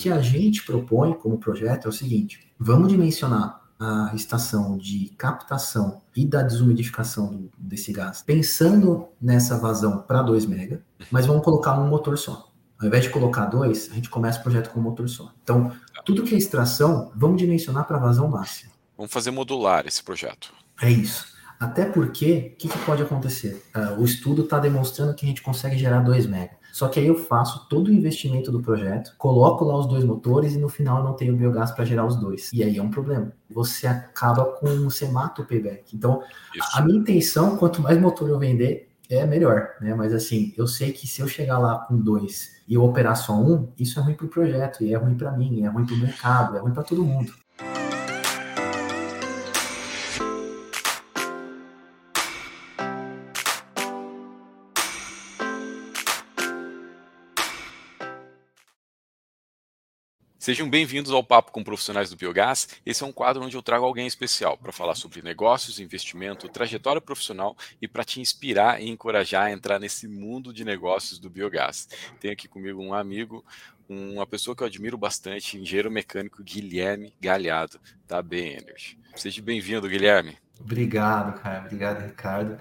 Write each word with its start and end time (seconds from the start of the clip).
que 0.00 0.10
a 0.10 0.20
gente 0.22 0.64
propõe 0.64 1.12
como 1.12 1.38
projeto 1.38 1.84
é 1.84 1.88
o 1.88 1.92
seguinte: 1.92 2.50
vamos 2.58 2.88
dimensionar 2.88 3.60
a 3.78 4.12
estação 4.14 4.76
de 4.76 5.10
captação 5.16 6.02
e 6.16 6.26
da 6.26 6.42
desumidificação 6.42 7.50
desse 7.58 7.92
gás, 7.92 8.22
pensando 8.22 9.08
nessa 9.20 9.58
vazão 9.58 10.02
para 10.02 10.22
2 10.22 10.46
mega, 10.46 10.82
mas 11.10 11.26
vamos 11.26 11.44
colocar 11.44 11.78
um 11.78 11.88
motor 11.88 12.16
só. 12.16 12.50
Ao 12.78 12.86
invés 12.86 13.04
de 13.04 13.10
colocar 13.10 13.44
dois, 13.44 13.90
a 13.92 13.94
gente 13.94 14.08
começa 14.08 14.40
o 14.40 14.42
projeto 14.42 14.70
com 14.70 14.80
um 14.80 14.82
motor 14.82 15.06
só. 15.06 15.30
Então, 15.42 15.70
tudo 16.02 16.22
que 16.22 16.34
é 16.34 16.38
extração, 16.38 17.12
vamos 17.14 17.36
dimensionar 17.36 17.86
para 17.86 17.98
vazão 17.98 18.26
máxima. 18.26 18.72
Vamos 18.96 19.12
fazer 19.12 19.30
modular 19.30 19.86
esse 19.86 20.02
projeto. 20.02 20.50
É 20.80 20.90
isso. 20.90 21.26
Até 21.58 21.84
porque, 21.84 22.54
o 22.54 22.56
que, 22.56 22.68
que, 22.68 22.78
pode 22.86 23.02
acontecer? 23.02 23.62
Uh, 23.76 24.00
o 24.00 24.04
estudo 24.06 24.44
está 24.44 24.58
demonstrando 24.58 25.14
que 25.14 25.26
a 25.26 25.28
gente 25.28 25.42
consegue 25.42 25.76
gerar 25.76 26.00
2 26.00 26.26
mega. 26.26 26.52
Só 26.72 26.88
que 26.88 27.00
aí 27.00 27.06
eu 27.06 27.16
faço 27.16 27.68
todo 27.68 27.88
o 27.88 27.92
investimento 27.92 28.50
do 28.50 28.60
projeto, 28.60 29.14
coloco 29.18 29.64
lá 29.64 29.78
os 29.78 29.86
dois 29.86 30.04
motores 30.04 30.54
e 30.54 30.58
no 30.58 30.68
final 30.68 30.98
eu 30.98 31.04
não 31.04 31.14
tenho 31.14 31.36
biogás 31.36 31.70
para 31.70 31.84
gerar 31.84 32.06
os 32.06 32.16
dois. 32.16 32.50
E 32.52 32.62
aí 32.62 32.78
é 32.78 32.82
um 32.82 32.90
problema. 32.90 33.32
Você 33.50 33.86
acaba 33.86 34.44
com. 34.44 34.84
Você 34.84 35.08
mata 35.08 35.42
o 35.42 35.46
payback. 35.46 35.94
Então, 35.94 36.22
Isso. 36.54 36.68
a 36.74 36.82
minha 36.82 36.98
intenção, 36.98 37.56
quanto 37.56 37.82
mais 37.82 38.00
motor 38.00 38.28
eu 38.28 38.38
vender, 38.38 38.90
é 39.08 39.26
melhor, 39.26 39.70
né? 39.80 39.94
Mas 39.94 40.14
assim, 40.14 40.54
eu 40.56 40.66
sei 40.66 40.92
que 40.92 41.06
se 41.06 41.20
eu 41.20 41.26
chegar 41.26 41.58
lá 41.58 41.78
com 41.80 41.98
dois 41.98 42.62
e 42.68 42.74
eu 42.74 42.84
operar 42.84 43.16
só 43.16 43.34
um, 43.34 43.68
isso 43.76 43.98
é 43.98 44.02
ruim 44.02 44.14
para 44.14 44.26
o 44.26 44.28
projeto, 44.28 44.84
e 44.84 44.94
é 44.94 44.96
ruim 44.96 45.16
para 45.16 45.32
mim, 45.32 45.64
é 45.64 45.68
ruim 45.68 45.84
para 45.84 45.96
o 45.96 45.98
mercado, 45.98 46.56
é 46.56 46.60
ruim 46.60 46.72
para 46.72 46.84
todo 46.84 47.04
mundo. 47.04 47.32
Sejam 60.40 60.70
bem-vindos 60.70 61.12
ao 61.12 61.22
Papo 61.22 61.52
com 61.52 61.62
Profissionais 61.62 62.08
do 62.08 62.16
Biogás. 62.16 62.66
Esse 62.86 63.04
é 63.04 63.06
um 63.06 63.12
quadro 63.12 63.44
onde 63.44 63.54
eu 63.54 63.62
trago 63.62 63.84
alguém 63.84 64.06
especial 64.06 64.56
para 64.56 64.72
falar 64.72 64.94
sobre 64.94 65.20
negócios, 65.20 65.78
investimento, 65.78 66.48
trajetória 66.48 66.98
profissional 66.98 67.54
e 67.78 67.86
para 67.86 68.04
te 68.04 68.22
inspirar 68.22 68.80
e 68.80 68.88
encorajar 68.88 69.44
a 69.44 69.52
entrar 69.52 69.78
nesse 69.78 70.08
mundo 70.08 70.50
de 70.50 70.64
negócios 70.64 71.18
do 71.18 71.28
biogás. 71.28 71.86
Tenho 72.18 72.32
aqui 72.32 72.48
comigo 72.48 72.82
um 72.82 72.94
amigo, 72.94 73.44
uma 73.86 74.26
pessoa 74.26 74.56
que 74.56 74.62
eu 74.62 74.66
admiro 74.66 74.96
bastante, 74.96 75.58
engenheiro 75.58 75.90
mecânico 75.90 76.42
Guilherme 76.42 77.12
Galhado, 77.20 77.78
da 78.08 78.22
B 78.22 78.54
Energy. 78.54 78.98
Seja 79.16 79.42
bem-vindo, 79.42 79.90
Guilherme. 79.90 80.38
Obrigado, 80.58 81.38
cara. 81.38 81.66
Obrigado, 81.66 82.02
Ricardo. 82.06 82.58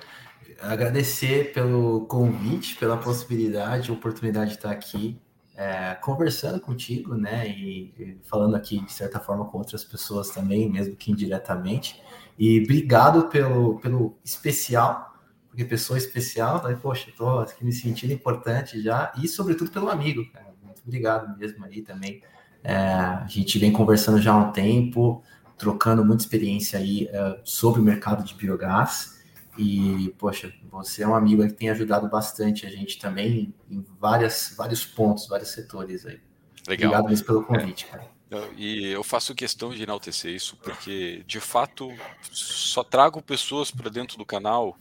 Agradecer 0.59 1.53
pelo 1.53 2.05
convite, 2.07 2.75
pela 2.75 2.97
possibilidade, 2.97 3.89
oportunidade 3.89 4.49
de 4.49 4.57
estar 4.57 4.71
aqui 4.71 5.17
é, 5.59 5.93
conversando 5.95 6.57
contigo, 6.57 7.15
né, 7.15 7.45
e, 7.49 8.17
falando 8.23 8.55
aqui 8.55 8.79
de 8.79 8.93
certa 8.93 9.19
forma 9.19 9.43
com 9.43 9.57
outras 9.57 9.83
pessoas 9.83 10.29
também, 10.29 10.69
mesmo 10.71 10.95
que 10.95 11.11
indiretamente. 11.11 12.01
E 12.37 12.61
obrigado 12.63 13.27
pelo, 13.27 13.77
pelo 13.81 14.17
especial, 14.23 15.13
porque 15.49 15.65
pessoa 15.65 15.97
especial, 15.97 16.63
né, 16.63 16.79
poxa, 16.81 17.11
tô 17.15 17.39
aqui 17.39 17.65
me 17.65 17.73
sentindo 17.73 18.13
importante 18.13 18.81
já, 18.81 19.11
e 19.21 19.27
sobretudo 19.27 19.69
pelo 19.69 19.89
amigo, 19.89 20.25
cara. 20.31 20.55
Muito 20.63 20.81
obrigado 20.81 21.37
mesmo 21.37 21.65
aí 21.65 21.81
também. 21.81 22.23
É, 22.63 22.73
a 22.73 23.27
gente 23.27 23.59
vem 23.59 23.73
conversando 23.73 24.21
já 24.21 24.31
há 24.31 24.37
um 24.37 24.53
tempo, 24.53 25.21
trocando 25.57 26.05
muita 26.05 26.23
experiência 26.23 26.79
aí 26.79 27.09
é, 27.11 27.41
sobre 27.43 27.81
o 27.81 27.83
mercado 27.83 28.23
de 28.23 28.33
biogás. 28.33 29.18
E, 29.61 30.15
poxa, 30.17 30.53
você 30.71 31.03
é 31.03 31.07
um 31.07 31.13
amigo 31.13 31.45
que 31.45 31.51
tem 31.51 31.69
ajudado 31.69 32.07
bastante 32.07 32.65
a 32.65 32.69
gente 32.69 32.97
também 32.97 33.53
em 33.69 33.85
várias, 33.99 34.53
vários 34.57 34.85
pontos, 34.85 35.27
vários 35.27 35.49
setores 35.49 36.05
aí. 36.05 36.17
Legal. 36.65 36.91
Obrigado 36.91 37.09
mesmo 37.09 37.25
pelo 37.25 37.43
convite, 37.43 37.85
é. 37.85 37.91
cara. 37.91 38.09
E 38.55 38.85
eu 38.85 39.03
faço 39.03 39.35
questão 39.35 39.71
de 39.71 39.83
enaltecer 39.83 40.33
isso, 40.33 40.55
porque 40.57 41.23
de 41.27 41.41
fato 41.41 41.91
só 42.21 42.85
trago 42.85 43.21
pessoas 43.21 43.69
para 43.69 43.89
dentro 43.89 44.17
do 44.17 44.25
canal 44.25 44.77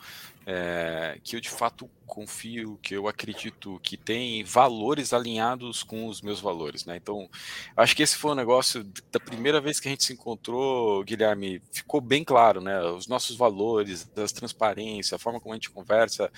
é, 0.47 1.19
que 1.25 1.35
eu 1.35 1.41
de 1.41 1.51
fato 1.51 1.91
confio, 2.09 2.79
que 2.83 2.95
eu 2.95 3.07
acredito 3.07 3.79
que 3.83 3.97
tem 3.97 4.43
valores 4.43 5.13
alinhados 5.13 5.83
com 5.83 6.07
os 6.07 6.21
meus 6.23 6.41
valores, 6.41 6.85
né? 6.85 6.97
Então, 6.97 7.29
acho 7.77 7.95
que 7.95 8.03
esse 8.03 8.17
foi 8.17 8.33
um 8.33 8.35
negócio 8.35 8.83
da 9.13 9.21
primeira 9.21 9.61
vez 9.61 9.79
que 9.79 9.87
a 9.87 9.91
gente 9.91 10.03
se 10.03 10.15
encontrou, 10.15 11.05
Guilherme, 11.05 11.63
ficou 11.71 12.01
bem 12.01 12.25
claro, 12.25 12.61
né? 12.61 12.81
Os 12.91 13.07
nossos 13.07 13.37
valores, 13.37 14.05
das 14.07 14.33
transparência, 14.33 15.15
a 15.15 15.19
forma 15.19 15.39
como 15.39 15.53
a 15.53 15.57
gente 15.57 15.71
conversa, 15.71 16.33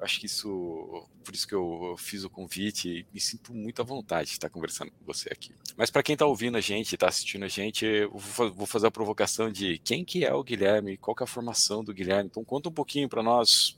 acho 0.00 0.20
que 0.20 0.26
isso, 0.26 1.06
por 1.24 1.34
isso 1.34 1.46
que 1.46 1.54
eu 1.54 1.96
fiz 1.98 2.22
o 2.22 2.30
convite 2.30 3.06
me 3.12 3.20
sinto 3.20 3.52
muito 3.52 3.82
à 3.82 3.84
vontade 3.84 4.28
de 4.28 4.34
estar 4.34 4.48
conversando 4.48 4.90
com 4.92 5.04
você 5.04 5.28
aqui. 5.32 5.52
Mas 5.76 5.90
para 5.90 6.02
quem 6.02 6.12
está 6.12 6.26
ouvindo 6.26 6.56
a 6.56 6.60
gente, 6.60 6.94
está 6.94 7.08
assistindo 7.08 7.44
a 7.44 7.48
gente, 7.48 7.84
eu 7.84 8.16
vou 8.16 8.66
fazer 8.66 8.86
a 8.86 8.90
provocação 8.90 9.50
de 9.50 9.78
quem 9.78 10.04
que 10.04 10.24
é 10.24 10.32
o 10.32 10.44
Guilherme, 10.44 10.96
qual 10.96 11.14
que 11.14 11.22
é 11.22 11.24
a 11.24 11.26
formação 11.26 11.82
do 11.82 11.92
Guilherme. 11.92 12.28
Então, 12.30 12.44
conta 12.44 12.68
um 12.68 12.72
pouquinho 12.72 13.08
para 13.08 13.22
nós 13.22 13.76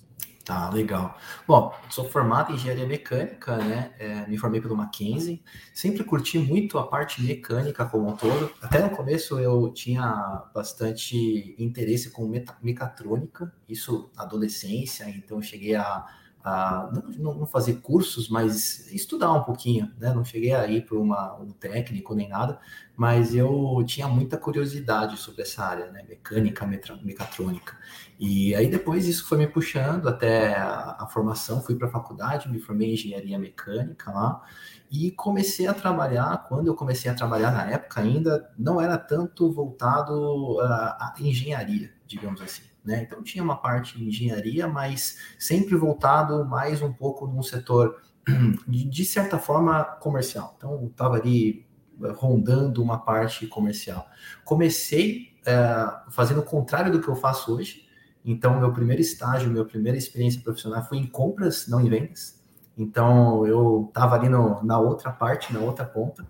Tá, 0.48 0.70
legal. 0.70 1.14
Bom, 1.46 1.74
sou 1.90 2.08
formado 2.08 2.50
em 2.50 2.54
engenharia 2.54 2.86
mecânica, 2.86 3.58
né? 3.58 3.92
É, 3.98 4.26
me 4.26 4.38
formei 4.38 4.62
pelo 4.62 4.74
Mackenzie. 4.74 5.42
Sempre 5.74 6.02
curti 6.04 6.38
muito 6.38 6.78
a 6.78 6.86
parte 6.86 7.22
mecânica 7.22 7.84
como 7.84 8.08
um 8.08 8.16
todo. 8.16 8.50
Até 8.62 8.80
no 8.80 8.88
começo 8.88 9.38
eu 9.38 9.70
tinha 9.74 10.48
bastante 10.54 11.54
interesse 11.58 12.10
com 12.10 12.26
mecatrônica, 12.62 13.52
isso 13.68 14.10
na 14.16 14.22
adolescência, 14.22 15.04
então 15.10 15.42
cheguei 15.42 15.74
a 15.74 16.06
a 16.48 16.90
não, 17.18 17.34
não, 17.34 17.46
fazer 17.46 17.74
cursos, 17.80 18.28
mas 18.28 18.90
estudar 18.92 19.32
um 19.32 19.42
pouquinho, 19.42 19.92
né? 19.98 20.12
Não 20.12 20.24
cheguei 20.24 20.54
a 20.54 20.66
ir 20.66 20.86
para 20.86 20.98
um 20.98 21.50
técnico 21.58 22.14
nem 22.14 22.28
nada, 22.28 22.58
mas 22.96 23.34
eu 23.34 23.82
tinha 23.86 24.08
muita 24.08 24.36
curiosidade 24.36 25.16
sobre 25.16 25.42
essa 25.42 25.64
área, 25.64 25.90
né? 25.90 26.02
Mecânica, 26.08 26.66
mecatrônica. 26.66 27.76
E 28.18 28.54
aí 28.54 28.68
depois 28.68 29.06
isso 29.06 29.26
foi 29.26 29.38
me 29.38 29.46
puxando 29.46 30.08
até 30.08 30.54
a, 30.56 30.96
a 31.00 31.06
formação, 31.06 31.62
fui 31.62 31.76
para 31.76 31.88
a 31.88 31.90
faculdade, 31.90 32.50
me 32.50 32.58
formei 32.58 32.90
em 32.90 32.92
engenharia 32.94 33.38
mecânica 33.38 34.10
lá 34.10 34.42
e 34.90 35.10
comecei 35.10 35.66
a 35.66 35.74
trabalhar. 35.74 36.44
Quando 36.48 36.68
eu 36.68 36.74
comecei 36.74 37.10
a 37.10 37.14
trabalhar 37.14 37.52
na 37.52 37.70
época, 37.70 38.00
ainda 38.00 38.50
não 38.58 38.80
era 38.80 38.96
tanto 38.96 39.52
voltado 39.52 40.58
à 40.60 41.14
engenharia, 41.20 41.92
digamos 42.06 42.40
assim. 42.40 42.62
Né? 42.88 43.02
Então 43.02 43.22
tinha 43.22 43.44
uma 43.44 43.58
parte 43.58 43.98
de 43.98 44.08
engenharia, 44.08 44.66
mas 44.66 45.18
sempre 45.38 45.76
voltado 45.76 46.42
mais 46.46 46.80
um 46.80 46.90
pouco 46.90 47.26
num 47.26 47.42
setor 47.42 48.00
de, 48.66 48.88
de 48.88 49.04
certa 49.04 49.38
forma 49.38 49.84
comercial. 49.84 50.54
Então 50.56 50.86
estava 50.86 51.16
ali 51.16 51.66
eh, 52.02 52.12
rondando 52.16 52.82
uma 52.82 52.96
parte 52.96 53.46
comercial. 53.46 54.06
Comecei 54.42 55.36
é, 55.44 55.86
fazendo 56.08 56.40
o 56.40 56.42
contrário 56.42 56.90
do 56.90 56.98
que 56.98 57.08
eu 57.08 57.14
faço 57.14 57.54
hoje. 57.54 57.86
Então 58.24 58.58
meu 58.58 58.72
primeiro 58.72 59.02
estágio, 59.02 59.50
minha 59.50 59.66
primeira 59.66 59.98
experiência 59.98 60.40
profissional 60.40 60.82
foi 60.82 60.96
em 60.96 61.06
compras, 61.06 61.68
não 61.68 61.82
em 61.82 61.90
vendas. 61.90 62.42
Então 62.74 63.46
eu 63.46 63.84
estava 63.88 64.14
ali 64.14 64.30
no, 64.30 64.64
na 64.64 64.78
outra 64.78 65.10
parte, 65.12 65.52
na 65.52 65.60
outra 65.60 65.84
ponta, 65.84 66.26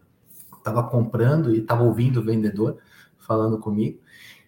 estava 0.56 0.82
comprando 0.82 1.54
e 1.54 1.60
estava 1.60 1.84
ouvindo 1.84 2.18
o 2.18 2.24
vendedor 2.24 2.78
falando 3.16 3.60
comigo. 3.60 4.00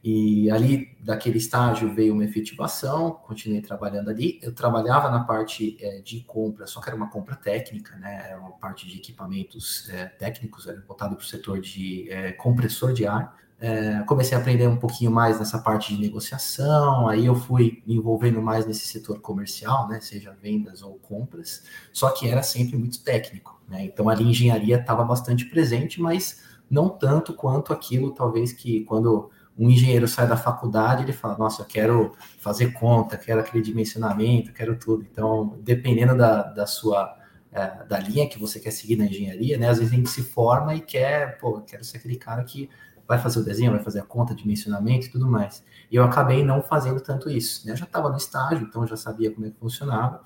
E 0.03 0.51
ali, 0.51 0.97
daquele 1.01 1.37
estágio, 1.37 1.93
veio 1.93 2.15
uma 2.15 2.25
efetivação, 2.25 3.11
continuei 3.11 3.61
trabalhando 3.61 4.09
ali. 4.09 4.39
Eu 4.43 4.55
trabalhava 4.55 5.11
na 5.11 5.25
parte 5.25 5.77
é, 5.79 6.01
de 6.01 6.21
compra, 6.21 6.67
só 6.67 6.81
que 6.81 6.89
era 6.89 6.97
uma 6.97 7.11
compra 7.11 7.37
técnica, 7.37 7.97
né? 7.97 8.29
Era 8.31 8.41
uma 8.41 8.53
parte 8.53 8.89
de 8.89 8.97
equipamentos 8.97 9.91
é, 9.91 10.07
técnicos, 10.07 10.67
era 10.67 10.81
voltado 10.87 11.17
para 11.17 11.23
o 11.23 11.27
setor 11.27 11.61
de 11.61 12.11
é, 12.11 12.33
compressor 12.33 12.95
de 12.95 13.07
ar. 13.07 13.39
É, 13.61 14.03
comecei 14.07 14.35
a 14.35 14.41
aprender 14.41 14.67
um 14.67 14.79
pouquinho 14.79 15.11
mais 15.11 15.39
nessa 15.39 15.59
parte 15.59 15.95
de 15.95 16.01
negociação, 16.01 17.07
aí 17.07 17.27
eu 17.27 17.35
fui 17.35 17.83
me 17.87 17.97
envolvendo 17.97 18.41
mais 18.41 18.65
nesse 18.65 18.87
setor 18.87 19.21
comercial, 19.21 19.87
né? 19.87 20.01
Seja 20.01 20.35
vendas 20.41 20.81
ou 20.81 20.95
compras, 20.95 21.63
só 21.93 22.11
que 22.11 22.27
era 22.27 22.43
sempre 22.43 22.75
muito 22.79 23.03
técnico, 23.05 23.61
né? 23.69 23.85
Então 23.85 24.09
ali 24.09 24.25
engenharia 24.25 24.79
estava 24.81 25.05
bastante 25.05 25.45
presente, 25.45 26.01
mas 26.01 26.43
não 26.71 26.89
tanto 26.89 27.35
quanto 27.35 27.71
aquilo, 27.71 28.13
talvez, 28.13 28.51
que 28.51 28.83
quando 28.85 29.31
um 29.61 29.69
engenheiro 29.69 30.09
sai 30.09 30.27
da 30.27 30.39
faculdade, 30.39 31.03
ele 31.03 31.13
fala, 31.13 31.37
nossa, 31.37 31.61
eu 31.61 31.67
quero 31.67 32.13
fazer 32.39 32.73
conta, 32.73 33.19
quero 33.19 33.41
aquele 33.41 33.63
dimensionamento, 33.63 34.55
quero 34.55 34.75
tudo. 34.79 35.07
Então, 35.11 35.59
dependendo 35.61 36.17
da, 36.17 36.45
da 36.45 36.67
sua 36.67 37.15
é, 37.53 37.85
da 37.85 37.99
linha 37.99 38.27
que 38.27 38.39
você 38.39 38.59
quer 38.59 38.71
seguir 38.71 38.97
na 38.97 39.05
engenharia, 39.05 39.59
né? 39.59 39.69
Às 39.69 39.79
vezes 39.79 39.93
a 39.93 39.97
gente 39.97 40.09
se 40.09 40.23
forma 40.23 40.75
e 40.75 40.81
quer, 40.81 41.39
pô, 41.39 41.61
quero 41.61 41.85
ser 41.85 41.99
aquele 41.99 42.17
cara 42.17 42.43
que 42.43 42.71
vai 43.07 43.19
fazer 43.19 43.41
o 43.41 43.45
desenho, 43.45 43.73
vai 43.73 43.83
fazer 43.83 44.01
a 44.01 44.05
conta, 44.05 44.35
dimensionamento 44.35 45.07
e 45.07 45.11
tudo 45.11 45.27
mais. 45.27 45.63
E 45.91 45.97
eu 45.97 46.05
acabei 46.05 46.45
não 46.45 46.63
fazendo 46.63 47.01
tanto 47.01 47.29
isso, 47.29 47.67
né? 47.67 47.73
Eu 47.73 47.77
já 47.77 47.85
estava 47.85 48.09
no 48.09 48.17
estágio, 48.17 48.67
então 48.67 48.87
já 48.87 48.97
sabia 48.97 49.31
como 49.31 49.47
é 49.47 49.51
que 49.51 49.59
funcionava. 49.59 50.25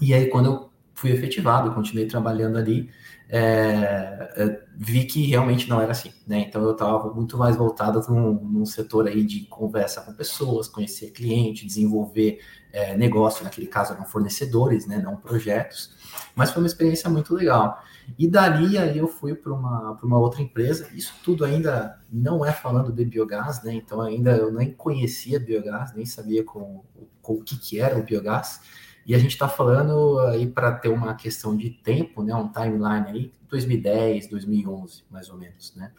E 0.00 0.14
aí, 0.14 0.28
quando 0.28 0.46
eu 0.46 0.70
fui 0.94 1.10
efetivado, 1.10 1.72
continuei 1.72 2.06
trabalhando 2.06 2.58
ali, 2.58 2.90
é, 3.34 4.60
vi 4.76 5.06
que 5.06 5.24
realmente 5.24 5.66
não 5.66 5.80
era 5.80 5.92
assim, 5.92 6.12
né? 6.26 6.40
Então 6.40 6.62
eu 6.62 6.72
estava 6.72 7.10
muito 7.14 7.38
mais 7.38 7.56
voltado 7.56 8.04
num, 8.12 8.34
num, 8.34 8.66
setor 8.66 9.08
aí 9.08 9.24
de 9.24 9.46
conversa 9.46 10.02
com 10.02 10.12
pessoas, 10.12 10.68
conhecer 10.68 11.12
cliente, 11.12 11.64
desenvolver 11.64 12.40
é, 12.70 12.94
negócio, 12.94 13.42
naquele 13.42 13.66
caso 13.66 13.94
eram 13.94 14.04
fornecedores, 14.04 14.86
né, 14.86 14.98
não 14.98 15.16
projetos, 15.16 15.94
mas 16.36 16.50
foi 16.50 16.62
uma 16.62 16.66
experiência 16.66 17.08
muito 17.08 17.34
legal. 17.34 17.82
E 18.18 18.28
dali 18.28 18.76
aí 18.76 18.98
eu 18.98 19.08
fui 19.08 19.34
para 19.34 19.52
uma, 19.52 19.98
uma 20.02 20.18
outra 20.18 20.42
empresa, 20.42 20.90
isso 20.92 21.14
tudo 21.24 21.42
ainda 21.42 21.98
não 22.12 22.44
é 22.44 22.52
falando 22.52 22.92
de 22.92 23.04
biogás, 23.04 23.62
né, 23.62 23.72
então 23.72 24.02
ainda 24.02 24.36
eu 24.36 24.52
nem 24.52 24.72
conhecia 24.72 25.40
biogás, 25.40 25.94
nem 25.94 26.04
sabia 26.04 26.44
com, 26.44 26.84
com 27.22 27.34
o 27.34 27.42
que, 27.42 27.58
que 27.58 27.80
era 27.80 27.98
o 27.98 28.02
biogás, 28.02 28.60
e 29.06 29.14
a 29.14 29.18
gente 29.18 29.32
está 29.32 29.48
falando 29.48 30.18
aí 30.20 30.46
para 30.46 30.72
ter 30.72 30.88
uma 30.88 31.14
questão 31.14 31.56
de 31.56 31.70
tempo, 31.70 32.22
né, 32.22 32.34
um 32.34 32.48
timeline 32.48 33.06
aí, 33.08 33.32
2010, 33.48 34.28
2011, 34.28 35.04
mais 35.10 35.28
ou 35.28 35.36
menos, 35.36 35.74
né. 35.74 35.92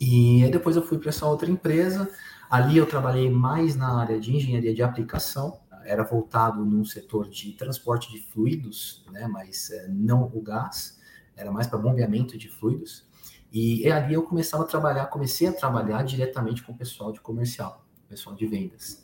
E 0.00 0.48
depois 0.50 0.76
eu 0.76 0.82
fui 0.82 0.98
para 0.98 1.10
essa 1.10 1.26
outra 1.26 1.50
empresa, 1.50 2.10
ali 2.50 2.76
eu 2.76 2.86
trabalhei 2.86 3.30
mais 3.30 3.76
na 3.76 4.00
área 4.00 4.18
de 4.18 4.34
engenharia 4.34 4.74
de 4.74 4.82
aplicação, 4.82 5.60
era 5.84 6.02
voltado 6.02 6.64
num 6.64 6.84
setor 6.84 7.28
de 7.28 7.52
transporte 7.52 8.10
de 8.10 8.18
fluidos, 8.18 9.04
né, 9.12 9.28
mas 9.28 9.70
é, 9.70 9.88
não 9.88 10.24
o 10.32 10.40
gás, 10.40 10.98
era 11.36 11.50
mais 11.50 11.66
para 11.66 11.78
bombeamento 11.78 12.38
de 12.38 12.48
fluidos. 12.48 13.04
E 13.52 13.88
ali 13.88 14.14
eu 14.14 14.22
começava 14.24 14.64
a 14.64 14.66
trabalhar, 14.66 15.06
comecei 15.06 15.46
a 15.46 15.52
trabalhar 15.52 16.02
diretamente 16.02 16.62
com 16.62 16.72
o 16.72 16.76
pessoal 16.76 17.12
de 17.12 17.20
comercial, 17.20 17.86
pessoal 18.08 18.34
de 18.34 18.46
vendas. 18.46 19.03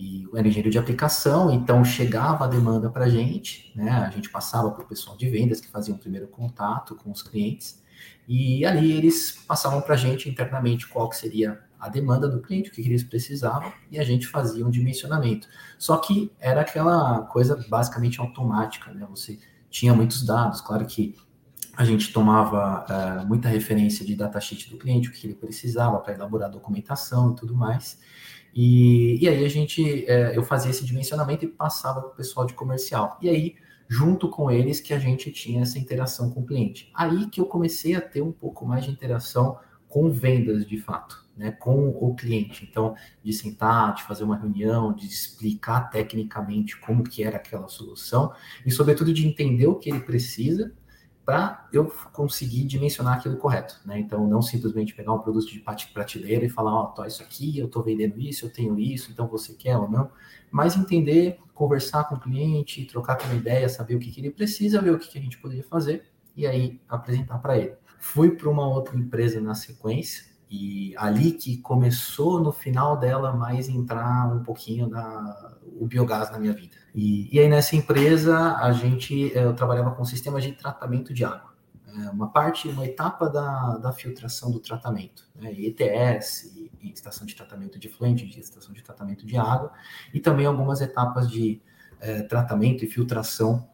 E 0.00 0.26
era 0.34 0.48
engenheiro 0.48 0.70
de 0.70 0.78
aplicação, 0.78 1.52
então 1.52 1.84
chegava 1.84 2.44
a 2.44 2.48
demanda 2.48 2.88
para 2.88 3.04
a 3.04 3.08
gente, 3.10 3.70
né? 3.76 3.90
A 3.90 4.08
gente 4.08 4.30
passava 4.30 4.70
para 4.70 4.82
o 4.82 4.86
pessoal 4.86 5.14
de 5.14 5.28
vendas 5.28 5.60
que 5.60 5.68
fazia 5.68 5.94
o 5.94 5.98
primeiro 5.98 6.26
contato 6.26 6.94
com 6.94 7.10
os 7.10 7.22
clientes, 7.22 7.82
e 8.26 8.64
ali 8.64 8.92
eles 8.92 9.44
passavam 9.46 9.82
para 9.82 9.94
a 9.94 9.98
gente 9.98 10.26
internamente 10.26 10.88
qual 10.88 11.10
que 11.10 11.18
seria 11.18 11.60
a 11.78 11.90
demanda 11.90 12.26
do 12.26 12.40
cliente, 12.40 12.70
o 12.70 12.72
que 12.72 12.80
eles 12.80 13.04
precisavam, 13.04 13.70
e 13.90 13.98
a 13.98 14.02
gente 14.02 14.26
fazia 14.26 14.66
um 14.66 14.70
dimensionamento. 14.70 15.46
Só 15.78 15.98
que 15.98 16.32
era 16.40 16.62
aquela 16.62 17.20
coisa 17.24 17.62
basicamente 17.68 18.20
automática, 18.20 18.94
né? 18.94 19.06
Você 19.10 19.38
tinha 19.68 19.92
muitos 19.92 20.24
dados, 20.24 20.62
claro 20.62 20.86
que 20.86 21.14
a 21.76 21.84
gente 21.84 22.10
tomava 22.10 22.86
uh, 22.88 23.26
muita 23.26 23.50
referência 23.50 24.04
de 24.04 24.16
datasheet 24.16 24.70
do 24.70 24.78
cliente, 24.78 25.10
o 25.10 25.12
que 25.12 25.26
ele 25.26 25.34
precisava 25.34 25.98
para 25.98 26.14
elaborar 26.14 26.50
documentação 26.50 27.32
e 27.32 27.36
tudo 27.36 27.54
mais. 27.54 27.98
E, 28.54 29.22
e 29.22 29.28
aí 29.28 29.44
a 29.44 29.48
gente, 29.48 29.82
uh, 29.82 30.32
eu 30.34 30.42
fazia 30.42 30.70
esse 30.70 30.84
dimensionamento 30.84 31.44
e 31.44 31.48
passava 31.48 32.00
para 32.00 32.10
o 32.10 32.14
pessoal 32.14 32.46
de 32.46 32.54
comercial. 32.54 33.18
E 33.20 33.28
aí, 33.28 33.54
junto 33.88 34.28
com 34.28 34.50
eles, 34.50 34.80
que 34.80 34.94
a 34.94 34.98
gente 34.98 35.30
tinha 35.30 35.62
essa 35.62 35.78
interação 35.78 36.30
com 36.30 36.40
o 36.40 36.46
cliente. 36.46 36.90
Aí 36.94 37.26
que 37.26 37.40
eu 37.40 37.46
comecei 37.46 37.94
a 37.94 38.00
ter 38.00 38.22
um 38.22 38.32
pouco 38.32 38.66
mais 38.66 38.84
de 38.84 38.90
interação 38.90 39.58
com 39.88 40.10
vendas, 40.10 40.66
de 40.66 40.78
fato 40.78 41.30
né, 41.40 41.50
com 41.52 41.88
o 41.88 42.14
cliente. 42.14 42.68
Então, 42.70 42.94
de 43.24 43.32
sentar, 43.32 43.94
de 43.94 44.02
fazer 44.02 44.24
uma 44.24 44.36
reunião, 44.36 44.92
de 44.92 45.06
explicar 45.06 45.88
tecnicamente 45.88 46.78
como 46.78 47.02
que 47.02 47.24
era 47.24 47.38
aquela 47.38 47.66
solução 47.66 48.30
e, 48.64 48.70
sobretudo, 48.70 49.10
de 49.10 49.26
entender 49.26 49.66
o 49.66 49.76
que 49.76 49.88
ele 49.88 50.00
precisa 50.00 50.70
para 51.30 51.68
eu 51.72 51.86
conseguir 52.12 52.64
dimensionar 52.64 53.18
aquilo 53.18 53.36
correto, 53.36 53.80
né? 53.84 54.00
Então, 54.00 54.26
não 54.26 54.42
simplesmente 54.42 54.92
pegar 54.96 55.12
um 55.12 55.20
produto 55.20 55.46
de 55.46 55.60
prateleira 55.94 56.44
e 56.44 56.48
falar, 56.48 56.74
ó, 56.74 56.92
oh, 56.98 57.04
isso 57.04 57.22
aqui, 57.22 57.56
eu 57.56 57.68
tô 57.68 57.80
vendendo 57.84 58.18
isso, 58.18 58.46
eu 58.46 58.52
tenho 58.52 58.76
isso, 58.76 59.12
então 59.12 59.28
você 59.28 59.52
quer 59.52 59.76
ou 59.76 59.88
não, 59.88 60.10
mas 60.50 60.76
entender, 60.76 61.38
conversar 61.54 62.08
com 62.08 62.16
o 62.16 62.20
cliente, 62.20 62.84
trocar 62.84 63.16
com 63.16 63.26
uma 63.26 63.36
ideia, 63.36 63.68
saber 63.68 63.94
o 63.94 64.00
que, 64.00 64.10
que 64.10 64.20
ele 64.20 64.32
precisa, 64.32 64.82
ver 64.82 64.90
o 64.90 64.98
que, 64.98 65.08
que 65.08 65.18
a 65.18 65.22
gente 65.22 65.38
poderia 65.38 65.62
fazer 65.62 66.02
e 66.36 66.48
aí 66.48 66.80
apresentar 66.88 67.38
para 67.38 67.56
ele. 67.56 67.74
Fui 68.00 68.32
para 68.32 68.50
uma 68.50 68.66
outra 68.66 68.96
empresa 68.96 69.40
na 69.40 69.54
sequência, 69.54 70.24
e 70.50 70.92
ali 70.96 71.30
que 71.30 71.58
começou 71.58 72.40
no 72.40 72.50
final 72.50 72.98
dela 72.98 73.32
mais 73.32 73.68
entrar 73.68 74.26
um 74.34 74.42
pouquinho 74.42 74.88
na, 74.88 75.56
o 75.78 75.86
biogás 75.86 76.30
na 76.30 76.40
minha 76.40 76.52
vida. 76.52 76.76
E, 76.92 77.34
e 77.34 77.38
aí 77.38 77.48
nessa 77.48 77.76
empresa 77.76 78.56
a 78.56 78.72
gente 78.72 79.32
eh, 79.32 79.44
eu 79.44 79.54
trabalhava 79.54 79.92
com 79.92 80.04
sistemas 80.04 80.42
de 80.42 80.52
tratamento 80.52 81.14
de 81.14 81.24
água. 81.24 81.50
É 81.86 82.10
uma 82.10 82.28
parte, 82.28 82.68
uma 82.68 82.84
etapa 82.84 83.28
da, 83.28 83.76
da 83.78 83.92
filtração 83.92 84.50
do 84.50 84.58
tratamento, 84.60 85.28
né? 85.34 85.52
ETS, 85.52 86.52
e 86.80 86.92
estação 86.92 87.26
de 87.26 87.34
tratamento 87.34 87.78
de 87.78 87.88
fluente, 87.88 88.26
de 88.26 88.40
estação 88.40 88.72
de 88.72 88.82
tratamento 88.82 89.26
de 89.26 89.36
água, 89.36 89.72
e 90.12 90.20
também 90.20 90.46
algumas 90.46 90.80
etapas 90.80 91.30
de 91.30 91.60
é, 92.00 92.22
tratamento 92.22 92.84
e 92.84 92.88
filtração 92.88 93.68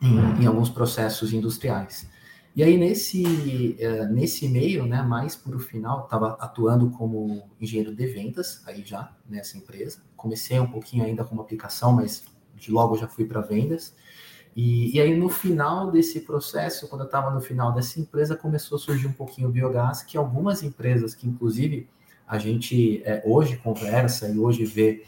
em, 0.00 0.42
em 0.42 0.46
alguns 0.46 0.68
processos 0.70 1.32
industriais. 1.32 2.08
E 2.56 2.62
aí, 2.62 2.78
nesse, 2.78 3.22
uh, 3.22 4.10
nesse 4.10 4.48
meio, 4.48 4.86
né, 4.86 5.02
mais 5.02 5.36
para 5.36 5.54
o 5.54 5.58
final, 5.60 6.04
estava 6.04 6.38
atuando 6.40 6.88
como 6.88 7.50
engenheiro 7.60 7.94
de 7.94 8.06
vendas, 8.06 8.62
aí 8.66 8.82
já, 8.82 9.14
nessa 9.28 9.58
empresa. 9.58 10.00
Comecei 10.16 10.58
um 10.58 10.66
pouquinho 10.66 11.04
ainda 11.04 11.22
como 11.22 11.42
aplicação, 11.42 11.92
mas 11.92 12.24
de 12.54 12.70
logo 12.70 12.96
já 12.96 13.06
fui 13.06 13.26
para 13.26 13.42
vendas. 13.42 13.94
E, 14.56 14.96
e, 14.96 14.98
aí, 14.98 15.14
no 15.14 15.28
final 15.28 15.90
desse 15.90 16.20
processo, 16.20 16.88
quando 16.88 17.02
eu 17.02 17.06
estava 17.06 17.30
no 17.30 17.42
final 17.42 17.74
dessa 17.74 18.00
empresa, 18.00 18.34
começou 18.34 18.76
a 18.76 18.78
surgir 18.78 19.06
um 19.06 19.12
pouquinho 19.12 19.50
o 19.50 19.52
biogás, 19.52 20.02
que 20.02 20.16
algumas 20.16 20.62
empresas, 20.62 21.14
que 21.14 21.28
inclusive 21.28 21.86
a 22.26 22.38
gente 22.38 23.02
é, 23.04 23.22
hoje 23.26 23.58
conversa 23.58 24.30
e 24.30 24.38
hoje 24.38 24.64
vê 24.64 25.04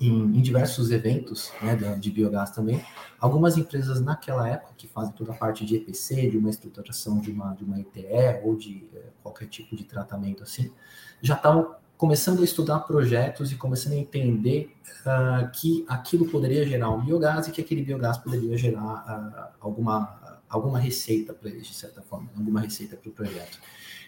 em, 0.00 0.10
em 0.10 0.40
diversos 0.42 0.90
eventos 0.90 1.52
né, 1.62 1.76
de, 1.98 2.10
biogás 2.10 2.50
também. 2.50 2.82
Algumas 3.18 3.56
empresas 3.56 4.00
naquela 4.00 4.48
época 4.48 4.74
que 4.76 4.86
fazem 4.86 5.12
toda 5.12 5.32
a 5.32 5.34
parte 5.34 5.64
de 5.64 5.76
EPC, 5.76 6.30
de 6.30 6.38
uma 6.38 6.50
estruturação 6.50 7.18
de 7.18 7.30
uma, 7.30 7.54
de 7.54 7.64
uma 7.64 7.80
ETE 7.80 8.40
ou 8.44 8.56
de 8.56 8.88
é, 8.94 9.02
qualquer 9.22 9.46
tipo 9.46 9.74
de 9.74 9.84
tratamento 9.84 10.42
assim, 10.42 10.72
já 11.20 11.34
estavam 11.34 11.74
começando 11.96 12.42
a 12.42 12.44
estudar 12.44 12.80
projetos 12.80 13.50
e 13.50 13.56
começando 13.56 13.94
a 13.94 13.96
entender 13.96 14.70
uh, 15.00 15.50
que 15.50 15.84
aquilo 15.88 16.26
poderia 16.26 16.66
gerar 16.66 16.90
um 16.90 17.02
biogás 17.02 17.48
e 17.48 17.50
que 17.50 17.60
aquele 17.60 17.82
biogás 17.82 18.18
poderia 18.18 18.56
gerar 18.56 18.82
uh, 18.82 19.56
alguma, 19.58 20.42
alguma 20.46 20.78
receita 20.78 21.32
para 21.32 21.48
eles, 21.48 21.66
de 21.66 21.74
certa 21.74 22.02
forma, 22.02 22.28
alguma 22.36 22.60
receita 22.60 22.96
para 22.96 23.08
o 23.08 23.12
projeto. 23.12 23.58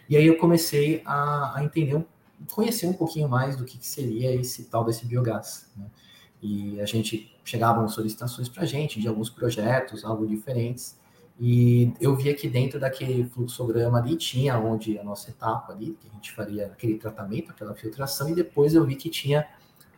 E 0.09 0.17
aí 0.17 0.27
eu 0.27 0.37
comecei 0.37 1.03
a, 1.05 1.59
a 1.59 1.65
entender 1.65 1.97
um 1.97 2.05
conhecer 2.53 2.87
um 2.87 2.93
pouquinho 2.93 3.29
mais 3.29 3.57
do 3.57 3.65
que, 3.65 3.79
que 3.79 3.87
seria 3.87 4.35
esse 4.35 4.65
tal 4.65 4.85
desse 4.85 5.07
biogás. 5.07 5.71
Né? 5.77 5.87
E 6.41 6.81
a 6.81 6.87
gente 6.87 7.37
chegavam 7.45 7.89
solicitações 7.89 8.49
para 8.49 8.63
a 8.63 8.67
gente 8.67 9.01
de 9.01 9.09
alguns 9.09 9.31
projetos, 9.31 10.05
algo 10.05 10.27
diferentes, 10.27 10.99
e 11.41 11.93
eu 12.01 12.17
via 12.17 12.35
que 12.35 12.49
dentro 12.49 12.81
daquele 12.81 13.25
fluxograma 13.25 13.99
ali 13.99 14.17
tinha 14.17 14.59
onde 14.59 14.99
a 14.99 15.05
nossa 15.05 15.31
etapa 15.31 15.73
ali, 15.73 15.97
que 16.01 16.09
a 16.09 16.15
gente 16.15 16.33
faria 16.33 16.67
aquele 16.67 16.99
tratamento, 16.99 17.51
aquela 17.53 17.75
filtração, 17.75 18.29
e 18.29 18.35
depois 18.35 18.75
eu 18.75 18.85
vi 18.85 18.97
que 18.97 19.09
tinha 19.09 19.47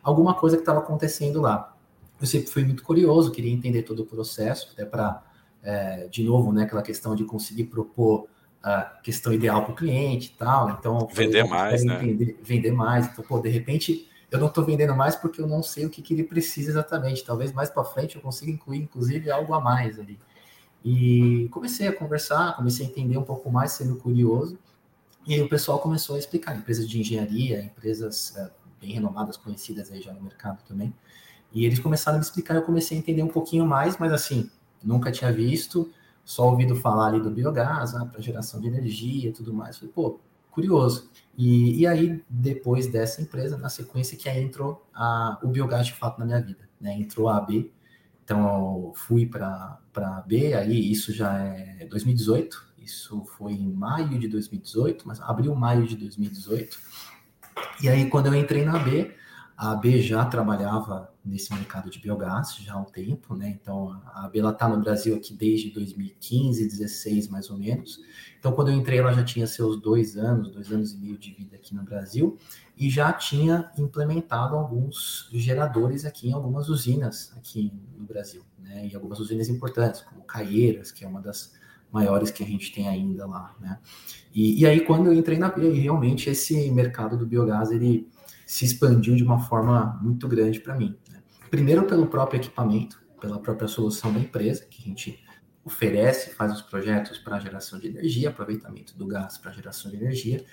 alguma 0.03 0.35
coisa 0.35 0.55
que 0.55 0.61
estava 0.61 0.79
acontecendo 0.79 1.41
lá. 1.41 1.75
Eu 2.19 2.27
sempre 2.27 2.47
fui 2.47 2.63
muito 2.63 2.83
curioso, 2.83 3.31
queria 3.31 3.51
entender 3.51 3.81
todo 3.81 4.03
o 4.03 4.05
processo, 4.05 4.69
até 4.73 4.85
para, 4.85 5.23
é, 5.63 6.07
de 6.07 6.23
novo, 6.23 6.53
né, 6.53 6.63
aquela 6.63 6.83
questão 6.83 7.15
de 7.15 7.23
conseguir 7.23 7.65
propor 7.65 8.27
a 8.63 8.81
questão 9.03 9.33
ideal 9.33 9.63
para 9.63 9.73
o 9.73 9.75
cliente 9.75 10.31
e 10.33 10.37
tal. 10.37 10.69
Então, 10.71 11.07
vender 11.13 11.43
mais, 11.43 11.83
né? 11.83 11.95
Entender, 11.95 12.39
vender 12.43 12.71
mais. 12.71 13.07
Então, 13.07 13.23
pô, 13.23 13.39
de 13.39 13.49
repente, 13.49 14.07
eu 14.29 14.39
não 14.39 14.47
estou 14.47 14.63
vendendo 14.63 14.95
mais 14.95 15.15
porque 15.15 15.41
eu 15.41 15.47
não 15.47 15.63
sei 15.63 15.85
o 15.85 15.89
que, 15.89 16.01
que 16.01 16.13
ele 16.13 16.23
precisa 16.23 16.71
exatamente. 16.71 17.23
Talvez 17.23 17.51
mais 17.51 17.69
para 17.69 17.83
frente 17.83 18.15
eu 18.15 18.21
consiga 18.21 18.51
incluir, 18.51 18.79
inclusive, 18.79 19.31
algo 19.31 19.53
a 19.53 19.59
mais 19.59 19.99
ali. 19.99 20.19
E 20.83 21.47
comecei 21.51 21.87
a 21.87 21.93
conversar, 21.93 22.55
comecei 22.55 22.85
a 22.85 22.89
entender 22.89 23.17
um 23.17 23.23
pouco 23.23 23.51
mais, 23.51 23.71
sendo 23.73 23.95
curioso. 23.95 24.57
E 25.25 25.35
aí 25.35 25.41
o 25.41 25.49
pessoal 25.49 25.79
começou 25.79 26.15
a 26.15 26.19
explicar, 26.19 26.55
empresas 26.55 26.89
de 26.89 26.99
engenharia, 26.99 27.61
empresas 27.63 28.35
é, 28.35 28.49
bem 28.79 28.91
renomadas, 28.91 29.37
conhecidas 29.37 29.91
aí 29.91 30.01
já 30.01 30.11
no 30.13 30.21
mercado 30.21 30.63
também. 30.67 30.93
E 31.53 31.65
eles 31.65 31.79
começaram 31.79 32.15
a 32.15 32.19
me 32.19 32.25
explicar, 32.25 32.55
eu 32.55 32.63
comecei 32.63 32.97
a 32.97 32.99
entender 32.99 33.21
um 33.21 33.27
pouquinho 33.27 33.65
mais, 33.65 33.97
mas 33.97 34.11
assim, 34.11 34.49
nunca 34.81 35.11
tinha 35.11 35.31
visto, 35.31 35.91
só 36.23 36.49
ouvido 36.49 36.75
falar 36.75 37.07
ali 37.07 37.21
do 37.21 37.29
biogás, 37.29 37.95
ah, 37.95 38.05
para 38.05 38.21
geração 38.21 38.61
de 38.61 38.67
energia 38.67 39.29
e 39.29 39.33
tudo 39.33 39.53
mais. 39.53 39.77
Falei, 39.77 39.93
pô, 39.93 40.19
curioso. 40.51 41.09
E, 41.37 41.79
e 41.79 41.87
aí, 41.87 42.23
depois 42.29 42.87
dessa 42.87 43.21
empresa, 43.21 43.57
na 43.57 43.69
sequência, 43.69 44.17
que 44.17 44.29
aí 44.29 44.43
entrou 44.43 44.85
a, 44.93 45.39
o 45.41 45.47
biogás 45.47 45.87
de 45.87 45.93
fato 45.93 46.19
na 46.19 46.25
minha 46.25 46.41
vida, 46.41 46.69
né? 46.79 46.93
Entrou 46.97 47.29
a 47.29 47.37
AB, 47.37 47.71
então 48.23 48.39
eu 48.39 48.93
fui 48.95 49.25
para 49.25 49.79
a 49.95 50.17
AB, 50.17 50.53
aí 50.53 50.91
isso 50.91 51.13
já 51.13 51.33
é 51.37 51.85
2018, 51.89 52.71
isso 52.77 53.23
foi 53.37 53.53
em 53.53 53.71
maio 53.71 54.19
de 54.19 54.27
2018, 54.27 55.07
mas 55.07 55.19
abril, 55.21 55.55
maio 55.55 55.85
de 55.85 55.95
2018. 55.95 56.77
E 57.81 57.89
aí, 57.89 58.09
quando 58.09 58.27
eu 58.27 58.35
entrei 58.35 58.65
na 58.65 58.75
AB, 58.75 59.11
a 59.57 59.71
AB 59.71 60.01
já 60.01 60.25
trabalhava 60.25 61.10
nesse 61.23 61.53
mercado 61.53 61.89
de 61.89 61.99
biogás 61.99 62.55
já 62.55 62.73
há 62.73 62.79
um 62.79 62.85
tempo, 62.85 63.35
né? 63.35 63.49
Então 63.49 63.91
a 64.07 64.25
AB 64.25 64.39
está 64.39 64.67
no 64.67 64.81
Brasil 64.81 65.15
aqui 65.15 65.33
desde 65.33 65.69
2015, 65.69 66.67
16 66.67 67.27
mais 67.27 67.49
ou 67.49 67.57
menos. 67.57 67.99
Então 68.39 68.51
quando 68.51 68.69
eu 68.69 68.75
entrei 68.75 68.99
ela 68.99 69.13
já 69.13 69.23
tinha 69.23 69.45
seus 69.45 69.79
dois 69.79 70.17
anos, 70.17 70.51
dois 70.51 70.71
anos 70.71 70.93
e 70.93 70.97
meio 70.97 71.17
de 71.17 71.31
vida 71.31 71.55
aqui 71.55 71.75
no 71.75 71.83
Brasil 71.83 72.37
e 72.75 72.89
já 72.89 73.13
tinha 73.13 73.71
implementado 73.77 74.55
alguns 74.55 75.29
geradores 75.31 76.05
aqui 76.05 76.29
em 76.29 76.33
algumas 76.33 76.69
usinas 76.69 77.31
aqui 77.37 77.71
no 77.95 78.05
Brasil, 78.05 78.43
né? 78.57 78.87
E 78.87 78.95
algumas 78.95 79.19
usinas 79.19 79.47
importantes 79.47 80.01
como 80.01 80.23
Caieiras, 80.23 80.91
que 80.91 81.05
é 81.05 81.07
uma 81.07 81.21
das 81.21 81.53
maiores 81.91 82.31
que 82.31 82.43
a 82.43 82.47
gente 82.47 82.71
tem 82.71 82.87
ainda 82.87 83.27
lá, 83.27 83.55
né? 83.59 83.77
E, 84.33 84.61
e 84.61 84.65
aí 84.65 84.81
quando 84.81 85.07
eu 85.07 85.13
entrei 85.13 85.37
na 85.37 85.47
AB, 85.47 85.69
realmente 85.69 86.29
esse 86.29 86.71
mercado 86.71 87.15
do 87.15 87.27
biogás 87.27 87.69
ele 87.69 88.09
se 88.51 88.65
expandiu 88.65 89.15
de 89.15 89.23
uma 89.23 89.39
forma 89.39 89.97
muito 90.01 90.27
grande 90.27 90.59
para 90.59 90.75
mim. 90.75 90.97
Primeiro 91.51 91.83
pelo 91.85 92.07
próprio 92.07 92.39
equipamento, 92.39 93.03
pela 93.19 93.37
própria 93.37 93.67
solução 93.67 94.13
da 94.13 94.19
empresa, 94.19 94.65
que 94.69 94.81
a 94.81 94.85
gente 94.85 95.21
oferece, 95.65 96.33
faz 96.33 96.53
os 96.53 96.61
projetos 96.61 97.17
para 97.17 97.39
geração 97.39 97.77
de 97.77 97.87
energia, 97.87 98.29
aproveitamento 98.29 98.97
do 98.97 99.05
gás 99.05 99.37
para 99.37 99.51
geração 99.51 99.91
de 99.91 99.97
energia. 99.97 100.45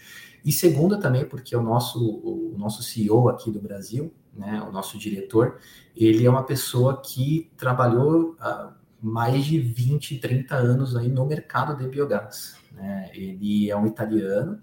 E 0.44 0.50
segundo 0.50 0.98
também 0.98 1.24
porque 1.24 1.54
o 1.54 1.62
nosso, 1.62 2.04
o 2.04 2.58
nosso 2.58 2.82
CEO 2.82 3.28
aqui 3.28 3.48
do 3.48 3.60
Brasil, 3.60 4.12
né, 4.34 4.60
o 4.68 4.72
nosso 4.72 4.98
diretor, 4.98 5.60
ele 5.96 6.26
é 6.26 6.30
uma 6.30 6.42
pessoa 6.42 7.00
que 7.00 7.48
trabalhou 7.56 8.36
há 8.40 8.74
mais 9.00 9.44
de 9.44 9.60
20, 9.60 10.18
30 10.18 10.56
anos 10.56 10.96
aí 10.96 11.08
no 11.08 11.24
mercado 11.24 11.76
de 11.80 11.88
biogás. 11.88 12.56
Né? 12.72 13.08
Ele 13.14 13.70
é 13.70 13.76
um 13.76 13.86
italiano 13.86 14.60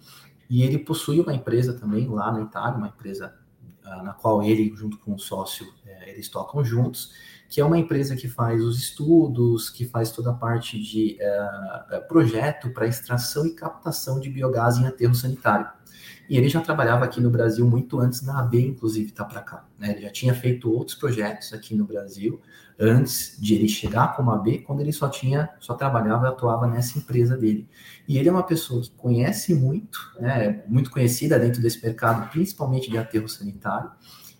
e 0.49 0.63
ele 0.63 0.79
possui 0.79 1.21
uma 1.21 1.33
empresa 1.33 1.73
também 1.73 2.09
lá 2.09 2.29
na 2.29 2.41
Itália, 2.41 2.77
uma 2.77 2.89
empresa 2.89 3.33
na 4.03 4.13
qual 4.13 4.43
ele, 4.43 4.73
junto 4.75 4.97
com 4.97 5.13
o 5.13 5.19
sócio, 5.19 5.67
uh, 5.67 6.03
eles 6.07 6.27
tocam 6.29 6.63
juntos 6.63 7.11
que 7.47 7.61
é 7.61 7.65
uma 7.65 7.77
empresa 7.77 8.15
que 8.15 8.27
faz 8.27 8.61
os 8.63 8.77
estudos, 8.77 9.69
que 9.69 9.85
faz 9.85 10.11
toda 10.11 10.31
a 10.31 10.33
parte 10.33 10.81
de 10.81 11.17
uh, 11.21 12.07
projeto 12.07 12.69
para 12.71 12.87
extração 12.87 13.45
e 13.45 13.53
captação 13.53 14.19
de 14.19 14.29
biogás 14.29 14.77
em 14.77 14.87
aterro 14.87 15.13
sanitário. 15.13 15.67
E 16.29 16.37
ele 16.37 16.49
já 16.49 16.61
trabalhava 16.61 17.05
aqui 17.05 17.21
no 17.21 17.29
Brasil 17.29 17.65
muito 17.65 17.99
antes 17.99 18.21
da 18.21 18.39
AB, 18.39 18.59
inclusive, 18.67 19.09
estar 19.09 19.25
tá 19.25 19.29
para 19.29 19.41
cá. 19.41 19.65
Né? 19.77 19.91
Ele 19.91 20.01
já 20.01 20.09
tinha 20.09 20.33
feito 20.33 20.71
outros 20.71 20.97
projetos 20.97 21.53
aqui 21.53 21.75
no 21.75 21.85
Brasil 21.85 22.41
antes 22.79 23.37
de 23.39 23.55
ele 23.55 23.69
chegar 23.69 24.15
como 24.15 24.31
AB, 24.31 24.59
quando 24.59 24.81
ele 24.81 24.91
só 24.91 25.07
tinha, 25.07 25.49
só 25.59 25.75
trabalhava 25.75 26.25
e 26.25 26.29
atuava 26.29 26.67
nessa 26.67 26.97
empresa 26.99 27.37
dele. 27.37 27.69
E 28.07 28.17
ele 28.17 28.27
é 28.27 28.31
uma 28.31 28.43
pessoa 28.43 28.81
que 28.81 28.91
conhece 28.91 29.53
muito, 29.53 29.99
né? 30.19 30.63
muito 30.67 30.91
conhecida 30.91 31.39
dentro 31.39 31.61
desse 31.61 31.81
mercado, 31.81 32.29
principalmente 32.31 32.89
de 32.89 32.97
aterro 32.97 33.29
sanitário, 33.29 33.91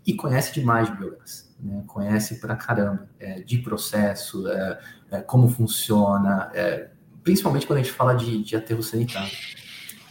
e 0.05 0.13
conhece 0.13 0.53
demais 0.53 0.89
de 0.89 0.97
biogás 0.97 1.45
né, 1.59 1.83
conhece 1.87 2.39
pra 2.39 2.55
caramba 2.55 3.07
é, 3.19 3.41
de 3.41 3.57
processo, 3.59 4.47
é, 4.47 4.79
é, 5.11 5.21
como 5.21 5.49
funciona, 5.49 6.51
é, 6.53 6.89
principalmente 7.23 7.65
quando 7.65 7.79
a 7.79 7.81
gente 7.81 7.93
fala 7.93 8.13
de, 8.13 8.43
de 8.43 8.55
aterro 8.55 8.83
sanitário. 8.83 9.31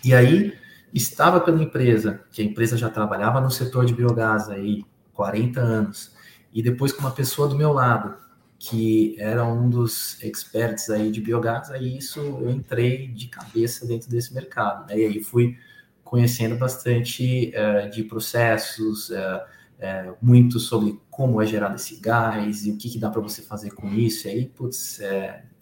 E 0.05 0.15
aí, 0.15 0.55
estava 0.95 1.41
pela 1.41 1.61
empresa, 1.61 2.21
que 2.31 2.41
a 2.41 2.45
empresa 2.45 2.77
já 2.77 2.89
trabalhava 2.89 3.41
no 3.41 3.51
setor 3.51 3.85
de 3.85 3.93
biogás 3.93 4.49
aí 4.49 4.85
40 5.13 5.61
anos, 5.61 6.15
e 6.53 6.63
depois 6.63 6.93
com 6.93 7.01
uma 7.01 7.11
pessoa 7.11 7.49
do 7.49 7.57
meu 7.57 7.73
lado, 7.73 8.17
que 8.59 9.17
era 9.19 9.45
um 9.45 9.69
dos 9.69 10.23
experts 10.23 10.89
aí 10.89 11.11
de 11.11 11.21
biogás, 11.21 11.71
aí 11.71 11.99
isso 11.99 12.21
eu 12.21 12.49
entrei 12.49 13.09
de 13.09 13.27
cabeça 13.27 13.85
dentro 13.87 14.09
desse 14.09 14.33
mercado, 14.33 14.87
né? 14.87 14.99
E 14.99 15.05
aí 15.05 15.23
fui 15.23 15.59
conhecendo 16.05 16.57
bastante 16.57 17.53
uh, 17.55 17.91
de 17.91 18.05
processos, 18.05 19.11
uh, 19.11 19.41
é, 19.77 20.15
muito 20.23 20.61
sobre 20.61 20.99
como 21.11 21.43
é 21.43 21.47
gerado 21.47 21.75
esse 21.75 21.97
gás 21.97 22.65
e 22.65 22.71
o 22.71 22.77
que, 22.77 22.89
que 22.89 22.99
dá 22.99 23.11
para 23.11 23.21
você 23.21 23.43
fazer 23.43 23.73
com 23.73 23.89
isso. 23.89 24.29
E 24.29 24.31
aí, 24.31 24.47
putz, 24.47 25.01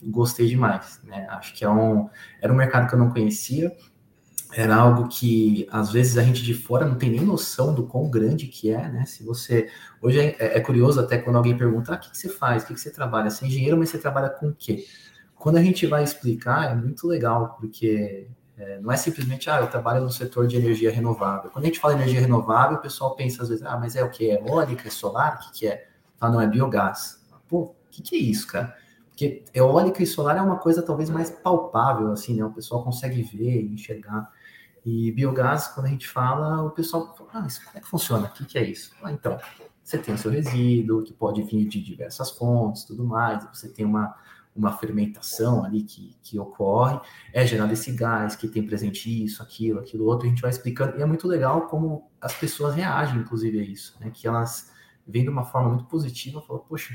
gostei 0.04 0.46
demais. 0.46 1.00
Né? 1.02 1.26
Acho 1.30 1.54
que 1.54 1.64
é 1.64 1.70
um, 1.70 2.08
era 2.40 2.52
um 2.52 2.56
mercado 2.56 2.88
que 2.88 2.94
eu 2.94 2.98
não 2.98 3.10
conhecia, 3.10 3.74
era 4.54 4.76
algo 4.76 5.08
que 5.08 5.66
às 5.70 5.90
vezes 5.90 6.18
a 6.18 6.22
gente 6.22 6.42
de 6.42 6.54
fora 6.54 6.86
não 6.86 6.96
tem 6.96 7.10
nem 7.10 7.22
noção 7.22 7.74
do 7.74 7.86
quão 7.86 8.10
grande 8.10 8.46
que 8.46 8.70
é, 8.70 8.88
né? 8.88 9.04
Se 9.06 9.24
você. 9.24 9.68
Hoje 10.00 10.20
é, 10.20 10.58
é 10.58 10.60
curioso 10.60 11.00
até 11.00 11.18
quando 11.18 11.36
alguém 11.36 11.56
pergunta: 11.56 11.92
ah, 11.92 11.96
o 11.96 11.98
que, 11.98 12.10
que 12.10 12.18
você 12.18 12.28
faz? 12.28 12.62
O 12.62 12.66
que, 12.66 12.74
que 12.74 12.80
você 12.80 12.90
trabalha? 12.90 13.30
Você 13.30 13.44
é 13.44 13.48
engenheiro, 13.48 13.76
mas 13.76 13.88
você 13.88 13.98
trabalha 13.98 14.28
com 14.28 14.48
o 14.48 14.54
quê? 14.54 14.84
Quando 15.34 15.56
a 15.56 15.62
gente 15.62 15.86
vai 15.86 16.04
explicar, 16.04 16.70
é 16.70 16.74
muito 16.74 17.06
legal, 17.06 17.56
porque 17.58 18.28
é, 18.56 18.78
não 18.78 18.92
é 18.92 18.96
simplesmente, 18.96 19.50
ah, 19.50 19.60
eu 19.60 19.66
trabalho 19.66 20.02
no 20.02 20.10
setor 20.10 20.46
de 20.46 20.56
energia 20.56 20.92
renovável. 20.92 21.50
Quando 21.50 21.64
a 21.64 21.66
gente 21.68 21.80
fala 21.80 21.94
energia 21.94 22.20
renovável, 22.20 22.76
o 22.76 22.80
pessoal 22.80 23.16
pensa 23.16 23.42
às 23.42 23.48
vezes, 23.48 23.64
ah, 23.64 23.76
mas 23.76 23.96
é 23.96 24.04
o 24.04 24.10
que? 24.10 24.30
É 24.30 24.34
eólica, 24.34 24.86
é 24.86 24.90
solar? 24.90 25.36
O 25.36 25.38
que, 25.38 25.60
que 25.60 25.66
é? 25.66 25.88
Fala, 26.16 26.34
não, 26.34 26.40
é 26.40 26.46
biogás. 26.46 27.20
Pô, 27.48 27.62
o 27.62 27.74
que, 27.90 28.02
que 28.02 28.14
é 28.14 28.18
isso, 28.18 28.46
cara? 28.46 28.76
Porque 29.08 29.44
eólica 29.52 30.02
e 30.02 30.06
solar 30.06 30.36
é 30.36 30.42
uma 30.42 30.58
coisa 30.58 30.82
talvez 30.82 31.10
mais 31.10 31.30
palpável, 31.30 32.12
assim, 32.12 32.34
né? 32.34 32.44
O 32.44 32.50
pessoal 32.50 32.84
consegue 32.84 33.22
ver, 33.22 33.62
enxergar. 33.62 34.30
E 34.84 35.12
biogás, 35.12 35.68
quando 35.68 35.86
a 35.86 35.88
gente 35.88 36.08
fala, 36.08 36.62
o 36.62 36.70
pessoal 36.70 37.14
fala, 37.16 37.30
ah, 37.34 37.40
mas 37.42 37.58
como 37.58 37.76
é 37.76 37.80
que 37.80 37.86
funciona? 37.86 38.26
O 38.26 38.32
que, 38.32 38.44
que 38.44 38.58
é 38.58 38.68
isso? 38.68 38.92
Ah, 39.02 39.12
então, 39.12 39.38
você 39.82 39.96
tem 39.98 40.14
o 40.14 40.18
seu 40.18 40.30
resíduo, 40.30 41.02
que 41.02 41.12
pode 41.12 41.42
vir 41.42 41.68
de 41.68 41.80
diversas 41.80 42.30
fontes, 42.30 42.84
tudo 42.84 43.04
mais, 43.04 43.44
você 43.52 43.68
tem 43.68 43.84
uma, 43.84 44.14
uma 44.54 44.76
fermentação 44.76 45.64
ali 45.64 45.82
que, 45.82 46.16
que 46.22 46.38
ocorre, 46.38 47.00
é 47.32 47.46
gerado 47.46 47.72
esse 47.72 47.92
gás 47.92 48.34
que 48.34 48.48
tem 48.48 48.66
presente 48.66 49.24
isso, 49.24 49.42
aquilo, 49.42 49.78
aquilo 49.78 50.04
outro, 50.04 50.26
a 50.26 50.30
gente 50.30 50.42
vai 50.42 50.50
explicando, 50.50 50.98
e 50.98 51.02
é 51.02 51.06
muito 51.06 51.28
legal 51.28 51.68
como 51.68 52.10
as 52.20 52.34
pessoas 52.34 52.74
reagem, 52.74 53.20
inclusive, 53.20 53.60
a 53.60 53.62
isso, 53.62 53.96
né? 54.00 54.10
Que 54.12 54.26
elas 54.26 54.72
vêm 55.06 55.22
de 55.22 55.30
uma 55.30 55.44
forma 55.44 55.70
muito 55.70 55.84
positiva, 55.84 56.42
falam, 56.42 56.64
poxa, 56.68 56.94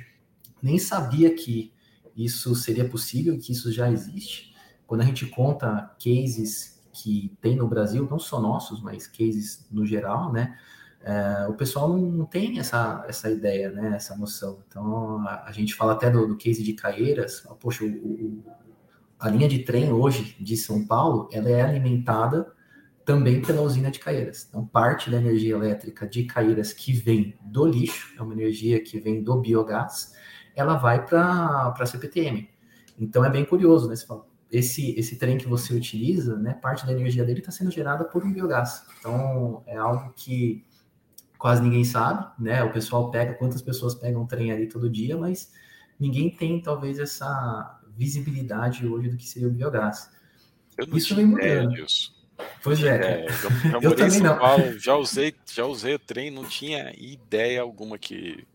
nem 0.61 0.77
sabia 0.77 1.33
que 1.33 1.73
isso 2.15 2.55
seria 2.55 2.87
possível, 2.87 3.37
que 3.37 3.51
isso 3.51 3.71
já 3.71 3.89
existe. 3.91 4.55
Quando 4.85 5.01
a 5.01 5.05
gente 5.05 5.25
conta 5.27 5.95
cases 6.01 6.76
que 7.01 7.35
tem 7.41 7.55
no 7.55 7.67
Brasil, 7.67 8.07
não 8.09 8.19
só 8.19 8.39
nossos, 8.39 8.81
mas 8.81 9.07
cases 9.07 9.67
no 9.71 9.85
geral, 9.85 10.31
né? 10.31 10.57
é, 11.07 11.47
o 11.47 11.53
pessoal 11.53 11.87
não, 11.87 12.25
tem 12.25 12.59
essa, 12.59 13.05
essa 13.07 13.29
ideia, 13.29 13.71
né, 13.71 13.95
essa 13.95 14.15
noção. 14.15 14.59
Então, 14.67 15.25
a, 15.27 15.45
a 15.45 15.51
gente 15.51 15.73
fala 15.73 15.93
até 15.93 16.09
do, 16.09 16.27
do, 16.27 16.35
case 16.35 16.63
de 16.63 16.73
Caeiras, 16.73 17.47
poxa, 17.59 17.85
o, 17.85 17.87
o, 17.87 18.43
a 19.19 19.29
linha 19.29 19.47
de 19.47 19.59
trem 19.59 19.91
hoje 19.91 20.35
de 20.39 20.57
São 20.57 20.85
Paulo, 20.85 21.29
ela 21.31 21.49
é 21.49 21.61
alimentada 21.61 22.51
também 23.05 23.41
pela 23.41 23.61
usina 23.61 23.89
de 23.89 23.99
Caeiras. 23.99 24.47
Então, 24.49 24.65
parte 24.65 25.09
da 25.09 25.17
energia 25.17 25.55
elétrica 25.55 26.05
de 26.05 26.25
Caeiras 26.25 26.73
que 26.73 26.91
vem 26.91 27.37
do 27.41 27.65
lixo, 27.65 28.13
é 28.17 28.21
uma 28.21 28.33
energia 28.33 28.83
que 28.83 28.99
vem 28.99 29.23
do 29.23 29.37
biogás, 29.37 30.13
ela 30.55 30.75
vai 30.75 31.05
para 31.05 31.73
a 31.79 31.85
CPTM. 31.85 32.49
Então, 32.99 33.23
é 33.23 33.29
bem 33.29 33.45
curioso, 33.45 33.87
né? 33.87 33.95
Você 33.95 34.05
fala, 34.05 34.27
esse, 34.51 34.97
esse 34.97 35.17
trem 35.17 35.37
que 35.37 35.47
você 35.47 35.73
utiliza, 35.73 36.37
né, 36.37 36.53
parte 36.53 36.85
da 36.85 36.91
energia 36.91 37.23
dele 37.23 37.39
está 37.39 37.51
sendo 37.51 37.71
gerada 37.71 38.05
por 38.05 38.23
um 38.23 38.31
biogás. 38.31 38.85
Então, 38.99 39.63
é 39.65 39.77
algo 39.77 40.13
que 40.15 40.65
quase 41.37 41.61
ninguém 41.61 41.83
sabe, 41.83 42.25
né? 42.39 42.63
O 42.63 42.71
pessoal 42.71 43.11
pega, 43.11 43.33
quantas 43.33 43.61
pessoas 43.61 43.93
pegam 43.93 44.25
trem 44.25 44.51
ali 44.51 44.67
todo 44.67 44.89
dia, 44.89 45.17
mas 45.17 45.51
ninguém 45.99 46.29
tem 46.29 46.61
talvez 46.61 46.97
essa 46.97 47.79
visibilidade 47.95 48.87
hoje 48.87 49.09
do 49.09 49.17
que 49.17 49.27
seria 49.27 49.47
o 49.47 49.51
biogás. 49.51 50.09
Isso 50.93 51.15
vem 51.15 51.25
mudando. 51.25 51.73
Pois 52.63 52.83
é. 52.83 53.25
é 53.25 53.27
eu, 53.73 53.81
eu 53.81 53.95
também 53.95 54.19
não. 54.21 54.37
Já 54.79 54.95
usei, 54.95 55.33
já 55.51 55.65
usei 55.65 55.95
o 55.95 55.99
trem, 55.99 56.29
não 56.29 56.43
tinha 56.43 56.93
ideia 56.97 57.61
alguma 57.61 57.97
que 57.97 58.45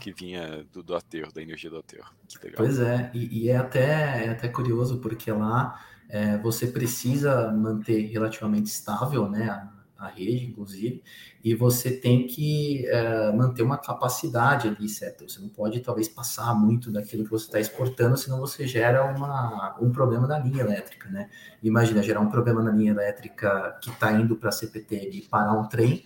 que 0.00 0.12
vinha 0.12 0.64
do, 0.72 0.82
do 0.82 0.94
aterro, 0.94 1.32
da 1.32 1.42
energia 1.42 1.70
do 1.70 1.78
aterro. 1.78 2.10
Pois 2.56 2.78
é, 2.78 3.10
e, 3.14 3.44
e, 3.44 3.48
é, 3.48 3.56
até, 3.56 4.26
é 4.26 4.28
até 4.30 4.48
curioso 4.48 4.98
porque 4.98 5.30
lá 5.30 5.80
é, 6.08 6.36
você 6.38 6.66
precisa 6.66 7.50
manter 7.50 8.06
relativamente 8.06 8.66
estável 8.66 9.28
né, 9.28 9.68
a 9.96 10.08
rede, 10.08 10.46
inclusive, 10.46 11.02
e 11.42 11.54
você 11.54 11.90
tem 11.90 12.26
que 12.26 12.86
é, 12.86 13.32
manter 13.32 13.62
uma 13.62 13.78
capacidade 13.78 14.68
ali, 14.68 14.88
certo? 14.88 15.28
Você 15.28 15.40
não 15.40 15.48
pode, 15.48 15.80
talvez, 15.80 16.08
passar 16.08 16.54
muito 16.54 16.90
daquilo 16.90 17.24
que 17.24 17.30
você 17.30 17.46
está 17.46 17.60
exportando, 17.60 18.16
senão 18.16 18.38
você 18.38 18.66
gera 18.66 19.04
uma, 19.04 19.76
um 19.80 19.90
problema 19.90 20.26
na 20.26 20.38
linha 20.38 20.62
elétrica, 20.62 21.08
né? 21.08 21.30
Imagina, 21.62 22.02
gerar 22.02 22.20
um 22.20 22.28
problema 22.28 22.62
na 22.62 22.70
linha 22.70 22.92
elétrica 22.92 23.78
que 23.80 23.90
está 23.90 24.12
indo 24.12 24.36
para 24.36 24.48
a 24.50 24.52
CPT 24.52 25.10
e 25.12 25.22
parar 25.22 25.54
um 25.54 25.68
trem, 25.68 26.04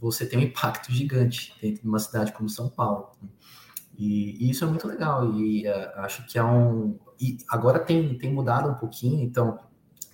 você 0.00 0.26
tem 0.26 0.38
um 0.38 0.42
impacto 0.42 0.92
gigante 0.92 1.54
dentro 1.60 1.82
de 1.82 1.88
uma 1.88 1.98
cidade 1.98 2.32
como 2.32 2.48
São 2.48 2.68
Paulo. 2.68 3.12
E, 3.98 4.44
e 4.44 4.50
isso 4.50 4.64
é 4.64 4.66
muito 4.66 4.86
legal, 4.86 5.32
e 5.34 5.66
uh, 5.66 6.00
acho 6.00 6.26
que 6.26 6.38
é 6.38 6.44
um... 6.44 6.98
E 7.18 7.38
agora 7.48 7.78
tem, 7.78 8.16
tem 8.18 8.32
mudado 8.32 8.68
um 8.68 8.74
pouquinho, 8.74 9.22
então, 9.22 9.58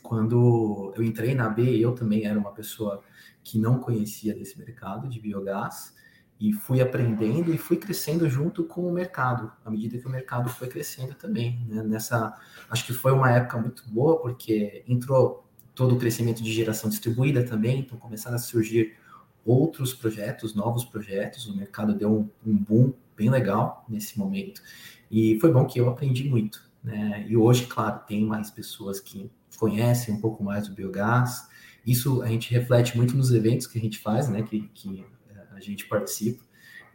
quando 0.03 0.93
eu 0.97 1.03
entrei 1.03 1.35
na 1.35 1.49
B, 1.49 1.79
eu 1.79 1.93
também 1.95 2.25
era 2.25 2.39
uma 2.39 2.53
pessoa 2.53 3.03
que 3.43 3.59
não 3.59 3.81
conhecia 3.81 4.35
desse 4.35 4.57
mercado 4.57 5.09
de 5.09 5.19
biogás 5.19 5.95
e 6.39 6.53
fui 6.53 6.81
aprendendo 6.81 7.53
e 7.53 7.59
fui 7.59 7.77
crescendo 7.77 8.29
junto 8.29 8.65
com 8.65 8.87
o 8.89 8.93
mercado, 8.93 9.53
à 9.65 9.71
medida 9.71 9.99
que 9.99 10.07
o 10.07 10.11
mercado 10.11 10.49
foi 10.49 10.69
crescendo 10.69 11.15
também. 11.15 11.65
Né? 11.69 11.83
Nessa, 11.83 12.35
acho 12.69 12.85
que 12.85 12.93
foi 12.93 13.13
uma 13.13 13.31
época 13.31 13.59
muito 13.59 13.89
boa 13.89 14.21
porque 14.21 14.85
entrou 14.87 15.49
todo 15.75 15.95
o 15.95 15.99
crescimento 15.99 16.43
de 16.43 16.53
geração 16.53 16.91
distribuída 16.91 17.45
também, 17.45 17.81
então 17.81 17.97
começaram 17.99 18.37
a 18.37 18.41
surgir 18.41 18.97
outros 19.45 19.93
projetos, 19.93 20.55
novos 20.55 20.85
projetos, 20.85 21.47
o 21.47 21.57
mercado 21.57 21.95
deu 21.95 22.13
um, 22.13 22.51
um 22.51 22.57
boom 22.57 22.93
bem 23.17 23.31
legal 23.31 23.85
nesse 23.89 24.19
momento 24.19 24.63
e 25.11 25.39
foi 25.41 25.53
bom 25.53 25.67
que 25.67 25.79
eu 25.79 25.89
aprendi 25.89 26.29
muito. 26.29 26.65
Né? 26.83 27.27
E 27.29 27.37
hoje, 27.37 27.67
claro, 27.67 28.01
tem 28.07 28.25
mais 28.25 28.51
pessoas 28.51 28.99
que 28.99 29.31
conhecem 29.59 30.15
um 30.15 30.21
pouco 30.21 30.43
mais 30.43 30.67
do 30.67 30.75
biogás, 30.75 31.47
isso 31.87 32.23
a 32.23 32.29
gente 32.29 32.53
reflete 32.53 32.97
muito 32.97 33.17
nos 33.17 33.33
eventos 33.33 33.67
que 33.67 33.79
a 33.79 33.81
gente 33.81 33.99
faz, 33.99 34.29
né, 34.29 34.43
que, 34.43 34.69
que 34.75 35.05
eh, 35.31 35.47
a 35.51 35.61
gente 35.61 35.87
participa. 35.87 36.43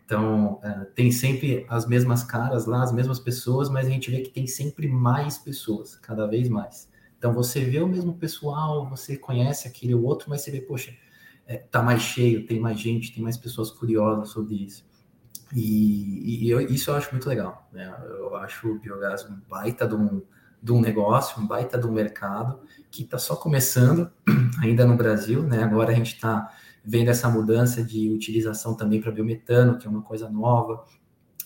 Então, 0.05 0.61
uh, 0.63 0.85
tem 0.95 1.11
sempre 1.11 1.65
as 1.67 1.85
mesmas 1.85 2.23
caras 2.23 2.65
lá, 2.65 2.81
as 2.81 2.93
mesmas 2.93 3.19
pessoas, 3.19 3.69
mas 3.69 3.85
a 3.85 3.89
gente 3.89 4.09
vê 4.09 4.21
que 4.21 4.29
tem 4.29 4.47
sempre 4.47 4.87
mais 4.87 5.37
pessoas, 5.37 5.97
cada 5.97 6.25
vez 6.25 6.47
mais. 6.47 6.89
Então, 7.17 7.33
você 7.33 7.59
vê 7.65 7.79
o 7.79 7.87
mesmo 7.87 8.13
pessoal, 8.13 8.89
você 8.89 9.17
conhece 9.17 9.67
aquele 9.67 9.93
ou 9.93 10.03
outro, 10.03 10.29
mas 10.29 10.41
você 10.41 10.51
vê, 10.51 10.61
poxa, 10.61 10.95
é, 11.47 11.57
tá 11.57 11.81
mais 11.81 12.01
cheio, 12.01 12.45
tem 12.45 12.59
mais 12.59 12.79
gente, 12.79 13.13
tem 13.13 13.23
mais 13.23 13.37
pessoas 13.37 13.71
curiosas 13.71 14.29
sobre 14.29 14.55
isso. 14.55 14.85
E, 15.55 16.45
e 16.45 16.49
eu, 16.49 16.59
isso 16.59 16.91
eu 16.91 16.95
acho 16.95 17.11
muito 17.11 17.27
legal. 17.27 17.67
Né? 17.71 17.91
Eu 18.05 18.35
acho 18.35 18.69
o 18.69 18.79
biogás 18.79 19.25
um 19.25 19.39
baita 19.49 19.87
de 19.87 19.95
um, 19.95 20.21
de 20.61 20.71
um 20.71 20.81
negócio, 20.81 21.41
um 21.41 21.47
baita 21.47 21.77
de 21.77 21.87
um 21.87 21.91
mercado 21.91 22.59
que 22.91 23.03
está 23.03 23.17
só 23.17 23.35
começando 23.35 24.11
ainda 24.61 24.85
no 24.85 24.97
Brasil. 24.97 25.41
Né? 25.43 25.63
Agora 25.63 25.91
a 25.91 25.95
gente 25.95 26.15
está 26.15 26.53
vendo 26.83 27.09
essa 27.09 27.29
mudança 27.29 27.83
de 27.83 28.09
utilização 28.09 28.75
também 28.75 28.99
para 29.01 29.11
biometano, 29.11 29.77
que 29.77 29.87
é 29.87 29.89
uma 29.89 30.01
coisa 30.01 30.29
nova. 30.29 30.85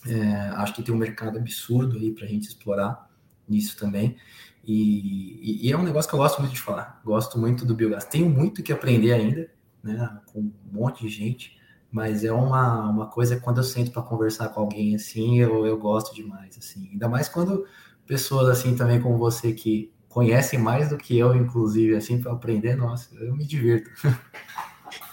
É, 0.06 0.48
acho 0.56 0.74
que 0.74 0.82
tem 0.82 0.92
um 0.92 0.98
mercado 0.98 1.38
absurdo 1.38 1.96
aí 1.96 2.10
para 2.10 2.24
a 2.24 2.28
gente 2.28 2.48
explorar 2.48 3.08
nisso 3.48 3.76
também. 3.76 4.16
E, 4.64 5.62
e, 5.62 5.68
e, 5.68 5.72
é 5.72 5.76
um 5.76 5.82
negócio 5.82 6.08
que 6.08 6.14
eu 6.14 6.20
gosto 6.20 6.40
muito 6.40 6.54
de 6.54 6.60
falar. 6.60 7.00
Gosto 7.04 7.38
muito 7.38 7.64
do 7.64 7.74
biogás. 7.74 8.04
Tenho 8.04 8.28
muito 8.28 8.62
que 8.62 8.72
aprender 8.72 9.12
ainda, 9.12 9.50
né? 9.82 10.20
Com 10.32 10.40
um 10.40 10.52
monte 10.70 11.06
de 11.06 11.08
gente 11.08 11.60
mas 11.92 12.24
é 12.24 12.32
uma, 12.32 12.88
uma 12.88 13.06
coisa 13.06 13.38
quando 13.38 13.58
eu 13.58 13.62
sento 13.62 13.90
para 13.90 14.00
conversar 14.00 14.48
com 14.48 14.60
alguém 14.60 14.96
assim, 14.96 15.38
eu, 15.40 15.66
eu 15.66 15.76
gosto 15.76 16.14
demais, 16.14 16.56
assim. 16.56 16.88
Ainda 16.90 17.06
mais 17.06 17.28
quando 17.28 17.66
pessoas 18.06 18.48
assim 18.48 18.74
também 18.74 18.98
como 18.98 19.18
você 19.18 19.52
que 19.52 19.92
conhecem 20.08 20.58
mais 20.58 20.88
do 20.88 20.96
que 20.96 21.18
eu, 21.18 21.34
inclusive, 21.34 21.94
assim, 21.94 22.20
para 22.20 22.32
aprender, 22.32 22.76
nossa, 22.76 23.14
eu 23.16 23.34
me 23.34 23.44
divirto. 23.44 23.90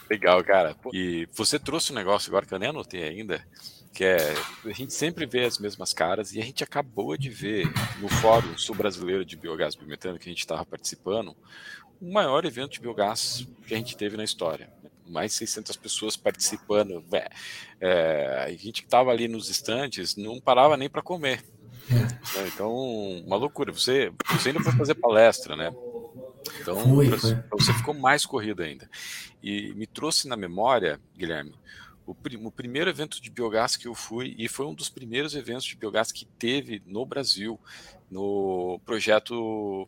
Legal, 0.10 0.44
cara. 0.44 0.76
E 0.94 1.28
você 1.34 1.60
trouxe 1.60 1.92
um 1.92 1.96
negócio 1.96 2.30
agora 2.30 2.46
que 2.46 2.54
eu 2.54 2.60
nem 2.60 2.70
anotei 2.70 3.04
ainda, 3.04 3.42
que 3.94 4.04
é 4.04 4.34
a 4.66 4.72
gente 4.72 4.94
sempre 4.94 5.26
vê 5.26 5.46
as 5.46 5.58
mesmas 5.58 5.94
caras 5.94 6.34
e 6.34 6.40
a 6.40 6.44
gente 6.44 6.64
acabou 6.64 7.18
de 7.18 7.30
ver 7.30 7.66
no 8.02 8.10
Fórum 8.10 8.58
Sul 8.58 8.76
Brasileiro 8.76 9.24
de 9.24 9.38
Biogás 9.38 9.76
Bimetano 9.76 10.18
que 10.18 10.28
a 10.28 10.32
gente 10.32 10.40
estava 10.40 10.66
participando, 10.66 11.36
o 12.01 12.12
maior 12.12 12.46
evento 12.46 12.74
de 12.74 12.79
biogás 12.79 13.48
que 13.68 13.74
a 13.74 13.77
gente 13.77 13.96
teve 13.98 14.15
na 14.18 14.24
história 14.24 14.70
mais 15.10 15.32
de 15.32 15.38
600 15.39 15.75
pessoas 15.75 16.15
participando. 16.15 17.03
É, 17.82 18.44
a 18.46 18.50
gente 18.51 18.82
que 18.82 18.88
estava 18.88 19.10
ali 19.10 19.27
nos 19.27 19.50
estantes 19.50 20.15
não 20.15 20.39
parava 20.39 20.77
nem 20.77 20.89
para 20.89 21.01
comer. 21.01 21.44
É. 21.91 22.48
Então, 22.48 22.72
uma 23.25 23.36
loucura. 23.36 23.72
Você, 23.72 24.12
você 24.29 24.50
ainda 24.50 24.62
foi 24.62 24.72
fazer 24.74 24.96
palestra, 24.96 25.56
né? 25.56 25.74
Então, 26.62 26.79
Fui, 26.79 27.08
você 27.51 27.74
ficou 27.74 27.94
mais 27.94 28.25
corrido 28.25 28.62
ainda. 28.62 28.89
E 29.41 29.74
me 29.74 29.88
trouxe 29.88 30.27
na 30.27 30.38
memória, 30.38 31.00
Guilherme, 31.18 31.53
o, 32.06 32.15
o, 32.46 32.51
primeiro 32.51 32.89
evento 32.89 33.22
de 33.22 33.29
biogás 33.29 33.75
que 33.75 33.88
eu 33.88 33.96
fui, 33.96 34.36
e 34.38 34.48
foi 34.48 34.65
um 34.65 34.74
dos 34.74 34.89
primeiros 34.89 35.36
eventos 35.36 35.65
de 35.65 35.75
biogás 35.75 36.12
que 36.12 36.25
teve 36.25 36.82
no 36.86 37.06
Brasil, 37.06 37.60
no 38.10 38.79
projeto 38.86 39.88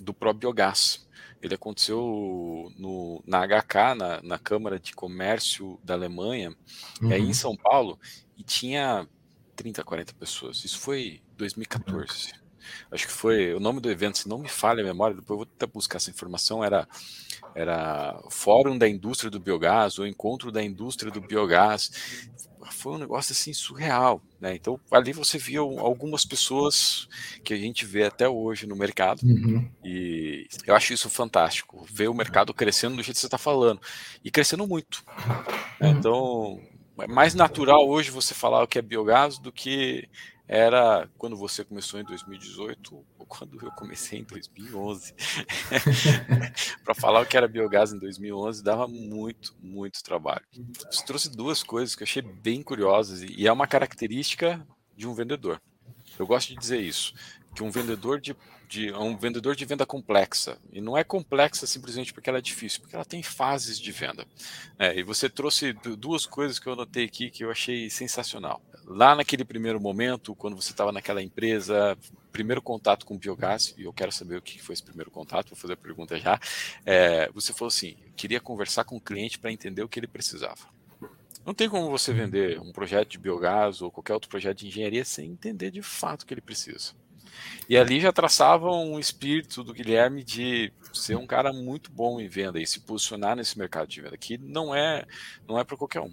do 0.00 0.14
próprio 0.14 0.40
biogás. 0.40 1.07
Ele 1.40 1.54
aconteceu 1.54 2.72
no, 2.76 3.22
na 3.26 3.46
HK, 3.46 3.94
na, 3.96 4.22
na, 4.22 4.38
Câmara 4.38 4.78
de 4.78 4.92
Comércio 4.92 5.78
da 5.84 5.94
Alemanha, 5.94 6.54
uhum. 7.00 7.12
aí 7.12 7.22
em 7.22 7.32
São 7.32 7.56
Paulo, 7.56 7.98
e 8.36 8.42
tinha 8.42 9.06
30, 9.54 9.84
40 9.84 10.14
pessoas. 10.14 10.64
Isso 10.64 10.78
foi 10.78 11.20
2014. 11.36 12.32
Uhum. 12.32 12.38
Acho 12.90 13.06
que 13.06 13.12
foi 13.12 13.54
o 13.54 13.60
nome 13.60 13.80
do 13.80 13.90
evento, 13.90 14.18
se 14.18 14.28
não 14.28 14.38
me 14.38 14.48
falha 14.48 14.82
a 14.82 14.86
memória, 14.86 15.16
depois 15.16 15.30
eu 15.30 15.44
vou 15.44 15.48
até 15.54 15.66
buscar 15.66 15.96
essa 15.96 16.10
informação, 16.10 16.62
era 16.62 16.86
era 17.58 18.20
Fórum 18.30 18.78
da 18.78 18.88
Indústria 18.88 19.30
do 19.30 19.40
Biogás, 19.40 19.98
ou 19.98 20.06
Encontro 20.06 20.52
da 20.52 20.62
Indústria 20.62 21.10
do 21.10 21.20
Biogás 21.20 21.90
foi 22.70 22.92
um 22.92 22.98
negócio 22.98 23.32
assim 23.32 23.52
surreal, 23.52 24.22
né? 24.40 24.54
Então 24.54 24.78
ali 24.90 25.12
você 25.12 25.38
via 25.38 25.60
algumas 25.60 26.24
pessoas 26.24 27.08
que 27.42 27.54
a 27.54 27.56
gente 27.56 27.84
vê 27.84 28.04
até 28.04 28.28
hoje 28.28 28.66
no 28.66 28.76
mercado 28.76 29.22
uhum. 29.22 29.68
e 29.82 30.46
eu 30.66 30.76
acho 30.76 30.92
isso 30.92 31.08
fantástico, 31.08 31.84
ver 31.90 32.08
o 32.08 32.14
mercado 32.14 32.52
crescendo 32.52 32.96
do 32.96 33.02
jeito 33.02 33.16
que 33.16 33.20
você 33.20 33.26
está 33.26 33.38
falando 33.38 33.80
e 34.22 34.30
crescendo 34.30 34.66
muito. 34.66 35.02
Né? 35.80 35.88
Uhum. 35.88 35.98
Então 35.98 36.60
é 37.00 37.06
mais 37.06 37.34
natural 37.34 37.88
hoje 37.88 38.10
você 38.10 38.34
falar 38.34 38.62
o 38.62 38.68
que 38.68 38.78
é 38.78 38.82
biogás 38.82 39.38
do 39.38 39.50
que 39.50 40.08
era 40.48 41.06
quando 41.18 41.36
você 41.36 41.62
começou 41.62 42.00
em 42.00 42.04
2018 42.04 42.96
ou 43.18 43.26
quando 43.26 43.62
eu 43.62 43.70
comecei 43.72 44.20
em 44.20 44.24
2011. 44.24 45.14
para 46.82 46.94
falar 46.94 47.20
o 47.20 47.26
que 47.26 47.36
era 47.36 47.46
biogás 47.46 47.92
em 47.92 47.98
2011 47.98 48.64
dava 48.64 48.88
muito, 48.88 49.54
muito 49.60 50.02
trabalho. 50.02 50.44
Você 50.90 51.04
trouxe 51.04 51.30
duas 51.30 51.62
coisas 51.62 51.94
que 51.94 52.02
eu 52.02 52.06
achei 52.06 52.22
bem 52.22 52.62
curiosas 52.62 53.22
e 53.22 53.46
é 53.46 53.52
uma 53.52 53.66
característica 53.66 54.66
de 54.96 55.06
um 55.06 55.12
vendedor. 55.12 55.60
Eu 56.18 56.26
gosto 56.26 56.48
de 56.48 56.56
dizer 56.56 56.80
isso, 56.80 57.12
que 57.54 57.62
um 57.62 57.70
vendedor 57.70 58.18
de, 58.20 58.34
de 58.68 58.92
um 58.92 59.16
vendedor 59.16 59.56
de 59.56 59.64
venda 59.64 59.86
complexa 59.86 60.58
e 60.72 60.80
não 60.80 60.96
é 60.96 61.02
complexa 61.02 61.66
simplesmente 61.66 62.12
porque 62.12 62.28
ela 62.28 62.38
é 62.38 62.42
difícil, 62.42 62.80
porque 62.80 62.94
ela 62.94 63.04
tem 63.04 63.22
fases 63.22 63.78
de 63.80 63.90
venda. 63.90 64.26
É, 64.78 64.98
e 64.98 65.02
você 65.02 65.28
trouxe 65.28 65.72
duas 65.72 66.26
coisas 66.26 66.58
que 66.58 66.66
eu 66.66 66.74
anotei 66.74 67.04
aqui 67.04 67.30
que 67.30 67.44
eu 67.44 67.50
achei 67.50 67.88
sensacional 67.88 68.62
lá 68.88 69.14
naquele 69.14 69.44
primeiro 69.44 69.78
momento, 69.78 70.34
quando 70.34 70.56
você 70.56 70.70
estava 70.70 70.90
naquela 70.90 71.22
empresa, 71.22 71.96
primeiro 72.32 72.62
contato 72.62 73.04
com 73.04 73.14
o 73.14 73.18
biogás, 73.18 73.74
e 73.76 73.82
eu 73.82 73.92
quero 73.92 74.10
saber 74.10 74.36
o 74.36 74.42
que 74.42 74.60
foi 74.60 74.72
esse 74.72 74.82
primeiro 74.82 75.10
contato, 75.10 75.50
vou 75.50 75.58
fazer 75.58 75.74
a 75.74 75.76
pergunta 75.76 76.18
já. 76.18 76.40
É, 76.86 77.30
você 77.32 77.52
falou 77.52 77.68
assim: 77.68 77.96
queria 78.16 78.40
conversar 78.40 78.84
com 78.84 78.96
o 78.96 79.00
cliente 79.00 79.38
para 79.38 79.52
entender 79.52 79.82
o 79.82 79.88
que 79.88 80.00
ele 80.00 80.06
precisava. 80.06 80.66
Não 81.44 81.54
tem 81.54 81.68
como 81.68 81.90
você 81.90 82.12
vender 82.12 82.60
um 82.60 82.72
projeto 82.72 83.08
de 83.10 83.18
biogás 83.18 83.80
ou 83.80 83.90
qualquer 83.90 84.14
outro 84.14 84.28
projeto 84.28 84.58
de 84.58 84.66
engenharia 84.66 85.04
sem 85.04 85.30
entender 85.30 85.70
de 85.70 85.82
fato 85.82 86.22
o 86.22 86.26
que 86.26 86.34
ele 86.34 86.40
precisa. 86.40 86.92
E 87.68 87.76
ali 87.76 88.00
já 88.00 88.12
traçava 88.12 88.70
um 88.70 88.98
espírito 88.98 89.62
do 89.62 89.74
Guilherme 89.74 90.24
de 90.24 90.72
ser 90.92 91.16
um 91.16 91.26
cara 91.26 91.52
muito 91.52 91.90
bom 91.90 92.18
em 92.20 92.26
venda 92.26 92.60
e 92.60 92.66
se 92.66 92.80
posicionar 92.80 93.36
nesse 93.36 93.58
mercado 93.58 93.88
de 93.88 94.00
venda, 94.00 94.16
que 94.16 94.38
não 94.38 94.74
é 94.74 95.04
não 95.46 95.58
é 95.58 95.64
para 95.64 95.76
qualquer 95.76 96.00
um. 96.00 96.12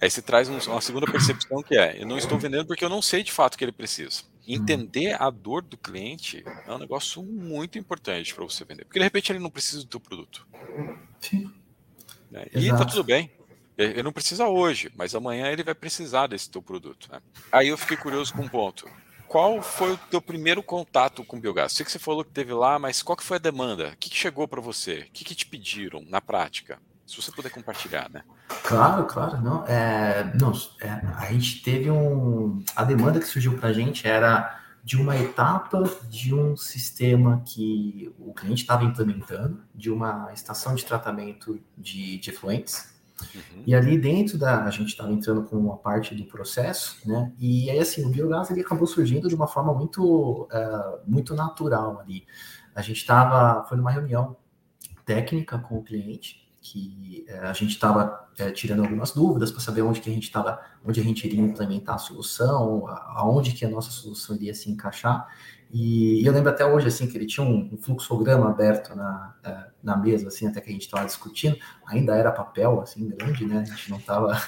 Aí 0.00 0.08
você 0.10 0.22
traz 0.22 0.48
um, 0.48 0.58
uma 0.70 0.80
segunda 0.80 1.10
percepção 1.10 1.62
que 1.62 1.76
é: 1.76 2.00
eu 2.00 2.06
não 2.06 2.16
estou 2.16 2.38
vendendo 2.38 2.66
porque 2.66 2.84
eu 2.84 2.88
não 2.88 3.02
sei 3.02 3.22
de 3.22 3.32
fato 3.32 3.54
o 3.54 3.58
que 3.58 3.64
ele 3.64 3.72
precisa. 3.72 4.22
Entender 4.46 5.20
a 5.20 5.30
dor 5.30 5.62
do 5.62 5.76
cliente 5.76 6.44
é 6.66 6.72
um 6.72 6.78
negócio 6.78 7.22
muito 7.22 7.78
importante 7.78 8.34
para 8.34 8.44
você 8.44 8.64
vender, 8.64 8.84
porque 8.84 8.98
de 8.98 9.04
repente 9.04 9.32
ele 9.32 9.38
não 9.38 9.50
precisa 9.50 9.82
do 9.82 9.88
teu 9.88 10.00
produto. 10.00 10.46
Sim. 11.18 11.50
Né? 12.30 12.46
E 12.54 12.68
tá 12.68 12.84
tudo 12.84 13.02
bem. 13.02 13.30
Ele 13.76 14.02
não 14.04 14.12
precisa 14.12 14.46
hoje, 14.46 14.92
mas 14.94 15.14
amanhã 15.14 15.48
ele 15.48 15.64
vai 15.64 15.74
precisar 15.74 16.28
desse 16.28 16.48
teu 16.48 16.62
produto. 16.62 17.10
Né? 17.10 17.20
Aí 17.50 17.68
eu 17.68 17.76
fiquei 17.76 17.96
curioso 17.96 18.32
com 18.32 18.42
um 18.42 18.48
ponto 18.48 18.88
qual 19.34 19.60
foi 19.60 19.94
o 19.94 19.96
teu 19.96 20.22
primeiro 20.22 20.62
contato 20.62 21.24
com 21.24 21.40
biogás? 21.40 21.72
Sei 21.72 21.84
que 21.84 21.90
você 21.90 21.98
falou 21.98 22.24
que 22.24 22.30
teve 22.30 22.52
lá, 22.52 22.78
mas 22.78 23.02
qual 23.02 23.16
que 23.16 23.24
foi 23.24 23.36
a 23.36 23.40
demanda? 23.40 23.88
O 23.88 23.96
que, 23.96 24.08
que 24.08 24.16
chegou 24.16 24.46
para 24.46 24.60
você? 24.60 25.08
O 25.08 25.12
que, 25.12 25.24
que 25.24 25.34
te 25.34 25.44
pediram 25.44 26.04
na 26.08 26.20
prática? 26.20 26.78
Se 27.04 27.20
você 27.20 27.32
puder 27.32 27.50
compartilhar, 27.50 28.08
né? 28.10 28.22
Claro, 28.62 29.06
claro. 29.06 29.42
Não, 29.42 29.66
é, 29.66 30.32
não 30.40 30.52
é, 30.80 30.88
a 31.16 31.32
gente 31.32 31.64
teve 31.64 31.90
um. 31.90 32.62
A 32.76 32.84
demanda 32.84 33.18
que 33.18 33.26
surgiu 33.26 33.58
para 33.58 33.70
a 33.70 33.72
gente 33.72 34.06
era 34.06 34.56
de 34.84 34.96
uma 34.96 35.16
etapa 35.16 35.82
de 36.08 36.32
um 36.32 36.56
sistema 36.56 37.42
que 37.44 38.14
o 38.20 38.32
cliente 38.32 38.62
estava 38.62 38.84
implementando, 38.84 39.64
de 39.74 39.90
uma 39.90 40.32
estação 40.32 40.76
de 40.76 40.84
tratamento 40.84 41.60
de, 41.76 42.18
de 42.18 42.30
efluentes, 42.30 42.93
Uhum. 43.34 43.62
E 43.66 43.74
ali 43.74 43.98
dentro 43.98 44.36
da. 44.36 44.64
A 44.64 44.70
gente 44.70 44.88
estava 44.88 45.12
entrando 45.12 45.44
com 45.44 45.56
uma 45.56 45.76
parte 45.76 46.14
do 46.14 46.24
processo, 46.24 46.98
né? 47.08 47.32
E 47.38 47.70
aí, 47.70 47.78
assim, 47.78 48.04
o 48.04 48.10
biogás 48.10 48.50
ele 48.50 48.60
acabou 48.60 48.86
surgindo 48.86 49.28
de 49.28 49.34
uma 49.34 49.46
forma 49.46 49.72
muito, 49.72 50.44
uh, 50.44 51.00
muito 51.06 51.34
natural 51.34 52.00
ali. 52.00 52.26
A 52.74 52.82
gente 52.82 52.98
estava. 52.98 53.64
Foi 53.68 53.76
numa 53.76 53.90
reunião 53.90 54.36
técnica 55.04 55.58
com 55.58 55.78
o 55.78 55.82
cliente, 55.82 56.52
que 56.60 57.24
uh, 57.28 57.46
a 57.46 57.52
gente 57.52 57.70
estava 57.70 58.28
uh, 58.38 58.52
tirando 58.52 58.82
algumas 58.82 59.12
dúvidas 59.12 59.52
para 59.52 59.60
saber 59.60 59.82
onde 59.82 60.00
que 60.00 60.10
a 60.10 60.12
gente 60.12 60.24
estava, 60.24 60.60
onde 60.84 61.00
a 61.00 61.04
gente 61.04 61.24
iria 61.26 61.40
implementar 61.40 61.94
a 61.94 61.98
solução, 61.98 62.86
aonde 62.88 63.52
que 63.52 63.64
a 63.64 63.70
nossa 63.70 63.90
solução 63.90 64.34
iria 64.34 64.54
se 64.54 64.70
encaixar. 64.70 65.28
E, 65.74 66.22
e 66.22 66.26
eu 66.26 66.32
lembro 66.32 66.50
até 66.50 66.64
hoje, 66.64 66.86
assim, 66.86 67.08
que 67.08 67.18
ele 67.18 67.26
tinha 67.26 67.44
um, 67.44 67.68
um 67.72 67.76
fluxograma 67.76 68.48
aberto 68.48 68.94
na, 68.94 69.34
uh, 69.44 69.72
na 69.82 69.96
mesa, 69.96 70.28
assim, 70.28 70.46
até 70.46 70.60
que 70.60 70.70
a 70.70 70.72
gente 70.72 70.82
estava 70.82 71.04
discutindo. 71.04 71.58
Ainda 71.84 72.14
era 72.14 72.30
papel, 72.30 72.80
assim, 72.80 73.08
grande, 73.08 73.44
né? 73.44 73.58
A 73.58 73.64
gente 73.64 73.90
não 73.90 73.98
estava... 73.98 74.40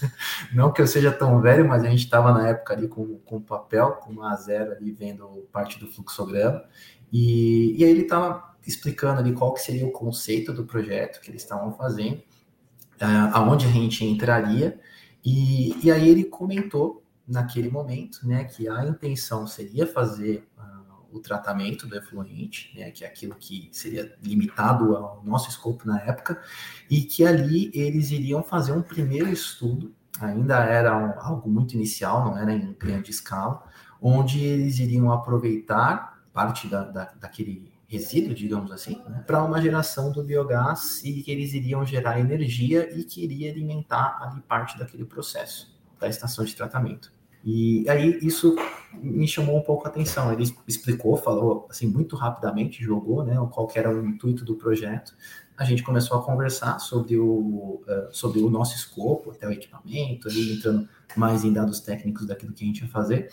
não 0.52 0.70
que 0.70 0.82
eu 0.82 0.86
seja 0.86 1.10
tão 1.10 1.40
velho, 1.40 1.66
mas 1.66 1.84
a 1.84 1.88
gente 1.88 2.04
estava 2.04 2.34
na 2.34 2.48
época 2.48 2.74
ali 2.74 2.86
com, 2.86 3.16
com 3.20 3.40
papel, 3.40 3.92
com 3.92 4.12
uma 4.12 4.36
zero 4.36 4.72
ali, 4.72 4.92
vendo 4.92 5.48
parte 5.50 5.80
do 5.80 5.86
fluxograma. 5.86 6.62
E, 7.10 7.74
e 7.78 7.82
aí 7.82 7.90
ele 7.90 8.02
estava 8.02 8.54
explicando 8.66 9.20
ali 9.20 9.32
qual 9.32 9.54
que 9.54 9.62
seria 9.62 9.86
o 9.86 9.90
conceito 9.90 10.52
do 10.52 10.66
projeto 10.66 11.18
que 11.22 11.30
eles 11.30 11.40
estavam 11.40 11.72
fazendo, 11.72 12.18
uh, 13.00 13.32
aonde 13.32 13.64
a 13.64 13.70
gente 13.70 14.04
entraria. 14.04 14.78
E, 15.24 15.82
e 15.82 15.90
aí 15.90 16.06
ele 16.06 16.24
comentou 16.24 17.03
naquele 17.26 17.70
momento, 17.70 18.26
né, 18.26 18.44
que 18.44 18.68
a 18.68 18.84
intenção 18.84 19.46
seria 19.46 19.86
fazer 19.86 20.46
o 21.14 21.20
tratamento 21.20 21.86
do 21.86 21.96
efluente, 21.96 22.76
né, 22.76 22.90
que 22.90 23.04
é 23.04 23.06
aquilo 23.06 23.36
que 23.36 23.68
seria 23.72 24.16
limitado 24.20 24.96
ao 24.96 25.22
nosso 25.24 25.48
escopo 25.48 25.86
na 25.86 26.00
época, 26.00 26.42
e 26.90 27.02
que 27.02 27.24
ali 27.24 27.70
eles 27.72 28.10
iriam 28.10 28.42
fazer 28.42 28.72
um 28.72 28.82
primeiro 28.82 29.30
estudo, 29.30 29.94
ainda 30.20 30.56
era 30.64 30.96
um, 30.98 31.20
algo 31.20 31.48
muito 31.48 31.74
inicial, 31.74 32.24
não 32.24 32.36
era 32.36 32.52
em 32.52 32.72
grande 32.72 33.12
escala, 33.12 33.62
onde 34.02 34.42
eles 34.42 34.80
iriam 34.80 35.12
aproveitar 35.12 36.20
parte 36.32 36.66
da, 36.66 36.84
da 36.84 37.04
daquele 37.14 37.72
resíduo, 37.86 38.34
digamos 38.34 38.72
assim, 38.72 39.00
né, 39.08 39.22
para 39.24 39.44
uma 39.44 39.62
geração 39.62 40.10
do 40.10 40.24
biogás 40.24 41.00
e 41.04 41.22
que 41.22 41.30
eles 41.30 41.54
iriam 41.54 41.86
gerar 41.86 42.18
energia 42.18 42.92
e 42.92 43.04
que 43.04 43.22
iria 43.22 43.52
alimentar 43.52 44.18
ali 44.20 44.40
parte 44.40 44.76
daquele 44.76 45.04
processo. 45.04 45.73
Da 46.04 46.08
estação 46.08 46.44
de 46.44 46.54
tratamento. 46.54 47.10
E 47.44 47.88
aí 47.88 48.18
isso 48.22 48.54
me 48.94 49.26
chamou 49.26 49.58
um 49.58 49.62
pouco 49.62 49.86
a 49.86 49.90
atenção. 49.90 50.32
Ele 50.32 50.44
explicou, 50.66 51.16
falou 51.16 51.66
assim 51.68 51.86
muito 51.86 52.14
rapidamente, 52.16 52.82
jogou, 52.82 53.24
né, 53.24 53.34
qual 53.50 53.70
era 53.74 53.94
o 53.94 54.06
intuito 54.06 54.44
do 54.44 54.54
projeto. 54.54 55.14
A 55.56 55.64
gente 55.64 55.82
começou 55.82 56.18
a 56.18 56.22
conversar 56.22 56.78
sobre 56.78 57.16
o, 57.16 57.82
uh, 57.86 58.08
sobre 58.10 58.40
o 58.40 58.50
nosso 58.50 58.74
escopo, 58.74 59.30
até 59.30 59.46
o 59.46 59.52
equipamento, 59.52 60.28
ali 60.28 60.54
entrando 60.54 60.88
mais 61.16 61.44
em 61.44 61.52
dados 61.52 61.80
técnicos 61.80 62.26
daquilo 62.26 62.52
que 62.52 62.64
a 62.64 62.66
gente 62.66 62.80
ia 62.80 62.88
fazer. 62.88 63.30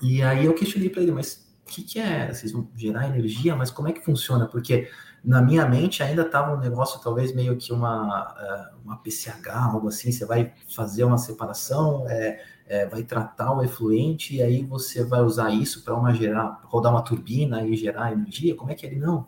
E 0.00 0.22
aí 0.22 0.46
eu 0.46 0.54
questionei 0.54 0.88
para 0.88 1.02
ele, 1.02 1.12
mas 1.12 1.46
o 1.66 1.70
que, 1.70 1.82
que 1.82 1.98
é? 1.98 2.32
Vocês 2.32 2.52
vão 2.52 2.68
gerar 2.76 3.08
energia, 3.08 3.54
mas 3.54 3.70
como 3.70 3.88
é 3.88 3.92
que 3.92 4.00
funciona? 4.00 4.46
Porque 4.46 4.88
na 5.22 5.42
minha 5.42 5.66
mente 5.66 6.02
ainda 6.02 6.22
estava 6.22 6.54
um 6.54 6.58
negócio 6.58 7.00
talvez 7.00 7.34
meio 7.34 7.56
que 7.56 7.72
uma, 7.72 8.32
uh, 8.32 8.78
uma 8.84 8.96
PCH, 8.96 9.48
algo 9.48 9.88
assim, 9.88 10.10
você 10.10 10.24
vai 10.24 10.52
fazer 10.74 11.04
uma 11.04 11.18
separação, 11.18 12.08
é, 12.08 12.42
é, 12.66 12.86
vai 12.86 13.02
tratar 13.02 13.52
o 13.52 13.62
efluente 13.62 14.36
e 14.36 14.42
aí 14.42 14.64
você 14.64 15.04
vai 15.04 15.20
usar 15.20 15.50
isso 15.50 15.84
para 15.84 15.94
uma 15.94 16.14
gerar, 16.14 16.60
rodar 16.64 16.92
uma 16.92 17.02
turbina 17.02 17.66
e 17.66 17.76
gerar 17.76 18.12
energia? 18.12 18.54
Como 18.54 18.70
é 18.70 18.74
que 18.74 18.86
ele 18.86 18.96
não? 18.96 19.26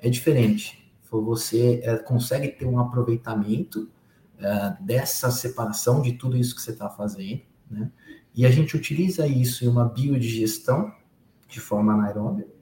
É 0.00 0.08
diferente. 0.08 0.90
Você 1.10 1.80
é, 1.84 1.96
consegue 1.98 2.48
ter 2.48 2.66
um 2.66 2.78
aproveitamento 2.78 3.88
é, 4.38 4.76
dessa 4.80 5.30
separação 5.30 6.00
de 6.00 6.14
tudo 6.14 6.36
isso 6.36 6.54
que 6.54 6.62
você 6.62 6.72
está 6.72 6.88
fazendo, 6.88 7.42
né? 7.70 7.90
E 8.34 8.44
a 8.44 8.50
gente 8.50 8.76
utiliza 8.76 9.28
isso 9.28 9.64
em 9.64 9.68
uma 9.68 9.84
biodigestão 9.84 10.92
de 11.46 11.60
forma 11.60 11.92
anaeróbia 11.92 12.53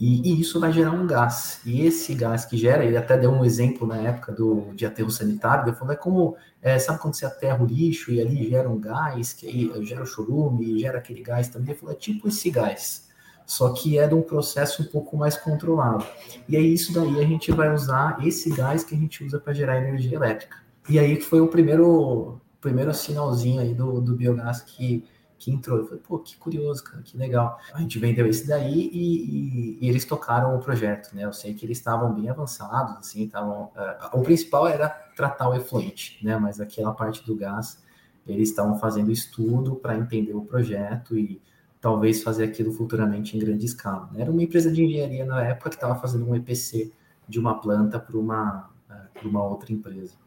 e, 0.00 0.32
e, 0.32 0.40
isso 0.40 0.58
vai 0.58 0.72
gerar 0.72 0.92
um 0.92 1.06
gás. 1.06 1.60
E 1.62 1.82
esse 1.82 2.14
gás 2.14 2.46
que 2.46 2.56
gera, 2.56 2.82
ele 2.82 2.96
até 2.96 3.18
deu 3.18 3.30
um 3.30 3.44
exemplo 3.44 3.86
na 3.86 3.98
época 3.98 4.32
do, 4.32 4.72
de 4.74 4.86
aterro 4.86 5.10
sanitário, 5.10 5.68
ele 5.68 5.76
falou, 5.76 5.92
é 5.92 5.96
como, 5.96 6.36
é, 6.62 6.78
sabe 6.78 6.98
quando 6.98 7.14
você 7.14 7.26
aterra 7.26 7.62
o 7.62 7.66
lixo 7.66 8.10
e 8.10 8.18
ali 8.18 8.48
gera 8.48 8.66
um 8.66 8.80
gás, 8.80 9.34
que 9.34 9.46
aí 9.46 9.84
gera 9.84 10.02
o 10.02 10.06
chorume 10.06 10.78
gera 10.78 10.96
aquele 10.96 11.20
gás 11.22 11.48
também? 11.48 11.72
Ele 11.72 11.78
falou, 11.78 11.94
é 11.94 11.98
tipo 11.98 12.28
esse 12.28 12.50
gás, 12.50 13.10
só 13.44 13.74
que 13.74 13.98
é 13.98 14.08
de 14.08 14.14
um 14.14 14.22
processo 14.22 14.82
um 14.82 14.86
pouco 14.86 15.18
mais 15.18 15.36
controlado. 15.36 16.06
E 16.48 16.56
aí 16.56 16.72
isso 16.72 16.94
daí 16.94 17.20
a 17.20 17.26
gente 17.26 17.52
vai 17.52 17.70
usar 17.74 18.26
esse 18.26 18.48
gás 18.48 18.82
que 18.82 18.94
a 18.94 18.98
gente 18.98 19.22
usa 19.22 19.38
para 19.38 19.52
gerar 19.52 19.86
energia 19.86 20.16
elétrica. 20.16 20.56
E 20.88 20.98
aí 20.98 21.20
foi 21.20 21.42
o 21.42 21.48
primeiro, 21.48 22.40
primeiro 22.58 22.94
sinalzinho 22.94 23.60
aí 23.60 23.74
do, 23.74 24.00
do 24.00 24.16
biogás 24.16 24.62
que 24.62 25.04
que 25.40 25.50
entrou. 25.50 25.78
Eu 25.78 25.86
falei, 25.86 26.02
pô, 26.06 26.18
que 26.18 26.36
curioso, 26.36 26.84
cara, 26.84 27.02
que 27.02 27.16
legal. 27.16 27.58
A 27.72 27.80
gente 27.80 27.98
vendeu 27.98 28.26
esse 28.26 28.46
daí 28.46 28.90
e, 28.92 29.78
e, 29.78 29.78
e 29.80 29.88
eles 29.88 30.04
tocaram 30.04 30.54
o 30.54 30.60
projeto, 30.60 31.14
né? 31.16 31.24
Eu 31.24 31.32
sei 31.32 31.54
que 31.54 31.64
eles 31.64 31.78
estavam 31.78 32.12
bem 32.12 32.28
avançados, 32.28 32.96
assim, 32.98 33.24
estavam. 33.24 33.64
Uh, 33.64 34.18
o 34.18 34.22
principal 34.22 34.68
era 34.68 34.88
tratar 35.16 35.48
o 35.48 35.54
efluente, 35.54 36.24
né? 36.24 36.36
Mas 36.36 36.60
aquela 36.60 36.92
parte 36.92 37.24
do 37.26 37.34
gás, 37.34 37.82
eles 38.26 38.50
estavam 38.50 38.78
fazendo 38.78 39.10
estudo 39.10 39.76
para 39.76 39.96
entender 39.96 40.34
o 40.34 40.42
projeto 40.42 41.16
e 41.18 41.40
talvez 41.80 42.22
fazer 42.22 42.44
aquilo 42.44 42.70
futuramente 42.72 43.34
em 43.34 43.40
grande 43.40 43.64
escala. 43.64 44.10
Né? 44.12 44.20
Era 44.20 44.30
uma 44.30 44.42
empresa 44.42 44.70
de 44.70 44.84
engenharia 44.84 45.24
na 45.24 45.42
época 45.42 45.70
que 45.70 45.76
estava 45.76 45.94
fazendo 45.94 46.28
um 46.28 46.36
EPC 46.36 46.92
de 47.26 47.40
uma 47.40 47.58
planta 47.58 47.98
para 47.98 48.18
uma, 48.18 48.70
uh, 48.90 49.26
uma 49.26 49.42
outra 49.42 49.72
empresa 49.72 50.19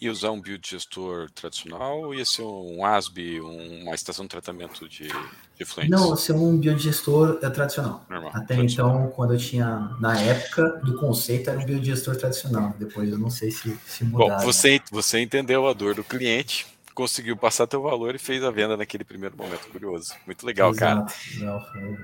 ia 0.00 0.10
usar 0.10 0.30
um 0.30 0.40
biodigestor 0.40 1.30
tradicional 1.30 2.00
ou 2.00 2.14
ia 2.14 2.24
ser 2.24 2.42
um 2.42 2.84
ASB, 2.84 3.40
uma 3.40 3.94
estação 3.94 4.24
de 4.24 4.28
tratamento 4.28 4.88
de, 4.88 5.08
de 5.08 5.12
efluentes? 5.60 5.90
Não, 5.90 6.16
ser 6.16 6.32
um 6.32 6.56
biodigestor 6.58 7.38
é, 7.42 7.50
tradicional. 7.50 8.04
Normal, 8.08 8.30
Até 8.34 8.54
tradicional. 8.54 8.96
então, 8.96 9.10
quando 9.10 9.34
eu 9.34 9.38
tinha, 9.38 9.96
na 10.00 10.20
época 10.20 10.80
do 10.84 10.98
conceito, 10.98 11.50
era 11.50 11.58
um 11.58 11.64
biodigestor 11.64 12.16
tradicional. 12.16 12.74
Depois 12.78 13.10
eu 13.10 13.18
não 13.18 13.30
sei 13.30 13.50
se, 13.50 13.76
se 13.86 14.04
mudaram. 14.04 14.36
Bom, 14.36 14.44
você, 14.44 14.80
você 14.90 15.20
entendeu 15.20 15.66
a 15.66 15.72
dor 15.72 15.94
do 15.94 16.04
cliente, 16.04 16.66
conseguiu 16.94 17.36
passar 17.36 17.66
teu 17.66 17.80
valor 17.80 18.14
e 18.14 18.18
fez 18.18 18.42
a 18.42 18.50
venda 18.50 18.76
naquele 18.76 19.04
primeiro 19.04 19.36
momento 19.36 19.68
curioso. 19.68 20.14
Muito 20.26 20.44
legal, 20.44 20.70
Exato. 20.70 21.12
cara. 21.12 21.46
Não, 21.46 21.60
foi... 21.60 21.96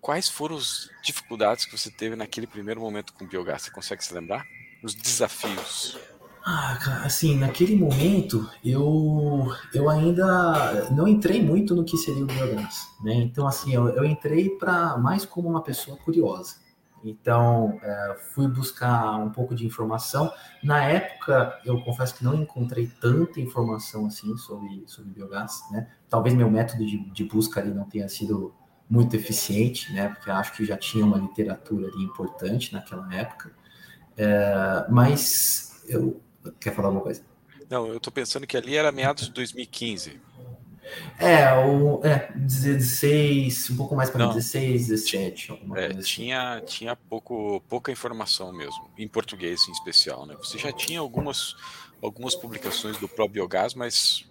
Quais 0.00 0.28
foram 0.28 0.56
as 0.56 0.88
dificuldades 1.02 1.66
que 1.66 1.76
você 1.76 1.90
teve 1.90 2.16
naquele 2.16 2.46
primeiro 2.46 2.80
momento 2.80 3.12
com 3.12 3.24
o 3.24 3.28
biogás? 3.28 3.62
Você 3.62 3.70
consegue 3.70 4.02
se 4.02 4.14
lembrar? 4.14 4.46
Os 4.82 4.94
desafios. 4.94 5.98
Ah, 6.42 6.78
cara, 6.82 7.04
assim, 7.04 7.36
naquele 7.36 7.76
momento 7.76 8.48
eu, 8.64 9.46
eu 9.74 9.90
ainda 9.90 10.90
não 10.90 11.06
entrei 11.06 11.42
muito 11.42 11.74
no 11.74 11.84
que 11.84 11.98
seria 11.98 12.24
o 12.24 12.26
biogás, 12.26 12.86
né? 13.02 13.12
Então, 13.14 13.46
assim, 13.46 13.74
eu, 13.74 13.88
eu 13.90 14.04
entrei 14.04 14.48
para 14.50 14.96
mais 14.96 15.26
como 15.26 15.48
uma 15.48 15.62
pessoa 15.62 15.98
curiosa. 15.98 16.56
Então, 17.04 17.78
é, 17.82 18.16
fui 18.34 18.46
buscar 18.48 19.16
um 19.16 19.30
pouco 19.30 19.54
de 19.54 19.66
informação. 19.66 20.32
Na 20.62 20.82
época, 20.84 21.58
eu 21.64 21.80
confesso 21.82 22.14
que 22.14 22.24
não 22.24 22.34
encontrei 22.34 22.86
tanta 23.00 23.40
informação 23.40 24.06
assim 24.06 24.36
sobre, 24.36 24.84
sobre 24.86 25.10
biogás, 25.12 25.62
né? 25.70 25.88
Talvez 26.08 26.34
meu 26.34 26.50
método 26.50 26.84
de, 26.84 26.98
de 27.10 27.24
busca 27.24 27.60
ali 27.60 27.72
não 27.72 27.84
tenha 27.84 28.08
sido 28.08 28.54
muito 28.88 29.14
eficiente, 29.14 29.92
né? 29.92 30.08
Porque 30.08 30.30
acho 30.30 30.52
que 30.52 30.64
já 30.64 30.76
tinha 30.76 31.04
uma 31.04 31.18
literatura 31.18 31.88
ali 31.88 32.02
importante 32.02 32.72
naquela 32.72 33.12
época. 33.14 33.52
É, 34.16 34.86
mas 34.90 35.82
eu 35.88 36.20
Quer 36.58 36.74
falar 36.74 36.88
alguma 36.88 37.04
coisa? 37.04 37.22
Não, 37.68 37.86
eu 37.86 37.98
estou 37.98 38.12
pensando 38.12 38.46
que 38.46 38.56
ali 38.56 38.76
era 38.76 38.90
meados 38.90 39.26
de 39.26 39.32
2015. 39.32 40.20
É, 41.18 41.52
o, 41.54 42.00
é, 42.04 42.32
16, 42.34 43.70
um 43.70 43.76
pouco 43.76 43.94
mais 43.94 44.10
para 44.10 44.26
16, 44.26 44.88
17, 44.88 45.50
alguma 45.52 45.78
é, 45.78 45.86
coisa 45.86 46.00
assim. 46.00 46.08
tinha, 46.08 46.62
tinha 46.66 46.96
pouco, 46.96 47.62
pouca 47.68 47.92
informação 47.92 48.52
mesmo, 48.52 48.90
em 48.98 49.06
português 49.06 49.68
em 49.68 49.72
especial, 49.72 50.26
né? 50.26 50.34
Você 50.38 50.58
já 50.58 50.72
tinha 50.72 50.98
algumas, 50.98 51.54
algumas 52.02 52.34
publicações 52.34 52.96
do 52.98 53.08
ProBiogás, 53.08 53.74
mas 53.74 54.28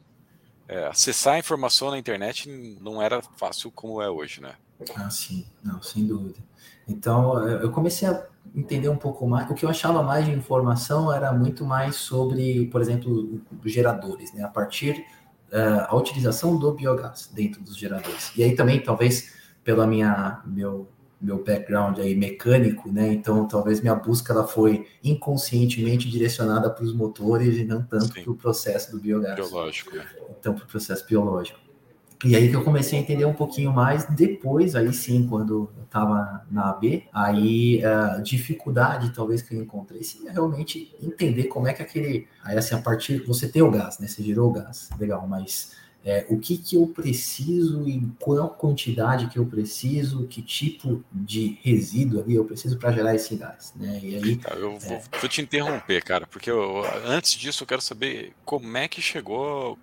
é, 0.67 0.87
acessar 0.87 1.35
a 1.35 1.39
informação 1.39 1.91
na 1.91 1.97
internet 1.97 2.49
não 2.81 3.01
era 3.01 3.21
fácil 3.21 3.71
como 3.71 4.01
é 4.01 4.09
hoje, 4.09 4.41
né? 4.41 4.55
Ah, 4.95 5.09
sim, 5.09 5.45
não, 5.63 5.81
sem 5.81 6.05
dúvida. 6.05 6.39
Então, 6.87 7.47
eu 7.47 7.71
comecei 7.71 8.07
a 8.07 8.27
entender 8.55 8.89
um 8.89 8.97
pouco 8.97 9.27
mais. 9.27 9.49
O 9.49 9.53
que 9.53 9.65
eu 9.65 9.69
achava 9.69 10.01
mais 10.03 10.25
de 10.25 10.31
informação 10.31 11.12
era 11.13 11.31
muito 11.31 11.65
mais 11.65 11.95
sobre, 11.95 12.67
por 12.67 12.81
exemplo, 12.81 13.41
geradores, 13.65 14.33
né? 14.33 14.43
A 14.43 14.47
partir 14.47 15.05
uh, 15.51 15.85
a 15.88 15.95
utilização 15.95 16.57
do 16.57 16.73
biogás 16.73 17.29
dentro 17.33 17.62
dos 17.62 17.77
geradores. 17.77 18.31
E 18.35 18.43
aí 18.43 18.55
também, 18.55 18.81
talvez, 18.81 19.33
pela 19.63 19.85
minha 19.85 20.41
meu 20.45 20.88
meu 21.21 21.43
background 21.43 21.99
aí 21.99 22.15
mecânico, 22.15 22.89
né? 22.91 23.12
Então, 23.12 23.45
talvez 23.45 23.81
minha 23.81 23.95
busca 23.95 24.31
ela 24.31 24.47
foi 24.47 24.88
inconscientemente 25.03 26.09
direcionada 26.09 26.69
para 26.69 26.83
os 26.85 26.93
motores 26.93 27.57
e 27.57 27.65
não 27.65 27.83
tanto 27.83 28.13
para 28.13 28.31
o 28.31 28.35
processo 28.35 28.91
do 28.91 28.99
biogás. 28.99 29.35
Biológico. 29.35 29.95
Né? 29.95 30.05
Então, 30.39 30.53
para 30.53 30.63
o 30.63 30.67
processo 30.67 31.05
biológico. 31.05 31.59
E 32.25 32.36
aí 32.36 32.49
que 32.49 32.55
eu 32.55 32.63
comecei 32.63 32.99
a 32.99 33.01
entender 33.01 33.23
um 33.23 33.34
pouquinho 33.34 33.71
mais 33.71 34.05
depois, 34.05 34.75
aí 34.75 34.91
sim, 34.93 35.25
quando 35.25 35.69
eu 35.77 35.84
estava 35.86 36.45
na 36.51 36.69
AB, 36.71 37.05
aí 37.13 37.84
a 37.84 38.17
dificuldade 38.17 39.13
talvez 39.13 39.41
que 39.41 39.55
eu 39.55 39.62
encontrei 39.62 40.03
seria 40.03 40.32
realmente 40.32 40.93
entender 41.01 41.45
como 41.45 41.67
é 41.67 41.73
que 41.73 41.82
aquele, 41.82 42.27
aí 42.43 42.58
assim, 42.58 42.75
a 42.75 42.82
partir, 42.82 43.23
você 43.25 43.47
tem 43.47 43.62
o 43.62 43.71
gás, 43.71 43.99
né, 43.99 44.08
você 44.08 44.21
gerou 44.21 44.49
o 44.49 44.51
gás, 44.51 44.89
legal, 44.99 45.25
mas 45.27 45.71
é, 46.03 46.25
o 46.29 46.39
que 46.39 46.58
que 46.58 46.75
eu 46.75 46.88
preciso 46.88 47.88
e 47.88 48.01
qual 48.19 48.49
quantidade 48.49 49.27
que 49.27 49.38
eu 49.38 49.45
preciso, 49.45 50.27
que 50.27 50.41
tipo 50.41 51.03
de 51.12 51.58
resíduo 51.62 52.21
ali 52.21 52.36
eu 52.36 52.45
preciso 52.45 52.77
para 52.77 52.91
gerar 52.91 53.15
esse 53.15 53.36
gás, 53.36 53.73
né? 53.75 53.99
E 54.01 54.15
aí 54.15 54.39
eu 54.58 54.77
vou, 54.77 54.97
é... 54.97 55.03
vou 55.19 55.29
te 55.29 55.41
interromper, 55.41 56.01
cara, 56.03 56.25
porque 56.25 56.49
eu, 56.49 56.84
antes 57.05 57.34
disso 57.34 57.63
eu 57.63 57.67
quero 57.67 57.82
saber 57.82 58.34
como 58.45 58.77
é 58.77 58.88
que 58.88 59.01
chegou, 59.01 59.77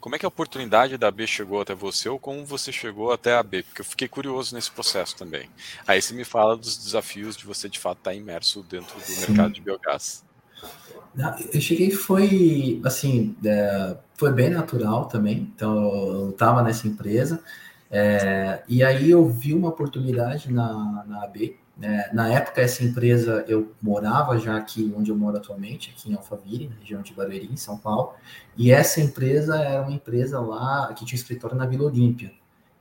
como 0.00 0.14
é 0.14 0.18
que 0.18 0.24
a 0.24 0.28
oportunidade 0.28 0.96
da 0.96 1.10
B 1.10 1.26
chegou 1.26 1.60
até 1.60 1.74
você 1.74 2.08
ou 2.08 2.18
como 2.18 2.44
você 2.44 2.72
chegou 2.72 3.12
até 3.12 3.36
a 3.36 3.42
B? 3.42 3.62
Porque 3.62 3.80
eu 3.80 3.84
fiquei 3.84 4.08
curioso 4.08 4.54
nesse 4.54 4.70
processo 4.70 5.16
também. 5.16 5.48
Aí 5.86 6.00
você 6.00 6.14
me 6.14 6.24
fala 6.24 6.56
dos 6.56 6.76
desafios 6.76 7.36
de 7.36 7.46
você 7.46 7.68
de 7.68 7.78
fato 7.78 7.98
estar 7.98 8.14
imerso 8.14 8.62
dentro 8.62 8.94
do 8.94 9.04
Sim. 9.04 9.32
mercado 9.32 9.52
de 9.52 9.60
biogás. 9.60 10.24
Eu 11.52 11.60
cheguei 11.60 11.90
foi 11.90 12.80
assim, 12.84 13.34
é, 13.44 13.96
foi 14.14 14.32
bem 14.32 14.50
natural 14.50 15.06
também. 15.06 15.50
Então 15.54 15.74
eu 16.06 16.30
estava 16.30 16.62
nessa 16.62 16.86
empresa 16.86 17.42
é, 17.90 18.62
e 18.68 18.82
aí 18.82 19.10
eu 19.10 19.28
vi 19.28 19.54
uma 19.54 19.68
oportunidade 19.68 20.52
na, 20.52 21.04
na 21.06 21.24
AB 21.24 21.56
é, 21.82 22.12
na 22.12 22.28
época, 22.28 22.60
essa 22.60 22.82
empresa, 22.82 23.44
eu 23.46 23.74
morava 23.82 24.38
já 24.38 24.56
aqui 24.56 24.92
onde 24.96 25.10
eu 25.10 25.16
moro 25.16 25.36
atualmente, 25.36 25.90
aqui 25.90 26.10
em 26.10 26.14
Alphaville, 26.14 26.68
na 26.68 26.76
região 26.76 27.02
de 27.02 27.12
Barueri, 27.12 27.48
em 27.52 27.56
São 27.56 27.76
Paulo, 27.76 28.14
e 28.56 28.72
essa 28.72 29.00
empresa 29.00 29.56
era 29.56 29.82
uma 29.82 29.92
empresa 29.92 30.40
lá 30.40 30.92
que 30.94 31.04
tinha 31.04 31.16
escritório 31.16 31.56
na 31.56 31.66
Vila 31.66 31.84
Olímpia. 31.84 32.32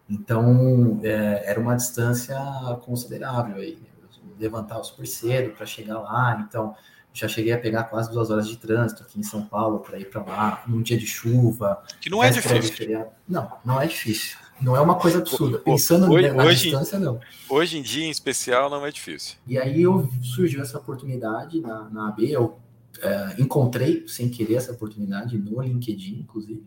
Então, 0.10 1.00
é, 1.04 1.44
era 1.50 1.60
uma 1.60 1.76
distância 1.76 2.38
considerável 2.84 3.58
aí. 3.58 3.76
Né? 3.76 3.96
levantava 4.40 4.84
super 4.84 5.08
cedo 5.08 5.56
para 5.56 5.66
chegar 5.66 6.00
lá, 6.00 6.46
então 6.48 6.76
já 7.14 7.28
cheguei 7.28 7.54
a 7.54 7.58
pegar 7.58 7.86
quase 7.86 8.12
duas 8.12 8.30
horas 8.30 8.48
de 8.48 8.58
trânsito 8.58 9.04
aqui 9.04 9.20
em 9.20 9.24
São 9.24 9.46
Paulo 9.46 9.80
para 9.80 9.98
ir 9.98 10.10
para 10.10 10.22
lá, 10.22 10.64
num 10.68 10.82
dia 10.82 10.98
de 10.98 11.08
chuva. 11.08 11.82
Que 12.02 12.10
não 12.10 12.22
é 12.22 12.30
difícil. 12.30 13.08
Não, 13.28 13.52
não 13.64 13.82
é 13.82 13.88
difícil. 13.88 14.38
Não 14.62 14.76
é 14.76 14.82
uma 14.82 14.96
coisa 14.96 15.20
absurda. 15.20 15.60
Pensando 15.60 16.12
hoje, 16.12 16.32
na 16.32 16.44
hoje, 16.46 16.70
distância, 16.70 17.00
não. 17.00 17.20
Hoje 17.50 17.78
em 17.78 17.82
dia, 17.82 18.06
em 18.06 18.10
especial, 18.10 18.70
não 18.70 18.86
é 18.86 18.92
difícil. 18.92 19.38
E 19.46 19.58
aí 19.58 19.82
eu, 19.82 20.10
surgiu 20.22 20.62
essa 20.62 20.78
oportunidade 20.78 21.60
na, 21.60 21.90
na 21.90 22.08
AB, 22.10 22.32
eu 22.32 22.58
é, 23.02 23.36
encontrei 23.38 24.08
sem 24.08 24.30
querer 24.30 24.56
essa 24.56 24.72
oportunidade 24.72 25.38
no 25.38 25.62
LinkedIn, 25.62 26.20
inclusive. 26.20 26.66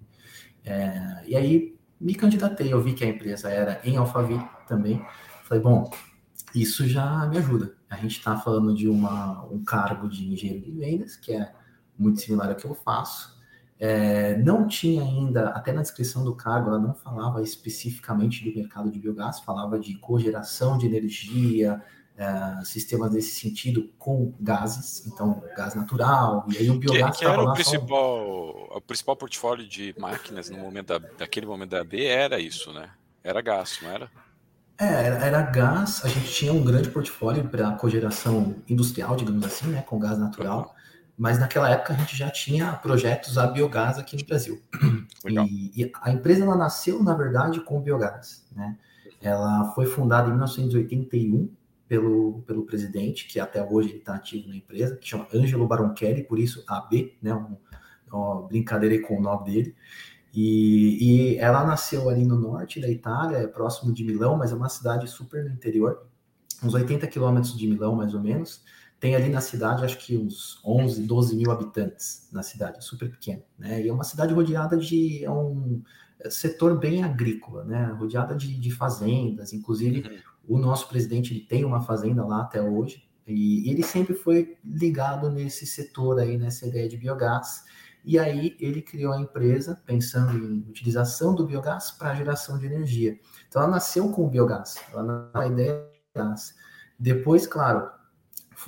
É, 0.65 1.23
e 1.27 1.35
aí 1.35 1.79
me 2.01 2.15
candidatei, 2.15 2.73
eu 2.73 2.81
vi 2.83 2.93
que 2.93 3.05
a 3.05 3.09
empresa 3.09 3.49
era 3.49 3.81
em 3.85 3.97
Alphaville 3.97 4.47
também. 4.67 5.05
Falei, 5.45 5.63
bom, 5.63 5.91
isso 6.55 6.87
já 6.87 7.27
me 7.27 7.39
ajuda. 7.39 7.75
A 7.89 7.97
gente 7.97 8.19
está 8.19 8.37
falando 8.37 8.75
de 8.75 8.89
uma, 8.89 9.45
um 9.47 9.65
cargo 9.65 10.09
de 10.09 10.31
engenheiro 10.31 10.63
de 10.63 10.71
vendas, 10.71 11.17
que 11.17 11.33
é 11.33 11.53
muito 11.99 12.21
similar 12.21 12.51
ao 12.51 12.55
que 12.55 12.67
eu 12.67 12.75
faço. 12.75 13.38
É, 13.81 14.37
não 14.39 14.67
tinha 14.67 15.03
ainda, 15.03 15.51
até 15.51 15.73
na 15.73 15.83
descrição 15.83 16.25
do 16.25 16.35
cargo, 16.35 16.71
ela 16.71 16.81
não 16.81 16.95
falava 16.95 17.41
especificamente 17.43 18.45
do 18.45 18.57
mercado 18.57 18.91
de 18.91 18.99
biogás, 18.99 19.39
falava 19.41 19.79
de 19.79 19.95
cogeração 19.99 20.77
de 20.77 20.87
energia, 20.87 21.81
é, 22.17 22.65
sistemas 22.65 23.13
nesse 23.13 23.39
sentido 23.39 23.89
com 23.97 24.35
gases, 24.41 25.07
então 25.07 25.41
gás 25.57 25.77
natural, 25.77 26.45
e 26.49 26.59
aí 26.59 26.69
o 26.69 26.77
biogás 26.77 27.17
que, 27.17 27.25
que 27.25 27.31
era 27.31 27.41
o 27.41 27.53
principal, 27.53 28.67
só... 28.69 28.77
o 28.77 28.81
principal 28.81 29.15
portfólio 29.15 29.69
de 29.69 29.95
máquinas 29.97 30.51
no 30.51 30.59
momento 30.59 30.89
da, 30.89 30.99
daquele 31.17 31.47
momento 31.47 31.71
da 31.71 31.85
B 31.85 32.05
era 32.05 32.41
isso, 32.41 32.73
né? 32.73 32.91
Era 33.23 33.41
gás, 33.41 33.79
não 33.81 33.91
era? 33.91 34.11
É, 34.81 34.87
era, 34.87 35.17
era 35.25 35.43
gás, 35.43 36.05
a 36.05 36.09
gente 36.09 36.33
tinha 36.33 36.53
um 36.53 36.65
grande 36.65 36.91
portfólio 36.91 37.49
para 37.49 37.71
cogeração 37.73 38.57
industrial, 38.69 39.15
digamos 39.15 39.45
assim, 39.45 39.69
né, 39.69 39.83
com 39.83 39.99
gás 40.01 40.19
natural. 40.19 40.75
Mas 41.19 41.37
naquela 41.37 41.69
época 41.69 41.93
a 41.93 41.97
gente 41.97 42.17
já 42.17 42.31
tinha 42.31 42.75
projetos 42.75 43.37
a 43.37 43.47
biogás 43.49 43.99
aqui 43.99 44.17
no 44.17 44.25
Brasil. 44.25 44.63
E, 45.27 45.83
e, 45.83 45.93
a 46.01 46.13
empresa 46.13 46.45
ela 46.45 46.57
nasceu, 46.57 47.03
na 47.03 47.13
verdade, 47.13 47.61
com 47.61 47.81
biogás. 47.81 48.47
Né? 48.55 48.79
Ela 49.21 49.73
foi 49.75 49.85
fundada 49.85 50.29
em 50.29 50.31
1981 50.31 51.51
pelo, 51.89 52.41
pelo 52.47 52.63
presidente, 52.65 53.27
que 53.27 53.41
até 53.41 53.63
hoje 53.63 53.97
está 53.97 54.15
ativo 54.15 54.49
na 54.49 54.55
empresa, 54.55 54.97
que 54.97 55.09
chama 55.09 55.27
Angelo 55.35 55.67
Baronchelli, 55.67 56.23
por 56.23 56.39
isso 56.39 56.63
AB, 56.69 57.19
né? 57.21 57.35
Um, 57.35 57.57
uma 58.13 58.43
brincadeira 58.43 59.03
com 59.03 59.19
o 59.19 59.21
nome 59.21 59.51
dele. 59.51 59.75
E, 60.33 61.35
e 61.35 61.39
ela 61.39 61.67
nasceu 61.67 62.09
ali 62.09 62.25
no 62.25 62.39
norte 62.39 62.81
da 62.81 62.89
Itália, 62.89 63.39
é 63.39 63.47
próximo 63.49 63.93
de 63.93 64.05
Milão, 64.05 64.37
mas 64.37 64.53
é 64.53 64.55
uma 64.55 64.69
cidade 64.69 65.09
super 65.09 65.45
no 65.45 65.51
interior, 65.51 66.07
uns 66.63 66.75
80 66.75 67.07
quilômetros 67.09 67.59
de 67.59 67.67
Milão, 67.67 67.97
mais 67.97 68.15
ou 68.15 68.21
menos 68.21 68.63
tem 69.01 69.15
ali 69.15 69.29
na 69.29 69.41
cidade, 69.41 69.85
acho 69.85 69.99
que 69.99 70.17
uns 70.17 70.61
11, 70.65 71.03
12 71.03 71.37
mil 71.37 71.51
habitantes 71.51 72.29
na 72.33 72.43
cidade, 72.43 72.85
super 72.85 73.11
pequena, 73.11 73.43
né? 73.59 73.83
E 73.83 73.89
é 73.89 73.93
uma 73.93 74.05
cidade 74.05 74.35
rodeada 74.35 74.77
de 74.77 75.25
é 75.25 75.31
um 75.31 75.83
setor 76.29 76.79
bem 76.79 77.05
agrícola, 77.05 77.65
né? 77.65 77.87
Rodeada 77.99 78.35
de, 78.35 78.59
de 78.59 78.71
fazendas, 78.71 79.53
inclusive 79.53 80.01
uhum. 80.49 80.57
o 80.57 80.59
nosso 80.59 80.89
presidente 80.89 81.33
ele 81.33 81.45
tem 81.45 81.65
uma 81.65 81.81
fazenda 81.81 82.25
lá 82.25 82.43
até 82.43 82.61
hoje 82.61 83.09
e, 83.27 83.69
e 83.69 83.71
ele 83.71 83.85
sempre 83.85 84.15
foi 84.15 84.57
ligado 84.65 85.31
nesse 85.31 85.65
setor 85.65 86.19
aí, 86.19 86.37
nessa 86.37 86.67
ideia 86.67 86.89
de 86.89 86.97
biogás. 86.97 87.65
E 88.05 88.19
aí 88.19 88.57
ele 88.59 88.81
criou 88.81 89.13
a 89.13 89.21
empresa 89.21 89.81
pensando 89.85 90.37
em 90.37 90.65
utilização 90.69 91.35
do 91.35 91.47
biogás 91.47 91.91
para 91.91 92.15
geração 92.15 92.59
de 92.59 92.67
energia. 92.67 93.19
Então 93.49 93.63
ela 93.63 93.71
nasceu 93.71 94.11
com 94.11 94.25
o 94.25 94.31
biogás, 94.31 94.77
ela 94.93 95.03
nasceu 95.03 95.33
com 95.33 95.39
a 95.39 95.47
ideia 95.47 95.75
do 96.15 96.21
gás. 96.21 96.55
Depois, 96.99 97.47
claro, 97.47 97.91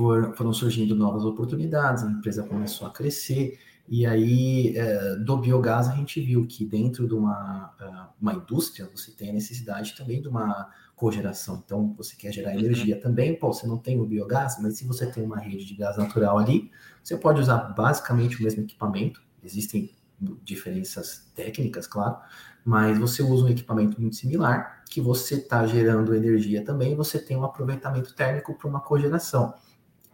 for, 0.00 0.34
foram 0.34 0.52
surgindo 0.54 0.96
novas 0.96 1.26
oportunidades, 1.26 2.02
a 2.02 2.10
empresa 2.10 2.42
começou 2.42 2.88
a 2.88 2.90
crescer, 2.90 3.58
e 3.86 4.06
aí 4.06 4.74
é, 4.74 5.16
do 5.16 5.36
biogás 5.36 5.88
a 5.88 5.94
gente 5.94 6.22
viu 6.22 6.46
que 6.46 6.64
dentro 6.64 7.06
de 7.06 7.12
uma, 7.12 7.74
é, 7.78 7.84
uma 8.18 8.32
indústria 8.32 8.88
você 8.94 9.10
tem 9.10 9.28
a 9.28 9.32
necessidade 9.34 9.94
também 9.94 10.22
de 10.22 10.28
uma 10.28 10.70
cogeração. 10.96 11.62
Então, 11.62 11.94
você 11.98 12.16
quer 12.16 12.32
gerar 12.32 12.52
uhum. 12.52 12.60
energia 12.60 12.98
também, 12.98 13.38
pô, 13.38 13.52
você 13.52 13.66
não 13.66 13.76
tem 13.76 14.00
o 14.00 14.06
biogás, 14.06 14.56
mas 14.62 14.78
se 14.78 14.86
você 14.86 15.06
tem 15.06 15.22
uma 15.22 15.38
rede 15.38 15.66
de 15.66 15.74
gás 15.74 15.98
natural 15.98 16.38
ali, 16.38 16.70
você 17.04 17.16
pode 17.16 17.38
usar 17.38 17.58
basicamente 17.74 18.40
o 18.40 18.42
mesmo 18.42 18.62
equipamento, 18.62 19.22
existem 19.44 19.94
diferenças 20.42 21.30
técnicas, 21.34 21.86
claro, 21.86 22.16
mas 22.64 22.98
você 22.98 23.22
usa 23.22 23.44
um 23.44 23.48
equipamento 23.48 24.00
muito 24.00 24.16
similar, 24.16 24.82
que 24.90 25.00
você 25.00 25.36
está 25.36 25.66
gerando 25.66 26.14
energia 26.14 26.64
também, 26.64 26.94
você 26.94 27.18
tem 27.18 27.36
um 27.36 27.44
aproveitamento 27.44 28.14
térmico 28.14 28.54
para 28.54 28.68
uma 28.68 28.80
cogeração 28.80 29.54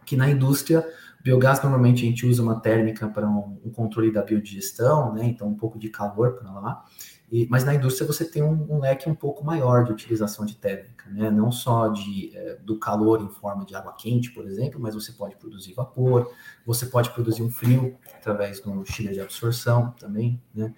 que 0.06 0.16
na 0.16 0.30
indústria, 0.30 0.88
biogás 1.22 1.60
normalmente 1.60 2.04
a 2.04 2.08
gente 2.08 2.24
usa 2.24 2.42
uma 2.42 2.60
térmica 2.60 3.08
para 3.08 3.28
um, 3.28 3.60
um 3.64 3.70
controle 3.70 4.12
da 4.12 4.22
biodigestão, 4.22 5.12
né? 5.12 5.24
Então 5.24 5.48
um 5.48 5.56
pouco 5.56 5.78
de 5.78 5.90
calor 5.90 6.34
para 6.34 6.50
lá. 6.52 6.84
E, 7.30 7.44
mas 7.50 7.64
na 7.64 7.74
indústria 7.74 8.06
você 8.06 8.24
tem 8.24 8.40
um, 8.40 8.72
um, 8.72 8.78
leque 8.78 9.10
um 9.10 9.14
pouco 9.14 9.44
maior 9.44 9.82
de 9.84 9.90
utilização 9.90 10.46
de 10.46 10.54
térmica, 10.54 11.10
né? 11.10 11.28
Não 11.28 11.50
só 11.50 11.88
de, 11.88 12.30
é, 12.36 12.54
do 12.62 12.78
calor 12.78 13.20
em 13.20 13.28
forma 13.28 13.64
de 13.64 13.74
água 13.74 13.92
quente, 13.94 14.30
por 14.30 14.46
exemplo, 14.46 14.80
mas 14.80 14.94
você 14.94 15.10
pode 15.10 15.34
produzir 15.34 15.74
vapor, 15.74 16.30
você 16.64 16.86
pode 16.86 17.10
produzir 17.10 17.42
um 17.42 17.50
frio 17.50 17.96
através 18.14 18.60
do 18.60 18.84
chile 18.84 19.12
de 19.12 19.20
absorção 19.20 19.90
também, 19.98 20.40
né? 20.54 20.72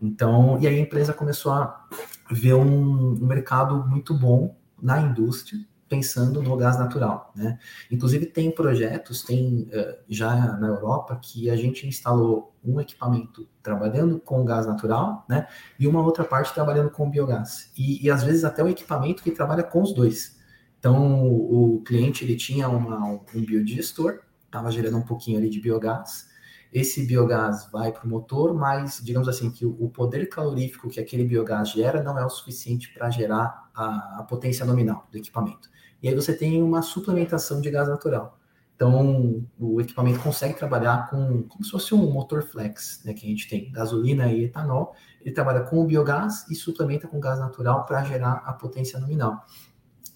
Então, 0.00 0.58
e 0.60 0.66
aí 0.66 0.76
a 0.76 0.80
empresa 0.80 1.12
começou 1.12 1.52
a 1.52 1.86
ver 2.28 2.54
um, 2.54 3.12
um 3.12 3.26
mercado 3.26 3.86
muito 3.86 4.12
bom 4.12 4.56
na 4.82 5.00
indústria, 5.00 5.60
pensando 5.92 6.40
no 6.42 6.56
gás 6.56 6.78
natural, 6.78 7.30
né? 7.36 7.58
Inclusive 7.90 8.24
tem 8.24 8.50
projetos, 8.50 9.22
tem 9.22 9.68
uh, 9.74 9.98
já 10.08 10.56
na 10.56 10.68
Europa 10.68 11.20
que 11.20 11.50
a 11.50 11.54
gente 11.54 11.86
instalou 11.86 12.56
um 12.64 12.80
equipamento 12.80 13.46
trabalhando 13.62 14.18
com 14.18 14.42
gás 14.42 14.66
natural, 14.66 15.22
né? 15.28 15.46
E 15.78 15.86
uma 15.86 16.00
outra 16.02 16.24
parte 16.24 16.54
trabalhando 16.54 16.88
com 16.88 17.10
biogás. 17.10 17.70
E, 17.76 18.02
e 18.02 18.10
às 18.10 18.22
vezes 18.22 18.42
até 18.42 18.64
um 18.64 18.68
equipamento 18.68 19.22
que 19.22 19.30
trabalha 19.32 19.62
com 19.62 19.82
os 19.82 19.92
dois. 19.92 20.38
Então 20.78 21.26
o, 21.28 21.74
o 21.74 21.82
cliente 21.82 22.24
ele 22.24 22.36
tinha 22.36 22.70
uma, 22.70 23.04
um 23.06 23.44
biodigestor, 23.44 24.20
estava 24.46 24.70
gerando 24.70 24.96
um 24.96 25.02
pouquinho 25.02 25.36
ali 25.36 25.50
de 25.50 25.60
biogás. 25.60 26.31
Esse 26.72 27.04
biogás 27.04 27.70
vai 27.70 27.92
para 27.92 28.06
o 28.06 28.08
motor, 28.08 28.54
mas 28.54 29.00
digamos 29.02 29.28
assim 29.28 29.50
que 29.50 29.66
o, 29.66 29.90
poder 29.90 30.28
calorífico 30.28 30.88
que 30.88 30.98
aquele 30.98 31.24
biogás 31.24 31.70
gera 31.70 32.02
não 32.02 32.18
é 32.18 32.24
o 32.24 32.30
suficiente 32.30 32.92
para 32.94 33.10
gerar 33.10 33.70
a, 33.74 34.20
a 34.20 34.22
potência 34.22 34.64
nominal 34.64 35.06
do 35.10 35.18
equipamento 35.18 35.72
e 36.02 36.08
aí 36.08 36.14
você 36.14 36.34
tem 36.34 36.60
uma 36.60 36.82
suplementação 36.82 37.60
de 37.60 37.70
gás 37.70 37.88
natural. 37.88 38.36
Então, 38.74 39.46
o 39.60 39.80
equipamento 39.80 40.18
consegue 40.18 40.54
trabalhar 40.54 41.08
com 41.08 41.44
como 41.44 41.64
se 41.64 41.70
fosse 41.70 41.94
um 41.94 42.10
motor 42.10 42.42
flex, 42.42 43.00
né, 43.04 43.14
que 43.14 43.24
a 43.24 43.28
gente 43.28 43.48
tem 43.48 43.70
gasolina 43.70 44.26
e 44.26 44.44
etanol. 44.44 44.96
Ele 45.20 45.32
trabalha 45.32 45.60
com 45.60 45.80
o 45.80 45.86
biogás 45.86 46.44
e 46.50 46.56
suplementa 46.56 47.06
com 47.06 47.20
gás 47.20 47.38
natural 47.38 47.86
para 47.86 48.02
gerar 48.02 48.42
a 48.44 48.52
potência 48.52 48.98
nominal. 48.98 49.46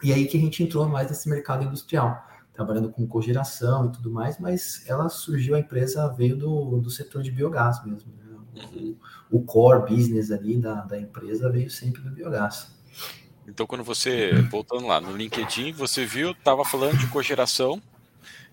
E 0.03 0.13
aí 0.13 0.27
que 0.27 0.37
a 0.37 0.41
gente 0.41 0.65
entrou 0.65 0.89
mais 0.89 1.09
nesse 1.09 1.29
mercado 1.29 1.65
industrial, 1.65 2.21
trabalhando 2.57 2.91
com 2.91 3.07
cogeração 3.07 3.87
e 3.87 3.93
tudo 3.93 4.11
mais, 4.11 4.39
mas 4.39 4.83
ela 4.89 5.09
surgiu, 5.09 5.55
a 5.55 5.61
empresa 5.61 6.09
veio 6.09 6.37
do, 6.37 6.81
do 6.81 6.91
setor 6.91 7.23
de 7.23 7.31
biogás 7.31 7.85
mesmo. 7.85 8.11
Né? 8.17 8.25
O, 9.31 9.37
o, 9.37 9.43
core 9.45 9.95
business 9.95 10.31
ali 10.31 10.57
da, 10.57 10.81
da 10.81 10.99
empresa 10.99 11.51
veio 11.51 11.71
sempre 11.71 12.01
do 12.01 12.11
biogás. 12.11 12.75
Então, 13.47 13.67
quando 13.67 13.85
você, 13.85 14.33
voltando 14.51 14.87
lá 14.87 15.01
no 15.01 15.15
LinkedIn, 15.15 15.73
você 15.73 16.05
viu, 16.05 16.31
estava 16.31 16.65
falando 16.65 16.97
de 16.97 17.07
cogeração 17.09 17.81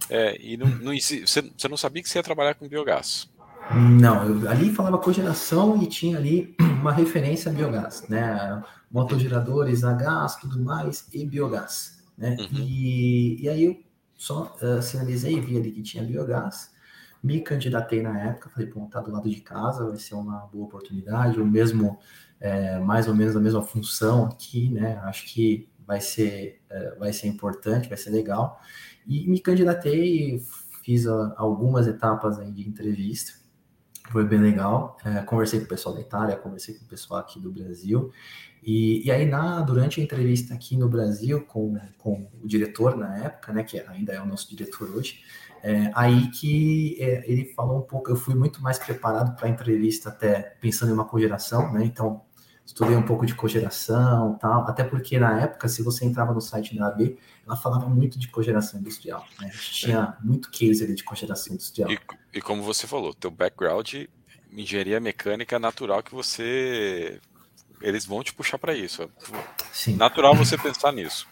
é, 0.09 0.37
e 0.39 0.57
não, 0.57 0.67
não, 0.67 0.93
você, 0.93 1.23
você 1.25 1.67
não 1.67 1.77
sabia 1.77 2.03
que 2.03 2.09
você 2.09 2.19
ia 2.19 2.23
trabalhar 2.23 2.53
com 2.55 2.67
biogás. 2.67 3.29
Não, 3.73 4.25
eu, 4.27 4.49
ali 4.49 4.69
falava 4.73 4.97
cogeração 4.97 5.81
e 5.81 5.87
tinha 5.87 6.17
ali 6.17 6.55
uma 6.59 6.91
referência 6.91 7.49
a 7.49 7.55
biogás, 7.55 8.05
né? 8.09 8.61
Motogeradores 8.91 9.83
a 9.83 9.93
gás, 9.93 10.35
tudo 10.35 10.61
mais, 10.61 11.07
e 11.13 11.25
biogás, 11.25 12.03
né? 12.17 12.35
Uhum. 12.39 12.59
E, 12.59 13.41
e 13.41 13.49
aí 13.49 13.63
eu 13.63 13.92
só 14.23 14.55
uh, 14.61 14.81
sinalizei, 14.81 15.37
vi 15.41 15.57
ali 15.57 15.69
que 15.69 15.81
tinha 15.81 16.01
biogás, 16.01 16.71
me 17.21 17.41
candidatei 17.41 18.01
na 18.01 18.17
época, 18.17 18.49
falei, 18.49 18.67
pô, 18.67 18.87
tá 18.87 19.01
do 19.01 19.11
lado 19.11 19.29
de 19.29 19.41
casa, 19.41 19.85
vai 19.85 19.97
ser 19.97 20.15
uma 20.15 20.47
boa 20.47 20.63
oportunidade, 20.63 21.41
o 21.41 21.45
mesmo 21.45 21.99
é, 22.39 22.79
mais 22.79 23.09
ou 23.09 23.13
menos 23.13 23.35
a 23.35 23.39
mesma 23.41 23.61
função 23.61 24.27
aqui, 24.27 24.69
né? 24.69 24.97
Acho 25.03 25.25
que 25.25 25.69
vai 25.85 25.99
ser, 25.99 26.61
é, 26.69 26.95
vai 26.95 27.11
ser 27.11 27.27
importante, 27.27 27.89
vai 27.89 27.97
ser 27.97 28.11
legal. 28.11 28.61
E 29.05 29.27
me 29.27 29.41
candidatei, 29.41 30.41
fiz 30.85 31.05
a, 31.05 31.33
algumas 31.35 31.85
etapas 31.85 32.39
aí 32.39 32.49
de 32.49 32.65
entrevista, 32.65 33.33
foi 34.09 34.23
bem 34.23 34.39
legal. 34.39 34.97
É, 35.03 35.21
conversei 35.23 35.59
com 35.59 35.65
o 35.65 35.69
pessoal 35.69 35.95
da 35.95 35.99
Itália, 35.99 36.37
conversei 36.37 36.75
com 36.75 36.85
o 36.85 36.87
pessoal 36.87 37.19
aqui 37.19 37.41
do 37.41 37.51
Brasil. 37.51 38.09
E, 38.65 39.05
e 39.05 39.11
aí, 39.11 39.25
na, 39.25 39.61
durante 39.61 39.99
a 39.99 40.03
entrevista 40.03 40.53
aqui 40.53 40.77
no 40.77 40.87
Brasil, 40.87 41.41
com, 41.45 41.77
com 41.97 42.29
o 42.41 42.47
diretor 42.47 42.95
na 42.95 43.17
época, 43.17 43.51
né, 43.51 43.63
que 43.63 43.79
ainda 43.79 44.13
é 44.13 44.21
o 44.21 44.25
nosso 44.25 44.49
diretor 44.49 44.89
hoje, 44.89 45.21
é, 45.61 45.91
aí 45.95 46.29
que 46.31 46.97
é, 46.99 47.23
ele 47.29 47.45
falou 47.53 47.79
um 47.79 47.81
pouco, 47.81 48.11
eu 48.11 48.15
fui 48.17 48.35
muito 48.35 48.61
mais 48.61 48.77
preparado 48.77 49.35
para 49.35 49.47
a 49.47 49.49
entrevista, 49.49 50.09
até 50.09 50.55
pensando 50.59 50.89
em 50.89 50.93
uma 50.93 51.05
cogeração, 51.05 51.71
né? 51.71 51.85
Então, 51.85 52.21
estudei 52.65 52.95
um 52.95 53.03
pouco 53.03 53.25
de 53.25 53.33
cogeração 53.33 54.37
tal, 54.41 54.67
até 54.67 54.83
porque 54.83 55.17
na 55.17 55.41
época, 55.41 55.69
se 55.69 55.81
você 55.81 56.05
entrava 56.05 56.33
no 56.33 56.41
site 56.41 56.75
da 56.75 56.87
AB, 56.87 57.17
ela 57.45 57.55
falava 57.55 57.87
muito 57.87 58.19
de 58.19 58.27
cogeração 58.27 58.79
industrial, 58.79 59.25
né? 59.39 59.49
Tinha 59.71 60.17
muito 60.21 60.51
case 60.51 60.83
ali 60.83 60.95
de 60.95 61.03
cogeração 61.03 61.53
industrial. 61.53 61.89
E, 61.89 61.99
e 62.33 62.41
como 62.41 62.61
você 62.61 62.85
falou, 62.85 63.13
teu 63.13 63.31
background, 63.31 63.93
engenharia 64.51 64.99
mecânica 64.99 65.57
natural 65.59 66.03
que 66.03 66.13
você... 66.13 67.21
Eles 67.83 68.05
vão 68.05 68.23
te 68.23 68.33
puxar 68.33 68.57
para 68.57 68.73
isso. 68.73 69.07
Sim. 69.71 69.97
Natural 69.97 70.33
você 70.33 70.57
pensar 70.57 70.91
nisso. 70.93 71.27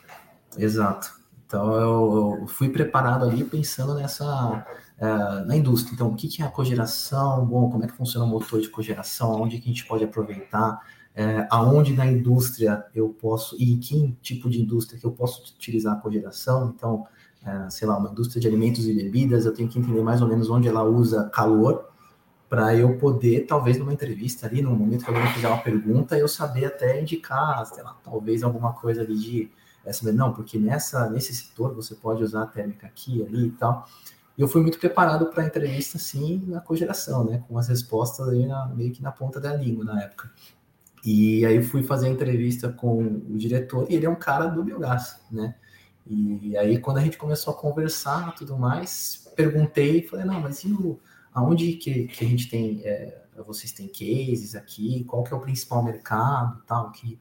Exato. 0.57 1.09
Então 1.47 1.73
eu, 1.75 2.37
eu 2.41 2.47
fui 2.47 2.69
preparado 2.69 3.25
ali 3.25 3.43
pensando 3.43 3.95
nessa 3.95 4.65
uh, 5.01 5.45
na 5.45 5.55
indústria. 5.55 5.93
Então, 5.93 6.09
o 6.09 6.15
que, 6.15 6.27
que 6.27 6.41
é 6.41 6.45
a 6.45 6.49
cogeração? 6.49 7.45
Bom, 7.45 7.69
como 7.69 7.83
é 7.83 7.87
que 7.87 7.93
funciona 7.93 8.25
o 8.25 8.29
motor 8.29 8.61
de 8.61 8.69
cogeração? 8.69 9.41
Onde 9.41 9.57
que 9.57 9.69
a 9.69 9.73
gente 9.73 9.85
pode 9.85 10.03
aproveitar? 10.03 10.79
Uh, 11.13 11.45
aonde 11.49 11.93
na 11.93 12.05
indústria 12.05 12.85
eu 12.95 13.09
posso, 13.09 13.57
e 13.59 13.77
que 13.77 14.15
tipo 14.21 14.49
de 14.49 14.61
indústria 14.61 14.99
que 14.99 15.05
eu 15.05 15.11
posso 15.11 15.53
utilizar 15.55 15.93
a 15.93 15.99
cogeração? 15.99 16.73
Então, 16.75 17.05
uh, 17.43 17.69
sei 17.69 17.87
lá, 17.87 17.97
uma 17.97 18.11
indústria 18.11 18.39
de 18.39 18.47
alimentos 18.47 18.87
e 18.87 18.93
bebidas, 18.93 19.45
eu 19.45 19.53
tenho 19.53 19.67
que 19.67 19.79
entender 19.79 20.01
mais 20.01 20.21
ou 20.21 20.27
menos 20.27 20.49
onde 20.49 20.67
ela 20.67 20.83
usa 20.83 21.29
calor, 21.29 21.90
para 22.51 22.75
eu 22.75 22.97
poder, 22.97 23.45
talvez 23.47 23.77
numa 23.77 23.93
entrevista 23.93 24.45
ali, 24.45 24.61
no 24.61 24.75
momento 24.75 25.05
que 25.05 25.09
alguém 25.09 25.25
fizer 25.27 25.47
uma 25.47 25.59
pergunta, 25.59 26.17
eu 26.17 26.27
saber 26.27 26.65
até 26.65 27.01
indicar, 27.01 27.65
sei 27.65 27.81
lá, 27.81 27.95
talvez 28.03 28.43
alguma 28.43 28.73
coisa 28.73 29.03
ali 29.03 29.17
de 29.17 29.51
essa, 29.85 30.11
não, 30.11 30.33
porque 30.33 30.59
nessa, 30.59 31.09
nesse 31.09 31.33
setor 31.33 31.73
você 31.73 31.95
pode 31.95 32.21
usar 32.21 32.43
a 32.43 32.45
térmica 32.45 32.85
aqui, 32.85 33.23
ali 33.25 33.45
e 33.45 33.51
tal. 33.51 33.87
E 34.37 34.41
eu 34.41 34.49
fui 34.49 34.61
muito 34.61 34.77
preparado 34.79 35.27
para 35.27 35.43
a 35.43 35.45
entrevista, 35.45 35.95
assim, 35.95 36.43
na 36.45 36.59
cogeração, 36.59 37.23
né? 37.23 37.41
Com 37.47 37.57
as 37.57 37.69
respostas 37.69 38.27
aí 38.27 38.45
na, 38.45 38.65
meio 38.67 38.91
que 38.91 39.01
na 39.01 39.13
ponta 39.13 39.39
da 39.39 39.55
língua 39.55 39.85
na 39.85 40.03
época. 40.03 40.29
E 41.05 41.45
aí 41.45 41.55
eu 41.55 41.63
fui 41.63 41.83
fazer 41.83 42.07
a 42.07 42.11
entrevista 42.11 42.67
com 42.67 43.01
o 43.29 43.37
diretor, 43.37 43.89
e 43.89 43.95
ele 43.95 44.05
é 44.05 44.09
um 44.09 44.15
cara 44.15 44.47
do 44.47 44.61
biogás, 44.61 45.21
né? 45.31 45.55
E 46.05 46.57
aí 46.57 46.79
quando 46.79 46.97
a 46.97 47.01
gente 47.01 47.17
começou 47.17 47.53
a 47.53 47.57
conversar 47.57 48.35
tudo 48.35 48.57
mais, 48.57 49.31
perguntei, 49.37 50.05
falei, 50.05 50.25
não, 50.25 50.41
mas 50.41 50.65
e 50.65 50.73
o, 50.73 50.99
aonde 51.33 51.73
que, 51.73 52.07
que 52.07 52.25
a 52.25 52.27
gente 52.27 52.49
tem, 52.49 52.81
é, 52.83 53.23
vocês 53.45 53.71
têm 53.71 53.87
cases 53.87 54.55
aqui, 54.55 55.03
qual 55.05 55.23
que 55.23 55.33
é 55.33 55.37
o 55.37 55.39
principal 55.39 55.83
mercado 55.83 56.61
tal, 56.65 56.91
que, 56.91 57.19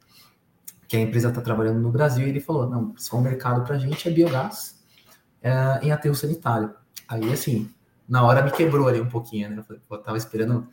que 0.88 0.96
a 0.96 1.00
empresa 1.00 1.28
está 1.28 1.40
trabalhando 1.40 1.80
no 1.80 1.90
Brasil? 1.90 2.26
E 2.26 2.30
ele 2.30 2.40
falou, 2.40 2.68
não, 2.68 2.84
o 2.84 2.92
principal 2.92 3.20
mercado 3.20 3.64
para 3.64 3.76
a 3.76 3.78
gente 3.78 4.08
é 4.08 4.10
biogás 4.10 4.80
é, 5.42 5.80
em 5.82 5.92
aterro 5.92 6.14
sanitário. 6.14 6.74
Aí, 7.08 7.32
assim, 7.32 7.70
na 8.08 8.24
hora 8.24 8.42
me 8.42 8.50
quebrou 8.50 8.88
ali 8.88 9.00
um 9.00 9.08
pouquinho, 9.08 9.50
né? 9.50 9.64
Eu 9.90 9.98
tava 9.98 10.18
esperando 10.18 10.66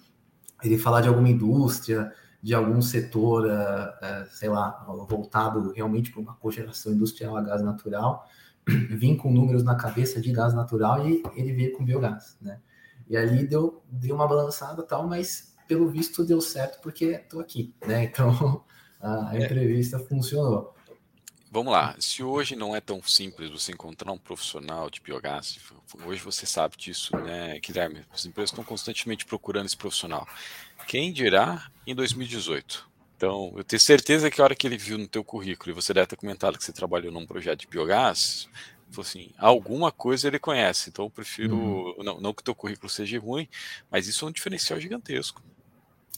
ele 0.64 0.78
falar 0.78 1.02
de 1.02 1.08
alguma 1.08 1.30
indústria, 1.30 2.12
de 2.42 2.54
algum 2.54 2.82
setor, 2.82 3.46
uh, 3.46 3.50
uh, 3.50 4.28
sei 4.32 4.50
lá, 4.50 4.86
voltado 5.08 5.72
realmente 5.72 6.12
para 6.12 6.22
uma 6.22 6.36
cogeração 6.36 6.94
industrial 6.94 7.38
a 7.38 7.42
gás 7.42 7.62
natural, 7.62 8.28
vim 8.68 9.16
com 9.16 9.32
números 9.32 9.64
na 9.64 9.76
cabeça 9.76 10.22
de 10.22 10.32
gás 10.32 10.54
natural 10.54 11.08
e 11.08 11.24
ele 11.36 11.54
veio 11.54 11.74
com 11.74 11.86
biogás, 11.86 12.38
né? 12.42 12.60
E 13.10 13.16
ali 13.16 13.48
deu, 13.48 13.82
deu 13.90 14.16
uma 14.16 14.28
balançada 14.28 14.84
tal, 14.84 15.08
mas 15.08 15.56
pelo 15.68 15.90
visto 15.90 16.24
deu 16.24 16.42
certo 16.42 16.80
porque 16.82 17.06
estou 17.06 17.40
aqui, 17.40 17.74
né? 17.86 18.06
Então 18.12 18.64
a, 19.00 19.30
a 19.30 19.38
é. 19.38 19.44
entrevista 19.44 20.00
funcionou. 20.00 20.76
Vamos 21.50 21.72
lá. 21.72 21.96
Se 21.98 22.22
hoje 22.22 22.56
não 22.56 22.76
é 22.76 22.82
tão 22.82 23.02
simples 23.02 23.50
você 23.50 23.72
encontrar 23.72 24.12
um 24.12 24.18
profissional 24.18 24.90
de 24.90 25.00
biogás, 25.00 25.58
hoje 26.06 26.22
você 26.22 26.46
sabe 26.46 26.76
disso, 26.78 27.16
né, 27.16 27.58
Guilherme? 27.60 28.06
As 28.12 28.26
empresas 28.26 28.52
estão 28.52 28.64
constantemente 28.64 29.26
procurando 29.26 29.66
esse 29.66 29.78
profissional. 29.78 30.28
Quem 30.88 31.12
dirá 31.14 31.72
em 31.86 31.96
2018? 31.96 32.88
Então, 33.16 33.54
eu 33.56 33.64
tenho 33.64 33.80
certeza 33.80 34.30
que 34.30 34.40
a 34.40 34.44
hora 34.44 34.56
que 34.56 34.68
ele 34.68 34.78
viu 34.78 34.98
no 34.98 35.08
teu 35.08 35.24
currículo, 35.24 35.72
e 35.72 35.74
você 35.74 35.94
deve 35.94 36.06
ter 36.06 36.16
comentado 36.18 36.58
que 36.58 36.64
você 36.64 36.72
trabalhou 36.72 37.12
num 37.12 37.26
projeto 37.26 37.62
de 37.62 37.68
biogás, 37.68 38.48
assim, 38.98 39.32
alguma 39.38 39.92
coisa 39.92 40.28
ele 40.28 40.40
conhece. 40.40 40.90
Então, 40.90 41.06
eu 41.06 41.10
prefiro, 41.10 41.56
uhum. 41.56 42.04
não, 42.04 42.20
não 42.20 42.34
que 42.34 42.42
o 42.42 42.46
teu 42.46 42.56
currículo 42.56 42.90
seja 42.90 43.20
ruim, 43.20 43.48
mas 43.92 44.08
isso 44.08 44.26
é 44.26 44.28
um 44.28 44.32
diferencial 44.32 44.80
gigantesco. 44.80 45.42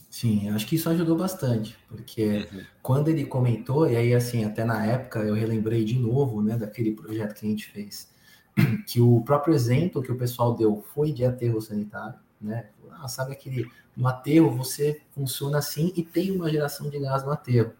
Sim, 0.08 0.50
acho 0.50 0.66
que 0.66 0.74
isso 0.74 0.90
ajudou 0.90 1.16
bastante, 1.16 1.76
porque 1.88 2.48
uhum. 2.52 2.64
quando 2.82 3.08
ele 3.08 3.24
comentou, 3.24 3.88
e 3.88 3.96
aí 3.96 4.12
assim, 4.12 4.44
até 4.44 4.64
na 4.64 4.84
época 4.84 5.20
eu 5.20 5.34
relembrei 5.34 5.84
de 5.84 5.96
novo, 5.96 6.42
né, 6.42 6.56
daquele 6.56 6.92
projeto 6.92 7.38
que 7.38 7.46
a 7.46 7.48
gente 7.48 7.66
fez, 7.66 8.10
que 8.88 9.00
o 9.00 9.20
próprio 9.20 9.54
exemplo 9.54 10.02
que 10.02 10.10
o 10.10 10.18
pessoal 10.18 10.56
deu 10.56 10.84
foi 10.92 11.12
de 11.12 11.24
aterro 11.24 11.60
sanitário, 11.60 12.18
né? 12.40 12.70
Ah, 12.90 13.06
sabe 13.06 13.32
aquele 13.32 13.70
no 13.96 14.08
aterro 14.08 14.50
você 14.50 15.00
funciona 15.10 15.58
assim 15.58 15.92
e 15.94 16.02
tem 16.02 16.30
uma 16.30 16.50
geração 16.50 16.88
de 16.88 16.98
gás 16.98 17.22
no 17.22 17.30
aterro. 17.30 17.72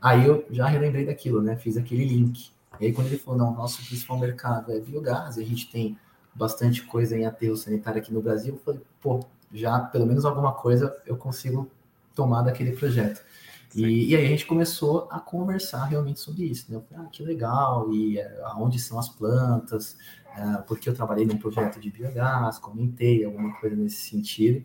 Aí 0.00 0.26
eu 0.26 0.46
já 0.50 0.66
relembrei 0.66 1.04
daquilo, 1.04 1.42
né? 1.42 1.56
Fiz 1.56 1.76
aquele 1.76 2.04
link. 2.04 2.50
E 2.80 2.86
aí 2.86 2.92
quando 2.92 3.08
ele 3.08 3.18
falou, 3.18 3.38
não, 3.38 3.54
nosso 3.54 3.84
principal 3.84 4.18
mercado 4.18 4.72
é 4.72 4.80
biogás, 4.80 5.36
e 5.36 5.42
a 5.42 5.46
gente 5.46 5.70
tem 5.70 5.98
bastante 6.34 6.82
coisa 6.82 7.16
em 7.16 7.24
aterro 7.24 7.56
sanitário 7.56 8.00
aqui 8.00 8.12
no 8.12 8.20
Brasil, 8.20 8.54
eu 8.54 8.60
falei, 8.60 8.80
pô, 9.00 9.20
já 9.52 9.78
pelo 9.80 10.06
menos 10.06 10.24
alguma 10.24 10.52
coisa 10.52 10.94
eu 11.06 11.16
consigo 11.16 11.70
tomar 12.14 12.42
daquele 12.42 12.72
projeto. 12.72 13.22
E, 13.74 14.10
e, 14.10 14.16
aí 14.16 14.24
a 14.24 14.28
gente 14.28 14.46
começou 14.46 15.06
a 15.10 15.20
conversar 15.20 15.84
realmente 15.84 16.20
sobre 16.20 16.44
isso, 16.44 16.70
né? 16.70 16.76
Eu 16.78 16.82
falei, 16.82 17.04
ah, 17.04 17.08
que 17.10 17.22
legal, 17.22 17.92
e 17.92 18.18
é, 18.18 18.40
aonde 18.44 18.78
são 18.78 18.98
as 18.98 19.08
plantas, 19.08 19.98
é, 20.34 20.62
porque 20.62 20.88
eu 20.88 20.94
trabalhei 20.94 21.26
num 21.26 21.36
projeto 21.36 21.78
de 21.78 21.90
biogás, 21.90 22.58
comentei 22.58 23.24
alguma 23.24 23.54
coisa 23.60 23.76
nesse 23.76 24.08
sentido. 24.08 24.64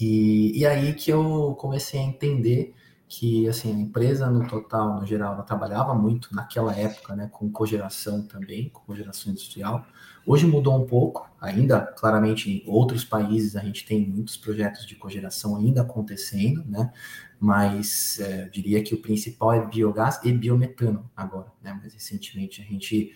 E, 0.00 0.58
e 0.58 0.66
aí 0.66 0.92
que 0.94 1.10
eu 1.10 1.54
comecei 1.58 2.00
a 2.00 2.02
entender 2.02 2.74
que 3.08 3.48
assim 3.48 3.72
a 3.72 3.78
empresa 3.78 4.28
no 4.30 4.48
total, 4.48 5.00
no 5.00 5.06
geral, 5.06 5.34
ela 5.34 5.42
trabalhava 5.42 5.94
muito 5.94 6.34
naquela 6.34 6.74
época, 6.76 7.14
né, 7.14 7.28
com 7.32 7.50
cogeração 7.50 8.26
também, 8.26 8.68
com 8.70 8.80
cogeração 8.80 9.30
industrial. 9.30 9.86
Hoje 10.26 10.46
mudou 10.46 10.76
um 10.76 10.86
pouco, 10.86 11.30
ainda 11.40 11.80
claramente 11.80 12.50
em 12.50 12.64
outros 12.66 13.04
países 13.04 13.54
a 13.54 13.60
gente 13.60 13.86
tem 13.86 14.04
muitos 14.04 14.36
projetos 14.36 14.84
de 14.84 14.96
cogeração 14.96 15.56
ainda 15.56 15.82
acontecendo, 15.82 16.64
né? 16.64 16.92
Mas 17.38 18.18
é, 18.18 18.48
diria 18.48 18.82
que 18.82 18.94
o 18.94 19.00
principal 19.00 19.52
é 19.52 19.64
biogás 19.64 20.20
e 20.24 20.32
biometano 20.32 21.08
agora, 21.16 21.52
né? 21.62 21.78
Mas 21.80 21.94
recentemente 21.94 22.60
a 22.60 22.64
gente 22.64 23.14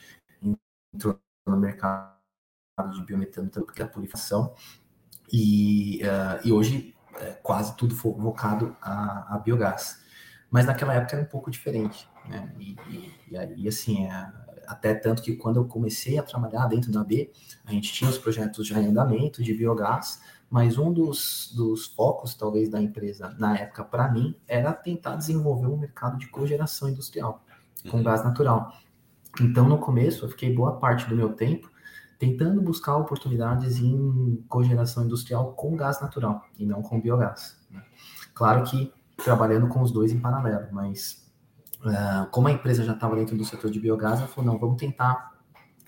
entrou 0.95 1.19
no 1.47 1.57
mercado 1.57 2.15
de 2.95 3.03
biometano 3.05 3.51
também, 3.51 3.67
porque 3.67 3.83
é 3.83 3.85
a 3.85 3.89
purificação 3.89 4.55
e, 5.33 6.01
uh, 6.03 6.47
e 6.47 6.53
hoje 6.53 6.95
é, 7.19 7.33
quase 7.43 7.77
tudo 7.77 7.95
focado 7.95 8.77
a, 8.81 9.37
a, 9.37 9.39
biogás. 9.39 10.01
Mas 10.51 10.67
naquela 10.67 10.95
época 10.95 11.17
era 11.17 11.25
um 11.25 11.29
pouco 11.29 11.51
diferente, 11.51 12.09
né? 12.29 12.53
E, 12.59 12.77
e, 12.89 13.15
e 13.31 13.37
aí, 13.37 13.69
assim, 13.69 14.07
é, 14.07 14.33
até 14.67 14.95
tanto 14.95 15.23
que 15.23 15.37
quando 15.37 15.57
eu 15.57 15.65
comecei 15.65 16.19
a 16.19 16.23
trabalhar 16.23 16.67
dentro 16.67 16.91
da 16.91 17.05
B, 17.05 17.31
a 17.65 17.71
gente 17.73 17.93
tinha 17.93 18.11
os 18.11 18.19
projetos 18.19 18.67
já 18.67 18.81
em 18.81 18.87
andamento 18.87 19.43
de 19.43 19.55
biogás, 19.55 20.21
mas 20.49 20.79
um 20.79 20.93
dos, 20.93 21.53
dos 21.55 21.87
focos, 21.87 22.35
talvez, 22.35 22.69
da 22.69 22.83
empresa 22.83 23.35
na 23.39 23.57
época, 23.57 23.85
para 23.85 24.11
mim, 24.11 24.35
era 24.49 24.73
tentar 24.73 25.15
desenvolver 25.15 25.69
um 25.69 25.77
mercado 25.77 26.19
de 26.19 26.27
cogeração 26.29 26.89
industrial 26.89 27.45
com 27.89 27.99
uhum. 27.99 28.03
gás 28.03 28.25
natural. 28.25 28.73
Então, 29.41 29.69
no 29.69 29.79
começo, 29.79 30.25
eu 30.25 30.29
fiquei 30.29 30.53
boa 30.53 30.79
parte 30.79 31.09
do 31.09 31.15
meu 31.15 31.33
tempo 31.33 31.70
tentando 32.21 32.61
buscar 32.61 32.99
oportunidades 32.99 33.79
em 33.79 34.45
cogeração 34.47 35.07
industrial 35.07 35.55
com 35.55 35.75
gás 35.75 36.03
natural 36.03 36.45
e 36.59 36.67
não 36.67 36.83
com 36.83 37.01
biogás. 37.01 37.59
Né? 37.71 37.83
Claro 38.35 38.63
que 38.65 38.93
trabalhando 39.17 39.67
com 39.69 39.81
os 39.81 39.91
dois 39.91 40.13
em 40.13 40.21
paralelo, 40.21 40.69
mas 40.71 41.27
uh, 41.81 42.29
como 42.31 42.49
a 42.49 42.53
empresa 42.53 42.85
já 42.85 42.93
estava 42.93 43.17
dentro 43.17 43.39
do 43.39 43.45
setor 43.45 43.71
de 43.71 43.81
biogás, 43.81 44.19
ela 44.19 44.29
falou, 44.29 44.53
não, 44.53 44.61
vamos 44.61 44.77
tentar 44.77 45.33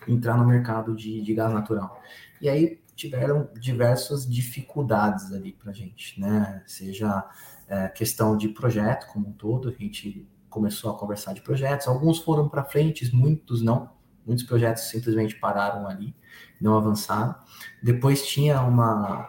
entrar 0.09 0.39
no 0.39 0.47
mercado 0.47 0.97
de, 0.97 1.21
de 1.21 1.35
gás 1.35 1.53
natural. 1.53 2.01
E 2.41 2.49
aí 2.49 2.81
tiveram 2.97 3.51
diversas 3.61 4.27
dificuldades 4.27 5.33
ali 5.35 5.53
para 5.53 5.71
a 5.71 5.75
gente, 5.75 6.19
né? 6.19 6.63
Seja 6.67 7.29
é, 7.69 7.89
questão 7.89 8.39
de 8.39 8.49
projeto 8.49 9.07
como 9.13 9.29
um 9.29 9.33
todo, 9.33 9.69
a 9.69 9.73
gente 9.73 10.27
começou 10.49 10.91
a 10.91 10.99
conversar 10.99 11.35
de 11.35 11.43
projetos, 11.43 11.87
alguns 11.87 12.19
foram 12.21 12.49
para 12.49 12.65
frente, 12.65 13.15
muitos 13.15 13.61
não, 13.63 13.91
muitos 14.27 14.45
projetos 14.45 14.85
simplesmente 14.85 15.37
pararam 15.37 15.87
ali, 15.87 16.15
não 16.61 16.77
avançaram. 16.77 17.35
Depois 17.83 18.27
tinha 18.27 18.61
uma, 18.63 19.29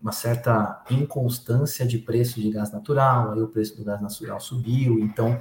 uma 0.00 0.12
certa 0.12 0.82
inconstância 0.90 1.86
de 1.86 1.98
preço 1.98 2.40
de 2.40 2.50
gás 2.50 2.72
natural, 2.72 3.32
aí 3.32 3.40
o 3.40 3.48
preço 3.48 3.76
do 3.76 3.84
gás 3.84 4.00
natural 4.00 4.40
subiu, 4.40 4.98
então 5.00 5.40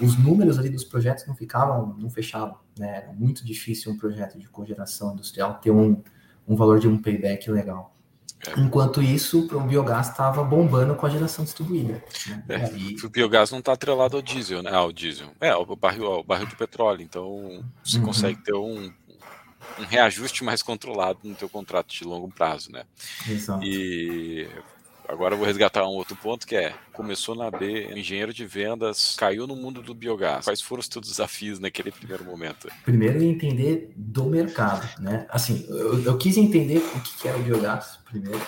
os 0.00 0.18
números 0.18 0.58
ali 0.58 0.68
dos 0.68 0.84
projetos 0.84 1.26
não 1.26 1.34
ficavam, 1.34 1.96
não 1.98 2.10
fechavam, 2.10 2.58
né? 2.78 2.98
Era 2.98 3.12
muito 3.12 3.44
difícil 3.44 3.92
um 3.92 3.96
projeto 3.96 4.38
de 4.38 4.48
cogeração 4.48 5.12
industrial 5.12 5.54
ter 5.54 5.70
um, 5.70 6.02
um 6.46 6.54
valor 6.54 6.78
de 6.78 6.86
um 6.86 7.00
payback 7.00 7.50
legal. 7.50 7.95
É. 8.46 8.60
Enquanto 8.60 9.02
isso, 9.02 9.48
o 9.52 9.60
biogás 9.60 10.08
estava 10.08 10.42
bombando 10.42 10.94
com 10.94 11.06
a 11.06 11.10
geração 11.10 11.44
distribuída. 11.44 12.02
Né? 12.26 12.44
É, 12.48 13.06
O 13.06 13.08
biogás 13.08 13.50
não 13.50 13.58
está 13.58 13.72
atrelado 13.72 14.16
ao 14.16 14.22
diesel, 14.22 14.62
né? 14.62 14.72
Ao 14.72 14.92
diesel. 14.92 15.28
É, 15.40 15.50
ao 15.50 15.64
barril, 15.76 16.06
ao 16.06 16.24
barril 16.24 16.46
de 16.46 16.56
petróleo. 16.56 17.02
Então, 17.02 17.64
você 17.82 17.98
uhum. 17.98 18.04
consegue 18.04 18.42
ter 18.42 18.54
um, 18.54 18.92
um 19.78 19.84
reajuste 19.84 20.44
mais 20.44 20.62
controlado 20.62 21.20
no 21.24 21.34
teu 21.34 21.48
contrato 21.48 21.92
de 21.92 22.04
longo 22.04 22.28
prazo, 22.28 22.70
né? 22.72 22.84
Exato. 23.28 23.64
E 23.64 24.48
agora 25.08 25.34
eu 25.34 25.38
vou 25.38 25.46
resgatar 25.46 25.84
um 25.84 25.94
outro 25.94 26.16
ponto 26.16 26.46
que 26.46 26.56
é 26.56 26.74
começou 26.92 27.34
na 27.34 27.50
B, 27.50 27.92
engenheiro 27.94 28.32
de 28.32 28.46
vendas, 28.46 29.16
caiu 29.16 29.46
no 29.46 29.54
mundo 29.54 29.82
do 29.82 29.94
biogás. 29.94 30.44
Quais 30.44 30.60
foram 30.60 30.80
os 30.80 30.88
teus 30.88 31.08
desafios 31.08 31.58
naquele 31.58 31.92
primeiro 31.92 32.24
momento? 32.24 32.68
Primeiro 32.84 33.22
entender 33.22 33.92
do 33.96 34.24
mercado, 34.24 34.88
né? 35.00 35.26
Assim, 35.28 35.66
eu, 35.68 36.02
eu 36.02 36.18
quis 36.18 36.36
entender 36.36 36.78
o 36.78 37.00
que 37.00 37.28
era 37.28 37.36
o 37.36 37.42
biogás 37.42 37.98
primeiro. 38.04 38.40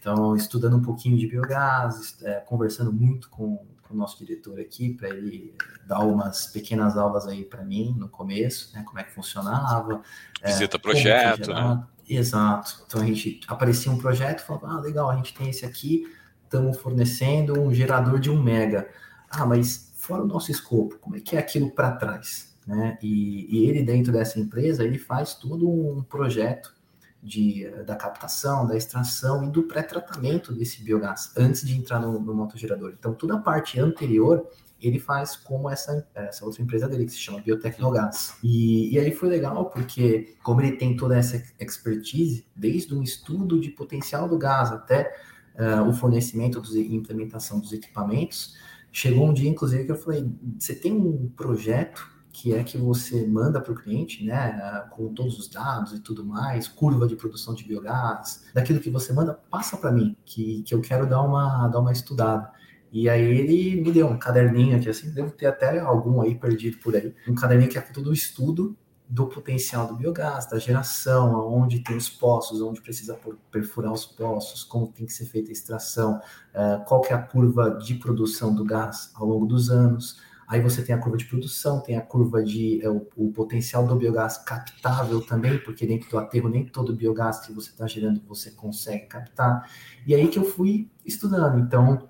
Então, 0.00 0.36
estudando 0.36 0.76
um 0.76 0.82
pouquinho 0.82 1.16
de 1.18 1.26
biogás, 1.26 2.16
é, 2.22 2.34
conversando 2.40 2.92
muito 2.92 3.28
com 3.30 3.66
o 3.90 3.94
nosso 3.94 4.18
diretor 4.18 4.60
aqui 4.60 4.94
para 4.94 5.08
ele 5.08 5.54
dar 5.86 6.00
umas 6.00 6.46
pequenas 6.46 6.96
aulas 6.96 7.26
aí 7.26 7.44
para 7.44 7.64
mim 7.64 7.94
no 7.96 8.08
começo, 8.08 8.74
né, 8.74 8.82
como 8.86 8.98
é 8.98 9.04
que 9.04 9.12
funcionava. 9.12 10.02
Visita 10.44 10.76
é, 10.76 10.80
projeto, 10.80 11.52
né? 11.52 11.82
Exato. 12.08 12.82
Então 12.86 13.02
a 13.02 13.04
gente 13.04 13.40
aparecia 13.46 13.92
um 13.92 13.98
projeto, 13.98 14.40
falava, 14.40 14.68
ah, 14.72 14.80
legal, 14.80 15.10
a 15.10 15.16
gente 15.16 15.34
tem 15.34 15.50
esse 15.50 15.64
aqui, 15.64 16.06
estamos 16.44 16.78
fornecendo 16.78 17.60
um 17.60 17.72
gerador 17.72 18.18
de 18.18 18.30
um 18.30 18.42
mega. 18.42 18.88
Ah, 19.30 19.44
mas 19.44 19.92
fora 19.96 20.22
o 20.22 20.26
nosso 20.26 20.50
escopo, 20.50 20.98
como 20.98 21.16
é 21.16 21.20
que 21.20 21.36
é 21.36 21.38
aquilo 21.38 21.70
para 21.70 21.92
trás? 21.92 22.56
Né? 22.66 22.98
E, 23.02 23.46
e, 23.48 23.68
ele 23.68 23.82
dentro 23.82 24.12
dessa 24.12 24.38
empresa, 24.40 24.84
ele 24.84 24.98
faz 24.98 25.34
todo 25.34 25.68
um 25.68 26.02
projeto 26.02 26.74
de, 27.22 27.68
da 27.84 27.96
captação, 27.96 28.66
da 28.66 28.76
extração 28.76 29.44
e 29.44 29.50
do 29.50 29.64
pré-tratamento 29.64 30.52
desse 30.52 30.82
biogás 30.82 31.32
antes 31.36 31.66
de 31.66 31.76
entrar 31.76 31.98
no, 31.98 32.18
no 32.18 32.34
motogerador. 32.34 32.94
Então 32.98 33.12
toda 33.12 33.34
a 33.34 33.38
parte 33.38 33.78
anterior 33.80 34.46
ele 34.80 34.98
faz 34.98 35.36
como 35.36 35.68
essa, 35.68 36.06
essa 36.14 36.44
outra 36.44 36.62
empresa 36.62 36.88
dele, 36.88 37.04
que 37.04 37.12
se 37.12 37.18
chama 37.18 37.40
Biotecnogás. 37.40 38.36
E, 38.42 38.94
e 38.94 38.98
aí 38.98 39.12
foi 39.12 39.28
legal 39.28 39.66
porque, 39.66 40.36
como 40.42 40.60
ele 40.60 40.76
tem 40.76 40.96
toda 40.96 41.16
essa 41.16 41.42
expertise, 41.58 42.46
desde 42.54 42.94
um 42.94 43.02
estudo 43.02 43.60
de 43.60 43.70
potencial 43.70 44.28
do 44.28 44.38
gás 44.38 44.70
até 44.70 45.12
uh, 45.56 45.88
o 45.88 45.92
fornecimento 45.92 46.62
e 46.76 46.94
implementação 46.94 47.58
dos 47.58 47.72
equipamentos, 47.72 48.56
chegou 48.92 49.28
um 49.28 49.32
dia, 49.32 49.50
inclusive, 49.50 49.84
que 49.84 49.92
eu 49.92 49.96
falei: 49.96 50.30
você 50.58 50.74
tem 50.74 50.92
um 50.92 51.28
projeto 51.36 52.18
que 52.30 52.54
é 52.54 52.62
que 52.62 52.78
você 52.78 53.26
manda 53.26 53.60
para 53.60 53.72
o 53.72 53.74
cliente, 53.74 54.24
né, 54.24 54.86
com 54.90 55.12
todos 55.12 55.38
os 55.40 55.48
dados 55.48 55.92
e 55.92 55.98
tudo 55.98 56.24
mais, 56.24 56.68
curva 56.68 57.08
de 57.08 57.16
produção 57.16 57.52
de 57.52 57.64
biogás, 57.64 58.44
daquilo 58.54 58.78
que 58.78 58.90
você 58.90 59.12
manda, 59.12 59.34
passa 59.34 59.76
para 59.76 59.90
mim, 59.90 60.16
que, 60.24 60.62
que 60.62 60.72
eu 60.72 60.80
quero 60.80 61.04
dar 61.04 61.20
uma, 61.22 61.66
dar 61.66 61.80
uma 61.80 61.90
estudada. 61.90 62.52
E 62.90 63.08
aí 63.08 63.22
ele 63.22 63.80
me 63.80 63.92
deu 63.92 64.06
um 64.06 64.18
caderninho 64.18 64.76
aqui, 64.76 64.88
assim, 64.88 65.10
devo 65.12 65.30
ter 65.30 65.46
até 65.46 65.78
algum 65.78 66.22
aí 66.22 66.34
perdido 66.34 66.78
por 66.78 66.96
aí. 66.96 67.14
Um 67.28 67.34
caderninho 67.34 67.70
que 67.70 67.78
é 67.78 67.80
todo 67.80 68.10
o 68.10 68.12
estudo 68.12 68.76
do 69.08 69.26
potencial 69.26 69.86
do 69.86 69.96
biogás, 69.96 70.46
da 70.46 70.58
geração, 70.58 71.34
aonde 71.34 71.80
tem 71.80 71.96
os 71.96 72.10
poços, 72.10 72.60
onde 72.60 72.82
precisa 72.82 73.18
perfurar 73.50 73.92
os 73.92 74.04
poços, 74.04 74.62
como 74.62 74.88
tem 74.88 75.06
que 75.06 75.12
ser 75.12 75.24
feita 75.24 75.50
a 75.50 75.52
extração, 75.52 76.20
uh, 76.54 76.84
qual 76.84 77.00
que 77.00 77.12
é 77.12 77.16
a 77.16 77.22
curva 77.22 77.70
de 77.70 77.94
produção 77.94 78.54
do 78.54 78.64
gás 78.64 79.10
ao 79.14 79.26
longo 79.26 79.46
dos 79.46 79.70
anos. 79.70 80.20
Aí 80.46 80.60
você 80.60 80.82
tem 80.82 80.94
a 80.94 80.98
curva 80.98 81.16
de 81.16 81.26
produção, 81.26 81.80
tem 81.80 81.96
a 81.96 82.02
curva 82.02 82.42
de 82.42 82.82
é, 82.82 82.88
o, 82.88 83.06
o, 83.16 83.30
potencial 83.32 83.86
do 83.86 83.94
biogás 83.96 84.38
captável 84.38 85.20
também, 85.20 85.58
porque 85.58 85.86
dentro 85.86 86.08
do 86.08 86.18
aterro 86.18 86.48
nem 86.48 86.64
todo 86.66 86.94
biogás 86.94 87.40
que 87.40 87.52
você 87.52 87.70
está 87.70 87.86
gerando 87.86 88.22
você 88.26 88.50
consegue 88.50 89.06
captar. 89.06 89.70
E 90.06 90.14
aí 90.14 90.26
que 90.28 90.38
eu 90.38 90.44
fui 90.44 90.90
estudando. 91.04 91.58
Então, 91.58 92.08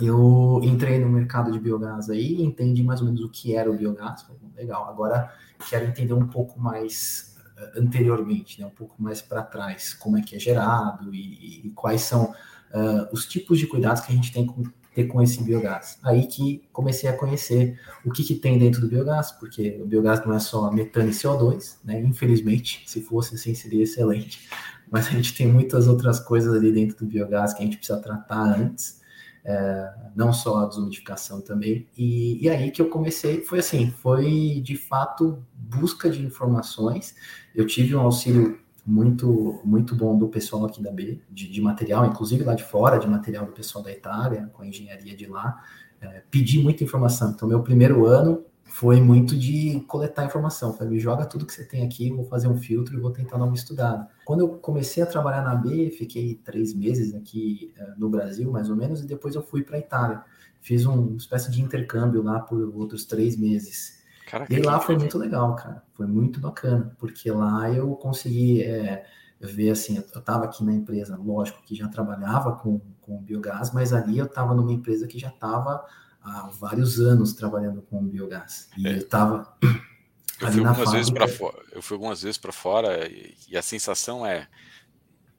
eu 0.00 0.60
entrei 0.62 0.98
no 0.98 1.08
mercado 1.08 1.52
de 1.52 1.58
biogás 1.58 2.10
aí, 2.10 2.42
entendi 2.42 2.82
mais 2.82 3.00
ou 3.00 3.06
menos 3.06 3.22
o 3.22 3.28
que 3.28 3.54
era 3.54 3.70
o 3.70 3.76
biogás, 3.76 4.22
falei, 4.22 4.40
legal, 4.56 4.88
agora 4.88 5.32
quero 5.68 5.86
entender 5.86 6.14
um 6.14 6.26
pouco 6.26 6.60
mais 6.60 7.36
uh, 7.56 7.80
anteriormente, 7.80 8.60
né, 8.60 8.66
um 8.66 8.70
pouco 8.70 9.00
mais 9.00 9.22
para 9.22 9.42
trás, 9.42 9.94
como 9.94 10.18
é 10.18 10.22
que 10.22 10.34
é 10.34 10.38
gerado 10.38 11.14
e, 11.14 11.66
e 11.66 11.70
quais 11.70 12.02
são 12.02 12.24
uh, 12.24 13.08
os 13.12 13.26
tipos 13.26 13.58
de 13.58 13.66
cuidados 13.66 14.02
que 14.02 14.12
a 14.12 14.14
gente 14.16 14.32
tem 14.32 14.46
com 14.46 14.64
ter 14.94 15.04
com 15.08 15.20
esse 15.20 15.42
biogás. 15.42 15.98
Aí 16.04 16.26
que 16.26 16.62
comecei 16.72 17.10
a 17.10 17.16
conhecer 17.16 17.78
o 18.04 18.12
que, 18.12 18.22
que 18.22 18.36
tem 18.36 18.56
dentro 18.58 18.80
do 18.80 18.88
biogás, 18.88 19.32
porque 19.32 19.80
o 19.82 19.86
biogás 19.86 20.24
não 20.24 20.32
é 20.32 20.38
só 20.38 20.70
metano 20.70 21.08
e 21.08 21.12
CO2, 21.12 21.78
né? 21.84 22.00
Infelizmente, 22.00 22.84
se 22.86 23.02
fosse 23.02 23.34
assim 23.34 23.54
seria 23.54 23.82
excelente, 23.82 24.48
mas 24.88 25.08
a 25.08 25.10
gente 25.10 25.34
tem 25.34 25.48
muitas 25.48 25.88
outras 25.88 26.20
coisas 26.20 26.54
ali 26.54 26.70
dentro 26.70 26.96
do 26.98 27.06
biogás 27.06 27.52
que 27.52 27.62
a 27.62 27.64
gente 27.64 27.76
precisa 27.76 27.98
tratar 28.00 28.56
antes 28.56 29.02
é, 29.44 29.92
não 30.16 30.32
só 30.32 30.60
a 30.64 30.66
desumidificação 30.66 31.40
também. 31.40 31.86
E, 31.96 32.44
e, 32.44 32.48
aí 32.48 32.70
que 32.70 32.80
eu 32.80 32.88
comecei, 32.88 33.42
foi 33.42 33.58
assim, 33.58 33.90
foi 33.90 34.60
de 34.62 34.76
fato 34.76 35.44
busca 35.54 36.08
de 36.08 36.24
informações. 36.24 37.14
Eu 37.54 37.66
tive 37.66 37.94
um 37.94 38.00
auxílio 38.00 38.58
muito 38.86 39.60
muito 39.64 39.94
bom 39.94 40.16
do 40.16 40.28
pessoal 40.28 40.66
aqui 40.66 40.82
da 40.82 40.90
B, 40.90 41.20
de, 41.30 41.48
de 41.48 41.60
material, 41.60 42.06
inclusive 42.06 42.44
lá 42.44 42.54
de 42.54 42.64
fora, 42.64 42.98
de 42.98 43.06
material 43.06 43.46
do 43.46 43.52
pessoal 43.52 43.84
da 43.84 43.92
Itália, 43.92 44.50
com 44.52 44.62
a 44.62 44.66
engenharia 44.66 45.16
de 45.16 45.26
lá. 45.26 45.62
É, 46.00 46.22
pedi 46.30 46.58
muita 46.58 46.84
informação. 46.84 47.30
Então, 47.30 47.48
meu 47.48 47.62
primeiro 47.62 48.06
ano 48.06 48.44
foi 48.74 49.00
muito 49.00 49.38
de 49.38 49.84
coletar 49.86 50.24
informação. 50.24 50.72
Falei, 50.72 50.94
me 50.94 50.98
joga 50.98 51.24
tudo 51.24 51.46
que 51.46 51.52
você 51.52 51.64
tem 51.64 51.86
aqui, 51.86 52.10
vou 52.10 52.24
fazer 52.24 52.48
um 52.48 52.56
filtro 52.56 52.96
e 52.96 53.00
vou 53.00 53.12
tentar 53.12 53.38
dar 53.38 53.44
uma 53.44 53.54
estudada. 53.54 54.08
Quando 54.24 54.40
eu 54.40 54.48
comecei 54.48 55.00
a 55.00 55.06
trabalhar 55.06 55.42
na 55.42 55.54
B, 55.54 55.92
fiquei 55.92 56.34
três 56.44 56.74
meses 56.74 57.14
aqui 57.14 57.72
uh, 57.78 57.94
no 57.96 58.10
Brasil, 58.10 58.50
mais 58.50 58.68
ou 58.68 58.74
menos, 58.74 59.00
e 59.00 59.06
depois 59.06 59.36
eu 59.36 59.42
fui 59.44 59.62
para 59.62 59.76
a 59.76 59.78
Itália. 59.78 60.24
Fiz 60.60 60.84
uma 60.86 61.16
espécie 61.16 61.52
de 61.52 61.62
intercâmbio 61.62 62.20
lá 62.20 62.40
por 62.40 62.74
outros 62.74 63.04
três 63.04 63.36
meses. 63.36 64.02
Caraca, 64.28 64.52
e 64.52 64.60
lá 64.60 64.80
foi 64.80 64.98
muito 64.98 65.16
legal, 65.18 65.54
cara. 65.54 65.84
Foi 65.92 66.08
muito 66.08 66.40
bacana, 66.40 66.96
porque 66.98 67.30
lá 67.30 67.70
eu 67.70 67.94
consegui 67.94 68.60
é, 68.64 69.06
ver, 69.40 69.70
assim, 69.70 69.98
eu 69.98 70.18
estava 70.18 70.46
aqui 70.46 70.64
na 70.64 70.72
empresa, 70.72 71.16
lógico, 71.16 71.62
que 71.62 71.76
já 71.76 71.86
trabalhava 71.86 72.56
com, 72.56 72.80
com 73.00 73.22
biogás, 73.22 73.72
mas 73.72 73.92
ali 73.92 74.18
eu 74.18 74.26
estava 74.26 74.52
numa 74.52 74.72
empresa 74.72 75.06
que 75.06 75.16
já 75.16 75.28
estava 75.28 75.86
há 76.24 76.48
vários 76.58 76.98
anos 76.98 77.34
trabalhando 77.34 77.82
com 77.82 78.02
biogás. 78.04 78.68
E 78.76 78.88
é. 78.88 78.92
eu 78.94 78.98
estava. 78.98 79.56
Eu 80.40 80.50
fui, 80.50 80.66
algumas 80.66 80.92
vezes 80.92 81.10
para 81.10 81.28
fora, 81.28 81.62
eu 81.70 81.82
fui 81.82 81.94
algumas 81.94 82.22
vezes 82.22 82.38
para 82.38 82.52
fora 82.52 83.08
e, 83.08 83.36
e, 83.48 83.56
a 83.56 83.62
sensação 83.62 84.26
é 84.26 84.48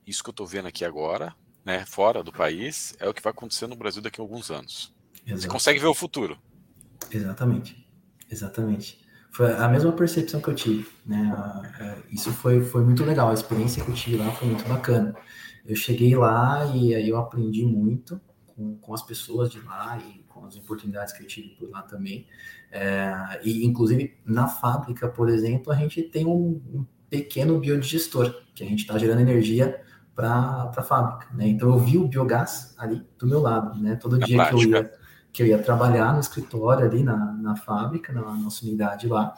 isso 0.08 0.24
que 0.24 0.30
eu 0.30 0.32
estou 0.32 0.48
vendo 0.48 0.68
aqui 0.68 0.86
agora, 0.86 1.36
né, 1.66 1.86
fora 1.86 2.24
do 2.24 2.32
país, 2.32 2.96
é 3.00 3.10
o 3.10 3.14
que 3.14 3.22
vai 3.22 3.32
acontecer 3.32 3.68
no 3.68 3.76
Brasil 3.76 4.02
daqui 4.02 4.22
a 4.22 4.24
alguns 4.24 4.50
anos. 4.50 4.94
Exato. 5.26 5.42
Você 5.42 5.48
consegue 5.50 5.80
ver 5.80 5.88
o 5.88 5.94
futuro. 5.94 6.38
Exatamente, 7.12 7.86
exatamente. 8.32 9.06
Foi 9.32 9.52
a 9.52 9.68
mesma 9.68 9.92
percepção 9.92 10.40
que 10.40 10.48
eu 10.48 10.56
tive, 10.56 10.88
né? 11.06 12.02
Isso 12.10 12.32
foi, 12.32 12.64
foi 12.64 12.86
muito 12.86 13.04
legal. 13.04 13.30
A 13.30 13.34
experiência 13.34 13.84
que 13.84 13.92
eu 13.92 13.96
tive 13.96 14.16
lá 14.16 14.32
foi 14.32 14.48
muito 14.48 14.66
bacana. 14.66 15.14
Eu 15.66 15.76
cheguei 15.76 16.16
lá 16.16 16.66
e 16.74 16.96
aí 16.96 17.10
eu 17.10 17.18
aprendi 17.18 17.66
muito 17.66 18.20
com, 18.56 18.78
com 18.78 18.94
as 18.94 19.02
pessoas 19.02 19.50
de 19.50 19.60
lá 19.62 19.98
e 19.98 20.24
com 20.30 20.46
as 20.46 20.56
oportunidades 20.56 21.14
que 21.14 21.24
eu 21.24 21.28
tive 21.28 21.50
por 21.50 21.70
lá 21.70 21.82
também. 21.82 22.26
É, 22.72 23.40
e, 23.44 23.66
inclusive, 23.66 24.18
na 24.26 24.48
fábrica, 24.48 25.08
por 25.08 25.30
exemplo, 25.30 25.72
a 25.72 25.76
gente 25.76 26.02
tem 26.04 26.26
um, 26.26 26.62
um 26.74 26.86
pequeno 27.10 27.60
biodigestor, 27.60 28.44
que 28.54 28.64
a 28.64 28.68
gente 28.68 28.80
está 28.80 28.98
gerando 28.98 29.22
energia 29.22 29.82
para 30.16 30.72
a 30.76 30.84
fábrica. 30.84 31.34
Né? 31.34 31.48
Então, 31.48 31.70
eu 31.70 31.78
vi 31.78 31.98
o 31.98 32.08
biogás 32.08 32.74
ali 32.78 33.06
do 33.20 33.28
meu 33.28 33.42
lado. 33.42 33.80
Né? 33.80 33.96
Todo 33.96 34.18
na 34.18 34.26
dia 34.26 34.38
prática. 34.38 34.58
que 34.58 34.66
eu, 34.66 34.72
ia, 34.72 34.92
que 35.34 35.44
eu 35.44 35.48
ia 35.48 35.60
trabalhar 35.60 36.14
no 36.14 36.20
escritório 36.20 36.86
ali 36.86 37.04
na, 37.04 37.34
na 37.34 37.56
fábrica, 37.56 38.14
na 38.14 38.22
nossa 38.22 38.66
unidade 38.66 39.08
lá, 39.08 39.34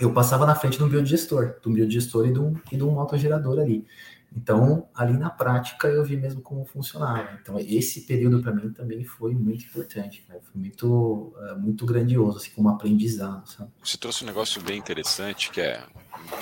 eu 0.00 0.12
passava 0.14 0.46
na 0.46 0.54
frente 0.54 0.78
de 0.78 0.84
um 0.84 0.88
biodigestor, 0.88 1.56
de 1.60 1.68
um 1.68 1.74
biodigestor 1.74 2.26
e 2.26 2.32
de 2.32 2.40
um, 2.40 2.54
e 2.72 2.76
de 2.76 2.82
um 2.82 2.98
autogerador 2.98 3.58
ali. 3.58 3.86
Então, 4.34 4.88
ali 4.94 5.14
na 5.14 5.28
prática, 5.28 5.88
eu 5.88 6.04
vi 6.04 6.16
mesmo 6.16 6.40
como 6.40 6.64
funcionava. 6.64 7.38
Então, 7.40 7.58
esse 7.58 8.02
período 8.02 8.40
para 8.40 8.54
mim 8.54 8.70
também 8.72 9.04
foi 9.04 9.34
muito 9.34 9.64
importante, 9.64 10.24
foi 10.28 10.60
muito, 10.60 11.34
uh, 11.36 11.58
muito 11.58 11.84
grandioso, 11.84 12.38
assim, 12.38 12.50
como 12.52 12.68
aprendizado. 12.68 13.48
Sabe? 13.48 13.70
Você 13.82 13.96
trouxe 13.96 14.22
um 14.22 14.26
negócio 14.28 14.62
bem 14.62 14.78
interessante, 14.78 15.50
que 15.50 15.60
é 15.60 15.84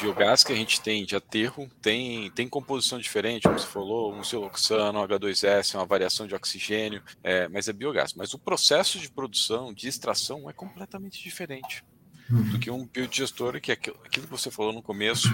biogás 0.00 0.44
que 0.44 0.52
a 0.52 0.56
gente 0.56 0.80
tem 0.80 1.04
de 1.04 1.16
aterro 1.16 1.68
tem, 1.80 2.30
tem 2.32 2.48
composição 2.48 2.98
diferente, 2.98 3.42
como 3.42 3.58
você 3.58 3.66
falou, 3.66 4.12
um 4.12 4.24
siloxano, 4.24 5.00
H2S, 5.06 5.74
uma 5.74 5.86
variação 5.86 6.26
de 6.26 6.34
oxigênio, 6.34 7.02
é, 7.22 7.48
mas 7.48 7.68
é 7.68 7.72
biogás. 7.72 8.12
Mas 8.14 8.34
o 8.34 8.38
processo 8.38 8.98
de 8.98 9.10
produção, 9.10 9.72
de 9.72 9.88
extração, 9.88 10.48
é 10.50 10.52
completamente 10.52 11.22
diferente 11.22 11.84
uhum. 12.30 12.50
do 12.50 12.58
que 12.58 12.70
um 12.70 12.86
biodigestor, 12.86 13.60
que 13.60 13.70
é 13.70 13.74
aquilo 13.74 13.98
que 14.10 14.20
você 14.20 14.50
falou 14.50 14.72
no 14.72 14.82
começo, 14.82 15.28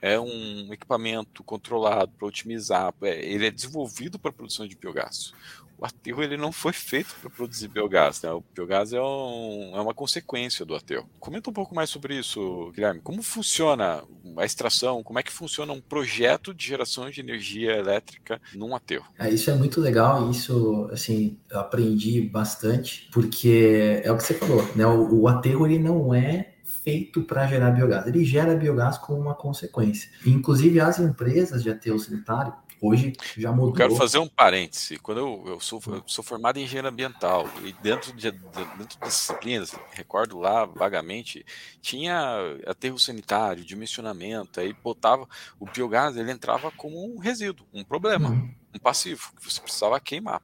é 0.00 0.18
um 0.18 0.72
equipamento 0.72 1.44
controlado 1.44 2.12
para 2.18 2.26
otimizar, 2.26 2.94
é, 3.02 3.24
ele 3.24 3.46
é 3.46 3.50
desenvolvido 3.50 4.18
para 4.18 4.30
a 4.30 4.34
produção 4.34 4.66
de 4.66 4.76
biogás. 4.76 5.32
O 5.80 5.86
aterro 5.86 6.22
ele 6.22 6.36
não 6.36 6.52
foi 6.52 6.74
feito 6.74 7.14
para 7.22 7.30
produzir 7.30 7.66
biogás, 7.68 8.20
né? 8.20 8.30
o 8.30 8.44
biogás 8.54 8.92
é, 8.92 9.00
um, 9.00 9.72
é, 9.74 9.80
uma 9.80 9.94
consequência 9.94 10.62
do 10.62 10.74
aterro. 10.74 11.08
Comenta 11.18 11.48
um 11.48 11.54
pouco 11.54 11.74
mais 11.74 11.88
sobre 11.88 12.18
isso, 12.18 12.70
Guilherme. 12.74 13.00
Como 13.00 13.22
funciona 13.22 14.04
a 14.36 14.44
extração, 14.44 15.02
como 15.02 15.18
é 15.18 15.22
que 15.22 15.32
funciona 15.32 15.72
um 15.72 15.80
projeto 15.80 16.52
de 16.52 16.66
geração 16.66 17.08
de 17.08 17.20
energia 17.20 17.72
elétrica 17.72 18.38
num 18.54 18.76
aterro? 18.76 19.06
É, 19.18 19.30
isso 19.30 19.50
é 19.50 19.54
muito 19.54 19.80
legal, 19.80 20.30
isso 20.30 20.86
assim, 20.92 21.38
eu 21.50 21.60
aprendi 21.60 22.20
bastante, 22.20 23.08
porque 23.10 24.02
é 24.04 24.12
o 24.12 24.18
que 24.18 24.22
você 24.22 24.34
falou, 24.34 24.62
né? 24.76 24.86
o, 24.86 25.22
o 25.22 25.28
aterro 25.28 25.66
ele 25.66 25.78
não 25.78 26.14
é 26.14 26.49
feito 26.82 27.22
para 27.22 27.46
gerar 27.46 27.70
biogás. 27.70 28.06
Ele 28.06 28.24
gera 28.24 28.54
biogás 28.54 28.98
como 28.98 29.20
uma 29.20 29.34
consequência. 29.34 30.10
Inclusive, 30.26 30.80
as 30.80 30.98
empresas 30.98 31.62
de 31.62 31.70
aterro 31.70 31.98
sanitário, 31.98 32.52
hoje 32.80 33.12
já 33.36 33.52
mudou. 33.52 33.70
Eu 33.70 33.74
quero 33.74 33.96
fazer 33.96 34.18
um 34.18 34.28
parêntese. 34.28 34.96
Quando 34.98 35.18
eu, 35.18 35.44
eu, 35.46 35.60
sou, 35.60 35.80
eu 35.86 36.02
sou 36.06 36.24
formado 36.24 36.58
em 36.58 36.64
engenharia 36.64 36.90
ambiental 36.90 37.48
e 37.62 37.72
dentro 37.82 38.12
de, 38.12 38.30
dentro 38.30 38.98
das 38.98 39.08
disciplinas, 39.10 39.74
recordo 39.92 40.38
lá 40.38 40.64
vagamente, 40.64 41.44
tinha 41.80 42.38
aterro 42.66 42.98
sanitário, 42.98 43.64
dimensionamento, 43.64 44.60
aí 44.60 44.74
botava 44.82 45.28
o 45.58 45.66
biogás, 45.66 46.16
ele 46.16 46.30
entrava 46.30 46.70
como 46.70 47.04
um 47.04 47.18
resíduo, 47.18 47.66
um 47.72 47.84
problema, 47.84 48.30
uhum. 48.30 48.54
um 48.74 48.78
passivo 48.78 49.32
que 49.36 49.44
você 49.44 49.60
precisava 49.60 50.00
queimar. 50.00 50.40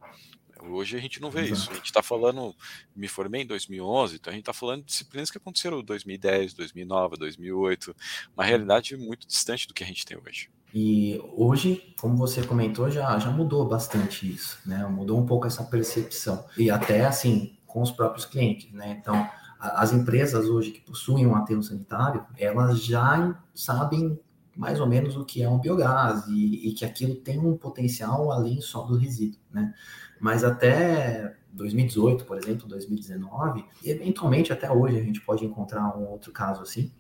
Hoje 0.69 0.97
a 0.97 1.01
gente 1.01 1.21
não 1.21 1.31
vê 1.31 1.41
Exato. 1.41 1.53
isso. 1.55 1.71
A 1.71 1.75
gente 1.75 1.87
está 1.87 2.03
falando, 2.03 2.55
me 2.95 3.09
formei 3.09 3.43
em 3.43 3.47
2011, 3.47 4.17
então 4.17 4.31
a 4.31 4.35
gente 4.35 4.43
está 4.43 4.53
falando 4.53 4.81
de 4.81 4.87
disciplinas 4.87 5.31
que 5.31 5.39
aconteceram 5.39 5.81
em 5.81 5.85
2010, 5.85 6.55
2009, 6.55 7.17
2008, 7.17 7.97
uma 8.37 8.45
realidade 8.45 8.97
muito 8.97 9.27
distante 9.27 9.67
do 9.67 9.75
que 9.75 9.85
a 9.85 9.87
gente 9.87 10.05
tem 10.05 10.17
hoje. 10.17 10.49
E 10.75 11.21
hoje, 11.35 11.95
como 11.99 12.17
você 12.17 12.43
comentou, 12.43 12.91
já, 12.91 13.19
já 13.19 13.31
mudou 13.31 13.67
bastante 13.67 14.31
isso, 14.31 14.59
né? 14.67 14.87
Mudou 14.87 15.19
um 15.19 15.25
pouco 15.25 15.47
essa 15.47 15.65
percepção. 15.65 16.45
E 16.59 16.71
até, 16.71 17.07
assim, 17.07 17.57
com 17.67 17.81
os 17.81 17.91
próprios 17.91 18.27
clientes, 18.27 18.71
né? 18.73 18.99
Então, 19.01 19.29
as 19.59 19.93
empresas 19.93 20.47
hoje 20.49 20.73
que 20.73 20.81
possuem 20.81 21.27
um 21.27 21.35
aterro 21.35 21.63
sanitário, 21.63 22.27
elas 22.37 22.85
já 22.85 23.41
sabem 23.55 24.19
mais 24.57 24.81
ou 24.81 24.87
menos 24.87 25.17
o 25.17 25.25
que 25.25 25.43
é 25.43 25.49
um 25.49 25.59
biogás 25.59 26.27
e, 26.29 26.69
e, 26.69 26.73
que 26.73 26.85
aquilo 26.85 27.15
tem 27.17 27.39
um 27.39 27.57
potencial 27.57 28.33
além 28.33 28.61
só 28.61 28.83
do 28.83 28.97
resíduo, 28.97 29.39
né? 29.53 29.75
Mas 30.21 30.45
até 30.45 31.37
2018, 31.53 32.25
por 32.25 32.39
exemplo, 32.39 32.69
2019, 32.69 33.65
eventualmente 33.85 34.53
até 34.53 34.71
hoje 34.71 34.99
a 34.99 35.03
gente 35.03 35.21
pode 35.21 35.45
encontrar 35.45 35.97
um 35.97 36.09
outro 36.09 36.33
caso 36.33 36.63
assim, 36.63 36.93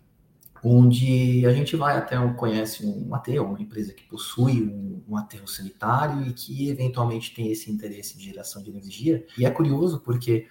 onde 0.64 1.46
a 1.46 1.52
gente 1.52 1.76
vai 1.76 1.96
até 1.96 2.16
conhece 2.34 2.84
um 2.84 3.14
aterro, 3.14 3.46
uma 3.46 3.60
empresa 3.60 3.92
que 3.92 4.02
possui 4.04 4.62
um, 4.62 5.02
um 5.08 5.16
aterro 5.16 5.46
sanitário 5.46 6.26
e 6.26 6.32
que 6.32 6.68
eventualmente 6.68 7.34
tem 7.34 7.52
esse 7.52 7.70
interesse 7.70 8.16
de 8.18 8.24
geração 8.24 8.62
de 8.62 8.70
energia. 8.70 9.24
E 9.38 9.44
é 9.44 9.50
curioso 9.50 10.00
porque 10.00 10.46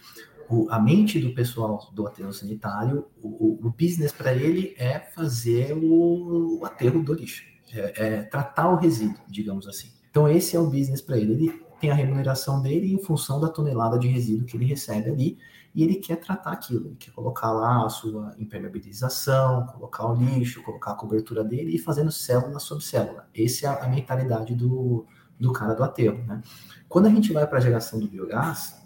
o, 0.49 0.69
a 0.69 0.79
mente 0.79 1.19
do 1.19 1.33
pessoal 1.33 1.89
do 1.93 2.07
aterro 2.07 2.31
sanitário, 2.31 3.05
o, 3.21 3.67
o 3.67 3.71
business 3.71 4.11
para 4.11 4.33
ele 4.33 4.75
é 4.77 4.99
fazer 4.99 5.73
o, 5.73 6.59
o 6.59 6.65
aterro 6.65 7.03
do 7.03 7.13
lixo, 7.13 7.43
é, 7.73 7.93
é, 7.95 8.23
tratar 8.23 8.69
o 8.69 8.75
resíduo, 8.75 9.21
digamos 9.27 9.67
assim. 9.67 9.91
Então 10.09 10.29
esse 10.29 10.55
é 10.55 10.59
o 10.59 10.69
business 10.69 11.01
para 11.01 11.17
ele. 11.17 11.33
Ele 11.33 11.64
tem 11.79 11.91
a 11.91 11.93
remuneração 11.93 12.61
dele 12.61 12.93
em 12.93 12.97
função 12.97 13.39
da 13.39 13.49
tonelada 13.49 13.97
de 13.99 14.07
resíduo 14.07 14.45
que 14.45 14.57
ele 14.57 14.65
recebe 14.65 15.09
ali 15.09 15.37
e 15.73 15.83
ele 15.83 15.95
quer 15.95 16.15
tratar 16.15 16.51
aquilo, 16.51 16.87
ele 16.87 16.95
quer 16.95 17.11
colocar 17.11 17.51
lá 17.51 17.85
a 17.85 17.89
sua 17.89 18.33
impermeabilização, 18.39 19.65
colocar 19.65 20.05
o 20.05 20.15
lixo, 20.15 20.63
colocar 20.63 20.91
a 20.91 20.95
cobertura 20.95 21.43
dele 21.43 21.75
e 21.75 21.77
fazendo 21.77 22.11
célula 22.11 22.59
sobre 22.59 22.83
célula. 22.83 23.27
Essa 23.35 23.67
é 23.67 23.85
a 23.85 23.89
mentalidade 23.89 24.55
do, 24.55 25.05
do 25.37 25.51
cara 25.51 25.73
do 25.73 25.83
aterro, 25.83 26.23
né? 26.25 26.41
Quando 26.87 27.07
a 27.07 27.09
gente 27.09 27.33
vai 27.33 27.45
para 27.45 27.57
a 27.57 27.61
geração 27.61 27.99
do 27.99 28.07
biogás, 28.07 28.81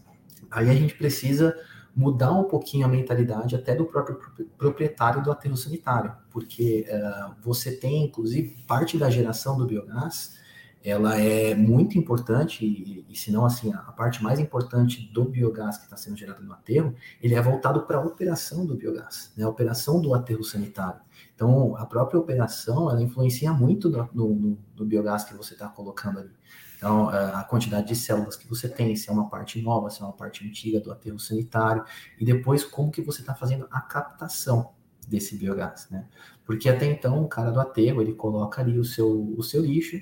aí 0.49 0.67
a 0.67 0.73
gente 0.73 0.95
precisa 0.95 1.55
mudar 1.95 2.31
um 2.31 2.45
pouquinho 2.45 2.85
a 2.85 2.89
mentalidade 2.89 3.55
até 3.55 3.75
do 3.75 3.85
próprio 3.85 4.19
proprietário 4.57 5.21
do 5.21 5.31
aterro 5.31 5.57
sanitário, 5.57 6.11
porque 6.31 6.87
uh, 6.89 7.35
você 7.41 7.71
tem, 7.71 8.05
inclusive, 8.05 8.57
parte 8.65 8.97
da 8.97 9.09
geração 9.09 9.57
do 9.57 9.65
biogás 9.65 10.39
ela 10.83 11.19
é 11.19 11.53
muito 11.53 11.97
importante, 11.97 12.65
e, 12.65 13.05
e 13.09 13.15
se 13.15 13.31
não 13.31 13.45
assim, 13.45 13.73
a 13.73 13.91
parte 13.91 14.23
mais 14.23 14.39
importante 14.39 15.11
do 15.13 15.25
biogás 15.25 15.77
que 15.77 15.83
está 15.83 15.97
sendo 15.97 16.15
gerado 16.15 16.41
no 16.41 16.53
aterro, 16.53 16.95
ele 17.21 17.35
é 17.35 17.41
voltado 17.41 17.81
para 17.81 17.97
a 17.97 18.01
operação 18.01 18.65
do 18.65 18.75
biogás, 18.75 19.33
né, 19.35 19.43
a 19.43 19.49
operação 19.49 20.01
do 20.01 20.13
aterro 20.13 20.43
sanitário. 20.43 21.01
Então, 21.35 21.75
a 21.75 21.85
própria 21.85 22.19
operação, 22.19 22.89
ela 22.89 23.01
influencia 23.01 23.51
muito 23.51 23.89
no, 23.89 24.09
no, 24.13 24.57
no 24.77 24.85
biogás 24.85 25.23
que 25.23 25.33
você 25.33 25.53
está 25.53 25.67
colocando 25.67 26.19
ali. 26.19 26.31
Então, 26.77 27.09
a 27.09 27.43
quantidade 27.43 27.87
de 27.87 27.95
células 27.95 28.37
que 28.37 28.47
você 28.47 28.69
tem, 28.69 28.95
se 28.95 29.09
é 29.09 29.11
uma 29.11 29.29
parte 29.29 29.61
nova, 29.61 29.89
se 29.89 30.01
é 30.01 30.05
uma 30.05 30.13
parte 30.13 30.47
antiga 30.47 30.79
do 30.79 30.89
aterro 30.93 31.19
sanitário, 31.19 31.83
e 32.17 32.23
depois 32.23 32.63
como 32.63 32.89
que 32.89 33.01
você 33.01 33.19
está 33.19 33.35
fazendo 33.35 33.67
a 33.69 33.81
captação 33.81 34.71
desse 35.05 35.35
biogás, 35.35 35.89
né? 35.89 36.05
Porque 36.45 36.69
até 36.69 36.85
então, 36.85 37.21
o 37.21 37.27
cara 37.27 37.51
do 37.51 37.59
aterro, 37.59 38.01
ele 38.01 38.13
coloca 38.13 38.61
ali 38.61 38.79
o 38.79 38.85
seu, 38.85 39.33
o 39.37 39.43
seu 39.43 39.61
lixo, 39.61 40.01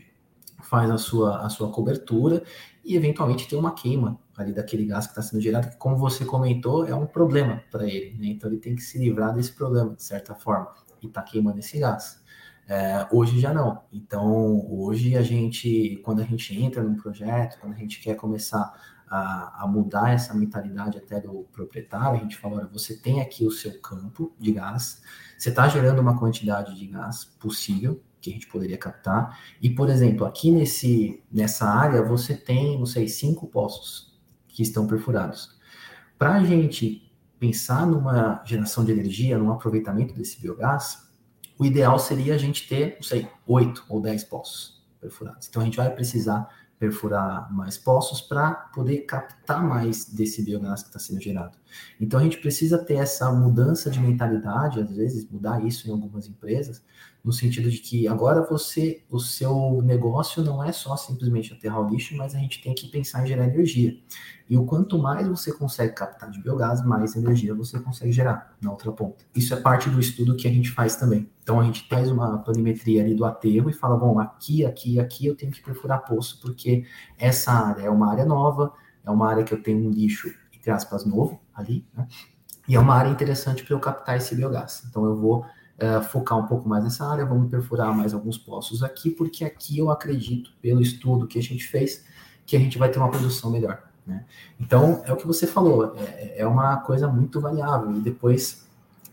faz 0.61 0.89
a 0.89 0.97
sua, 0.97 1.45
a 1.45 1.49
sua 1.49 1.71
cobertura 1.71 2.43
e 2.83 2.95
eventualmente 2.95 3.47
tem 3.47 3.57
uma 3.57 3.73
queima 3.73 4.19
ali 4.37 4.53
daquele 4.53 4.85
gás 4.85 5.05
que 5.05 5.11
está 5.11 5.21
sendo 5.21 5.41
gerado, 5.41 5.69
que 5.69 5.77
como 5.77 5.97
você 5.97 6.23
comentou, 6.23 6.85
é 6.85 6.93
um 6.93 7.07
problema 7.07 7.63
para 7.71 7.85
ele, 7.87 8.15
né? 8.17 8.27
Então 8.27 8.49
ele 8.49 8.59
tem 8.59 8.75
que 8.75 8.81
se 8.81 8.97
livrar 8.97 9.33
desse 9.33 9.51
problema, 9.51 9.95
de 9.95 10.03
certa 10.03 10.35
forma, 10.35 10.73
e 11.01 11.07
está 11.07 11.21
queimando 11.21 11.59
esse 11.59 11.79
gás. 11.79 12.21
É, 12.67 13.07
hoje 13.11 13.39
já 13.39 13.53
não. 13.53 13.81
Então, 13.91 14.69
hoje 14.69 15.15
a 15.15 15.21
gente, 15.21 15.99
quando 16.03 16.21
a 16.21 16.25
gente 16.25 16.53
entra 16.61 16.83
num 16.83 16.95
projeto, 16.95 17.59
quando 17.59 17.73
a 17.73 17.77
gente 17.77 17.99
quer 17.99 18.15
começar 18.15 18.73
a, 19.07 19.63
a 19.63 19.67
mudar 19.67 20.11
essa 20.11 20.33
mentalidade 20.33 20.97
até 20.97 21.19
do 21.19 21.47
proprietário, 21.51 22.19
a 22.19 22.21
gente 22.21 22.37
fala, 22.37 22.57
olha, 22.57 22.67
você 22.67 22.95
tem 22.95 23.21
aqui 23.21 23.45
o 23.45 23.51
seu 23.51 23.79
campo 23.79 24.35
de 24.37 24.51
gás, 24.51 25.01
você 25.37 25.49
está 25.49 25.67
gerando 25.67 25.99
uma 25.99 26.19
quantidade 26.19 26.75
de 26.75 26.87
gás 26.87 27.23
possível, 27.23 28.01
que 28.27 28.31
a 28.31 28.33
gente 28.33 28.47
poderia 28.47 28.77
captar. 28.77 29.39
E, 29.61 29.69
por 29.69 29.89
exemplo, 29.89 30.25
aqui 30.25 30.51
nesse, 30.51 31.23
nessa 31.31 31.65
área 31.65 32.01
você 32.03 32.35
tem, 32.35 32.77
não 32.77 32.85
sei, 32.85 33.07
cinco 33.07 33.47
poços 33.47 34.19
que 34.47 34.61
estão 34.61 34.85
perfurados. 34.85 35.57
Para 36.17 36.35
a 36.35 36.43
gente 36.43 37.11
pensar 37.39 37.85
numa 37.85 38.43
geração 38.45 38.83
de 38.83 38.91
energia, 38.91 39.37
num 39.37 39.51
aproveitamento 39.51 40.13
desse 40.13 40.41
biogás, 40.41 41.07
o 41.57 41.65
ideal 41.65 41.97
seria 41.97 42.35
a 42.35 42.37
gente 42.37 42.67
ter, 42.67 42.95
não 42.95 43.03
sei, 43.03 43.27
oito 43.45 43.85
ou 43.87 44.01
dez 44.01 44.23
poços 44.23 44.83
perfurados. 44.99 45.47
Então 45.47 45.61
a 45.61 45.65
gente 45.65 45.77
vai 45.77 45.89
precisar 45.93 46.47
perfurar 46.79 47.51
mais 47.51 47.77
poços 47.77 48.21
para 48.21 48.53
poder 48.53 48.99
captar 48.99 49.63
mais 49.63 50.05
desse 50.05 50.43
biogás 50.43 50.83
que 50.83 50.89
está 50.89 50.99
sendo 50.99 51.21
gerado. 51.21 51.57
Então 51.99 52.19
a 52.19 52.23
gente 52.23 52.37
precisa 52.37 52.77
ter 52.77 52.95
essa 52.95 53.31
mudança 53.31 53.89
de 53.89 53.99
mentalidade, 53.99 54.79
às 54.79 54.91
vezes 54.91 55.29
mudar 55.29 55.63
isso 55.65 55.87
em 55.87 55.91
algumas 55.91 56.27
empresas, 56.27 56.83
no 57.23 57.33
sentido 57.33 57.69
de 57.69 57.79
que 57.79 58.07
agora 58.07 58.41
você, 58.41 59.03
o 59.09 59.19
seu 59.19 59.81
negócio 59.81 60.41
não 60.43 60.63
é 60.63 60.71
só 60.71 60.95
simplesmente 60.95 61.53
aterrar 61.53 61.81
o 61.81 61.89
lixo, 61.89 62.15
mas 62.15 62.33
a 62.33 62.37
gente 62.37 62.61
tem 62.61 62.73
que 62.73 62.87
pensar 62.87 63.23
em 63.23 63.27
gerar 63.27 63.45
energia. 63.45 63.97
E 64.49 64.57
o 64.57 64.63
quanto 64.63 64.97
mais 64.97 65.27
você 65.27 65.51
consegue 65.51 65.93
captar 65.93 66.31
de 66.31 66.41
biogás, 66.41 66.81
mais 66.85 67.17
energia 67.17 67.53
você 67.53 67.79
consegue 67.79 68.13
gerar 68.13 68.55
na 68.61 68.71
outra 68.71 68.93
ponta. 68.93 69.25
Isso 69.35 69.53
é 69.53 69.57
parte 69.57 69.89
do 69.89 69.99
estudo 69.99 70.37
que 70.37 70.47
a 70.47 70.51
gente 70.51 70.71
faz 70.71 70.95
também. 70.95 71.29
Então 71.43 71.59
a 71.59 71.63
gente 71.65 71.85
faz 71.89 72.09
uma 72.09 72.37
planimetria 72.37 73.03
ali 73.03 73.13
do 73.13 73.25
aterro 73.25 73.69
e 73.69 73.73
fala, 73.73 73.97
bom, 73.97 74.19
aqui, 74.19 74.65
aqui, 74.65 74.97
aqui 74.99 75.25
eu 75.25 75.35
tenho 75.35 75.51
que 75.51 75.61
perfurar 75.61 76.05
poço, 76.05 76.39
porque 76.41 76.85
essa 77.17 77.51
área 77.51 77.83
é 77.83 77.89
uma 77.89 78.09
área 78.09 78.25
nova, 78.25 78.71
é 79.05 79.11
uma 79.11 79.29
área 79.29 79.43
que 79.43 79.53
eu 79.53 79.61
tenho 79.61 79.85
um 79.85 79.89
lixo, 79.89 80.33
entre 80.67 80.71
aspas, 80.71 81.05
novo 81.05 81.39
ali, 81.55 81.85
né? 81.95 82.07
E 82.67 82.75
é 82.75 82.79
uma 82.79 82.93
área 82.93 83.09
interessante 83.09 83.63
para 83.63 83.73
eu 83.73 83.79
captar 83.79 84.17
esse 84.17 84.35
biogás. 84.35 84.83
Então 84.89 85.05
eu 85.05 85.15
vou 85.15 85.39
uh, 85.39 86.03
focar 86.03 86.37
um 86.37 86.45
pouco 86.45 86.67
mais 86.67 86.83
nessa 86.83 87.05
área, 87.05 87.25
vamos 87.25 87.49
perfurar 87.49 87.95
mais 87.95 88.13
alguns 88.13 88.37
poços 88.37 88.83
aqui, 88.83 89.09
porque 89.09 89.45
aqui 89.45 89.77
eu 89.77 89.89
acredito, 89.89 90.51
pelo 90.61 90.81
estudo 90.81 91.25
que 91.25 91.39
a 91.39 91.41
gente 91.41 91.65
fez, 91.65 92.03
que 92.45 92.57
a 92.57 92.59
gente 92.59 92.77
vai 92.77 92.91
ter 92.91 92.99
uma 92.99 93.09
produção 93.09 93.49
melhor. 93.49 93.81
Né? 94.05 94.25
Então, 94.59 95.01
é 95.05 95.13
o 95.13 95.15
que 95.15 95.25
você 95.25 95.47
falou, 95.47 95.95
é, 95.97 96.41
é 96.41 96.47
uma 96.47 96.75
coisa 96.77 97.07
muito 97.07 97.39
variável. 97.39 97.95
E 97.95 98.01
depois, 98.01 98.67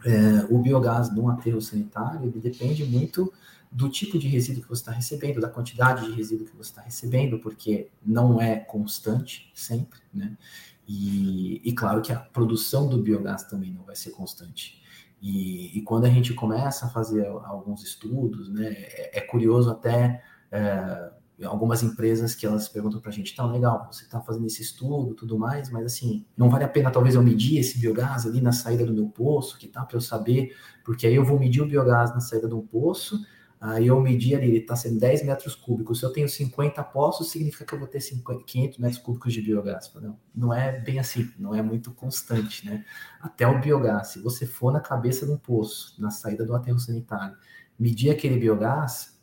é, 0.05 0.47
o 0.51 0.59
biogás 0.59 1.15
no 1.15 1.31
aterro 1.31 1.61
sanitário, 1.61 2.25
ele 2.25 2.41
depende 2.41 2.85
muito 2.85 3.33
do 3.71 3.89
tipo 3.89 4.19
de 4.19 4.27
resíduo 4.27 4.63
que 4.63 4.69
você 4.69 4.83
está 4.83 4.93
recebendo, 4.93 5.41
da 5.41 5.49
quantidade 5.49 6.07
de 6.07 6.13
resíduo 6.13 6.47
que 6.47 6.57
você 6.57 6.71
está 6.71 6.83
recebendo, 6.83 7.39
porque 7.39 7.89
não 8.05 8.41
é 8.41 8.57
constante 8.57 9.51
sempre, 9.55 10.01
né? 10.13 10.37
E, 10.87 11.63
e, 11.65 11.73
claro 11.73 12.03
que 12.03 12.13
a 12.13 12.19
produção 12.19 12.89
do 12.89 13.03
biogás 13.03 13.45
também 13.45 13.73
não 13.73 13.85
vai 13.85 13.97
ser 13.97 14.11
constante. 14.11 14.83
E, 15.21 15.79
e, 15.79 15.83
quando 15.83 16.05
a 16.05 16.11
gente 16.11 16.35
começa 16.35 16.87
a 16.87 16.91
fazer 16.91 17.27
alguns 17.27 17.83
estudos, 17.83 18.49
né, 18.53 18.73
é, 18.73 19.19
é 19.19 19.21
curioso 19.23 19.71
até 19.71 20.23
é, 20.53 21.11
algumas 21.43 21.83
empresas 21.83 22.35
que 22.35 22.47
elas 22.47 22.69
perguntam 22.69 23.01
para 23.01 23.11
a 23.11 23.13
gente, 23.13 23.35
tá 23.35 23.45
legal, 23.45 23.89
você 23.91 24.05
está 24.05 24.21
fazendo 24.21 24.47
esse 24.47 24.63
estudo, 24.63 25.15
tudo 25.15 25.39
mais, 25.39 25.71
mas 25.71 25.85
assim, 25.87 26.25
não 26.37 26.49
vale 26.49 26.65
a 26.65 26.69
pena 26.69 26.91
talvez 26.91 27.15
eu 27.15 27.23
medir 27.23 27.59
esse 27.59 27.79
biogás 27.79 28.27
ali 28.27 28.41
na 28.41 28.53
saída 28.53 28.87
do 28.87 28.95
meu 28.95 29.09
poço, 29.09 29.59
que 29.59 29.67
tá 29.67 29.85
para 29.85 29.97
eu 29.97 30.01
saber, 30.01 30.55
porque 30.85 31.07
aí 31.07 31.15
eu 31.15 31.25
vou 31.25 31.39
medir 31.39 31.61
o 31.61 31.67
biogás 31.67 32.11
na 32.11 32.21
saída 32.21 32.55
um 32.55 32.65
poço, 32.65 33.19
Aí 33.67 33.87
eu 33.87 33.99
medi 33.99 34.35
ali, 34.35 34.49
ele 34.49 34.59
está 34.59 34.77
sendo 34.77 35.01
10 35.01 35.25
metros 35.25 35.55
cúbicos. 35.55 35.99
Se 35.99 36.05
eu 36.05 36.13
tenho 36.13 36.29
50 36.29 36.85
poços, 36.85 37.31
significa 37.31 37.65
que 37.65 37.75
eu 37.75 37.79
vou 37.79 37.89
ter 37.89 37.99
50, 37.99 38.45
500 38.45 38.79
metros 38.79 39.01
cúbicos 39.01 39.33
de 39.33 39.41
biogás. 39.41 39.91
Não, 39.95 40.19
não 40.35 40.53
é 40.53 40.79
bem 40.81 40.99
assim, 40.99 41.33
não 41.39 41.55
é 41.55 41.63
muito 41.63 41.91
constante, 41.91 42.67
né? 42.67 42.85
Até 43.23 43.47
o 43.47 43.59
biogás, 43.59 44.09
se 44.09 44.19
você 44.19 44.45
for 44.45 44.71
na 44.71 44.81
cabeça 44.81 45.25
de 45.25 45.33
um 45.33 45.39
poço, 45.39 45.95
na 45.99 46.11
saída 46.11 46.45
do 46.45 46.55
aterro 46.55 46.79
sanitário, 46.79 47.39
medir 47.79 48.11
aquele 48.11 48.37
biogás, 48.37 49.19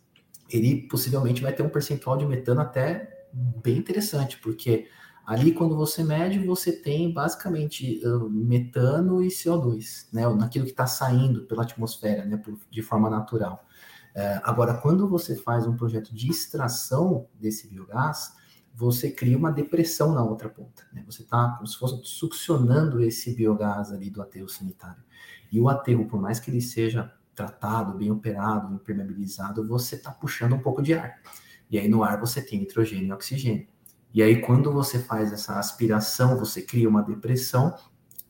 ele 0.50 0.88
possivelmente 0.88 1.44
vai 1.44 1.54
ter 1.54 1.62
um 1.62 1.70
percentual 1.70 2.18
de 2.18 2.26
metano 2.26 2.62
até 2.62 3.28
bem 3.32 3.78
interessante, 3.78 4.40
porque 4.40 4.88
ali 5.24 5.52
quando 5.52 5.76
você 5.76 6.04
mede, 6.04 6.40
você 6.40 6.72
tem 6.72 7.14
basicamente 7.14 8.02
uh, 8.04 8.28
metano 8.28 9.22
e 9.22 9.28
CO2, 9.28 10.08
né? 10.12 10.28
Naquilo 10.34 10.66
que 10.66 10.72
está 10.72 10.88
saindo 10.88 11.44
pela 11.44 11.62
atmosfera, 11.62 12.26
né? 12.26 12.42
De 12.72 12.82
forma 12.82 13.08
natural. 13.08 13.68
É, 14.14 14.42
agora, 14.44 14.74
quando 14.74 15.08
você 15.08 15.36
faz 15.36 15.66
um 15.66 15.76
projeto 15.76 16.14
de 16.14 16.30
extração 16.30 17.28
desse 17.40 17.68
biogás, 17.68 18.34
você 18.74 19.12
cria 19.12 19.38
uma 19.38 19.52
depressão 19.52 20.14
na 20.14 20.24
outra 20.24 20.50
ponta. 20.50 20.84
Né? 20.94 21.04
Você 21.06 21.24
está 21.24 21.50
como 21.52 21.68
se 21.68 21.78
fosse 21.78 22.00
succionando 22.04 23.02
esse 23.02 23.34
biogás 23.34 23.92
ali 23.92 24.10
do 24.10 24.22
aterro 24.22 24.50
sanitário. 24.50 25.04
E 25.52 25.60
o 25.60 25.68
aterro, 25.68 26.06
por 26.06 26.22
mais 26.22 26.40
que 26.40 26.50
ele 26.50 26.62
seja 26.62 27.14
tratado, 27.36 27.98
bem 27.98 28.12
operado, 28.12 28.74
impermeabilizado, 28.74 29.68
você 29.68 29.96
está 29.96 30.12
puxando 30.12 30.54
um 30.54 30.60
pouco 30.60 30.82
de 30.82 30.94
ar. 30.94 31.22
E 31.70 31.78
aí 31.78 31.88
no 31.88 32.04
ar 32.04 32.20
você 32.20 32.42
tem 32.42 32.60
nitrogênio 32.60 33.08
e 33.08 33.12
oxigênio. 33.12 33.68
E 34.14 34.22
aí 34.22 34.42
quando 34.42 34.72
você 34.72 35.00
faz 35.00 35.32
essa 35.32 35.58
aspiração, 35.58 36.38
você 36.38 36.62
cria 36.62 36.90
uma 36.90 37.02
depressão 37.02 37.76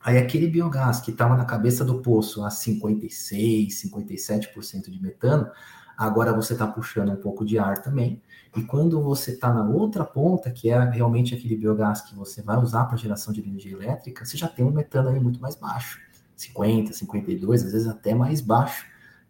Aí 0.04 0.18
aquele 0.18 0.48
biogás 0.48 1.00
que 1.00 1.12
estava 1.12 1.36
na 1.36 1.44
cabeça 1.44 1.84
do 1.84 2.00
poço 2.02 2.44
a 2.44 2.50
56, 2.50 3.82
57% 3.82 4.90
de 4.90 5.00
metano, 5.00 5.48
agora 5.96 6.32
você 6.32 6.54
está 6.54 6.66
puxando 6.66 7.12
um 7.12 7.16
pouco 7.16 7.44
de 7.44 7.58
ar 7.58 7.80
também. 7.82 8.20
E 8.56 8.62
quando 8.62 9.00
você 9.00 9.30
está 9.30 9.52
na 9.52 9.64
outra 9.64 10.04
ponta, 10.04 10.50
que 10.50 10.68
é 10.68 10.78
realmente 10.90 11.34
aquele 11.34 11.56
biogás 11.56 12.02
que 12.02 12.14
você 12.14 12.42
vai 12.42 12.58
usar 12.58 12.84
para 12.86 12.96
geração 12.96 13.32
de 13.32 13.40
energia 13.40 13.72
elétrica, 13.72 14.24
você 14.24 14.36
já 14.36 14.48
tem 14.48 14.64
um 14.64 14.72
metano 14.72 15.08
aí 15.08 15.20
muito 15.20 15.40
mais 15.40 15.54
baixo, 15.54 16.00
50, 16.36 16.92
52, 16.92 17.64
às 17.64 17.72
vezes 17.72 17.88
até 17.88 18.12
mais 18.14 18.40
baixo, 18.40 18.84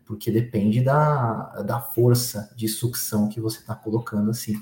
porque 0.06 0.30
depende 0.30 0.80
da, 0.80 1.62
da 1.62 1.80
força 1.80 2.50
de 2.56 2.66
sucção 2.66 3.28
que 3.28 3.40
você 3.40 3.58
está 3.58 3.74
colocando 3.74 4.30
assim. 4.30 4.60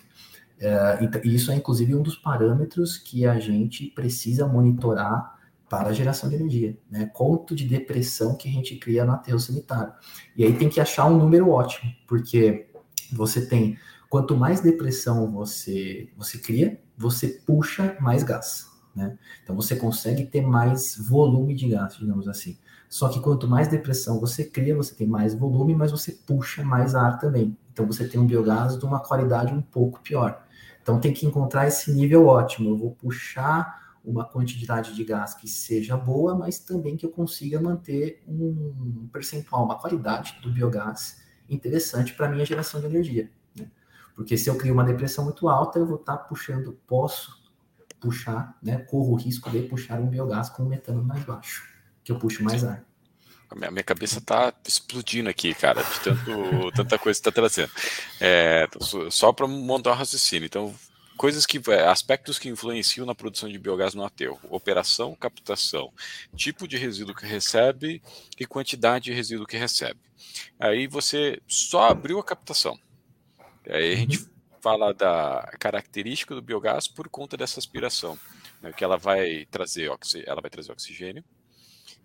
É, 0.59 0.99
e 1.25 1.35
isso 1.35 1.51
é 1.53 1.55
inclusive 1.55 1.95
um 1.95 2.03
dos 2.03 2.17
parâmetros 2.17 2.99
que 2.99 3.25
a 3.25 3.39
gente 3.39 3.87
precisa 3.87 4.47
monitorar 4.47 5.40
para 5.71 5.91
a 5.91 5.93
geração 5.93 6.29
de 6.29 6.35
energia, 6.35 6.77
né? 6.91 7.09
Quanto 7.15 7.55
de 7.55 7.65
depressão 7.65 8.35
que 8.35 8.49
a 8.49 8.53
gente 8.53 8.75
cria 8.75 9.05
no 9.05 9.13
aterro 9.13 9.39
sanitário. 9.39 9.93
E 10.37 10.45
aí 10.45 10.53
tem 10.53 10.69
que 10.69 10.81
achar 10.81 11.07
um 11.07 11.17
número 11.17 11.49
ótimo, 11.49 11.93
porque 12.09 12.69
você 13.13 13.47
tem 13.47 13.79
quanto 14.09 14.37
mais 14.37 14.61
depressão 14.61 15.31
você 15.31 16.11
você 16.17 16.39
cria, 16.39 16.81
você 16.99 17.29
puxa 17.47 17.97
mais 18.01 18.25
gás, 18.25 18.69
né? 18.97 19.17
Então 19.45 19.55
você 19.55 19.77
consegue 19.77 20.27
ter 20.27 20.41
mais 20.43 20.97
volume 20.99 21.55
de 21.55 21.69
gás, 21.69 21.97
digamos 21.97 22.27
assim. 22.27 22.59
Só 22.89 23.09
que 23.09 23.21
quanto 23.21 23.47
mais 23.47 23.69
depressão 23.69 24.19
você 24.19 24.43
cria, 24.45 24.75
você 24.75 24.93
tem 24.93 25.07
mais 25.07 25.35
volume, 25.37 25.77
mas 25.77 25.93
você 25.93 26.11
puxa 26.11 26.65
mais 26.65 26.97
ar 26.97 27.21
também. 27.21 27.57
Então 27.73 27.87
você 27.87 28.09
tem 28.09 28.21
um 28.21 28.27
biogás 28.27 28.77
de 28.77 28.85
uma 28.85 28.99
qualidade 28.99 29.55
um 29.55 29.63
pouco 29.63 30.01
pior. 30.01 30.45
Então 30.83 30.99
tem 30.99 31.13
que 31.13 31.25
encontrar 31.25 31.69
esse 31.69 31.93
nível 31.93 32.27
ótimo. 32.27 32.71
Eu 32.71 32.77
vou 32.77 32.91
puxar 32.91 33.80
uma 34.05 34.25
quantidade 34.25 34.95
de 34.95 35.05
gás 35.05 35.35
que 35.35 35.47
seja 35.47 35.97
boa, 35.97 36.35
mas 36.35 36.59
também 36.59 36.97
que 36.97 37.05
eu 37.05 37.11
consiga 37.11 37.61
manter 37.61 38.23
um 38.27 39.09
percentual, 39.13 39.65
uma 39.65 39.79
qualidade 39.79 40.39
do 40.43 40.51
biogás 40.51 41.23
interessante 41.49 42.15
para 42.15 42.27
a 42.27 42.31
minha 42.31 42.45
geração 42.45 42.81
de 42.81 42.87
energia. 42.87 43.31
Né? 43.57 43.67
Porque 44.15 44.37
se 44.37 44.49
eu 44.49 44.57
crio 44.57 44.73
uma 44.73 44.85
depressão 44.85 45.25
muito 45.25 45.49
alta, 45.49 45.79
eu 45.79 45.87
vou 45.87 45.97
estar 45.97 46.17
tá 46.17 46.25
puxando, 46.25 46.79
posso 46.87 47.41
puxar, 48.01 48.57
né, 48.63 48.79
corro 48.79 49.13
o 49.13 49.17
risco 49.17 49.51
de 49.51 49.61
puxar 49.63 50.01
um 50.01 50.09
biogás 50.09 50.49
com 50.49 50.63
um 50.63 50.69
metano 50.69 51.05
mais 51.05 51.23
baixo, 51.25 51.69
que 52.03 52.11
eu 52.11 52.19
puxo 52.19 52.43
mais 52.43 52.65
ar. 52.65 52.85
A 53.51 53.71
minha, 53.71 53.83
cabeça 53.83 54.21
tá 54.21 54.55
explodindo 54.65 55.29
aqui, 55.29 55.53
cara, 55.53 55.83
de 55.83 56.01
tanto, 56.01 56.73
tanta 56.73 56.97
coisa 56.97 57.21
que 57.21 57.29
está 57.29 57.33
trazendo. 57.33 57.71
É, 58.21 58.69
só 59.11 59.33
para 59.33 59.49
montar 59.49 59.91
um 59.91 59.95
raciocínio. 59.95 60.47
Então, 60.47 60.73
coisas 61.21 61.45
que 61.45 61.61
é, 61.71 61.87
aspectos 61.87 62.39
que 62.39 62.49
influenciam 62.49 63.05
na 63.05 63.15
produção 63.15 63.47
de 63.47 63.59
biogás 63.59 63.93
no 63.93 64.03
aterro: 64.03 64.41
operação, 64.49 65.15
captação, 65.15 65.93
tipo 66.35 66.67
de 66.67 66.79
resíduo 66.79 67.15
que 67.15 67.27
recebe 67.27 68.01
e 68.39 68.47
quantidade 68.47 69.05
de 69.05 69.13
resíduo 69.13 69.47
que 69.47 69.59
recebe. 69.59 70.01
Aí 70.59 70.87
você 70.87 71.39
só 71.47 71.91
abriu 71.91 72.19
a 72.19 72.25
captação. 72.25 72.75
Aí 73.69 73.93
a 73.93 73.97
gente 73.97 74.17
uhum. 74.17 74.29
fala 74.63 74.95
da 74.95 75.53
característica 75.61 76.35
do 76.35 76.41
biogás 76.41 76.89
por 76.89 77.07
conta 77.11 77.37
dessa 77.37 77.61
aspiração, 77.61 78.19
né, 78.63 78.73
que 78.73 78.83
ela 78.83 78.97
vai 78.97 79.45
trazer 79.51 79.91
ela 80.25 80.41
vai 80.41 80.51
trazer 80.51 80.73
oxigênio 80.73 81.23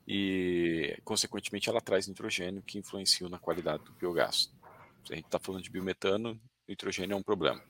e 0.05 0.99
consequentemente 1.05 1.69
ela 1.69 1.79
traz 1.79 2.05
nitrogênio 2.05 2.61
que 2.61 2.77
influencia 2.77 3.29
na 3.29 3.39
qualidade 3.39 3.81
do 3.85 3.93
biogás. 3.93 4.51
Se 5.05 5.13
a 5.13 5.15
gente 5.15 5.27
está 5.27 5.39
falando 5.39 5.63
de 5.63 5.69
biometano, 5.69 6.37
nitrogênio 6.67 7.13
é 7.13 7.17
um 7.17 7.23
problema. 7.23 7.63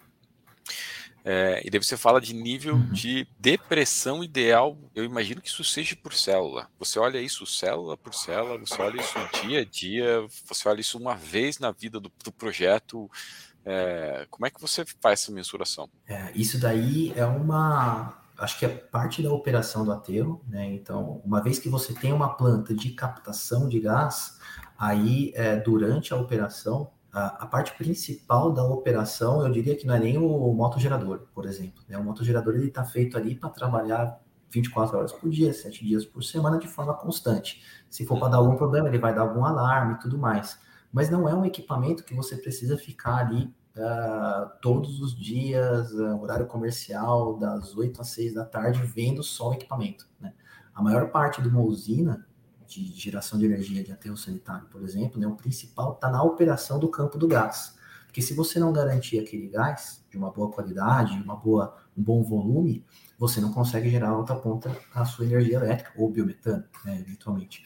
É, 1.27 1.59
e 1.65 1.71
daí 1.71 1.83
você 1.83 1.97
fala 1.97 2.21
de 2.21 2.35
nível 2.35 2.75
uhum. 2.75 2.91
de 2.91 3.27
depressão 3.39 4.23
ideal. 4.23 4.77
Eu 4.93 5.03
imagino 5.03 5.41
que 5.41 5.49
isso 5.49 5.63
seja 5.63 5.95
por 5.95 6.13
célula. 6.13 6.69
Você 6.77 6.99
olha 6.99 7.19
isso 7.19 7.47
célula 7.47 7.97
por 7.97 8.13
célula, 8.13 8.59
você 8.59 8.79
olha 8.79 9.01
isso 9.01 9.15
dia 9.41 9.61
a 9.61 9.65
dia, 9.65 10.27
você 10.45 10.69
olha 10.69 10.81
isso 10.81 10.99
uma 10.99 11.15
vez 11.15 11.57
na 11.57 11.71
vida 11.71 11.99
do, 11.99 12.11
do 12.23 12.31
projeto. 12.31 13.09
É, 13.65 14.27
como 14.29 14.45
é 14.45 14.51
que 14.51 14.61
você 14.61 14.85
faz 15.01 15.23
essa 15.23 15.31
mensuração? 15.31 15.89
É, 16.07 16.31
isso 16.35 16.59
daí 16.59 17.11
é 17.15 17.25
uma. 17.25 18.21
Acho 18.37 18.59
que 18.59 18.65
é 18.65 18.69
parte 18.69 19.23
da 19.23 19.31
operação 19.31 19.83
do 19.83 19.91
aterro, 19.91 20.43
né? 20.47 20.71
Então, 20.73 21.21
uma 21.25 21.41
vez 21.41 21.57
que 21.57 21.69
você 21.69 21.93
tem 21.93 22.13
uma 22.13 22.35
planta 22.35 22.75
de 22.75 22.91
captação 22.91 23.67
de 23.67 23.79
gás, 23.79 24.37
aí 24.77 25.31
é, 25.33 25.55
durante 25.55 26.13
a 26.13 26.17
operação 26.17 26.91
a, 27.15 27.45
parte 27.45 27.73
principal 27.77 28.51
da 28.51 28.61
operação, 28.61 29.41
eu 29.41 29.49
diria 29.49 29.75
que 29.75 29.87
não 29.87 29.95
é 29.95 29.99
nem 29.99 30.17
o 30.17 30.53
motogerador, 30.53 31.27
por 31.33 31.45
exemplo. 31.45 31.81
Né? 31.87 31.97
O 31.97 32.03
motogerador 32.03 32.55
está 32.57 32.83
feito 32.83 33.17
ali 33.17 33.35
para 33.35 33.49
trabalhar 33.49 34.19
24 34.51 34.97
horas 34.97 35.13
por 35.13 35.29
dia, 35.29 35.53
7 35.53 35.85
dias 35.85 36.05
por 36.05 36.23
semana, 36.23 36.59
de 36.59 36.67
forma 36.67 36.93
constante. 36.93 37.63
Se 37.89 38.05
for 38.05 38.19
para 38.19 38.29
dar 38.29 38.37
algum 38.37 38.57
problema, 38.57 38.89
ele 38.89 38.99
vai 38.99 39.15
dar 39.15 39.21
algum 39.21 39.45
alarme 39.45 39.93
e 39.93 39.99
tudo 39.99 40.17
mais. 40.17 40.59
Mas 40.91 41.09
não 41.09 41.27
é 41.27 41.33
um 41.33 41.45
equipamento 41.45 42.03
que 42.03 42.13
você 42.13 42.35
precisa 42.35 42.77
ficar 42.77 43.17
ali 43.17 43.45
uh, 43.77 44.49
todos 44.61 44.99
os 44.99 45.15
dias, 45.15 45.93
uh, 45.93 46.21
horário 46.21 46.47
comercial, 46.47 47.37
das 47.37 47.77
8 47.77 48.01
às 48.01 48.09
6 48.09 48.33
da 48.33 48.43
tarde, 48.43 48.81
vendo 48.85 49.23
só 49.23 49.51
o 49.51 49.53
equipamento. 49.53 50.05
Né? 50.19 50.33
A 50.73 50.81
maior 50.81 51.11
parte 51.11 51.41
de 51.41 51.47
uma 51.47 51.61
usina 51.61 52.27
de 52.83 52.99
geração 52.99 53.37
de 53.39 53.45
energia 53.45 53.83
de 53.83 53.91
aterro 53.91 54.17
sanitário, 54.17 54.67
por 54.67 54.81
exemplo, 54.83 55.19
né, 55.19 55.27
o 55.27 55.35
principal 55.35 55.93
está 55.93 56.09
na 56.09 56.23
operação 56.23 56.79
do 56.79 56.89
campo 56.89 57.17
do 57.17 57.27
gás. 57.27 57.75
Porque 58.05 58.21
se 58.21 58.33
você 58.33 58.59
não 58.59 58.71
garantir 58.71 59.19
aquele 59.19 59.49
gás 59.49 60.01
de 60.09 60.17
uma 60.17 60.31
boa 60.31 60.49
qualidade, 60.49 61.21
uma 61.21 61.35
boa, 61.35 61.75
um 61.97 62.01
bom 62.01 62.23
volume, 62.23 62.85
você 63.19 63.41
não 63.41 63.51
consegue 63.51 63.89
gerar 63.89 64.09
alta 64.09 64.33
ponta 64.35 64.75
a 64.93 65.03
sua 65.03 65.25
energia 65.25 65.57
elétrica 65.57 65.91
ou 65.97 66.09
biometano, 66.09 66.63
né, 66.85 66.97
eventualmente. 66.99 67.65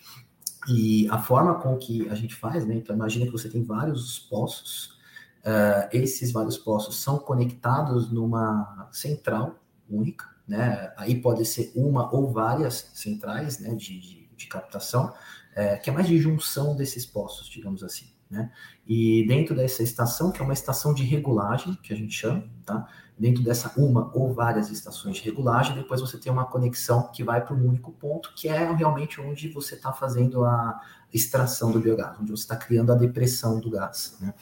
E 0.68 1.08
a 1.10 1.20
forma 1.20 1.56
com 1.56 1.78
que 1.78 2.10
a 2.10 2.16
gente 2.16 2.36
faz, 2.36 2.66
né, 2.66 2.76
então 2.76 2.96
imagina 2.96 3.26
que 3.26 3.32
você 3.32 3.48
tem 3.48 3.64
vários 3.64 4.20
poços, 4.20 4.98
uh, 5.46 5.88
esses 5.92 6.32
vários 6.32 6.58
poços 6.58 7.00
são 7.00 7.20
conectados 7.20 8.12
numa 8.12 8.90
central 8.92 9.60
única, 9.90 10.26
né, 10.48 10.92
aí 10.98 11.22
pode 11.22 11.46
ser 11.46 11.72
uma 11.76 12.12
ou 12.14 12.32
várias 12.32 12.90
centrais, 12.94 13.60
né, 13.60 13.76
de, 13.76 14.00
de 14.00 14.19
de 14.40 14.48
captação, 14.48 15.14
é, 15.56 15.78
que 15.78 15.90
é 15.90 15.94
mais 15.94 16.08
de 16.08 16.18
junção 16.18 16.76
desses 16.76 17.06
poços, 17.06 17.48
digamos 17.48 17.84
assim. 17.84 18.08
Né? 18.30 18.52
E 18.88 19.26
dentro 19.28 19.56
dessa 19.56 19.84
estação, 19.84 20.32
que 20.32 20.40
é 20.42 20.44
uma 20.44 20.54
estação 20.54 20.94
de 20.94 21.04
regulagem, 21.04 21.76
que 21.82 21.92
a 21.92 21.96
gente 21.96 22.14
chama, 22.14 22.48
tá? 22.66 22.88
dentro 23.18 23.44
dessa 23.44 23.74
uma 23.76 24.10
ou 24.16 24.34
várias 24.34 24.70
estações 24.70 25.18
de 25.18 25.24
regulagem, 25.24 25.76
depois 25.76 26.00
você 26.00 26.18
tem 26.18 26.32
uma 26.32 26.46
conexão 26.46 27.12
que 27.12 27.24
vai 27.24 27.44
para 27.44 27.54
um 27.54 27.68
único 27.68 27.92
ponto, 27.92 28.32
que 28.36 28.48
é 28.48 28.72
realmente 28.72 29.20
onde 29.20 29.50
você 29.50 29.76
está 29.76 29.92
fazendo 29.92 30.46
a 30.46 30.80
extração 31.14 31.72
do 31.72 31.80
biogás, 31.80 32.18
onde 32.20 32.32
você 32.32 32.44
está 32.44 32.56
criando 32.56 32.94
a 32.94 32.96
depressão 32.96 33.60
do 33.60 33.70
gás. 33.70 34.16
Né? 34.22 34.34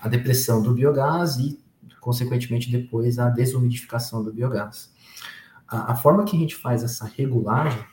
A 0.00 0.08
depressão 0.08 0.62
do 0.62 0.72
biogás 0.72 1.36
e, 1.36 1.62
consequentemente, 2.00 2.70
depois 2.70 3.18
a 3.18 3.28
desumidificação 3.28 4.24
do 4.24 4.32
biogás. 4.32 4.92
A, 5.68 5.92
a 5.92 5.96
forma 5.96 6.24
que 6.24 6.34
a 6.34 6.40
gente 6.40 6.56
faz 6.56 6.82
essa 6.82 7.04
regulagem 7.04 7.84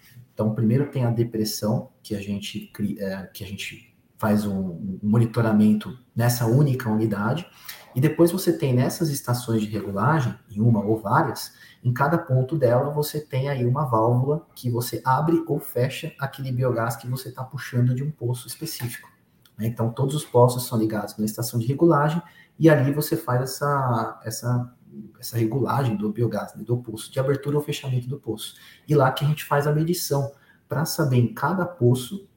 então, 0.42 0.56
primeiro 0.56 0.90
tem 0.90 1.06
a 1.06 1.12
depressão, 1.12 1.92
que 2.02 2.16
a 2.16 2.20
gente, 2.20 2.72
é, 2.98 3.30
que 3.32 3.44
a 3.44 3.48
gente 3.48 3.96
faz 4.18 4.44
um, 4.44 4.58
um 4.60 5.00
monitoramento 5.04 5.96
nessa 6.16 6.48
única 6.48 6.90
unidade, 6.90 7.48
e 7.96 8.02
depois 8.02 8.32
você 8.32 8.52
tem 8.52 8.74
nessas 8.74 9.10
estações 9.10 9.62
de 9.62 9.68
regulagem, 9.68 10.34
em 10.50 10.60
uma 10.60 10.84
ou 10.84 10.98
várias, 10.98 11.54
em 11.84 11.94
cada 11.94 12.18
ponto 12.18 12.58
dela 12.58 12.90
você 12.90 13.22
tem 13.22 13.50
aí 13.50 13.64
uma 13.64 13.86
válvula 13.86 14.48
que 14.56 14.68
você 14.68 15.00
abre 15.06 15.44
ou 15.48 15.60
fecha 15.60 16.12
aquele 16.20 16.52
biogás 16.52 16.96
que 16.96 17.08
você 17.08 17.30
está 17.30 17.44
puxando 17.44 17.94
de 17.94 18.04
um 18.04 18.10
poço 18.10 18.48
específico. 18.48 19.08
Né? 19.56 19.68
Então, 19.68 19.92
todos 19.92 20.16
os 20.16 20.26
poços 20.26 20.66
são 20.66 20.80
ligados 20.80 21.16
na 21.18 21.26
estação 21.26 21.60
de 21.60 21.68
regulagem 21.68 22.20
e 22.58 22.68
ali 22.68 22.92
você 22.92 23.16
faz 23.16 23.42
essa, 23.42 24.20
essa 24.26 24.74
essa 25.20 25.38
regulagem 25.38 25.96
do 25.96 26.12
biogás, 26.12 26.54
né, 26.56 26.64
do 26.64 26.78
poço, 26.78 27.12
de 27.12 27.20
abertura 27.20 27.58
ou 27.58 27.64
fechamento 27.64 28.08
do 28.08 28.20
poço. 28.20 28.56
E 28.88 28.96
lá 28.96 29.12
que 29.12 29.24
a 29.24 29.28
gente 29.28 29.46
faz 29.46 29.68
a 29.68 29.72
medição 29.72 30.32
para 30.68 30.86
saber 30.86 31.18
em 31.18 31.34
cada 31.34 31.66
poço, 31.66 32.28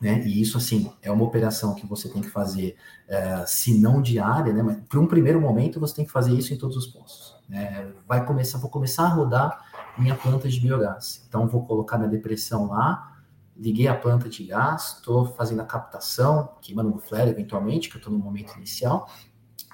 né, 0.00 0.22
e 0.26 0.40
isso 0.40 0.56
assim 0.56 0.92
é 1.00 1.10
uma 1.10 1.24
operação 1.24 1.74
que 1.74 1.86
você 1.86 2.08
tem 2.08 2.22
que 2.22 2.28
fazer, 2.28 2.76
é, 3.06 3.44
se 3.46 3.78
não 3.78 4.02
diária, 4.02 4.52
né, 4.52 4.62
mas 4.62 4.78
por 4.88 4.98
um 4.98 5.06
primeiro 5.06 5.40
momento 5.40 5.78
você 5.78 5.94
tem 5.94 6.04
que 6.04 6.12
fazer 6.12 6.32
isso 6.32 6.52
em 6.52 6.58
todos 6.58 6.76
os 6.76 6.86
poços. 6.86 7.36
Né, 7.48 7.92
vai 8.06 8.24
começar, 8.24 8.58
vou 8.58 8.70
começar 8.70 9.04
a 9.04 9.08
rodar 9.08 9.64
minha 9.98 10.14
planta 10.14 10.48
de 10.48 10.58
biogás. 10.58 11.24
Então 11.28 11.46
vou 11.46 11.64
colocar 11.64 11.98
minha 11.98 12.10
depressão 12.10 12.66
lá, 12.66 13.12
liguei 13.56 13.86
a 13.86 13.94
planta 13.94 14.28
de 14.28 14.44
gás, 14.44 14.96
estou 14.96 15.26
fazendo 15.26 15.60
a 15.60 15.64
captação, 15.64 16.56
queimando 16.60 16.92
um 16.94 16.98
flare 16.98 17.30
eventualmente, 17.30 17.88
que 17.88 17.96
eu 17.96 17.98
estou 17.98 18.12
no 18.12 18.18
momento 18.18 18.56
inicial, 18.56 19.08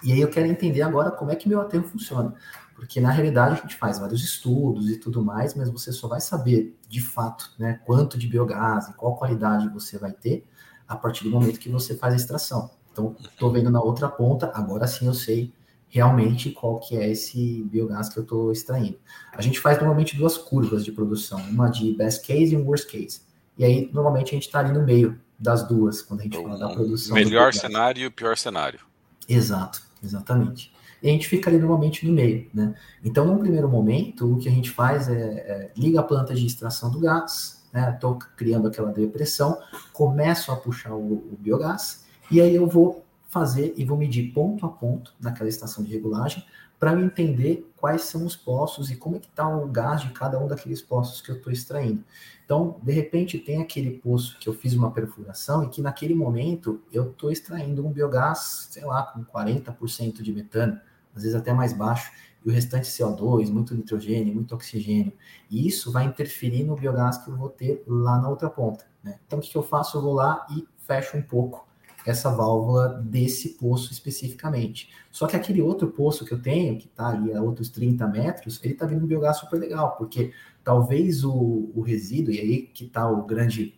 e 0.02 0.12
aí 0.12 0.20
eu 0.20 0.28
quero 0.28 0.46
entender 0.46 0.82
agora 0.82 1.10
como 1.10 1.30
é 1.30 1.36
que 1.36 1.48
meu 1.48 1.60
aterro 1.60 1.84
funciona. 1.84 2.34
Porque 2.74 3.00
na 3.00 3.10
realidade 3.10 3.58
a 3.58 3.62
gente 3.62 3.74
faz 3.74 3.98
vários 3.98 4.22
estudos 4.22 4.88
e 4.88 4.96
tudo 4.96 5.24
mais, 5.24 5.54
mas 5.54 5.68
você 5.68 5.92
só 5.92 6.06
vai 6.06 6.20
saber 6.20 6.76
de 6.88 7.00
fato 7.00 7.50
né, 7.58 7.80
quanto 7.84 8.16
de 8.16 8.28
biogás 8.28 8.88
e 8.88 8.92
qual 8.94 9.16
qualidade 9.16 9.68
você 9.68 9.98
vai 9.98 10.12
ter 10.12 10.46
a 10.86 10.96
partir 10.96 11.24
do 11.24 11.30
momento 11.30 11.58
que 11.58 11.68
você 11.68 11.96
faz 11.96 12.14
a 12.14 12.16
extração. 12.16 12.70
Então, 12.92 13.16
estou 13.20 13.50
vendo 13.50 13.70
na 13.70 13.80
outra 13.80 14.08
ponta, 14.08 14.50
agora 14.54 14.86
sim 14.86 15.06
eu 15.06 15.14
sei 15.14 15.52
realmente 15.88 16.50
qual 16.50 16.78
que 16.78 16.96
é 16.96 17.10
esse 17.10 17.62
biogás 17.64 18.08
que 18.08 18.18
eu 18.18 18.22
estou 18.22 18.52
extraindo. 18.52 18.98
A 19.32 19.42
gente 19.42 19.58
faz 19.58 19.78
normalmente 19.78 20.16
duas 20.16 20.36
curvas 20.36 20.84
de 20.84 20.92
produção, 20.92 21.40
uma 21.50 21.68
de 21.68 21.92
best 21.94 22.26
case 22.26 22.54
e 22.54 22.56
um 22.56 22.64
worst 22.64 22.88
case. 22.90 23.22
E 23.56 23.64
aí, 23.64 23.90
normalmente, 23.92 24.28
a 24.28 24.34
gente 24.34 24.46
está 24.46 24.60
ali 24.60 24.72
no 24.72 24.84
meio 24.84 25.18
das 25.38 25.66
duas, 25.66 26.02
quando 26.02 26.20
a 26.20 26.22
gente 26.24 26.36
fala 26.36 26.58
da 26.58 26.68
produção. 26.68 27.14
Melhor 27.14 27.52
cenário 27.52 28.02
e 28.02 28.06
o 28.06 28.12
pior 28.12 28.36
cenário. 28.36 28.80
Exato, 29.28 29.82
exatamente. 30.02 30.72
E 31.02 31.08
a 31.08 31.12
gente 31.12 31.28
fica 31.28 31.48
ali 31.48 31.58
normalmente 31.58 32.06
no 32.06 32.12
meio, 32.12 32.48
né? 32.52 32.74
Então, 33.04 33.24
num 33.24 33.38
primeiro 33.38 33.68
momento, 33.68 34.34
o 34.34 34.38
que 34.38 34.48
a 34.48 34.52
gente 34.52 34.70
faz 34.70 35.08
é, 35.08 35.14
é 35.14 35.70
liga 35.76 36.00
a 36.00 36.02
planta 36.02 36.34
de 36.34 36.44
extração 36.44 36.90
do 36.90 37.00
gás, 37.00 37.64
né? 37.72 37.92
Estou 37.94 38.18
criando 38.36 38.68
aquela 38.68 38.92
depressão, 38.92 39.58
começo 39.92 40.50
a 40.50 40.56
puxar 40.56 40.94
o, 40.94 41.12
o 41.12 41.36
biogás, 41.38 42.04
e 42.30 42.40
aí 42.40 42.54
eu 42.54 42.66
vou 42.66 43.04
fazer 43.28 43.74
e 43.76 43.84
vou 43.84 43.96
medir 43.96 44.32
ponto 44.32 44.64
a 44.66 44.68
ponto 44.68 45.14
naquela 45.20 45.48
estação 45.48 45.84
de 45.84 45.92
regulagem 45.92 46.44
para 46.78 46.98
entender 47.00 47.70
quais 47.76 48.02
são 48.02 48.24
os 48.24 48.36
poços 48.36 48.90
e 48.90 48.96
como 48.96 49.16
é 49.16 49.18
que 49.18 49.26
está 49.26 49.48
o 49.48 49.66
gás 49.66 50.00
de 50.00 50.10
cada 50.10 50.38
um 50.38 50.46
daqueles 50.46 50.80
poços 50.80 51.20
que 51.20 51.30
eu 51.30 51.36
estou 51.36 51.52
extraindo. 51.52 52.02
Então, 52.48 52.80
de 52.82 52.92
repente, 52.92 53.38
tem 53.38 53.60
aquele 53.60 53.98
poço 53.98 54.38
que 54.38 54.48
eu 54.48 54.54
fiz 54.54 54.72
uma 54.72 54.90
perfuração 54.90 55.64
e 55.64 55.68
que 55.68 55.82
naquele 55.82 56.14
momento 56.14 56.80
eu 56.90 57.10
estou 57.10 57.30
extraindo 57.30 57.86
um 57.86 57.92
biogás, 57.92 58.68
sei 58.70 58.86
lá, 58.86 59.02
com 59.02 59.22
40% 59.22 60.22
de 60.22 60.32
metano, 60.32 60.80
às 61.14 61.24
vezes 61.24 61.36
até 61.36 61.52
mais 61.52 61.74
baixo, 61.74 62.10
e 62.42 62.48
o 62.48 62.50
restante 62.50 62.88
CO2, 62.88 63.50
muito 63.50 63.74
nitrogênio, 63.74 64.34
muito 64.34 64.54
oxigênio. 64.54 65.12
E 65.50 65.68
isso 65.68 65.92
vai 65.92 66.06
interferir 66.06 66.64
no 66.64 66.74
biogás 66.74 67.18
que 67.18 67.28
eu 67.28 67.36
vou 67.36 67.50
ter 67.50 67.84
lá 67.86 68.18
na 68.18 68.30
outra 68.30 68.48
ponta. 68.48 68.86
Né? 69.04 69.18
Então, 69.26 69.40
o 69.40 69.42
que, 69.42 69.54
eu 69.54 69.62
faço? 69.62 69.98
Eu 69.98 70.02
vou 70.02 70.14
lá 70.14 70.46
e 70.50 70.66
fecho 70.78 71.18
um 71.18 71.22
pouco 71.22 71.68
essa 72.06 72.30
válvula 72.30 73.02
desse 73.04 73.50
poço 73.50 73.92
especificamente. 73.92 74.88
Só 75.12 75.26
que 75.26 75.36
aquele 75.36 75.60
outro 75.60 75.88
poço 75.88 76.24
que 76.24 76.32
eu 76.32 76.40
tenho, 76.40 76.78
que 76.78 76.86
está 76.86 77.08
ali 77.08 77.34
a 77.34 77.42
outros 77.42 77.68
30 77.68 78.06
metros, 78.06 78.58
ele 78.64 78.72
está 78.72 78.86
vindo 78.86 79.04
um 79.04 79.06
biogás 79.06 79.36
super 79.36 79.60
legal, 79.60 79.96
porque 79.96 80.32
talvez 80.68 81.24
o, 81.24 81.72
o 81.74 81.80
resíduo, 81.80 82.30
e 82.30 82.38
aí 82.38 82.62
que 82.66 82.84
está 82.84 83.08
o 83.08 83.24
grande 83.24 83.74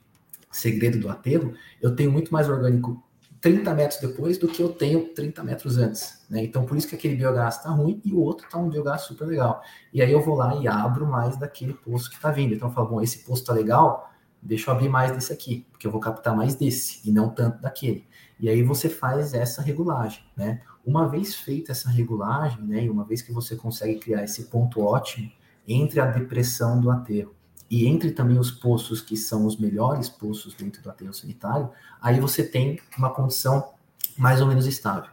segredo 0.50 0.98
do 0.98 1.08
aterro, 1.08 1.54
eu 1.80 1.94
tenho 1.94 2.10
muito 2.10 2.32
mais 2.32 2.48
orgânico 2.48 3.00
30 3.40 3.72
metros 3.74 4.00
depois 4.00 4.38
do 4.38 4.48
que 4.48 4.60
eu 4.60 4.70
tenho 4.70 5.14
30 5.14 5.44
metros 5.44 5.78
antes. 5.78 6.26
Né? 6.28 6.42
Então, 6.42 6.66
por 6.66 6.76
isso 6.76 6.88
que 6.88 6.96
aquele 6.96 7.14
biogás 7.14 7.58
está 7.58 7.70
ruim 7.70 8.00
e 8.04 8.12
o 8.12 8.18
outro 8.18 8.44
está 8.44 8.58
um 8.58 8.68
biogás 8.68 9.02
super 9.02 9.24
legal. 9.24 9.62
E 9.94 10.02
aí 10.02 10.10
eu 10.10 10.20
vou 10.20 10.34
lá 10.34 10.56
e 10.56 10.66
abro 10.66 11.06
mais 11.06 11.36
daquele 11.36 11.74
poço 11.74 12.10
que 12.10 12.16
está 12.16 12.32
vindo. 12.32 12.54
Então, 12.54 12.66
eu 12.66 12.74
falo, 12.74 12.88
bom, 12.88 13.00
esse 13.00 13.18
poço 13.18 13.42
está 13.42 13.52
legal, 13.52 14.10
deixa 14.42 14.68
eu 14.68 14.74
abrir 14.74 14.88
mais 14.88 15.12
desse 15.12 15.32
aqui, 15.32 15.64
porque 15.70 15.86
eu 15.86 15.92
vou 15.92 16.00
captar 16.00 16.34
mais 16.34 16.56
desse 16.56 17.08
e 17.08 17.12
não 17.12 17.28
tanto 17.28 17.62
daquele. 17.62 18.04
E 18.40 18.48
aí 18.48 18.64
você 18.64 18.88
faz 18.88 19.32
essa 19.32 19.62
regulagem, 19.62 20.24
né? 20.36 20.60
Uma 20.84 21.08
vez 21.08 21.36
feita 21.36 21.70
essa 21.70 21.88
regulagem, 21.88 22.60
né, 22.64 22.82
e 22.82 22.90
uma 22.90 23.04
vez 23.04 23.22
que 23.22 23.32
você 23.32 23.54
consegue 23.54 24.00
criar 24.00 24.24
esse 24.24 24.46
ponto 24.46 24.80
ótimo 24.80 25.30
entre 25.72 26.00
a 26.00 26.06
depressão 26.06 26.80
do 26.80 26.90
aterro 26.90 27.34
e 27.70 27.86
entre 27.86 28.10
também 28.10 28.38
os 28.38 28.50
poços 28.50 29.00
que 29.00 29.16
são 29.16 29.46
os 29.46 29.56
melhores 29.56 30.08
poços 30.08 30.54
dentro 30.54 30.82
do 30.82 30.90
aterro 30.90 31.14
sanitário, 31.14 31.70
aí 32.02 32.18
você 32.18 32.42
tem 32.42 32.80
uma 32.98 33.10
condição 33.10 33.72
mais 34.18 34.40
ou 34.40 34.48
menos 34.48 34.66
estável. 34.66 35.10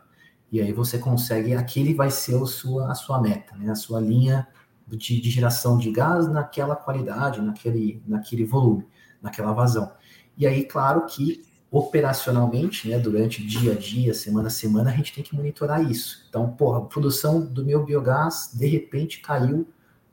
E 0.51 0.59
aí 0.59 0.73
você 0.73 0.97
consegue, 0.97 1.53
aquele 1.53 1.93
vai 1.93 2.09
ser 2.09 2.43
sua, 2.47 2.91
a 2.91 2.95
sua 2.95 3.21
meta, 3.21 3.55
né? 3.55 3.69
a 3.69 3.75
sua 3.75 3.99
linha 3.99 4.47
de, 4.87 5.21
de 5.21 5.29
geração 5.29 5.77
de 5.77 5.91
gás 5.91 6.27
naquela 6.27 6.75
qualidade, 6.75 7.41
naquele, 7.41 8.01
naquele 8.07 8.45
volume, 8.45 8.87
naquela 9.21 9.53
vazão. 9.53 9.91
E 10.37 10.47
aí, 10.47 10.63
claro 10.63 11.05
que 11.05 11.43
operacionalmente, 11.69 12.87
né, 12.87 12.97
durante 12.97 13.45
dia 13.45 13.73
a 13.73 13.75
dia, 13.75 14.13
semana 14.13 14.47
a 14.47 14.51
semana, 14.51 14.89
a 14.89 14.93
gente 14.93 15.13
tem 15.13 15.23
que 15.23 15.35
monitorar 15.35 15.83
isso. 15.83 16.25
Então, 16.29 16.49
porra, 16.51 16.79
a 16.79 16.81
produção 16.81 17.41
do 17.45 17.65
meu 17.65 17.83
biogás, 17.83 18.51
de 18.53 18.65
repente, 18.67 19.19
caiu 19.19 19.67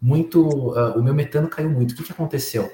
muito, 0.04 0.46
uh, 0.46 0.98
o 0.98 1.02
meu 1.02 1.14
metano 1.14 1.48
caiu 1.48 1.70
muito. 1.70 1.92
O 1.92 1.94
que, 1.96 2.02
que 2.02 2.12
aconteceu? 2.12 2.70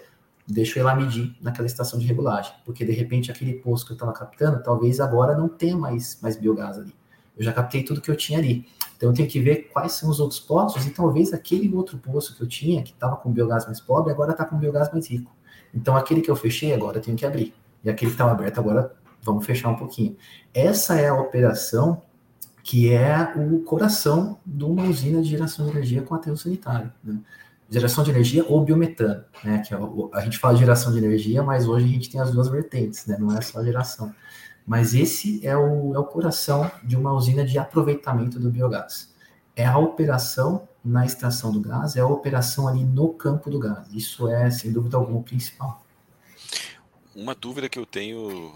Deixa 0.49 0.77
eu 0.77 0.83
ir 0.83 0.85
lá 0.85 0.97
medir 0.97 1.37
naquela 1.41 1.65
estação 1.65 1.97
de 1.97 2.05
regulagem, 2.05 2.53
porque 2.65 2.85
de 2.85 2.91
repente 2.91 3.31
aquele 3.31 3.53
poço 3.53 3.87
que 3.87 3.93
eu 3.93 3.95
estava 3.95 4.13
captando, 4.13 4.61
talvez 4.65 4.99
agora 4.99 5.39
não 5.39 5.49
tenha 5.49 5.77
mais, 5.77 6.19
mais 6.21 6.37
biogás 6.37 6.77
ali. 6.77 6.93
Eu 7.39 7.45
já 7.45 7.53
captei 7.53 7.85
tudo 7.85 8.01
que 8.01 8.11
eu 8.11 8.17
tinha 8.17 8.37
ali. 8.37 8.67
Então 8.97 9.11
eu 9.11 9.15
tenho 9.15 9.29
que 9.29 9.39
ver 9.39 9.69
quais 9.73 9.93
são 9.93 10.11
os 10.11 10.19
outros 10.19 10.41
poços 10.41 10.85
e 10.85 10.91
talvez 10.91 11.33
aquele 11.33 11.73
outro 11.73 11.99
poço 11.99 12.37
que 12.37 12.43
eu 12.43 12.49
tinha, 12.49 12.83
que 12.83 12.91
estava 12.91 13.17
com 13.17 13.31
biogás 13.31 13.65
mais 13.65 13.81
pobre, 13.81 14.11
agora 14.11 14.33
está 14.33 14.45
com 14.45 14.59
biogás 14.59 14.91
mais 14.91 15.09
rico. 15.09 15.33
Então 15.73 15.97
aquele 15.97 16.23
que 16.23 16.31
eu 16.33 16.35
fechei, 16.35 16.75
agora 16.75 16.99
eu 16.99 17.03
tenho 17.03 17.17
que 17.17 17.25
abrir. 17.25 17.55
E 17.85 17.89
aquele 17.89 18.11
que 18.11 18.15
estava 18.17 18.33
aberto 18.33 18.59
agora, 18.59 18.93
vamos 19.23 19.47
fechar 19.47 19.69
um 19.69 19.77
pouquinho. 19.77 20.17
Essa 20.53 20.97
é 20.97 21.09
a 21.09 21.15
operação 21.15 22.03
que 22.63 22.93
é 22.93 23.33
o 23.37 23.61
coração 23.61 24.39
de 24.45 24.65
uma 24.65 24.85
usina 24.85 25.23
de 25.23 25.29
geração 25.29 25.65
de 25.67 25.73
energia 25.73 26.03
com 26.03 26.15
aterro 26.15 26.37
sanitário. 26.37 26.93
Né? 27.03 27.19
Geração 27.69 28.03
de 28.03 28.11
energia 28.11 28.45
ou 28.49 28.65
biometano, 28.65 29.25
né? 29.45 29.59
Que 29.61 29.73
é 29.73 29.79
o, 29.79 30.11
a 30.13 30.21
gente 30.21 30.39
fala 30.39 30.55
de 30.55 30.61
geração 30.61 30.93
de 30.93 30.99
energia, 30.99 31.43
mas 31.43 31.69
hoje 31.69 31.85
a 31.85 31.89
gente 31.89 32.11
tem 32.11 32.21
as 32.21 32.33
duas 32.33 32.49
vertentes, 32.49 33.07
né? 33.07 33.17
Não 33.19 33.37
é 33.37 33.41
só 33.41 33.63
geração. 33.63 34.13
Mas 34.67 34.93
esse 34.95 35.47
é 35.47 35.57
o, 35.57 35.95
é 35.95 35.99
o 35.99 36.05
coração 36.05 36.71
de 36.83 36.97
uma 36.97 37.13
usina 37.13 37.45
de 37.45 37.59
aproveitamento 37.59 38.41
do 38.41 38.51
biogás. 38.51 39.15
É 39.55 39.65
a 39.67 39.79
operação 39.79 40.69
na 40.85 41.05
extração 41.05 41.53
do 41.53 41.61
gás, 41.61 41.95
é 41.95 42.01
a 42.01 42.07
operação 42.07 42.67
ali 42.67 42.85
no 42.85 43.11
campo 43.11 43.51
do 43.51 43.59
gás. 43.59 43.93
Isso 43.93 44.29
é, 44.29 44.51
sem 44.51 44.73
dúvida 44.73 44.97
alguma, 44.97 45.21
o 45.21 45.23
principal. 45.23 45.85
Uma 47.15 47.35
dúvida 47.35 47.69
que 47.69 47.79
eu 47.79 47.87
tenho 47.87 48.53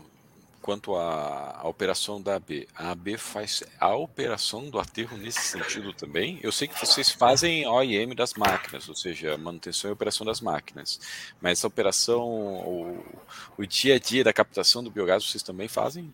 quanto 0.64 0.96
à, 0.96 1.60
à, 1.60 1.68
operação 1.68 2.22
da 2.22 2.36
AB. 2.36 2.66
A 2.74 2.92
AB 2.92 3.18
faz 3.18 3.62
a 3.78 3.94
operação 3.94 4.70
do 4.70 4.78
aterro 4.78 5.14
nesse 5.18 5.40
sentido 5.40 5.92
também? 5.92 6.40
Eu 6.42 6.50
sei 6.50 6.66
que 6.66 6.80
vocês 6.80 7.10
fazem 7.10 7.66
OIM 7.68 8.14
das 8.14 8.32
máquinas, 8.32 8.88
ou 8.88 8.96
seja, 8.96 9.36
manutenção 9.36 9.90
e 9.90 9.92
operação 9.92 10.26
das 10.26 10.40
máquinas. 10.40 10.98
Mas 11.38 11.58
essa 11.58 11.66
operação, 11.66 12.22
o, 12.22 12.96
o 13.58 13.66
dia 13.66 13.96
a 13.96 13.98
dia 13.98 14.24
da 14.24 14.32
captação 14.32 14.82
do 14.82 14.90
biogás, 14.90 15.22
vocês 15.22 15.42
também 15.42 15.68
fazem? 15.68 16.10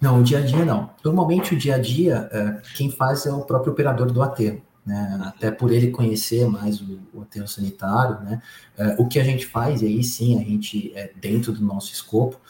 Não, 0.00 0.20
o 0.20 0.22
dia 0.22 0.38
a 0.38 0.40
dia 0.40 0.64
não. 0.64 0.88
Normalmente 1.04 1.54
o 1.54 1.58
dia 1.58 1.74
a 1.74 1.78
dia, 1.78 2.30
é, 2.32 2.62
quem 2.78 2.90
faz 2.90 3.26
é 3.26 3.30
o 3.30 3.42
próprio 3.42 3.74
operador 3.74 4.10
do 4.10 4.22
aterro 4.22 4.62
né? 4.86 5.20
até 5.24 5.50
por 5.50 5.70
ele 5.70 5.90
conhecer 5.90 6.48
mais 6.48 6.80
o, 6.80 6.98
o 7.12 7.22
aterro 7.22 7.48
sanitário, 7.48 8.20
né? 8.20 8.40
É, 8.78 8.94
o 8.98 9.06
que 9.06 9.18
a 9.18 9.24
gente 9.24 9.44
faz, 9.44 9.82
e 9.82 9.86
aí 9.86 10.04
sim, 10.04 10.40
a 10.40 10.44
gente, 10.44 10.92
é, 10.94 11.10
dentro 11.20 11.52
do 11.52 11.60
nosso 11.60 11.92
escopo, 11.92 12.40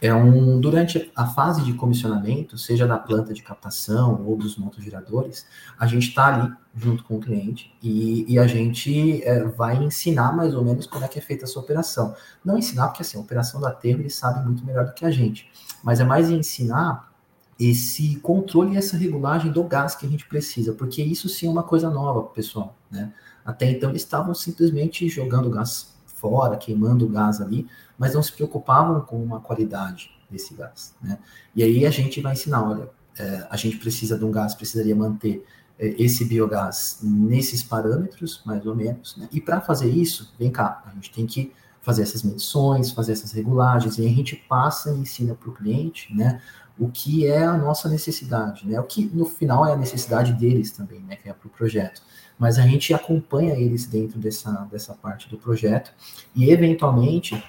é 0.00 0.14
um 0.14 0.60
durante 0.60 1.10
a 1.14 1.26
fase 1.26 1.62
de 1.62 1.72
comissionamento, 1.72 2.56
seja 2.56 2.86
da 2.86 2.98
planta 2.98 3.32
de 3.32 3.42
captação 3.42 4.24
ou 4.26 4.36
dos 4.36 4.56
motogeradores, 4.56 5.46
a 5.78 5.86
gente 5.86 6.08
está 6.08 6.26
ali 6.26 6.52
junto 6.74 7.04
com 7.04 7.16
o 7.16 7.20
cliente 7.20 7.74
e, 7.82 8.24
e 8.32 8.38
a 8.38 8.46
gente 8.46 9.22
é, 9.24 9.44
vai 9.44 9.82
ensinar 9.82 10.34
mais 10.36 10.54
ou 10.54 10.64
menos 10.64 10.86
como 10.86 11.04
é 11.04 11.08
que 11.08 11.18
é 11.18 11.22
feita 11.22 11.44
essa 11.44 11.58
operação. 11.58 12.14
Não 12.44 12.58
ensinar, 12.58 12.88
porque 12.88 13.02
assim, 13.02 13.16
a 13.16 13.20
operação 13.20 13.60
do 13.60 13.66
aterro 13.66 14.00
eles 14.00 14.14
sabem 14.14 14.44
muito 14.44 14.64
melhor 14.64 14.86
do 14.86 14.92
que 14.92 15.04
a 15.04 15.10
gente, 15.10 15.50
mas 15.82 16.00
é 16.00 16.04
mais 16.04 16.30
ensinar 16.30 17.12
esse 17.58 18.16
controle 18.16 18.74
e 18.74 18.76
essa 18.76 18.96
regulagem 18.96 19.50
do 19.50 19.64
gás 19.64 19.94
que 19.94 20.06
a 20.06 20.08
gente 20.08 20.28
precisa, 20.28 20.74
porque 20.74 21.02
isso 21.02 21.28
sim 21.28 21.46
é 21.46 21.50
uma 21.50 21.62
coisa 21.62 21.88
nova 21.88 22.22
pessoal, 22.24 22.76
né? 22.90 23.12
Até 23.44 23.70
então 23.70 23.90
eles 23.90 24.02
estavam 24.02 24.34
simplesmente 24.34 25.08
jogando 25.08 25.48
gás 25.48 25.95
fora, 26.28 26.56
queimando 26.56 27.06
o 27.06 27.08
gás 27.08 27.40
ali, 27.40 27.66
mas 27.98 28.14
não 28.14 28.22
se 28.22 28.32
preocupavam 28.32 29.00
com 29.00 29.34
a 29.34 29.40
qualidade 29.40 30.10
desse 30.30 30.54
gás, 30.54 30.94
né? 31.00 31.18
E 31.54 31.62
aí 31.62 31.86
a 31.86 31.90
gente 31.90 32.20
vai 32.20 32.32
ensinar, 32.32 32.68
olha, 32.68 32.88
é, 33.18 33.46
a 33.48 33.56
gente 33.56 33.78
precisa 33.78 34.18
de 34.18 34.24
um 34.24 34.30
gás, 34.30 34.54
precisaria 34.54 34.94
manter 34.94 35.46
é, 35.78 35.94
esse 36.02 36.24
biogás 36.24 36.98
nesses 37.02 37.62
parâmetros, 37.62 38.42
mais 38.44 38.66
ou 38.66 38.74
menos, 38.74 39.16
né? 39.16 39.28
E 39.32 39.40
para 39.40 39.60
fazer 39.60 39.88
isso, 39.88 40.34
vem 40.38 40.50
cá, 40.50 40.82
a 40.86 40.90
gente 40.94 41.12
tem 41.12 41.26
que 41.26 41.52
fazer 41.86 42.02
essas 42.02 42.24
medições, 42.24 42.90
fazer 42.90 43.12
essas 43.12 43.30
regulagens, 43.30 43.96
e 43.96 44.04
a 44.04 44.08
gente 44.08 44.34
passa 44.34 44.90
e 44.90 44.98
ensina 44.98 45.36
para 45.36 45.48
o 45.48 45.54
cliente, 45.54 46.12
né? 46.12 46.42
o 46.76 46.88
que 46.88 47.26
é 47.26 47.44
a 47.44 47.56
nossa 47.56 47.88
necessidade, 47.88 48.66
né? 48.66 48.78
O 48.78 48.82
que 48.82 49.06
no 49.14 49.24
final 49.24 49.64
é 49.66 49.72
a 49.72 49.76
necessidade 49.76 50.32
deles 50.34 50.72
também, 50.72 51.00
né? 51.00 51.16
Que 51.16 51.28
é 51.30 51.32
para 51.32 51.46
o 51.46 51.50
projeto. 51.50 52.02
Mas 52.38 52.58
a 52.58 52.66
gente 52.66 52.92
acompanha 52.92 53.54
eles 53.54 53.86
dentro 53.86 54.18
dessa, 54.18 54.50
dessa 54.70 54.92
parte 54.92 55.26
do 55.30 55.38
projeto 55.38 55.90
e 56.34 56.50
eventualmente 56.50 57.42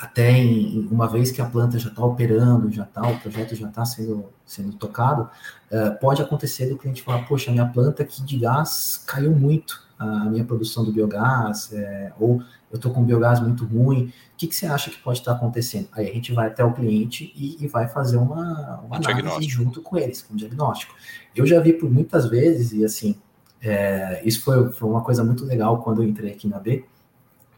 até 0.00 0.30
em, 0.30 0.86
uma 0.90 1.08
vez 1.08 1.32
que 1.32 1.42
a 1.42 1.44
planta 1.44 1.78
já 1.78 1.90
está 1.90 2.04
operando, 2.04 2.70
já 2.70 2.84
está, 2.84 3.02
o 3.02 3.18
projeto 3.18 3.56
já 3.56 3.68
está 3.68 3.84
sendo, 3.84 4.32
sendo 4.46 4.72
tocado, 4.74 5.28
uh, 5.70 5.98
pode 6.00 6.22
acontecer 6.22 6.66
do 6.66 6.78
cliente 6.78 7.02
falar, 7.02 7.26
poxa, 7.26 7.50
minha 7.50 7.66
planta 7.66 8.02
aqui 8.02 8.22
de 8.22 8.38
gás 8.38 9.02
caiu 9.06 9.32
muito, 9.32 9.82
a 10.00 10.24
minha 10.30 10.44
produção 10.44 10.82
do 10.82 10.90
biogás, 10.90 11.70
é, 11.74 12.10
ou 12.18 12.42
eu 12.72 12.76
estou 12.76 12.90
com 12.90 13.04
biogás 13.04 13.38
muito 13.38 13.66
ruim, 13.66 14.06
o 14.06 14.36
que, 14.38 14.46
que 14.46 14.54
você 14.54 14.64
acha 14.64 14.90
que 14.90 14.96
pode 14.96 15.18
estar 15.18 15.32
acontecendo? 15.32 15.88
Aí 15.92 16.08
a 16.08 16.12
gente 16.12 16.32
vai 16.32 16.46
até 16.46 16.64
o 16.64 16.72
cliente 16.72 17.30
e, 17.36 17.62
e 17.62 17.68
vai 17.68 17.86
fazer 17.86 18.16
uma, 18.16 18.80
uma 18.80 18.96
análise 18.96 19.46
junto 19.46 19.82
com 19.82 19.98
eles, 19.98 20.22
com 20.22 20.32
um 20.32 20.36
diagnóstico. 20.38 20.94
Eu 21.36 21.44
já 21.44 21.60
vi 21.60 21.74
por 21.74 21.90
muitas 21.90 22.30
vezes, 22.30 22.72
e 22.72 22.82
assim, 22.82 23.14
é, 23.60 24.22
isso 24.24 24.40
foi, 24.40 24.72
foi 24.72 24.88
uma 24.88 25.02
coisa 25.02 25.22
muito 25.22 25.44
legal 25.44 25.82
quando 25.82 26.02
eu 26.02 26.08
entrei 26.08 26.32
aqui 26.32 26.48
na 26.48 26.58
B, 26.58 26.82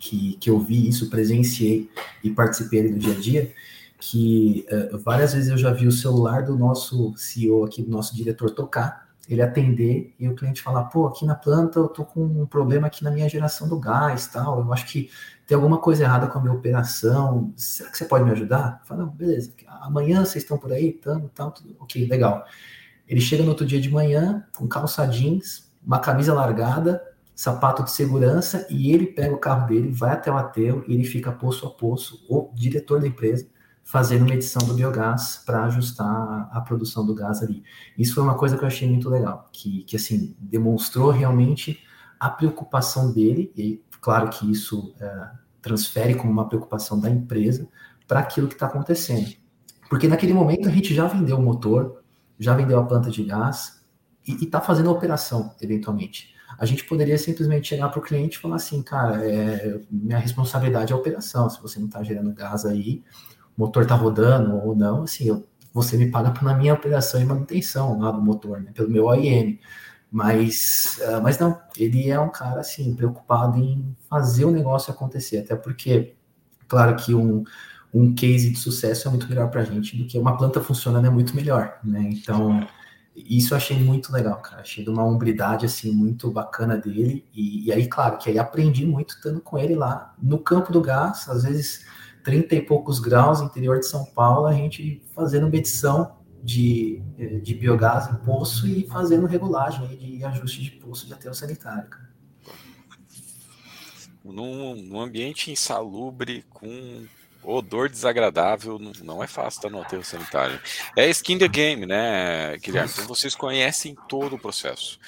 que, 0.00 0.36
que 0.40 0.50
eu 0.50 0.58
vi 0.58 0.88
isso, 0.88 1.08
presenciei 1.08 1.88
e 2.24 2.30
participei 2.30 2.90
do 2.90 2.98
dia 2.98 3.14
a 3.14 3.20
dia, 3.20 3.52
que 4.00 4.66
uh, 4.92 4.98
várias 4.98 5.32
vezes 5.32 5.48
eu 5.48 5.56
já 5.56 5.72
vi 5.72 5.86
o 5.86 5.92
celular 5.92 6.44
do 6.44 6.58
nosso 6.58 7.14
CEO 7.16 7.64
aqui, 7.64 7.82
do 7.82 7.90
nosso 7.92 8.16
diretor 8.16 8.50
tocar, 8.50 9.01
ele 9.34 9.42
atender 9.42 10.14
e 10.18 10.28
o 10.28 10.34
cliente 10.34 10.62
falar, 10.62 10.84
pô, 10.84 11.06
aqui 11.06 11.24
na 11.24 11.34
planta 11.34 11.78
eu 11.78 11.88
tô 11.88 12.04
com 12.04 12.22
um 12.24 12.46
problema 12.46 12.86
aqui 12.86 13.02
na 13.04 13.10
minha 13.10 13.28
geração 13.28 13.68
do 13.68 13.78
gás, 13.78 14.26
tal, 14.26 14.60
eu 14.60 14.72
acho 14.72 14.86
que 14.86 15.10
tem 15.46 15.54
alguma 15.54 15.78
coisa 15.78 16.04
errada 16.04 16.26
com 16.26 16.38
a 16.38 16.40
minha 16.40 16.54
operação, 16.54 17.52
será 17.56 17.90
que 17.90 17.98
você 17.98 18.04
pode 18.04 18.24
me 18.24 18.30
ajudar? 18.30 18.80
Fala, 18.84 19.06
beleza, 19.06 19.52
amanhã 19.66 20.24
vocês 20.24 20.44
estão 20.44 20.58
por 20.58 20.72
aí, 20.72 20.92
tudo, 20.92 21.30
ok, 21.80 22.06
legal. 22.06 22.44
Ele 23.08 23.20
chega 23.20 23.42
no 23.42 23.50
outro 23.50 23.66
dia 23.66 23.80
de 23.80 23.90
manhã 23.90 24.46
com 24.56 24.66
calça 24.66 25.04
jeans, 25.06 25.70
uma 25.84 25.98
camisa 25.98 26.32
largada, 26.32 27.02
sapato 27.34 27.82
de 27.82 27.90
segurança 27.90 28.66
e 28.70 28.92
ele 28.92 29.06
pega 29.06 29.34
o 29.34 29.38
carro 29.38 29.66
dele, 29.66 29.90
vai 29.90 30.12
até 30.12 30.30
o 30.30 30.36
aterro 30.36 30.84
e 30.86 30.94
ele 30.94 31.04
fica 31.04 31.32
poço 31.32 31.66
a 31.66 31.70
poço, 31.70 32.24
o 32.28 32.50
diretor 32.54 33.00
da 33.00 33.06
empresa, 33.06 33.46
fazendo 33.84 34.24
medição 34.24 34.66
do 34.66 34.74
biogás 34.74 35.42
para 35.44 35.64
ajustar 35.64 36.48
a 36.50 36.60
produção 36.60 37.04
do 37.04 37.14
gás 37.14 37.42
ali. 37.42 37.62
Isso 37.98 38.14
foi 38.14 38.22
uma 38.22 38.36
coisa 38.36 38.56
que 38.56 38.62
eu 38.62 38.68
achei 38.68 38.88
muito 38.88 39.08
legal, 39.08 39.48
que, 39.52 39.82
que 39.84 39.96
assim, 39.96 40.36
demonstrou 40.38 41.10
realmente 41.10 41.78
a 42.18 42.30
preocupação 42.30 43.12
dele, 43.12 43.52
e 43.56 43.82
claro 44.00 44.30
que 44.30 44.50
isso 44.50 44.94
é, 45.00 45.30
transfere 45.60 46.14
como 46.14 46.32
uma 46.32 46.48
preocupação 46.48 46.98
da 47.00 47.10
empresa 47.10 47.68
para 48.06 48.20
aquilo 48.20 48.48
que 48.48 48.54
está 48.54 48.66
acontecendo. 48.66 49.30
Porque 49.90 50.08
naquele 50.08 50.32
momento 50.32 50.68
a 50.68 50.72
gente 50.72 50.94
já 50.94 51.06
vendeu 51.06 51.36
o 51.36 51.42
motor, 51.42 52.02
já 52.38 52.54
vendeu 52.54 52.78
a 52.78 52.84
planta 52.84 53.10
de 53.10 53.24
gás 53.24 53.82
e 54.26 54.44
está 54.44 54.60
fazendo 54.60 54.88
a 54.88 54.92
operação, 54.92 55.54
eventualmente. 55.60 56.32
A 56.58 56.64
gente 56.64 56.84
poderia 56.84 57.18
simplesmente 57.18 57.68
chegar 57.68 57.88
para 57.88 57.98
o 57.98 58.02
cliente 58.02 58.38
e 58.38 58.40
falar 58.40 58.56
assim, 58.56 58.82
cara, 58.82 59.24
é, 59.26 59.80
minha 59.90 60.18
responsabilidade 60.18 60.92
é 60.92 60.96
a 60.96 60.98
operação. 60.98 61.50
Se 61.50 61.60
você 61.60 61.78
não 61.78 61.86
está 61.86 62.02
gerando 62.02 62.32
gás 62.32 62.64
aí, 62.64 63.02
motor 63.56 63.82
está 63.82 63.94
rodando 63.94 64.56
ou 64.56 64.74
não, 64.74 65.02
assim, 65.02 65.28
eu, 65.28 65.46
você 65.72 65.96
me 65.96 66.10
paga 66.10 66.32
na 66.42 66.54
minha 66.54 66.74
operação 66.74 67.20
e 67.20 67.24
manutenção 67.24 67.98
lá 67.98 68.10
do 68.10 68.20
motor, 68.20 68.60
né, 68.60 68.70
pelo 68.72 68.90
meu 68.90 69.06
OIM. 69.06 69.58
Mas, 70.10 71.00
uh, 71.08 71.22
mas 71.22 71.38
não, 71.38 71.58
ele 71.74 72.10
é 72.10 72.20
um 72.20 72.28
cara 72.28 72.60
assim 72.60 72.94
preocupado 72.94 73.58
em 73.58 73.96
fazer 74.10 74.44
o 74.44 74.50
negócio 74.50 74.92
acontecer, 74.92 75.38
até 75.38 75.56
porque, 75.56 76.14
claro 76.68 76.94
que 76.96 77.14
um, 77.14 77.44
um 77.94 78.14
case 78.14 78.50
de 78.50 78.58
sucesso 78.58 79.08
é 79.08 79.10
muito 79.10 79.26
melhor 79.26 79.48
para 79.48 79.62
a 79.62 79.64
gente 79.64 79.96
do 79.96 80.06
que 80.06 80.18
uma 80.18 80.36
planta 80.36 80.60
funcionando 80.60 81.06
é 81.06 81.10
muito 81.10 81.34
melhor, 81.34 81.78
né? 81.82 82.10
Então 82.12 82.66
isso 83.14 83.52
eu 83.52 83.56
achei 83.56 83.78
muito 83.78 84.12
legal, 84.12 84.36
cara. 84.40 84.62
Achei 84.62 84.82
de 84.82 84.90
uma 84.90 85.04
hombridade 85.04 85.66
assim 85.66 85.92
muito 85.92 86.30
bacana 86.30 86.76
dele 86.76 87.24
e, 87.34 87.66
e 87.66 87.72
aí, 87.72 87.86
claro, 87.86 88.18
que 88.18 88.30
aí 88.30 88.38
aprendi 88.38 88.86
muito 88.86 89.14
estando 89.14 89.40
com 89.40 89.58
ele 89.58 89.74
lá 89.74 90.14
no 90.20 90.38
campo 90.38 90.72
do 90.72 90.80
gás, 90.80 91.28
às 91.28 91.42
vezes 91.42 91.84
30 92.22 92.54
e 92.54 92.62
poucos 92.62 92.98
graus, 92.98 93.40
interior 93.40 93.78
de 93.78 93.86
São 93.86 94.04
Paulo, 94.04 94.46
a 94.46 94.52
gente 94.52 95.02
fazendo 95.14 95.48
medição 95.48 96.16
de, 96.42 97.02
eh, 97.18 97.38
de 97.38 97.54
biogás 97.54 98.08
em 98.10 98.16
poço 98.24 98.66
e 98.66 98.86
fazendo 98.86 99.26
regulagem 99.26 99.86
de 99.96 100.24
ajuste 100.24 100.62
de 100.62 100.70
poço 100.72 101.06
de 101.06 101.14
aterro 101.14 101.34
sanitário. 101.34 101.88
Num, 104.24 104.76
num 104.76 105.00
ambiente 105.00 105.50
insalubre, 105.50 106.44
com 106.48 107.04
odor 107.42 107.88
desagradável, 107.88 108.78
não 109.02 109.22
é 109.22 109.26
fácil 109.26 109.58
estar 109.58 109.70
no 109.70 109.80
aterro 109.80 110.04
sanitário. 110.04 110.60
É 110.96 111.08
skin 111.10 111.38
the 111.38 111.48
game, 111.48 111.86
né, 111.86 112.56
Guilherme? 112.58 112.90
Então 112.92 113.06
vocês 113.06 113.34
conhecem 113.34 113.96
todo 114.08 114.36
o 114.36 114.38
processo. 114.38 114.98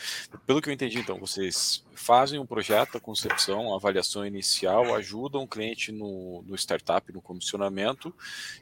Pelo 0.47 0.61
que 0.61 0.69
eu 0.69 0.73
entendi, 0.73 0.99
então, 0.99 1.19
vocês 1.19 1.85
fazem 1.95 2.39
um 2.39 2.47
projeto, 2.47 2.97
a 2.97 3.01
concepção, 3.01 3.73
a 3.73 3.77
avaliação 3.77 4.27
inicial, 4.27 4.95
ajudam 4.95 5.43
o 5.43 5.49
cliente 5.49 5.93
no, 5.93 6.43
no 6.47 6.55
startup, 6.57 7.13
no 7.13 7.23
comissionamento, 7.23 8.15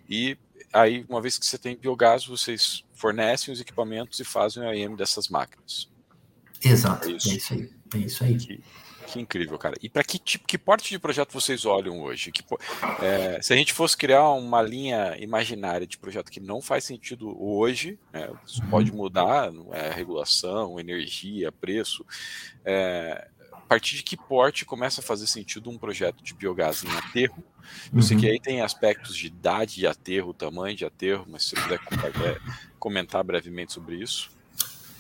e 0.09 0.37
aí, 0.73 1.05
uma 1.09 1.21
vez 1.21 1.39
que 1.39 1.47
você 1.47 1.59
tem 1.59 1.77
biogás, 1.77 2.27
vocês 2.27 2.85
fornecem 2.95 3.53
os 3.53 3.61
equipamentos 3.61 4.21
e 4.21 4.25
fazem 4.25 4.63
o 4.63 4.69
AIM 4.69 4.95
dessas 4.95 5.29
máquinas. 5.29 5.91
Exato, 6.65 7.09
é 7.09 7.13
isso, 7.13 7.31
é 7.31 7.35
isso 7.35 7.55
aí. 7.55 7.71
É 7.95 7.99
isso 7.99 8.25
aí. 8.25 8.61
Que, 9.07 9.21
incrível, 9.21 9.59
cara. 9.59 9.77
E 9.83 9.89
para 9.89 10.03
que 10.03 10.19
tipo, 10.19 10.47
que 10.47 10.57
porte 10.57 10.91
de 10.91 10.99
projeto 10.99 11.33
vocês 11.33 11.65
olham 11.65 12.03
hoje? 12.03 12.31
Que, 12.31 12.43
é, 13.03 13.41
se 13.43 13.53
a 13.53 13.57
gente 13.57 13.73
fosse 13.73 13.97
criar 13.97 14.29
uma 14.31 14.63
linha 14.63 15.17
imaginária 15.19 15.87
de 15.87 15.99
projeto 15.99 16.31
que 16.31 16.41
não 16.41 16.61
faz 16.61 16.85
sentido 16.85 17.37
hoje, 17.43 17.99
né, 18.13 18.31
isso 18.47 18.63
uhum. 18.63 18.71
pode 18.71 18.93
mudar, 18.93 19.53
é, 19.73 19.91
regulação, 19.91 20.79
energia, 20.79 21.53
preço. 21.53 22.07
É, 22.65 23.29
a 23.53 23.61
partir 23.61 23.97
de 23.97 24.03
que 24.03 24.17
porte 24.17 24.65
começa 24.65 25.01
a 25.01 25.05
fazer 25.05 25.27
sentido 25.27 25.71
um 25.71 25.79
projeto 25.79 26.23
de 26.23 26.35
biogás 26.35 26.85
em 26.85 26.91
aterro? 26.91 27.43
Eu 27.91 27.97
uhum. 27.97 28.03
sei 28.03 28.17
que 28.17 28.27
uhum. 28.27 28.33
aí 28.33 28.41
tem 28.41 28.61
aspectos 28.61 29.17
de 29.17 29.27
idade 29.27 29.77
de 29.77 29.87
aterro, 29.87 30.35
tamanho 30.35 30.77
de 30.77 30.85
aterro, 30.85 31.25
mas 31.29 31.45
se 31.45 31.55
você 31.55 31.79
puder 31.79 32.11
é, 32.27 32.39
comentar 32.79 33.23
brevemente 33.25 33.73
sobre 33.73 33.97
isso. 33.97 34.31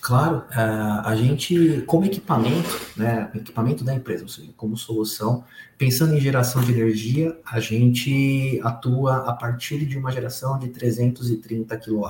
Claro, 0.02 0.44
é, 0.50 0.58
a 0.58 1.14
gente, 1.14 1.82
como 1.82 2.04
equipamento, 2.04 2.68
né, 2.96 3.30
equipamento 3.36 3.84
da 3.84 3.94
empresa, 3.94 4.24
ou 4.24 4.28
seja, 4.28 4.52
como 4.56 4.76
solução, 4.76 5.44
pensando 5.78 6.12
em 6.12 6.20
geração 6.20 6.60
de 6.60 6.72
energia, 6.72 7.38
a 7.46 7.60
gente 7.60 8.60
atua 8.64 9.18
a 9.18 9.32
partir 9.32 9.86
de 9.86 9.96
uma 9.96 10.10
geração 10.10 10.58
de 10.58 10.70
330 10.70 11.76
kW. 11.76 12.02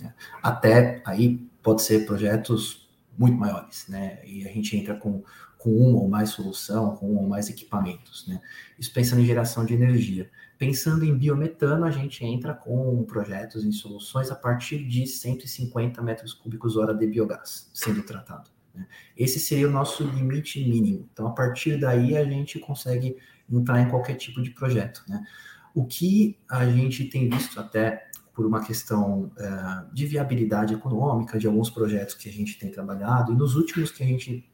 Né? 0.00 0.14
Até 0.40 1.02
aí 1.04 1.44
pode 1.64 1.82
ser 1.82 2.06
projetos 2.06 2.88
muito 3.18 3.36
maiores, 3.36 3.88
né? 3.88 4.20
E 4.24 4.46
a 4.46 4.52
gente 4.52 4.76
entra 4.76 4.94
com, 4.94 5.24
com 5.58 5.70
uma 5.70 5.98
ou 5.98 6.08
mais 6.08 6.30
solução, 6.30 6.94
com 6.94 7.10
um 7.10 7.16
ou 7.16 7.28
mais 7.28 7.48
equipamentos, 7.50 8.24
né? 8.28 8.40
Isso 8.78 8.92
pensando 8.92 9.20
em 9.20 9.26
geração 9.26 9.64
de 9.64 9.74
energia. 9.74 10.30
Pensando 10.58 11.04
em 11.04 11.16
biometano, 11.16 11.84
a 11.84 11.90
gente 11.90 12.24
entra 12.24 12.54
com 12.54 13.04
projetos 13.04 13.64
em 13.64 13.72
soluções 13.72 14.30
a 14.30 14.34
partir 14.34 14.86
de 14.86 15.06
150 15.06 16.00
metros 16.00 16.32
cúbicos 16.32 16.76
hora 16.76 16.94
de 16.94 17.06
biogás 17.06 17.70
sendo 17.74 18.02
tratado. 18.02 18.50
Né? 18.74 18.86
Esse 19.16 19.38
seria 19.38 19.68
o 19.68 19.70
nosso 19.70 20.04
limite 20.04 20.62
mínimo. 20.66 21.08
Então, 21.12 21.26
a 21.26 21.32
partir 21.32 21.78
daí, 21.78 22.16
a 22.16 22.24
gente 22.24 22.58
consegue 22.58 23.16
entrar 23.50 23.80
em 23.80 23.88
qualquer 23.88 24.14
tipo 24.14 24.42
de 24.42 24.50
projeto. 24.50 25.02
Né? 25.08 25.22
O 25.74 25.84
que 25.84 26.38
a 26.48 26.64
gente 26.66 27.04
tem 27.04 27.28
visto 27.28 27.60
até 27.60 28.08
por 28.32 28.44
uma 28.44 28.62
questão 28.62 29.30
é, 29.38 29.84
de 29.92 30.06
viabilidade 30.06 30.74
econômica 30.74 31.38
de 31.38 31.46
alguns 31.46 31.70
projetos 31.70 32.14
que 32.14 32.28
a 32.28 32.32
gente 32.32 32.58
tem 32.58 32.70
trabalhado, 32.70 33.32
e 33.32 33.36
nos 33.36 33.56
últimos 33.56 33.90
que 33.90 34.02
a 34.02 34.06
gente 34.06 34.46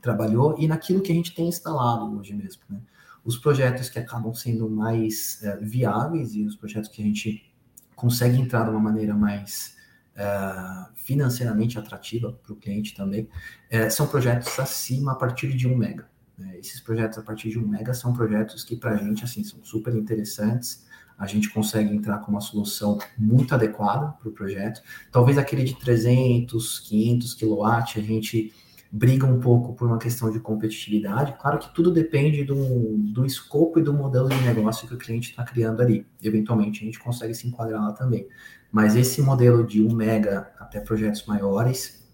trabalhou, 0.00 0.56
e 0.58 0.66
naquilo 0.66 1.02
que 1.02 1.12
a 1.12 1.14
gente 1.14 1.34
tem 1.34 1.48
instalado 1.48 2.18
hoje 2.18 2.34
mesmo. 2.34 2.62
Né? 2.68 2.80
Os 3.26 3.36
projetos 3.36 3.90
que 3.90 3.98
acabam 3.98 4.32
sendo 4.32 4.70
mais 4.70 5.42
é, 5.42 5.56
viáveis 5.56 6.36
e 6.36 6.44
os 6.44 6.54
projetos 6.54 6.88
que 6.88 7.02
a 7.02 7.04
gente 7.04 7.52
consegue 7.96 8.40
entrar 8.40 8.62
de 8.62 8.70
uma 8.70 8.78
maneira 8.78 9.14
mais 9.14 9.76
é, 10.14 10.86
financeiramente 10.94 11.76
atrativa 11.76 12.32
para 12.32 12.52
o 12.52 12.56
cliente 12.56 12.94
também, 12.94 13.28
é, 13.68 13.90
são 13.90 14.06
projetos 14.06 14.56
acima 14.60 15.12
a 15.12 15.14
partir 15.16 15.54
de 15.56 15.66
um 15.66 15.76
mega. 15.76 16.08
Né? 16.38 16.56
Esses 16.58 16.80
projetos 16.80 17.18
a 17.18 17.22
partir 17.22 17.50
de 17.50 17.58
um 17.58 17.66
mega 17.66 17.92
são 17.92 18.12
projetos 18.12 18.62
que 18.62 18.76
para 18.76 18.92
a 18.92 18.96
gente 18.96 19.24
assim 19.24 19.42
são 19.42 19.58
super 19.64 19.92
interessantes. 19.96 20.86
A 21.18 21.26
gente 21.26 21.50
consegue 21.50 21.92
entrar 21.92 22.18
com 22.18 22.30
uma 22.30 22.40
solução 22.40 22.98
muito 23.18 23.54
adequada 23.54 24.12
para 24.12 24.28
o 24.28 24.32
projeto. 24.32 24.82
Talvez 25.10 25.36
aquele 25.36 25.64
de 25.64 25.74
300, 25.74 26.78
500 26.80 27.34
kW 27.34 27.64
a 27.64 27.80
gente 28.02 28.52
briga 28.90 29.26
um 29.26 29.40
pouco 29.40 29.74
por 29.74 29.86
uma 29.86 29.98
questão 29.98 30.30
de 30.30 30.40
competitividade. 30.40 31.36
Claro 31.40 31.58
que 31.58 31.74
tudo 31.74 31.90
depende 31.90 32.44
do, 32.44 32.96
do 32.96 33.26
escopo 33.26 33.78
e 33.78 33.82
do 33.82 33.92
modelo 33.92 34.28
de 34.28 34.40
negócio 34.42 34.86
que 34.86 34.94
o 34.94 34.98
cliente 34.98 35.30
está 35.30 35.44
criando 35.44 35.82
ali. 35.82 36.06
Eventualmente 36.22 36.82
a 36.82 36.86
gente 36.86 36.98
consegue 36.98 37.34
se 37.34 37.46
enquadrar 37.46 37.80
lá 37.80 37.92
também. 37.92 38.26
Mas 38.70 38.96
esse 38.96 39.20
modelo 39.22 39.66
de 39.66 39.82
1 39.82 39.94
mega 39.94 40.52
até 40.58 40.80
projetos 40.80 41.24
maiores, 41.26 42.06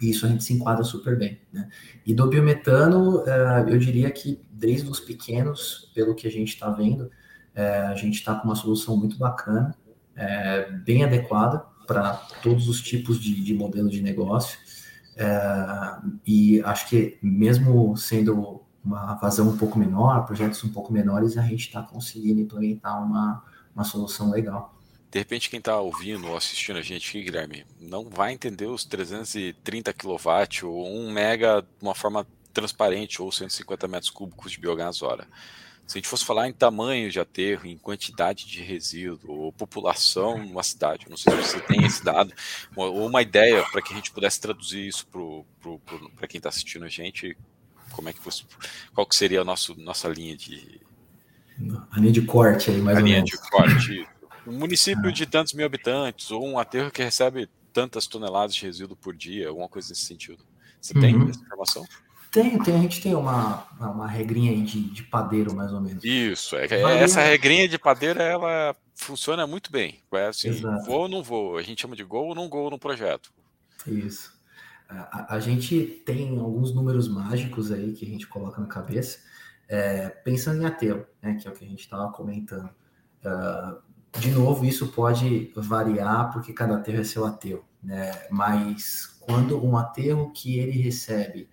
isso 0.00 0.24
a 0.24 0.28
gente 0.28 0.44
se 0.44 0.54
enquadra 0.54 0.84
super 0.84 1.18
bem. 1.18 1.40
Né? 1.52 1.68
E 2.06 2.14
do 2.14 2.26
biometano, 2.26 3.18
uh, 3.18 3.68
eu 3.68 3.78
diria 3.78 4.10
que 4.10 4.40
desde 4.50 4.88
os 4.88 5.00
pequenos, 5.00 5.90
pelo 5.94 6.14
que 6.14 6.26
a 6.26 6.30
gente 6.30 6.48
está 6.48 6.70
vendo, 6.70 7.04
uh, 7.04 7.90
a 7.90 7.94
gente 7.94 8.14
está 8.14 8.34
com 8.34 8.44
uma 8.48 8.54
solução 8.54 8.96
muito 8.96 9.18
bacana, 9.18 9.74
uh, 10.16 10.84
bem 10.84 11.04
adequada 11.04 11.64
para 11.86 12.14
todos 12.42 12.68
os 12.68 12.80
tipos 12.80 13.20
de, 13.20 13.42
de 13.42 13.52
modelo 13.52 13.88
de 13.88 14.00
negócio. 14.00 14.58
É, 15.20 15.98
e 16.26 16.62
acho 16.62 16.88
que 16.88 17.18
mesmo 17.22 17.94
sendo 17.94 18.64
uma 18.82 19.14
vazão 19.16 19.50
um 19.50 19.56
pouco 19.56 19.78
menor, 19.78 20.24
projetos 20.24 20.64
um 20.64 20.70
pouco 20.70 20.90
menores, 20.90 21.36
a 21.36 21.42
gente 21.42 21.66
está 21.66 21.82
conseguindo 21.82 22.40
implementar 22.40 23.04
uma, 23.04 23.44
uma 23.74 23.84
solução 23.84 24.30
legal. 24.30 24.74
De 25.10 25.18
repente, 25.18 25.50
quem 25.50 25.58
está 25.58 25.78
ouvindo 25.78 26.26
ou 26.26 26.36
assistindo 26.36 26.78
a 26.78 26.82
gente 26.82 27.06
aqui, 27.08 27.24
Guilherme, 27.24 27.66
não 27.78 28.08
vai 28.08 28.32
entender 28.32 28.66
os 28.66 28.84
330 28.86 29.92
kW 29.92 30.66
ou 30.66 30.86
1 30.86 31.12
mega 31.12 31.60
de 31.60 31.84
uma 31.84 31.94
forma 31.94 32.26
transparente 32.54 33.20
ou 33.20 33.30
150 33.30 33.86
metros 33.88 34.10
cúbicos 34.10 34.52
de 34.52 34.60
biogás 34.60 35.02
hora. 35.02 35.26
Se 35.90 35.98
a 35.98 36.00
gente 36.00 36.08
fosse 36.08 36.24
falar 36.24 36.48
em 36.48 36.52
tamanho 36.52 37.10
de 37.10 37.18
aterro, 37.18 37.66
em 37.66 37.76
quantidade 37.76 38.46
de 38.46 38.62
resíduo, 38.62 39.18
ou 39.28 39.52
população 39.52 40.38
numa 40.46 40.62
cidade, 40.62 41.06
não 41.10 41.16
sei 41.16 41.32
se 41.32 41.42
você 41.42 41.60
tem 41.62 41.84
esse 41.84 42.04
dado, 42.04 42.32
ou 42.76 43.04
uma 43.04 43.20
ideia 43.20 43.64
para 43.72 43.82
que 43.82 43.92
a 43.92 43.96
gente 43.96 44.12
pudesse 44.12 44.40
traduzir 44.40 44.86
isso 44.86 45.04
para 46.14 46.28
quem 46.28 46.38
está 46.38 46.48
assistindo 46.48 46.84
a 46.84 46.88
gente, 46.88 47.36
como 47.90 48.08
é 48.08 48.12
que 48.12 48.20
fosse, 48.20 48.44
qual 48.94 49.04
que 49.04 49.16
seria 49.16 49.40
a 49.40 49.44
nosso, 49.44 49.74
nossa 49.80 50.06
linha 50.06 50.36
de... 50.36 50.80
A 51.90 51.98
linha 51.98 52.12
de 52.12 52.22
corte 52.22 52.70
aí, 52.70 52.80
mais 52.80 52.96
a 52.96 53.00
ou 53.00 53.06
linha 53.08 53.24
de 53.24 53.36
corte. 53.50 54.06
Um 54.46 54.56
município 54.60 55.08
ah. 55.08 55.12
de 55.12 55.26
tantos 55.26 55.54
mil 55.54 55.66
habitantes, 55.66 56.30
ou 56.30 56.46
um 56.46 56.56
aterro 56.56 56.92
que 56.92 57.02
recebe 57.02 57.48
tantas 57.72 58.06
toneladas 58.06 58.54
de 58.54 58.64
resíduo 58.64 58.94
por 58.94 59.12
dia, 59.12 59.48
alguma 59.48 59.68
coisa 59.68 59.88
nesse 59.88 60.02
sentido. 60.02 60.44
Você 60.80 60.94
uhum. 60.94 61.00
tem 61.00 61.30
essa 61.30 61.40
informação? 61.40 61.84
Tem, 62.30 62.56
tem, 62.62 62.76
a 62.76 62.78
gente 62.78 63.02
tem 63.02 63.14
uma, 63.14 63.66
uma 63.80 64.06
regrinha 64.06 64.52
aí 64.52 64.62
de, 64.62 64.80
de 64.90 65.02
padeiro, 65.02 65.54
mais 65.54 65.72
ou 65.72 65.80
menos. 65.80 66.04
Isso, 66.04 66.56
é, 66.56 66.66
essa 67.02 67.20
regrinha 67.20 67.68
de 67.68 67.78
padeiro, 67.78 68.22
ela 68.22 68.74
funciona 68.94 69.46
muito 69.46 69.72
bem. 69.72 70.00
É 70.12 70.26
assim, 70.26 70.52
vou 70.86 71.00
ou 71.00 71.08
não 71.08 71.22
vou, 71.22 71.56
a 71.56 71.62
gente 71.62 71.82
chama 71.82 71.96
de 71.96 72.04
gol 72.04 72.28
ou 72.28 72.34
não 72.34 72.48
gol 72.48 72.70
no 72.70 72.78
projeto. 72.78 73.32
Isso. 73.84 74.38
A, 74.88 75.34
a, 75.34 75.40
gente 75.40 76.02
tem 76.04 76.38
alguns 76.38 76.74
números 76.74 77.08
mágicos 77.08 77.72
aí 77.72 77.92
que 77.92 78.04
a 78.04 78.08
gente 78.08 78.26
coloca 78.26 78.60
na 78.60 78.66
cabeça, 78.66 79.18
é, 79.68 80.08
pensando 80.08 80.62
em 80.62 80.66
ateu, 80.66 81.06
né, 81.22 81.34
que 81.34 81.48
é 81.48 81.50
o 81.50 81.54
que 81.54 81.64
a 81.64 81.68
gente 81.68 81.80
estava 81.80 82.12
comentando. 82.12 82.70
Uh, 83.24 83.90
de 84.18 84.30
novo, 84.30 84.64
isso 84.64 84.88
pode 84.88 85.52
variar 85.54 86.32
porque 86.32 86.52
cada 86.52 86.76
aterro 86.76 87.00
é 87.00 87.04
seu 87.04 87.24
aterro, 87.24 87.64
né? 87.82 88.26
Mas 88.30 89.16
quando 89.20 89.64
um 89.64 89.76
aterro 89.76 90.32
que 90.32 90.58
ele 90.58 90.72
recebe 90.72 91.48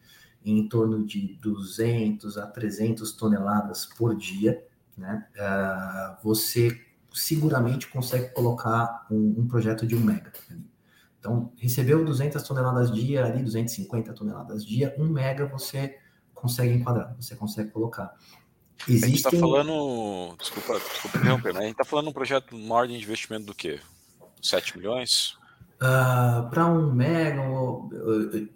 em 0.51 0.67
torno 0.67 1.05
de 1.05 1.37
200 1.41 2.37
a 2.37 2.47
300 2.47 3.11
toneladas 3.13 3.85
por 3.85 4.15
dia, 4.15 4.63
né? 4.97 5.25
Uh, 5.35 6.23
você 6.23 6.79
seguramente 7.13 7.87
consegue 7.87 8.29
colocar 8.33 9.05
um, 9.09 9.35
um 9.39 9.47
projeto 9.47 9.85
de 9.85 9.95
um 9.95 9.99
mega. 9.99 10.31
Então, 11.19 11.51
recebeu 11.57 12.05
200 12.05 12.41
toneladas 12.43 12.91
dia, 12.93 13.25
ali 13.25 13.43
250 13.43 14.13
toneladas 14.13 14.65
dia, 14.65 14.95
um 14.97 15.05
mega 15.09 15.45
você 15.47 15.97
consegue 16.33 16.73
enquadrar, 16.73 17.15
você 17.19 17.35
consegue 17.35 17.71
colocar. 17.71 18.15
Existem... 18.87 19.03
A 19.03 19.07
gente 19.07 19.25
está 19.25 19.31
falando, 19.31 20.35
desculpa, 20.37 20.79
desculpa 20.79 21.17
interromper, 21.17 21.53
né? 21.53 21.59
A 21.59 21.63
gente 21.63 21.71
está 21.71 21.83
falando 21.83 22.09
um 22.09 22.13
projeto, 22.13 22.55
uma 22.55 22.75
ordem 22.75 22.97
de 22.97 23.03
investimento 23.03 23.45
do 23.45 23.55
quê? 23.55 23.79
7 24.41 24.77
milhões? 24.77 25.35
Uh, 25.79 25.85
ah, 25.85 26.47
para 26.49 26.65
um 26.65 26.91
mega, 26.91 27.43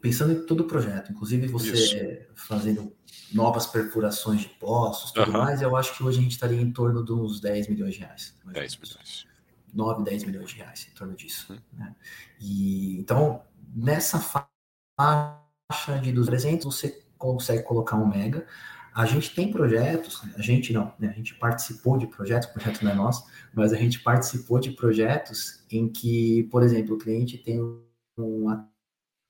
pensando 0.01 0.33
em 0.33 0.45
todo 0.45 0.61
o 0.61 0.67
projeto, 0.67 1.11
inclusive 1.11 1.47
você 1.47 1.71
Isso. 1.71 2.47
fazendo 2.47 2.91
novas 3.31 3.67
perfurações 3.67 4.41
de 4.41 4.49
poços, 4.49 5.11
tudo 5.11 5.31
mais, 5.31 5.61
eu 5.61 5.75
acho 5.75 5.95
que 5.95 6.03
hoje 6.03 6.17
a 6.17 6.21
gente 6.23 6.31
estaria 6.31 6.59
em 6.59 6.71
torno 6.71 7.05
de 7.05 7.13
uns 7.13 7.39
10 7.39 7.67
milhões 7.67 7.93
de 7.93 7.99
reais. 7.99 8.35
10 8.43 8.77
milhões. 8.77 9.27
9, 9.73 10.03
10 10.03 10.23
milhões 10.25 10.49
de 10.49 10.55
reais 10.57 10.87
em 10.91 10.95
torno 10.95 11.15
disso. 11.15 11.53
Hum. 11.53 11.57
Né? 11.73 11.95
E, 12.39 12.99
então, 12.99 13.43
nessa 13.73 14.19
faixa 14.19 15.99
de 16.01 16.11
200, 16.11 16.65
você 16.65 17.03
consegue 17.17 17.63
colocar 17.63 17.97
um 17.97 18.07
mega. 18.07 18.45
A 18.93 19.05
gente 19.05 19.33
tem 19.33 19.51
projetos, 19.51 20.21
a 20.35 20.41
gente 20.41 20.73
não, 20.73 20.93
né? 20.99 21.09
a 21.09 21.13
gente 21.13 21.35
participou 21.35 21.97
de 21.97 22.07
projetos, 22.07 22.47
o 22.51 22.53
projeto 22.53 22.83
não 22.83 22.91
é 22.91 22.95
nosso, 22.95 23.25
mas 23.53 23.71
a 23.73 23.77
gente 23.77 23.99
participou 23.99 24.59
de 24.59 24.71
projetos 24.71 25.63
em 25.71 25.87
que, 25.87 26.43
por 26.51 26.63
exemplo, 26.63 26.95
o 26.95 26.97
cliente 26.97 27.37
tem 27.37 27.61
um 28.17 28.49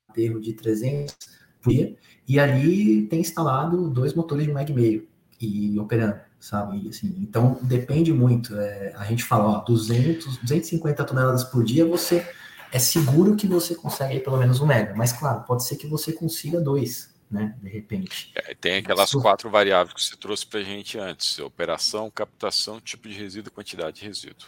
aterro 0.08 0.40
de 0.40 0.52
300 0.52 1.16
por 1.60 1.72
dia, 1.72 1.96
e 2.26 2.38
ali 2.40 3.06
tem 3.06 3.20
instalado 3.20 3.88
dois 3.88 4.14
motores 4.14 4.46
de 4.46 4.52
meg 4.52 4.72
meio 4.72 5.08
e 5.40 5.78
operando, 5.78 6.20
sabe? 6.38 6.88
Assim, 6.88 7.14
então 7.18 7.58
depende 7.62 8.12
muito. 8.12 8.54
É, 8.56 8.94
a 8.96 9.04
gente 9.04 9.24
fala, 9.24 9.58
ó, 9.58 9.64
200, 9.64 10.38
250 10.38 11.04
toneladas 11.04 11.44
por 11.44 11.64
dia, 11.64 11.84
você 11.84 12.26
é 12.72 12.78
seguro 12.78 13.36
que 13.36 13.46
você 13.46 13.74
consegue 13.74 14.20
pelo 14.20 14.38
menos 14.38 14.60
um 14.60 14.66
mega, 14.66 14.94
mas 14.96 15.12
claro, 15.12 15.44
pode 15.44 15.64
ser 15.64 15.76
que 15.76 15.86
você 15.86 16.12
consiga 16.12 16.60
dois, 16.60 17.11
né? 17.32 17.56
De 17.62 17.68
repente. 17.68 18.30
É, 18.34 18.54
tem 18.54 18.76
aquelas 18.76 19.08
Isso... 19.08 19.20
quatro 19.20 19.50
variáveis 19.50 19.94
que 19.94 20.02
você 20.02 20.16
trouxe 20.16 20.46
para 20.46 20.60
a 20.60 20.62
gente 20.62 20.98
antes: 20.98 21.38
operação, 21.38 22.10
captação, 22.10 22.80
tipo 22.80 23.08
de 23.08 23.14
resíduo, 23.14 23.50
quantidade 23.50 24.00
de 24.00 24.06
resíduo. 24.06 24.46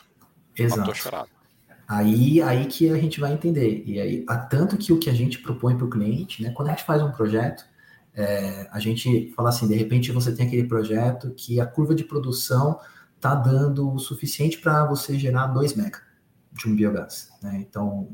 Exato. 0.57 1.29
Aí, 1.89 2.41
aí 2.41 2.67
que 2.67 2.89
a 2.91 2.99
gente 2.99 3.21
vai 3.21 3.33
entender. 3.33 3.83
E 3.87 4.01
aí, 4.01 4.25
tanto 4.49 4.77
que 4.77 4.93
o 4.93 4.99
que 4.99 5.11
a 5.11 5.15
gente 5.15 5.39
propõe 5.39 5.77
para 5.77 5.87
o 5.87 5.91
cliente, 5.91 6.43
né? 6.43 6.51
Quando 6.51 6.69
a 6.69 6.71
gente 6.73 6.85
faz 6.85 7.03
um 7.03 7.11
projeto, 7.11 7.65
é, 8.15 8.69
a 8.71 8.79
gente 8.79 9.33
fala 9.35 9.49
assim, 9.49 9.67
de 9.67 9.75
repente 9.75 10.13
você 10.13 10.35
tem 10.35 10.47
aquele 10.47 10.67
projeto 10.69 11.35
que 11.37 11.61
a 11.61 11.67
curva 11.67 11.95
de 11.95 12.05
produção 12.05 12.79
está 13.17 13.35
dando 13.35 13.93
o 13.93 13.99
suficiente 13.99 14.59
para 14.59 14.85
você 14.87 15.19
gerar 15.19 15.49
2 15.49 15.75
mega 15.75 16.01
de 16.53 16.69
um 16.69 16.77
biogás. 16.77 17.31
Né? 17.43 17.65
Então, 17.69 18.09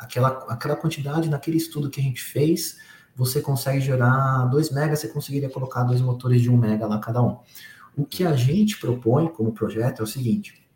aquela, 0.00 0.28
aquela 0.48 0.76
quantidade 0.76 1.28
naquele 1.28 1.56
estudo 1.56 1.90
que 1.90 2.00
a 2.00 2.02
gente 2.02 2.22
fez, 2.22 2.78
você 3.14 3.40
consegue 3.40 3.80
gerar 3.80 4.46
2 4.46 4.70
mega, 4.70 4.96
você 4.96 5.08
conseguiria 5.08 5.50
colocar 5.50 5.84
dois 5.84 6.00
motores 6.00 6.40
de 6.40 6.50
1 6.50 6.54
um 6.54 6.56
mega 6.56 6.86
lá 6.86 6.98
cada 6.98 7.22
um. 7.22 7.38
O 7.96 8.04
que 8.04 8.24
a 8.24 8.34
gente 8.34 8.78
propõe 8.78 9.28
como 9.28 9.52
projeto 9.52 10.00
é 10.00 10.02
o 10.02 10.06
seguinte, 10.06 10.66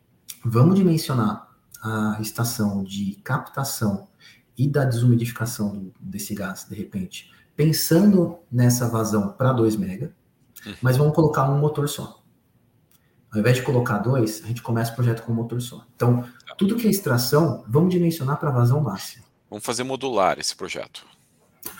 vamos 0.45 0.75
dimensionar 0.75 1.47
a 1.81 2.17
estação 2.21 2.83
de 2.83 3.15
captação 3.23 4.07
e 4.57 4.67
da 4.67 4.83
desumidificação 4.83 5.91
desse 5.99 6.33
gás, 6.33 6.65
de 6.69 6.75
repente, 6.75 7.31
pensando 7.55 8.39
nessa 8.51 8.87
vazão 8.87 9.29
para 9.33 9.51
2 9.53 9.75
mega, 9.75 10.13
uhum. 10.65 10.75
mas 10.81 10.97
vamos 10.97 11.15
colocar 11.15 11.49
um 11.49 11.59
motor 11.59 11.87
só. 11.87 12.23
Ao 13.31 13.39
invés 13.39 13.57
de 13.57 13.61
colocar 13.61 13.97
dois, 13.99 14.41
a 14.43 14.47
gente 14.47 14.61
começa 14.61 14.91
o 14.91 14.95
projeto 14.95 15.23
com 15.23 15.31
um 15.31 15.35
motor 15.35 15.61
só. 15.61 15.85
Então, 15.95 16.23
tudo 16.57 16.75
que 16.75 16.87
é 16.87 16.89
extração, 16.89 17.63
vamos 17.67 17.93
dimensionar 17.93 18.39
para 18.39 18.49
vazão 18.49 18.81
máxima. 18.81 19.25
Vamos 19.49 19.65
fazer 19.65 19.83
modular 19.83 20.39
esse 20.39 20.55
projeto. 20.55 21.05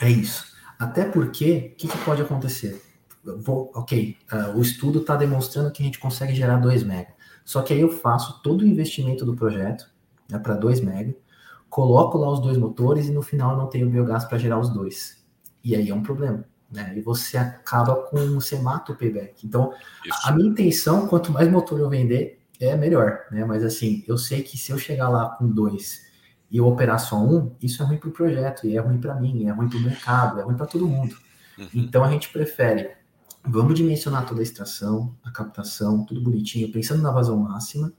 É 0.02 0.10
isso. 0.10 0.46
Até 0.80 1.06
porque, 1.06 1.74
o 1.74 1.76
que, 1.76 1.88
que, 1.88 1.98
pode 2.06 2.22
acontecer? 2.22 2.82
Vou, 3.24 3.72
ok, 3.76 4.16
uh, 4.32 4.58
o 4.58 4.62
estudo 4.62 5.02
está 5.02 5.16
demonstrando 5.16 5.72
que 5.72 5.82
a 5.82 5.86
gente 5.86 6.00
consegue 6.00 6.36
gerar 6.36 6.58
2 6.58 6.84
mega. 6.84 7.10
Só 7.44 7.62
que 7.62 7.74
aí 7.74 7.82
eu 7.82 7.90
faço 7.90 8.42
todo 8.42 8.62
o 8.62 8.68
investimento 8.68 9.26
do 9.26 9.36
projeto 9.36 9.90
né, 10.30 10.38
para 10.38 10.56
2 10.56 10.82
mega, 10.82 11.16
coloco 11.70 12.18
lá 12.18 12.32
os 12.32 12.40
dois 12.40 12.58
motores 12.58 13.08
e 13.08 13.12
no 13.12 13.22
final 13.22 13.52
eu 13.52 13.58
não 13.58 13.68
tenho 13.68 13.90
biogás 13.90 14.26
para 14.26 14.38
gerar 14.38 14.60
os 14.60 14.70
dois. 14.70 15.26
E 15.64 15.76
aí 15.76 15.90
é 15.90 15.96
um 15.96 16.04
problema. 16.04 16.46
Né? 16.72 16.94
E 16.98 17.02
você 17.02 17.38
acaba 17.38 17.96
com. 17.96 18.18
Você 18.36 18.60
mata 18.60 18.92
o 18.92 18.96
payback. 18.96 19.46
Então, 19.46 19.74
Isso. 20.06 20.20
a 20.26 20.32
minha 20.32 20.50
intenção, 20.50 21.08
quanto 21.08 21.32
mais 21.32 21.50
motor 21.50 21.80
eu 21.80 21.90
vender, 21.90 22.40
é 22.60 22.76
melhor. 22.76 23.20
Né? 23.32 23.46
Mas 23.46 23.64
assim, 23.64 24.04
eu 24.08 24.18
sei 24.18 24.44
que 24.44 24.58
se 24.58 24.72
eu 24.72 24.78
chegar 24.78 25.10
lá 25.10 25.30
com 25.30 25.48
dois 25.48 26.07
e 26.50 26.58
eu 26.58 26.68
operar 26.68 27.00
só 27.00 27.18
um, 27.18 27.52
isso 27.62 27.82
é 27.84 27.86
ruim 27.86 27.98
para 27.98 28.10
o 28.10 28.12
projeto, 28.12 28.66
e 28.66 28.78
é 28.78 28.80
ruim 28.80 29.00
para 29.00 29.16
mim, 29.16 29.48
é 29.48 29.52
ruim 29.52 29.70
para 29.70 29.78
o 29.78 29.82
mercado, 29.82 30.40
é 30.40 30.44
ruim 30.44 30.56
para 30.56 30.66
todo 30.66 30.88
mundo. 30.88 31.16
Uhum. 31.58 31.68
Então 31.74 32.04
a 32.04 32.10
gente 32.10 32.30
prefere, 32.30 32.92
vamos 33.46 33.76
dimensionar 33.76 34.26
toda 34.26 34.40
a 34.40 34.44
extração, 34.44 35.14
a 35.24 35.32
captação, 35.32 36.06
tudo 36.06 36.22
bonitinho, 36.22 36.72
pensando 36.72 37.02
na 37.02 37.12
vazão 37.12 37.38
máxima. 37.38 37.92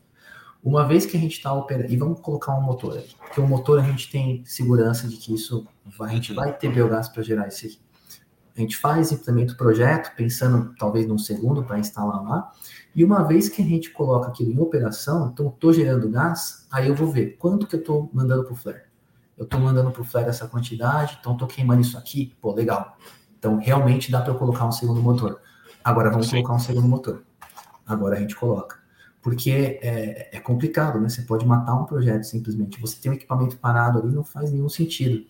Uma 0.63 0.87
vez 0.87 1.07
que 1.07 1.17
a 1.17 1.21
gente 1.21 1.33
está 1.33 1.53
operando, 1.53 1.93
e 1.93 1.97
vamos 1.97 2.21
colocar 2.21 2.57
um 2.57 2.63
motor 2.63 2.97
aí, 2.97 3.09
porque 3.19 3.41
o 3.41 3.47
motor 3.47 3.79
a 3.79 3.83
gente 3.83 4.11
tem 4.11 4.45
segurança 4.45 5.07
de 5.07 5.17
que 5.17 5.33
isso 5.33 5.67
vai, 5.97 6.11
a 6.11 6.15
gente 6.15 6.33
vai 6.33 6.57
ter 6.57 6.73
biogás 6.73 7.09
para 7.09 7.23
gerar 7.23 7.47
isso 7.47 7.67
aqui. 7.67 7.79
A 8.59 8.61
gente 8.61 8.77
faz, 8.77 9.13
implementa 9.13 9.53
o 9.53 9.57
projeto, 9.57 10.15
pensando 10.17 10.75
talvez 10.77 11.07
num 11.07 11.17
segundo 11.17 11.63
para 11.63 11.79
instalar 11.79 12.23
lá, 12.23 12.53
e 12.95 13.05
uma 13.05 13.23
vez 13.23 13.49
que 13.49 13.63
a 13.63 13.65
gente 13.65 13.91
coloca 13.91 14.29
aquilo 14.29 14.51
em 14.51 14.59
operação, 14.59 15.31
então 15.33 15.47
estou 15.49 15.73
gerando 15.73 16.11
gás, 16.11 16.67
aí 16.71 16.89
eu 16.89 16.95
vou 16.95 17.11
ver 17.11 17.37
quanto 17.39 17.67
que 17.67 17.77
eu 17.77 17.81
estou 17.81 18.11
mandando 18.13 18.43
para 18.43 18.53
o 18.53 18.57
flare. 18.57 18.81
Eu 19.37 19.45
estou 19.45 19.61
mandando 19.61 19.93
para 19.93 20.03
o 20.03 20.05
flare 20.05 20.29
essa 20.29 20.49
quantidade, 20.49 21.17
então 21.21 21.35
estou 21.35 21.47
queimando 21.47 21.81
isso 21.83 21.97
aqui, 21.97 22.37
pô, 22.41 22.53
legal. 22.53 22.99
Então 23.39 23.59
realmente 23.59 24.11
dá 24.11 24.21
para 24.21 24.33
eu 24.33 24.37
colocar 24.37 24.67
um 24.67 24.73
segundo 24.73 25.01
motor. 25.01 25.41
Agora 25.85 26.11
vamos 26.11 26.27
Sim. 26.27 26.43
colocar 26.43 26.55
um 26.55 26.59
segundo 26.59 26.89
motor. 26.89 27.23
Agora 27.87 28.17
a 28.17 28.21
gente 28.21 28.35
coloca 28.35 28.79
porque 29.23 29.79
é, 29.83 30.37
é, 30.37 30.41
complicado, 30.41 31.01
né? 31.01 31.09
Você 31.09 31.23
pode 31.23 31.45
matar 31.47 31.75
um 31.75 31.85
projeto 31.85 32.23
simplesmente. 32.23 32.81
Você 32.81 33.01
tem 33.01 33.13
um 33.13 33.15
equipamento 33.15 33.57
parado 33.57 33.99
ali, 33.99 34.09
não 34.11 34.25
faz 34.25 34.51
nenhum 34.51 34.69
sentido. 34.69 35.27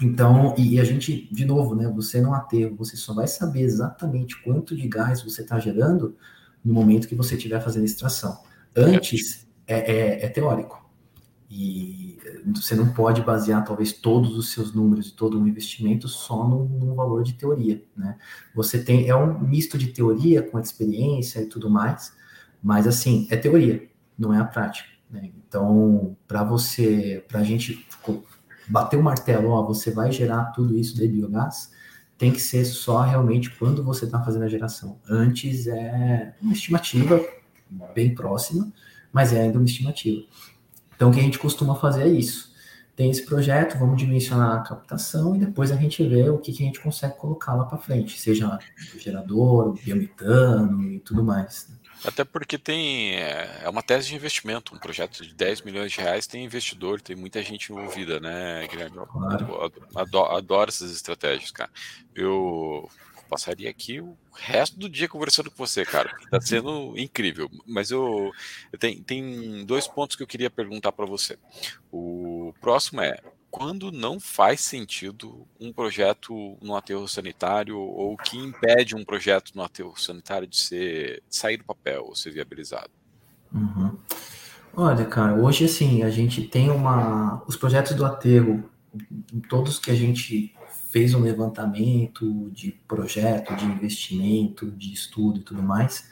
Então, 0.00 0.54
e, 0.58 0.80
a 0.80 0.84
gente, 0.84 1.28
de 1.32 1.44
novo, 1.44 1.74
né? 1.74 1.88
Você 1.88 2.20
não 2.20 2.34
aterro, 2.34 2.76
você 2.76 2.96
só 2.96 3.14
vai 3.14 3.26
saber 3.26 3.60
exatamente 3.60 4.40
quanto 4.42 4.76
de 4.76 4.88
gás 4.88 5.22
você 5.22 5.42
está 5.42 5.58
gerando 5.58 6.16
no 6.64 6.74
momento 6.74 7.08
que 7.08 7.14
você 7.14 7.36
estiver 7.36 7.60
fazendo 7.60 7.84
extração. 7.84 8.38
Antes 8.74 9.46
é, 9.66 9.92
é, 9.92 10.24
é, 10.24 10.28
teórico. 10.28 10.84
E 11.48 12.18
você 12.54 12.74
não 12.74 12.92
pode 12.92 13.22
basear 13.22 13.64
talvez 13.64 13.92
todos 13.92 14.36
os 14.36 14.52
seus 14.52 14.74
números 14.74 15.08
e 15.08 15.12
todo 15.14 15.40
o 15.40 15.46
investimento 15.46 16.08
só 16.08 16.46
no, 16.46 16.64
no 16.64 16.94
valor 16.94 17.22
de 17.22 17.34
teoria, 17.34 17.84
né? 17.96 18.16
Você 18.54 18.82
tem 18.82 19.08
é 19.08 19.14
um 19.14 19.38
misto 19.38 19.78
de 19.78 19.88
teoria 19.88 20.42
com 20.42 20.58
experiência 20.58 21.40
e 21.40 21.46
tudo 21.46 21.70
mais 21.70 22.12
mas, 22.66 22.86
assim, 22.88 23.28
é 23.30 23.36
teoria, 23.36 23.88
não 24.18 24.34
é 24.34 24.40
a 24.40 24.44
prática. 24.44 24.88
Né? 25.08 25.30
Então, 25.36 26.16
para 26.26 26.42
você, 26.42 27.24
para 27.28 27.38
a 27.38 27.44
gente 27.44 27.86
bater 28.68 28.98
o 28.98 29.02
martelo, 29.02 29.50
ó, 29.50 29.62
você 29.62 29.90
vai 29.90 30.10
gerar 30.10 30.46
tudo 30.46 30.76
isso 30.76 30.96
de 30.96 31.06
biogás, 31.06 31.70
tem 32.18 32.32
que 32.32 32.40
ser 32.40 32.64
só 32.64 33.02
realmente 33.02 33.50
quando 33.50 33.82
você 33.82 34.06
está 34.06 34.22
fazendo 34.22 34.44
a 34.44 34.48
geração. 34.48 34.98
Antes 35.08 35.66
é 35.66 36.34
uma 36.40 36.52
estimativa 36.52 37.20
bem 37.94 38.14
próxima, 38.14 38.72
mas 39.12 39.32
é 39.32 39.42
ainda 39.42 39.58
uma 39.58 39.66
estimativa. 39.66 40.22
Então, 40.94 41.10
o 41.10 41.12
que 41.12 41.20
a 41.20 41.22
gente 41.22 41.38
costuma 41.38 41.74
fazer 41.74 42.04
é 42.04 42.08
isso. 42.08 42.54
Tem 42.94 43.10
esse 43.10 43.26
projeto, 43.26 43.78
vamos 43.78 43.98
dimensionar 43.98 44.56
a 44.56 44.60
captação 44.60 45.36
e 45.36 45.38
depois 45.38 45.70
a 45.70 45.76
gente 45.76 46.02
vê 46.08 46.30
o 46.30 46.38
que, 46.38 46.50
que 46.50 46.62
a 46.62 46.66
gente 46.66 46.80
consegue 46.80 47.14
colocar 47.18 47.54
lá 47.54 47.66
para 47.66 47.76
frente, 47.76 48.18
seja 48.18 48.58
gerador, 48.98 49.74
biometano 49.74 50.82
e 50.90 50.98
tudo 51.00 51.22
mais. 51.22 51.68
Né? 51.68 51.76
Até 52.04 52.24
porque 52.24 52.58
tem 52.58 53.16
é, 53.16 53.60
é 53.62 53.68
uma 53.68 53.82
tese 53.82 54.08
de 54.08 54.14
investimento, 54.14 54.74
um 54.74 54.78
projeto 54.78 55.22
de 55.22 55.34
10 55.34 55.62
milhões 55.62 55.92
de 55.92 56.00
reais 56.00 56.26
tem 56.26 56.44
investidor, 56.44 57.00
tem 57.00 57.16
muita 57.16 57.42
gente 57.42 57.72
envolvida, 57.72 58.20
né, 58.20 58.66
Guilherme? 58.68 58.96
Eu 58.96 59.72
adoro, 59.94 60.36
adoro 60.36 60.68
essas 60.68 60.90
estratégias, 60.90 61.50
cara. 61.50 61.70
Eu 62.14 62.88
passaria 63.28 63.68
aqui 63.68 64.00
o 64.00 64.16
resto 64.32 64.78
do 64.78 64.88
dia 64.88 65.08
conversando 65.08 65.50
com 65.50 65.56
você, 65.56 65.84
cara. 65.84 66.14
Está 66.22 66.40
sendo 66.40 66.94
incrível. 66.96 67.50
Mas 67.66 67.90
eu, 67.90 68.32
eu 68.72 68.78
tenho, 68.78 69.02
tem 69.02 69.64
dois 69.64 69.86
pontos 69.86 70.16
que 70.16 70.22
eu 70.22 70.26
queria 70.26 70.50
perguntar 70.50 70.92
para 70.92 71.06
você. 71.06 71.38
O 71.90 72.54
próximo 72.60 73.00
é 73.00 73.20
quando 73.56 73.90
não 73.90 74.20
faz 74.20 74.60
sentido 74.60 75.46
um 75.58 75.72
projeto 75.72 76.58
no 76.60 76.76
aterro 76.76 77.08
sanitário 77.08 77.78
ou 77.78 78.12
o 78.12 78.16
que 78.18 78.36
impede 78.36 78.94
um 78.94 79.02
projeto 79.02 79.52
no 79.54 79.62
aterro 79.62 79.94
sanitário 79.96 80.46
de 80.46 80.58
ser 80.58 81.22
de 81.26 81.34
sair 81.34 81.56
do 81.56 81.64
papel 81.64 82.04
ou 82.04 82.14
ser 82.14 82.32
viabilizado? 82.32 82.90
Uhum. 83.50 83.96
Olha, 84.76 85.06
cara, 85.06 85.34
hoje 85.34 85.64
assim 85.64 86.02
a 86.02 86.10
gente 86.10 86.42
tem 86.42 86.68
uma 86.70 87.42
os 87.46 87.56
projetos 87.56 87.94
do 87.94 88.04
aterro, 88.04 88.68
todos 89.48 89.78
que 89.78 89.90
a 89.90 89.94
gente 89.94 90.54
fez 90.90 91.14
um 91.14 91.22
levantamento 91.22 92.50
de 92.50 92.72
projeto, 92.86 93.56
de 93.56 93.64
investimento, 93.64 94.70
de 94.70 94.92
estudo 94.92 95.38
e 95.38 95.42
tudo 95.42 95.62
mais, 95.62 96.10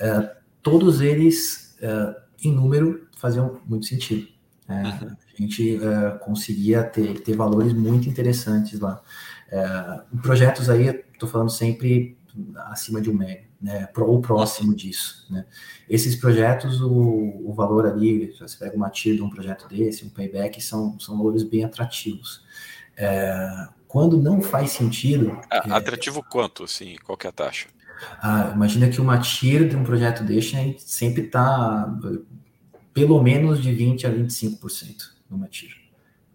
uh, 0.00 0.34
todos 0.62 1.02
eles 1.02 1.76
uh, 1.82 2.18
em 2.42 2.52
número 2.52 3.06
faziam 3.18 3.60
muito 3.66 3.84
sentido. 3.84 4.28
É, 4.66 4.82
uhum. 4.82 5.25
A 5.38 5.42
gente 5.42 5.76
uh, 5.76 6.18
conseguia 6.20 6.82
ter, 6.82 7.20
ter 7.20 7.36
valores 7.36 7.72
muito 7.74 8.08
interessantes 8.08 8.80
lá. 8.80 9.02
Uh, 9.52 10.18
projetos 10.18 10.70
aí, 10.70 10.88
estou 11.12 11.28
falando 11.28 11.50
sempre 11.50 12.16
acima 12.66 13.00
de 13.00 13.10
um 13.10 13.14
mega, 13.14 13.44
né, 13.60 13.88
ou 13.96 14.20
próximo 14.20 14.74
disso. 14.74 15.26
Né. 15.30 15.44
Esses 15.88 16.16
projetos, 16.16 16.80
o, 16.80 16.90
o 17.44 17.52
valor 17.54 17.86
ali, 17.86 18.34
você 18.38 18.56
pega 18.58 18.76
uma 18.76 18.90
TIR 18.90 19.16
de 19.16 19.22
um 19.22 19.30
projeto 19.30 19.68
desse, 19.68 20.04
um 20.04 20.10
payback, 20.10 20.60
são, 20.62 20.98
são 20.98 21.16
valores 21.16 21.42
bem 21.42 21.64
atrativos. 21.64 22.44
É, 22.96 23.68
quando 23.86 24.18
não 24.18 24.40
faz 24.40 24.70
sentido... 24.70 25.38
É, 25.50 25.58
atrativo 25.70 26.20
é, 26.20 26.30
quanto, 26.30 26.64
assim, 26.64 26.96
qual 27.04 27.16
que 27.16 27.26
é 27.26 27.30
a 27.30 27.32
taxa? 27.32 27.68
Ah, 28.20 28.52
imagina 28.54 28.88
que 28.88 29.00
uma 29.00 29.18
TIR 29.18 29.68
de 29.68 29.76
um 29.76 29.84
projeto 29.84 30.22
desse 30.22 30.76
sempre 30.78 31.22
está 31.22 31.90
pelo 32.92 33.22
menos 33.22 33.62
de 33.62 33.70
20% 33.70 34.04
a 34.04 34.10
25% 34.10 35.15
numa 35.30 35.48
tira. 35.48 35.74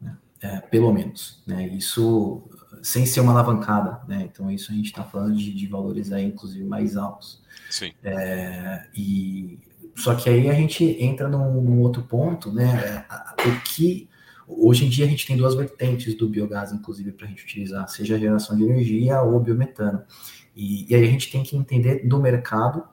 Né? 0.02 0.18
É, 0.42 0.60
pelo 0.60 0.92
menos. 0.94 1.42
Né? 1.46 1.68
Isso 1.68 2.44
sem 2.82 3.06
ser 3.06 3.20
uma 3.22 3.32
alavancada. 3.32 4.02
Né? 4.08 4.30
Então, 4.32 4.50
isso 4.50 4.72
a 4.72 4.76
gente 4.76 4.88
está 4.88 5.04
falando 5.04 5.36
de, 5.36 5.54
de, 5.54 5.68
valores 5.68 6.12
aí, 6.12 6.26
inclusive, 6.26 6.64
mais 6.64 6.98
altos. 6.98 7.42
Sim. 7.70 7.92
É, 8.04 8.88
e, 8.96 9.60
só 9.96 10.16
que 10.16 10.30
aí 10.30 10.50
a 10.50 10.54
gente 10.54 10.84
entra 11.00 11.28
num, 11.28 11.62
num 11.62 11.80
outro 11.82 12.04
ponto, 12.04 12.52
né? 12.52 13.06
O 13.46 13.62
que 13.62 14.10
hoje 14.48 14.86
em 14.86 14.90
dia 14.90 15.06
a 15.06 15.08
gente 15.08 15.26
tem 15.26 15.38
duas 15.38 15.56
vertentes 15.56 16.16
do 16.16 16.28
biogás, 16.28 16.72
inclusive, 16.72 17.12
para 17.12 17.26
a 17.26 17.30
gente 17.30 17.44
utilizar, 17.44 17.88
seja 17.88 18.16
a 18.16 18.20
geração 18.20 18.56
de 18.56 18.64
energia 18.64 19.22
ou 19.22 19.40
biometano. 19.40 20.04
E, 20.56 20.92
e 20.92 20.96
aí 20.96 21.04
a 21.04 21.08
gente 21.08 21.32
tem 21.32 21.44
que 21.44 21.56
entender 21.56 22.08
do 22.08 22.20
mercado 22.20 22.84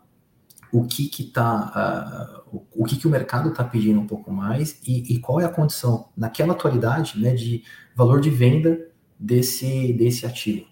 o 0.73 0.85
que 0.85 1.09
que 1.09 1.25
tá, 1.25 2.43
uh, 2.53 2.61
o, 2.75 2.85
que 2.85 2.97
que 2.97 3.07
o 3.07 3.11
mercado 3.11 3.51
está 3.51 3.65
pedindo 3.65 4.01
um 4.01 4.07
pouco 4.07 4.31
mais 4.31 4.79
e, 4.87 5.15
e, 5.15 5.19
qual 5.19 5.41
é 5.41 5.45
a 5.45 5.49
condição 5.49 6.09
naquela 6.17 6.53
atualidade, 6.53 7.21
né, 7.21 7.35
de 7.35 7.63
valor 7.95 8.21
de 8.21 8.31
venda 8.31 8.79
desse 9.19 9.93
desse 9.93 10.27
ativo. 10.27 10.67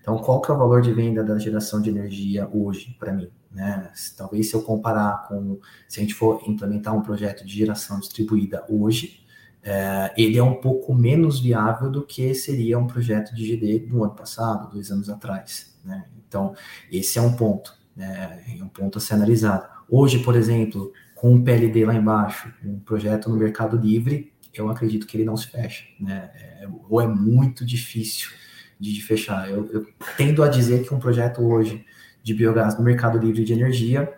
Então, 0.00 0.18
qual 0.18 0.40
que 0.40 0.50
é 0.50 0.54
o 0.54 0.58
valor 0.58 0.82
de 0.82 0.92
venda 0.92 1.22
da 1.22 1.38
geração 1.38 1.80
de 1.80 1.90
energia 1.90 2.48
hoje 2.52 2.96
para 2.98 3.12
mim? 3.12 3.30
Né? 3.52 3.90
Talvez 4.16 4.50
se 4.50 4.54
eu 4.54 4.62
comparar 4.62 5.28
com, 5.28 5.60
se 5.86 6.00
a 6.00 6.02
gente 6.02 6.14
for 6.14 6.42
implementar 6.46 6.94
um 6.96 7.02
projeto 7.02 7.46
de 7.46 7.52
geração 7.52 8.00
distribuída 8.00 8.64
hoje, 8.68 9.22
é, 9.62 10.12
ele 10.16 10.36
é 10.36 10.42
um 10.42 10.54
pouco 10.54 10.92
menos 10.92 11.38
viável 11.38 11.88
do 11.88 12.04
que 12.04 12.34
seria 12.34 12.78
um 12.78 12.86
projeto 12.86 13.32
de 13.32 13.46
GD 13.46 13.86
do 13.86 14.02
ano 14.02 14.14
passado, 14.14 14.72
dois 14.72 14.90
anos 14.90 15.08
atrás. 15.08 15.76
Né? 15.84 16.04
Então, 16.26 16.54
esse 16.90 17.18
é 17.18 17.22
um 17.22 17.36
ponto 17.36 17.81
né, 17.96 18.42
é 18.58 18.62
um 18.62 18.68
ponto 18.68 18.98
a 18.98 19.00
ser 19.00 19.14
analisado. 19.14 19.68
Hoje, 19.88 20.18
por 20.20 20.36
exemplo, 20.36 20.92
com 21.14 21.34
o 21.34 21.42
PLD 21.42 21.84
lá 21.84 21.94
embaixo, 21.94 22.52
um 22.64 22.80
projeto 22.80 23.28
no 23.28 23.36
Mercado 23.36 23.76
Livre, 23.76 24.32
eu 24.52 24.68
acredito 24.68 25.06
que 25.06 25.16
ele 25.16 25.24
não 25.24 25.36
se 25.36 25.48
fecha, 25.48 25.84
né? 25.98 26.30
É, 26.34 26.68
ou 26.88 27.00
é 27.00 27.06
muito 27.06 27.64
difícil 27.64 28.30
de, 28.78 28.92
de 28.92 29.02
fechar. 29.02 29.48
Eu, 29.48 29.66
eu, 29.72 29.86
tendo 30.16 30.42
a 30.42 30.48
dizer 30.48 30.86
que 30.86 30.92
um 30.92 30.98
projeto 30.98 31.40
hoje 31.42 31.84
de 32.22 32.34
biogás 32.34 32.76
no 32.76 32.84
Mercado 32.84 33.18
Livre 33.18 33.44
de 33.44 33.52
Energia, 33.52 34.12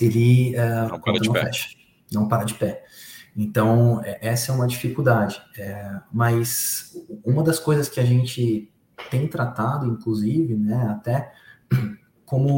ele 0.00 0.54
é, 0.54 0.88
não, 0.88 1.00
para 1.00 1.18
de 1.18 1.26
não 1.26 1.32
pé. 1.32 1.44
fecha, 1.44 1.68
não 2.12 2.28
para 2.28 2.44
de 2.44 2.54
pé. 2.54 2.84
Então, 3.36 4.02
é, 4.04 4.18
essa 4.20 4.52
é 4.52 4.54
uma 4.54 4.66
dificuldade. 4.66 5.40
É, 5.56 6.00
mas 6.12 6.94
uma 7.24 7.42
das 7.42 7.58
coisas 7.58 7.88
que 7.88 8.00
a 8.00 8.04
gente 8.04 8.70
tem 9.10 9.26
tratado, 9.26 9.86
inclusive, 9.86 10.54
né, 10.54 10.88
até 10.90 11.32
como 12.32 12.48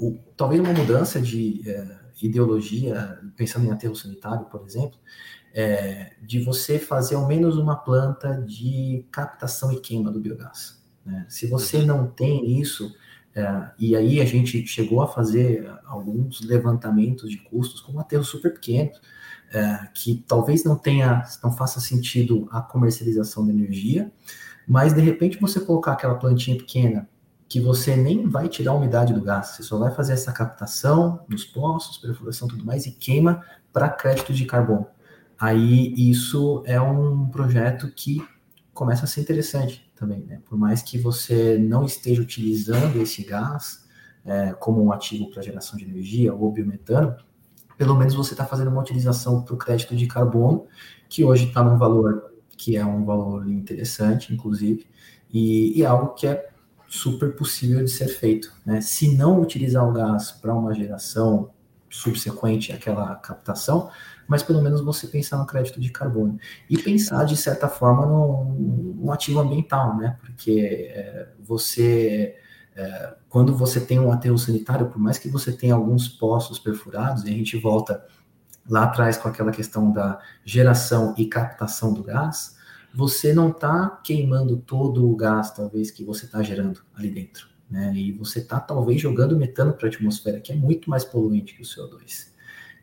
o, 0.00 0.16
talvez 0.36 0.60
uma 0.60 0.72
mudança 0.72 1.20
de 1.20 1.68
é, 1.68 1.98
ideologia, 2.22 3.18
pensando 3.34 3.66
em 3.66 3.72
aterro 3.72 3.96
sanitário, 3.96 4.44
por 4.44 4.64
exemplo, 4.64 4.96
é, 5.52 6.12
de 6.22 6.38
você 6.38 6.78
fazer 6.78 7.16
ao 7.16 7.26
menos 7.26 7.58
uma 7.58 7.74
planta 7.74 8.40
de 8.46 9.04
captação 9.10 9.72
e 9.72 9.80
queima 9.80 10.12
do 10.12 10.20
biogás. 10.20 10.80
Né? 11.04 11.26
Se 11.28 11.48
você 11.48 11.78
uhum. 11.78 11.86
não 11.86 12.06
tem 12.06 12.60
isso, 12.60 12.94
é, 13.34 13.72
e 13.76 13.96
aí 13.96 14.20
a 14.20 14.24
gente 14.24 14.64
chegou 14.68 15.02
a 15.02 15.08
fazer 15.08 15.68
alguns 15.84 16.40
levantamentos 16.40 17.28
de 17.28 17.38
custos 17.38 17.80
com 17.80 17.98
aterros 17.98 18.28
super 18.28 18.54
pequenos, 18.54 19.00
é, 19.52 19.88
que 19.92 20.24
talvez 20.28 20.62
não 20.62 20.76
tenha, 20.76 21.24
não 21.42 21.50
faça 21.50 21.80
sentido 21.80 22.46
a 22.52 22.62
comercialização 22.62 23.44
da 23.44 23.52
energia, 23.52 24.12
mas 24.64 24.94
de 24.94 25.00
repente 25.00 25.40
você 25.40 25.58
colocar 25.58 25.94
aquela 25.94 26.14
plantinha 26.14 26.56
pequena 26.56 27.08
que 27.48 27.60
você 27.60 27.96
nem 27.96 28.28
vai 28.28 28.48
tirar 28.48 28.72
a 28.72 28.74
umidade 28.74 29.12
do 29.12 29.22
gás, 29.22 29.48
você 29.48 29.62
só 29.62 29.78
vai 29.78 29.90
fazer 29.92 30.14
essa 30.14 30.32
captação 30.32 31.24
nos 31.28 31.44
poços, 31.44 31.98
perfuração 31.98 32.48
tudo 32.48 32.64
mais 32.64 32.86
e 32.86 32.90
queima 32.90 33.42
para 33.72 33.88
crédito 33.88 34.32
de 34.32 34.44
carbono. 34.44 34.86
Aí 35.38 35.92
isso 35.96 36.62
é 36.66 36.80
um 36.80 37.26
projeto 37.28 37.90
que 37.94 38.24
começa 38.72 39.04
a 39.04 39.08
ser 39.08 39.20
interessante 39.20 39.90
também, 39.94 40.24
né? 40.24 40.40
Por 40.48 40.58
mais 40.58 40.82
que 40.82 40.98
você 40.98 41.58
não 41.58 41.84
esteja 41.84 42.22
utilizando 42.22 43.00
esse 43.00 43.22
gás 43.24 43.84
é, 44.24 44.52
como 44.54 44.82
um 44.82 44.92
ativo 44.92 45.30
para 45.30 45.42
geração 45.42 45.78
de 45.78 45.84
energia 45.84 46.34
ou 46.34 46.50
biometano, 46.50 47.14
pelo 47.76 47.94
menos 47.94 48.14
você 48.14 48.32
está 48.32 48.44
fazendo 48.44 48.68
uma 48.68 48.80
utilização 48.80 49.42
para 49.42 49.54
o 49.54 49.58
crédito 49.58 49.94
de 49.94 50.06
carbono, 50.06 50.66
que 51.08 51.24
hoje 51.24 51.46
está 51.46 51.62
num 51.62 51.76
valor 51.76 52.32
que 52.56 52.76
é 52.76 52.84
um 52.84 53.04
valor 53.04 53.48
interessante, 53.48 54.32
inclusive, 54.32 54.86
e, 55.32 55.78
e 55.78 55.84
algo 55.84 56.14
que 56.14 56.26
é 56.26 56.48
super 56.94 57.34
possível 57.34 57.84
de 57.84 57.90
ser 57.90 58.08
feito. 58.08 58.52
Né? 58.64 58.80
Se 58.80 59.16
não 59.16 59.40
utilizar 59.40 59.86
o 59.86 59.92
gás 59.92 60.30
para 60.30 60.54
uma 60.54 60.72
geração 60.72 61.50
subsequente 61.90 62.72
àquela 62.72 63.14
captação, 63.16 63.90
mas 64.26 64.42
pelo 64.42 64.62
menos 64.62 64.80
você 64.80 65.06
pensar 65.06 65.38
no 65.38 65.46
crédito 65.46 65.80
de 65.80 65.90
carbono. 65.90 66.38
E 66.70 66.78
pensar, 66.78 67.24
de 67.24 67.36
certa 67.36 67.68
forma, 67.68 68.06
no, 68.06 69.10
ativo 69.12 69.40
ambiental, 69.40 69.96
né? 69.96 70.16
Porque 70.20 70.90
é, 70.92 71.28
você, 71.40 72.36
é, 72.74 73.14
quando 73.28 73.56
você 73.56 73.80
tem 73.80 73.98
um 73.98 74.10
aterro 74.10 74.38
sanitário, 74.38 74.86
por 74.86 74.98
mais 74.98 75.18
que 75.18 75.28
você 75.28 75.52
tenha 75.52 75.74
alguns 75.74 76.08
poços 76.08 76.58
perfurados, 76.58 77.24
e 77.24 77.28
a 77.28 77.32
gente 77.32 77.56
volta 77.58 78.04
lá 78.68 78.84
atrás 78.84 79.16
com 79.16 79.28
aquela 79.28 79.50
questão 79.50 79.92
da 79.92 80.18
geração 80.44 81.14
e 81.18 81.26
captação 81.26 81.92
do 81.92 82.02
gás, 82.02 82.53
você 82.94 83.34
não 83.34 83.50
está 83.50 84.00
queimando 84.04 84.56
todo 84.56 85.10
o 85.10 85.16
gás, 85.16 85.50
talvez, 85.50 85.90
que 85.90 86.04
você 86.04 86.26
está 86.26 86.42
gerando 86.42 86.80
ali 86.94 87.10
dentro. 87.10 87.48
Né? 87.68 87.92
E 87.94 88.12
você 88.12 88.38
está, 88.38 88.60
talvez, 88.60 89.00
jogando 89.00 89.36
metano 89.36 89.72
para 89.72 89.88
a 89.88 89.90
atmosfera, 89.90 90.40
que 90.40 90.52
é 90.52 90.54
muito 90.54 90.88
mais 90.88 91.04
poluente 91.04 91.54
que 91.54 91.62
o 91.62 91.64
CO2. 91.64 92.32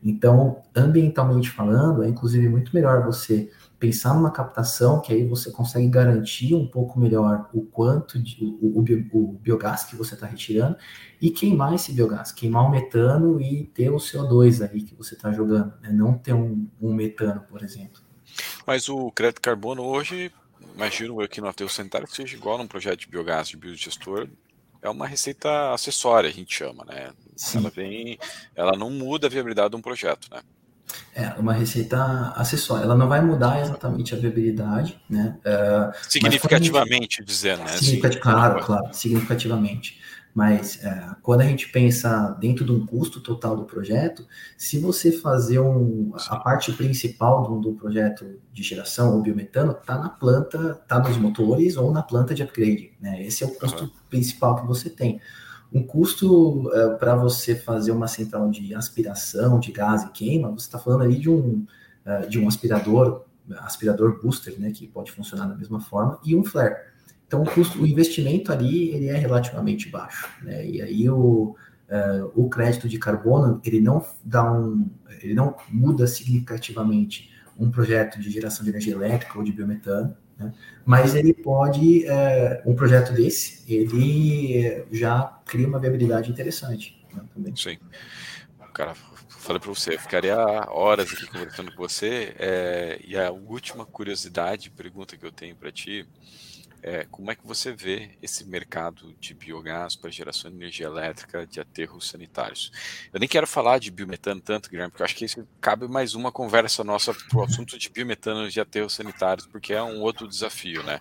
Então, 0.04 0.62
ambientalmente 0.76 1.48
falando, 1.48 2.02
é 2.02 2.08
inclusive 2.08 2.46
muito 2.48 2.74
melhor 2.74 3.04
você 3.04 3.50
pensar 3.78 4.14
numa 4.14 4.30
captação, 4.30 5.00
que 5.00 5.12
aí 5.12 5.26
você 5.26 5.50
consegue 5.50 5.88
garantir 5.88 6.54
um 6.54 6.66
pouco 6.66 7.00
melhor 7.00 7.48
o 7.54 7.62
quanto 7.62 8.18
de, 8.18 8.44
o, 8.60 8.80
o, 8.80 8.84
o 9.12 9.32
biogás 9.40 9.84
que 9.84 9.96
você 9.96 10.14
está 10.14 10.26
retirando 10.26 10.76
e 11.20 11.30
queimar 11.30 11.72
esse 11.74 11.92
biogás, 11.92 12.32
queimar 12.32 12.66
o 12.66 12.70
metano 12.70 13.40
e 13.40 13.64
ter 13.64 13.90
o 13.90 13.96
CO2 13.96 14.68
aí 14.68 14.82
que 14.82 14.94
você 14.94 15.14
está 15.14 15.32
jogando, 15.32 15.72
né? 15.80 15.90
não 15.90 16.14
ter 16.14 16.34
um, 16.34 16.68
um 16.80 16.92
metano, 16.92 17.42
por 17.48 17.62
exemplo. 17.62 18.01
Mas 18.66 18.88
o 18.88 19.10
crédito 19.10 19.40
carbono 19.40 19.82
hoje, 19.82 20.32
imagino 20.74 21.20
eu 21.20 21.28
que 21.28 21.40
no 21.40 21.48
aterro 21.48 21.70
sanitário 21.70 22.06
que 22.06 22.16
seja 22.16 22.36
igual 22.36 22.58
num 22.58 22.66
projeto 22.66 23.00
de 23.00 23.08
biogás 23.08 23.48
de 23.48 23.56
biodigestor, 23.56 24.28
é 24.80 24.90
uma 24.90 25.06
receita 25.06 25.72
acessória, 25.72 26.28
a 26.28 26.32
gente 26.32 26.54
chama, 26.54 26.84
né? 26.84 27.12
Sim. 27.36 27.58
Ela 27.58 27.70
vem, 27.70 28.18
ela 28.54 28.72
não 28.76 28.90
muda 28.90 29.28
a 29.28 29.30
viabilidade 29.30 29.70
de 29.70 29.76
um 29.76 29.80
projeto, 29.80 30.28
né? 30.30 30.42
É 31.14 31.28
uma 31.38 31.52
receita 31.52 32.32
acessória. 32.36 32.84
Ela 32.84 32.96
não 32.96 33.08
vai 33.08 33.20
mudar 33.20 33.60
exatamente 33.60 34.14
a 34.14 34.18
viabilidade, 34.18 35.00
né? 35.08 35.38
Uh, 35.40 36.10
significativamente, 36.10 37.18
gente... 37.18 37.24
dizendo, 37.24 37.62
né? 37.62 37.78
Claro, 38.20 38.64
claro, 38.64 38.92
significativamente. 38.92 40.01
Mas 40.34 40.82
é, 40.82 41.14
quando 41.22 41.42
a 41.42 41.44
gente 41.44 41.68
pensa 41.68 42.36
dentro 42.40 42.64
de 42.64 42.72
um 42.72 42.86
custo 42.86 43.20
total 43.20 43.54
do 43.54 43.64
projeto, 43.64 44.26
se 44.56 44.78
você 44.78 45.12
fazer 45.12 45.58
um, 45.58 46.12
a 46.28 46.36
parte 46.36 46.72
principal 46.72 47.42
do, 47.42 47.60
do 47.60 47.72
projeto 47.74 48.40
de 48.50 48.62
geração 48.62 49.14
ou 49.14 49.22
biometano, 49.22 49.72
está 49.72 49.98
na 49.98 50.08
planta, 50.08 50.80
está 50.82 50.98
nos 50.98 51.18
motores 51.18 51.76
ou 51.76 51.92
na 51.92 52.02
planta 52.02 52.34
de 52.34 52.42
upgrade. 52.42 52.92
Né? 53.00 53.22
Esse 53.22 53.44
é 53.44 53.46
o 53.46 53.54
custo 53.54 53.84
uhum. 53.84 53.90
principal 54.08 54.56
que 54.56 54.66
você 54.66 54.88
tem. 54.88 55.20
Um 55.70 55.82
custo 55.82 56.70
é, 56.74 56.94
para 56.96 57.14
você 57.14 57.54
fazer 57.54 57.92
uma 57.92 58.08
central 58.08 58.50
de 58.50 58.74
aspiração 58.74 59.58
de 59.58 59.70
gás 59.70 60.02
e 60.02 60.10
queima, 60.12 60.50
você 60.50 60.66
está 60.66 60.78
falando 60.78 61.02
ali 61.02 61.18
de 61.18 61.28
um, 61.28 61.66
é, 62.04 62.26
de 62.26 62.38
um 62.38 62.48
aspirador 62.48 63.24
aspirador 63.58 64.20
booster, 64.22 64.58
né, 64.58 64.70
que 64.70 64.86
pode 64.86 65.10
funcionar 65.10 65.46
da 65.46 65.56
mesma 65.56 65.80
forma, 65.80 66.18
e 66.24 66.36
um 66.36 66.44
flare. 66.44 66.76
Então, 67.32 67.44
o, 67.44 67.50
custo, 67.50 67.80
o 67.80 67.86
investimento 67.86 68.52
ali 68.52 68.90
ele 68.90 69.08
é 69.08 69.16
relativamente 69.16 69.88
baixo, 69.88 70.28
né? 70.42 70.66
E 70.66 70.82
aí 70.82 71.08
o, 71.08 71.56
uh, 71.88 72.30
o 72.34 72.46
crédito 72.50 72.86
de 72.86 72.98
carbono 72.98 73.58
ele 73.64 73.80
não 73.80 74.04
dá 74.22 74.52
um, 74.52 74.86
ele 75.22 75.32
não 75.32 75.56
muda 75.70 76.06
significativamente 76.06 77.32
um 77.58 77.70
projeto 77.70 78.20
de 78.20 78.30
geração 78.30 78.62
de 78.64 78.68
energia 78.68 78.92
elétrica 78.92 79.38
ou 79.38 79.42
de 79.42 79.50
biometano, 79.50 80.14
né? 80.38 80.52
mas 80.84 81.14
ele 81.14 81.32
pode, 81.32 82.04
uh, 82.04 82.70
um 82.70 82.74
projeto 82.74 83.14
desse, 83.14 83.64
ele 83.72 84.84
já 84.92 85.40
cria 85.46 85.66
uma 85.66 85.78
viabilidade 85.78 86.30
interessante 86.30 87.02
né. 87.36 87.52
Sim. 87.56 87.78
Cara, 88.74 88.94
falei 89.28 89.58
para 89.58 89.70
você, 89.70 89.96
ficaria 89.96 90.36
horas 90.68 91.10
aqui 91.10 91.26
conversando 91.26 91.72
com 91.72 91.82
você. 91.82 92.34
É, 92.38 93.00
e 93.06 93.16
a 93.16 93.30
última 93.30 93.84
curiosidade, 93.84 94.70
pergunta 94.70 95.16
que 95.16 95.24
eu 95.24 95.32
tenho 95.32 95.54
para 95.56 95.70
ti 95.70 96.06
é, 96.82 97.06
como 97.12 97.30
é 97.30 97.36
que 97.36 97.46
você 97.46 97.72
vê 97.72 98.10
esse 98.20 98.44
mercado 98.44 99.14
de 99.20 99.34
biogás 99.34 99.94
para 99.94 100.10
geração 100.10 100.50
de 100.50 100.56
energia 100.56 100.86
elétrica 100.86 101.46
de 101.46 101.60
aterros 101.60 102.08
sanitários? 102.08 102.72
Eu 103.12 103.20
nem 103.20 103.28
quero 103.28 103.46
falar 103.46 103.78
de 103.78 103.88
biometano 103.88 104.40
tanto, 104.40 104.68
Guilherme, 104.68 104.90
porque 104.90 105.02
eu 105.02 105.04
acho 105.04 105.14
que 105.14 105.24
isso 105.24 105.46
cabe 105.60 105.86
mais 105.86 106.14
uma 106.14 106.32
conversa 106.32 106.82
nossa 106.82 107.14
para 107.14 107.38
o 107.38 107.44
assunto 107.44 107.78
de 107.78 107.88
biometano 107.88 108.50
de 108.50 108.60
aterros 108.60 108.94
sanitários, 108.94 109.46
porque 109.46 109.72
é 109.72 109.82
um 109.82 110.00
outro 110.00 110.26
desafio, 110.26 110.82
né? 110.82 111.00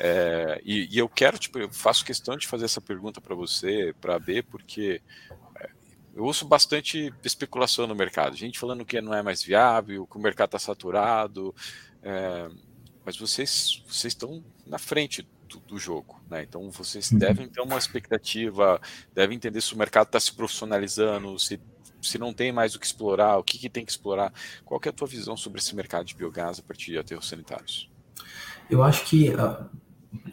É, 0.00 0.60
e, 0.64 0.88
e, 0.92 0.98
eu 0.98 1.08
quero, 1.08 1.38
tipo, 1.38 1.56
eu 1.60 1.70
faço 1.70 2.04
questão 2.04 2.36
de 2.36 2.48
fazer 2.48 2.64
essa 2.64 2.80
pergunta 2.80 3.20
para 3.20 3.36
você, 3.36 3.94
para 4.00 4.16
a 4.16 4.18
B, 4.18 4.42
porque 4.42 5.00
é, 5.60 5.70
eu 6.16 6.24
ouço 6.24 6.44
bastante 6.44 7.14
especulação 7.22 7.86
no 7.86 7.94
mercado, 7.94 8.34
gente 8.34 8.58
falando 8.58 8.84
que 8.84 9.00
não 9.00 9.14
é 9.14 9.22
mais 9.22 9.40
viável, 9.40 10.04
que 10.04 10.16
o 10.16 10.20
mercado 10.20 10.48
está 10.48 10.58
saturado. 10.58 11.54
É, 12.02 12.50
mas 13.04 13.16
vocês, 13.16 13.82
vocês 13.86 14.12
estão 14.12 14.42
na 14.66 14.78
frente 14.78 15.26
do, 15.48 15.60
do 15.60 15.78
jogo, 15.78 16.20
né? 16.30 16.42
Então 16.42 16.70
vocês 16.70 17.10
uhum. 17.10 17.18
devem 17.18 17.48
ter 17.48 17.60
uma 17.60 17.76
expectativa, 17.76 18.80
devem 19.14 19.36
entender 19.36 19.60
se 19.60 19.74
o 19.74 19.78
mercado 19.78 20.06
está 20.06 20.20
se 20.20 20.32
profissionalizando, 20.32 21.38
se, 21.38 21.60
se 22.00 22.18
não 22.18 22.32
tem 22.32 22.52
mais 22.52 22.74
o 22.74 22.80
que 22.80 22.86
explorar, 22.86 23.36
o 23.38 23.44
que, 23.44 23.58
que 23.58 23.68
tem 23.68 23.84
que 23.84 23.90
explorar. 23.90 24.32
Qual 24.64 24.80
que 24.80 24.88
é 24.88 24.90
a 24.90 24.94
tua 24.94 25.08
visão 25.08 25.36
sobre 25.36 25.60
esse 25.60 25.74
mercado 25.74 26.06
de 26.06 26.14
biogás 26.14 26.58
a 26.58 26.62
partir 26.62 26.92
de 26.92 26.98
aterros 26.98 27.28
sanitários? 27.28 27.90
Eu 28.70 28.82
acho 28.82 29.04
que 29.04 29.32
ah, 29.34 29.66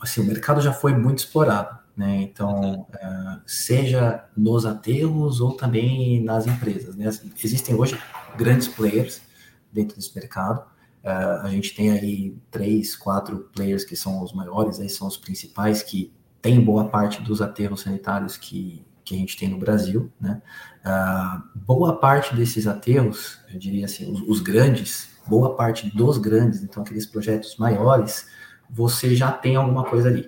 assim, 0.01 0.21
o 0.21 0.25
mercado 0.25 0.61
já 0.61 0.73
foi 0.73 0.93
muito 0.93 1.19
explorado, 1.19 1.77
né? 1.95 2.21
Então, 2.21 2.81
uh, 2.81 3.41
seja 3.45 4.25
nos 4.35 4.65
aterros 4.65 5.41
ou 5.41 5.55
também 5.55 6.23
nas 6.23 6.47
empresas, 6.47 6.95
né? 6.95 7.09
Existem 7.43 7.75
hoje 7.75 7.99
grandes 8.37 8.67
players 8.67 9.21
dentro 9.71 9.95
desse 9.95 10.15
mercado. 10.15 10.63
Uh, 11.09 11.45
a 11.45 11.49
gente 11.49 11.73
tem 11.73 11.89
aí 11.89 12.37
três, 12.51 12.95
quatro 12.95 13.49
players 13.55 13.83
que 13.83 13.95
são 13.95 14.21
os 14.21 14.31
maiores, 14.31 14.79
aí 14.79 14.87
são 14.87 15.07
os 15.07 15.17
principais 15.17 15.81
que 15.81 16.13
têm 16.39 16.63
boa 16.63 16.87
parte 16.87 17.19
dos 17.23 17.41
aterros 17.41 17.81
sanitários 17.81 18.37
que, 18.37 18.85
que 19.03 19.15
a 19.15 19.17
gente 19.17 19.35
tem 19.35 19.49
no 19.49 19.57
Brasil, 19.57 20.11
né? 20.21 20.39
Uh, 20.85 21.41
boa 21.55 21.97
parte 21.97 22.35
desses 22.35 22.67
aterros, 22.67 23.39
eu 23.51 23.57
diria 23.57 23.85
assim, 23.85 24.11
os, 24.11 24.21
os, 24.21 24.39
grandes, 24.39 25.09
boa 25.25 25.55
parte 25.55 25.89
dos 25.95 26.19
grandes, 26.19 26.61
então 26.61 26.83
aqueles 26.83 27.07
projetos 27.07 27.57
maiores, 27.57 28.27
você 28.69 29.15
já 29.15 29.31
tem 29.31 29.55
alguma 29.55 29.85
coisa 29.85 30.09
ali, 30.09 30.27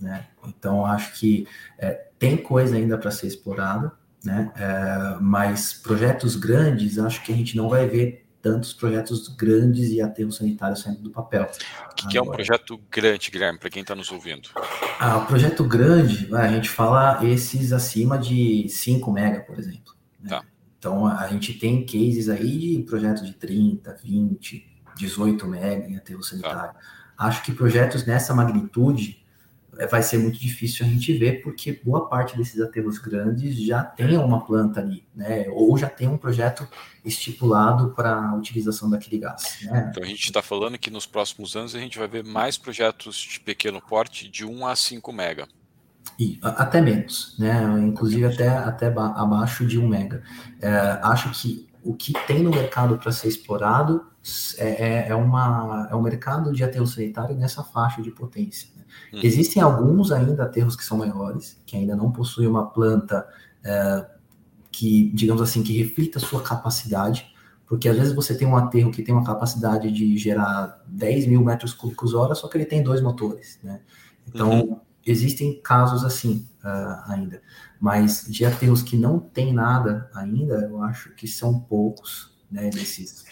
né? 0.00 0.26
Então 0.44 0.84
acho 0.84 1.20
que 1.20 1.46
é, 1.78 2.08
tem 2.18 2.36
coisa 2.36 2.74
ainda 2.74 2.98
para 2.98 3.12
ser 3.12 3.28
explorada, 3.28 3.92
né? 4.24 4.52
É, 4.56 5.18
mas 5.20 5.72
projetos 5.72 6.34
grandes, 6.34 6.98
acho 6.98 7.22
que 7.22 7.32
a 7.32 7.36
gente 7.36 7.56
não 7.56 7.68
vai 7.68 7.86
ver 7.86 8.25
tantos 8.46 8.72
projetos 8.72 9.26
grandes 9.26 9.90
e 9.90 10.00
aterros 10.00 10.36
sanitários 10.36 10.80
saindo 10.80 11.02
do 11.02 11.10
papel. 11.10 11.50
O 11.90 11.94
que, 11.96 12.06
que 12.06 12.16
é 12.16 12.22
um 12.22 12.30
projeto 12.30 12.80
grande, 12.88 13.28
Guilherme, 13.28 13.58
para 13.58 13.68
quem 13.68 13.82
está 13.82 13.96
nos 13.96 14.12
ouvindo? 14.12 14.48
Ah, 15.00 15.16
o 15.18 15.26
projeto 15.26 15.64
grande, 15.64 16.32
a 16.32 16.46
gente 16.46 16.70
fala 16.70 17.18
esses 17.26 17.72
acima 17.72 18.16
de 18.16 18.68
5 18.68 19.10
mega, 19.10 19.40
por 19.40 19.58
exemplo. 19.58 19.92
Né? 20.20 20.30
Tá. 20.30 20.44
Então, 20.78 21.08
a 21.08 21.26
gente 21.26 21.54
tem 21.54 21.84
cases 21.84 22.28
aí 22.28 22.56
de 22.56 22.82
projetos 22.84 23.26
de 23.26 23.32
30, 23.32 23.98
20, 24.00 24.82
18 24.96 25.46
mega 25.48 25.88
em 25.88 25.96
aterro 25.96 26.22
sanitário. 26.22 26.72
Tá. 26.72 26.76
Acho 27.18 27.42
que 27.42 27.50
projetos 27.50 28.06
nessa 28.06 28.32
magnitude 28.32 29.25
vai 29.90 30.02
ser 30.02 30.18
muito 30.18 30.38
difícil 30.38 30.86
a 30.86 30.88
gente 30.88 31.12
ver, 31.12 31.42
porque 31.42 31.80
boa 31.84 32.08
parte 32.08 32.36
desses 32.36 32.60
aterros 32.60 32.98
grandes 32.98 33.56
já 33.56 33.82
tem 33.82 34.16
uma 34.16 34.44
planta 34.44 34.80
ali, 34.80 35.04
né? 35.14 35.46
Ou 35.50 35.76
já 35.76 35.88
tem 35.88 36.08
um 36.08 36.16
projeto 36.16 36.66
estipulado 37.04 37.90
para 37.90 38.14
a 38.14 38.34
utilização 38.34 38.88
daquele 38.88 39.18
gás. 39.18 39.58
Né? 39.62 39.88
Então 39.90 40.02
a 40.02 40.06
gente 40.06 40.24
está 40.24 40.42
falando 40.42 40.78
que 40.78 40.90
nos 40.90 41.06
próximos 41.06 41.54
anos 41.54 41.74
a 41.74 41.78
gente 41.78 41.98
vai 41.98 42.08
ver 42.08 42.24
mais 42.24 42.56
projetos 42.56 43.16
de 43.16 43.40
pequeno 43.40 43.80
porte 43.80 44.28
de 44.28 44.44
1 44.44 44.66
a 44.66 44.74
5 44.74 45.12
mega. 45.12 45.46
E, 46.18 46.38
até 46.42 46.80
menos, 46.80 47.36
né? 47.38 47.62
Inclusive 47.80 48.24
até, 48.24 48.48
até 48.48 48.86
abaixo 48.86 49.66
de 49.66 49.78
1 49.78 49.86
mega. 49.86 50.22
É, 50.62 50.98
acho 51.02 51.30
que 51.30 51.68
o 51.82 51.94
que 51.94 52.12
tem 52.26 52.42
no 52.42 52.50
mercado 52.50 52.98
para 52.98 53.12
ser 53.12 53.28
explorado 53.28 54.04
é, 54.58 54.68
é, 54.68 55.08
é, 55.08 55.14
uma, 55.14 55.86
é 55.90 55.94
um 55.94 56.02
mercado 56.02 56.52
de 56.52 56.64
aterro 56.64 56.86
sanitário 56.86 57.36
nessa 57.36 57.62
faixa 57.62 58.02
de 58.02 58.10
potência. 58.10 58.68
Uhum. 59.12 59.20
Existem 59.22 59.62
alguns 59.62 60.12
ainda 60.12 60.44
aterros 60.44 60.76
que 60.76 60.84
são 60.84 60.98
maiores, 60.98 61.60
que 61.66 61.76
ainda 61.76 61.96
não 61.96 62.10
possuem 62.10 62.48
uma 62.48 62.66
planta 62.66 63.26
é, 63.64 64.06
que, 64.70 65.10
digamos 65.14 65.42
assim, 65.42 65.62
que 65.62 65.76
reflita 65.76 66.18
a 66.18 66.20
sua 66.20 66.42
capacidade, 66.42 67.34
porque 67.66 67.88
às 67.88 67.96
vezes 67.96 68.14
você 68.14 68.36
tem 68.36 68.46
um 68.46 68.56
aterro 68.56 68.90
que 68.90 69.02
tem 69.02 69.14
uma 69.14 69.24
capacidade 69.24 69.90
de 69.90 70.16
gerar 70.16 70.82
10 70.86 71.26
mil 71.26 71.42
metros 71.42 71.72
cúbicos 71.72 72.14
hora, 72.14 72.34
só 72.34 72.46
que 72.48 72.56
ele 72.56 72.66
tem 72.66 72.82
dois 72.82 73.00
motores, 73.00 73.58
né? 73.62 73.80
Então, 74.28 74.60
uhum. 74.60 74.80
existem 75.04 75.60
casos 75.62 76.04
assim 76.04 76.46
uh, 76.62 77.10
ainda. 77.10 77.42
Mas 77.80 78.26
de 78.28 78.44
aterros 78.44 78.82
que 78.82 78.96
não 78.96 79.18
tem 79.18 79.52
nada 79.52 80.10
ainda, 80.14 80.60
eu 80.60 80.82
acho 80.82 81.14
que 81.14 81.26
são 81.26 81.58
poucos, 81.58 82.32
né, 82.50 82.70
desses 82.70 83.24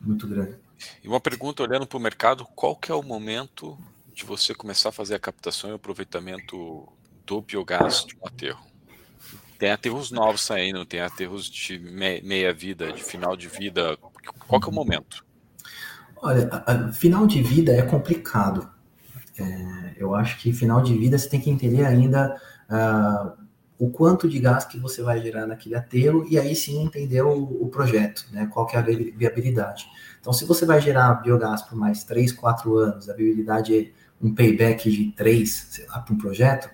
muito 0.00 0.26
grandes. 0.26 0.56
E 1.02 1.08
uma 1.08 1.20
pergunta 1.20 1.62
olhando 1.62 1.86
para 1.86 1.96
o 1.96 2.00
mercado, 2.00 2.46
qual 2.54 2.76
que 2.76 2.90
é 2.90 2.94
o 2.94 3.02
momento 3.02 3.78
de 4.16 4.24
você 4.24 4.54
começar 4.54 4.88
a 4.88 4.92
fazer 4.92 5.14
a 5.14 5.18
captação 5.18 5.68
e 5.68 5.72
o 5.74 5.76
aproveitamento 5.76 6.88
do 7.26 7.42
biogás 7.42 8.02
de 8.06 8.16
um 8.16 8.26
aterro. 8.26 8.64
Tem 9.58 9.70
aterros 9.70 10.10
novos 10.10 10.40
saindo, 10.40 10.86
tem 10.86 11.00
aterros 11.00 11.50
de 11.50 11.78
meia 11.78 12.52
vida, 12.52 12.90
de 12.92 13.04
final 13.04 13.36
de 13.36 13.46
vida. 13.46 13.98
Qual 14.48 14.58
que 14.58 14.66
é 14.66 14.70
o 14.70 14.74
momento? 14.74 15.22
Olha, 16.16 16.48
a, 16.50 16.72
a, 16.72 16.92
final 16.94 17.26
de 17.26 17.42
vida 17.42 17.72
é 17.72 17.82
complicado. 17.82 18.70
É, 19.38 19.96
eu 19.98 20.14
acho 20.14 20.38
que 20.38 20.50
final 20.50 20.80
de 20.80 20.96
vida 20.96 21.18
você 21.18 21.28
tem 21.28 21.40
que 21.40 21.50
entender 21.50 21.84
ainda 21.84 22.40
uh, 22.70 23.44
o 23.78 23.90
quanto 23.90 24.26
de 24.26 24.38
gás 24.38 24.64
que 24.64 24.78
você 24.78 25.02
vai 25.02 25.20
gerar 25.20 25.46
naquele 25.46 25.74
aterro 25.74 26.26
e 26.30 26.38
aí 26.38 26.56
sim 26.56 26.82
entender 26.82 27.20
o, 27.20 27.34
o 27.34 27.68
projeto, 27.68 28.24
né? 28.32 28.48
Qual 28.50 28.66
que 28.66 28.76
é 28.76 28.78
a 28.78 28.82
viabilidade. 28.82 29.86
Então, 30.18 30.32
se 30.32 30.46
você 30.46 30.64
vai 30.64 30.80
gerar 30.80 31.12
biogás 31.16 31.60
por 31.60 31.76
mais 31.76 32.02
3, 32.02 32.32
4 32.32 32.76
anos, 32.78 33.10
a 33.10 33.14
viabilidade 33.14 33.76
é 33.76 34.05
um 34.20 34.34
payback 34.34 34.90
de 34.90 35.12
três 35.12 35.82
para 35.88 36.14
um 36.14 36.16
projeto, 36.16 36.70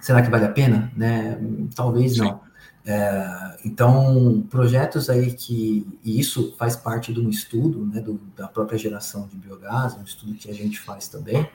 será 0.00 0.22
que 0.22 0.30
vale 0.30 0.46
a 0.46 0.50
pena? 0.50 0.90
Né? 0.96 1.38
Talvez 1.74 2.14
Sim. 2.14 2.20
não. 2.20 2.40
É, 2.84 3.56
então, 3.64 4.44
projetos 4.50 5.10
aí 5.10 5.32
que, 5.32 5.86
e 6.02 6.18
isso 6.18 6.54
faz 6.58 6.74
parte 6.76 7.12
de 7.12 7.20
um 7.20 7.28
estudo 7.28 7.84
né, 7.86 8.00
do, 8.00 8.18
da 8.36 8.48
própria 8.48 8.78
geração 8.78 9.28
de 9.28 9.36
biogás, 9.36 9.94
um 9.94 10.02
estudo 10.02 10.34
que 10.34 10.50
a 10.50 10.54
gente 10.54 10.80
faz 10.80 11.06
também, 11.06 11.48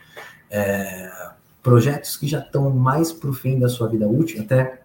é, 0.50 1.32
projetos 1.64 2.16
que 2.16 2.28
já 2.28 2.40
estão 2.40 2.70
mais 2.70 3.12
para 3.12 3.30
o 3.30 3.34
fim 3.34 3.60
da 3.60 3.68
sua 3.68 3.90
vida 3.90 4.08
útil, 4.08 4.42
até 4.42 4.82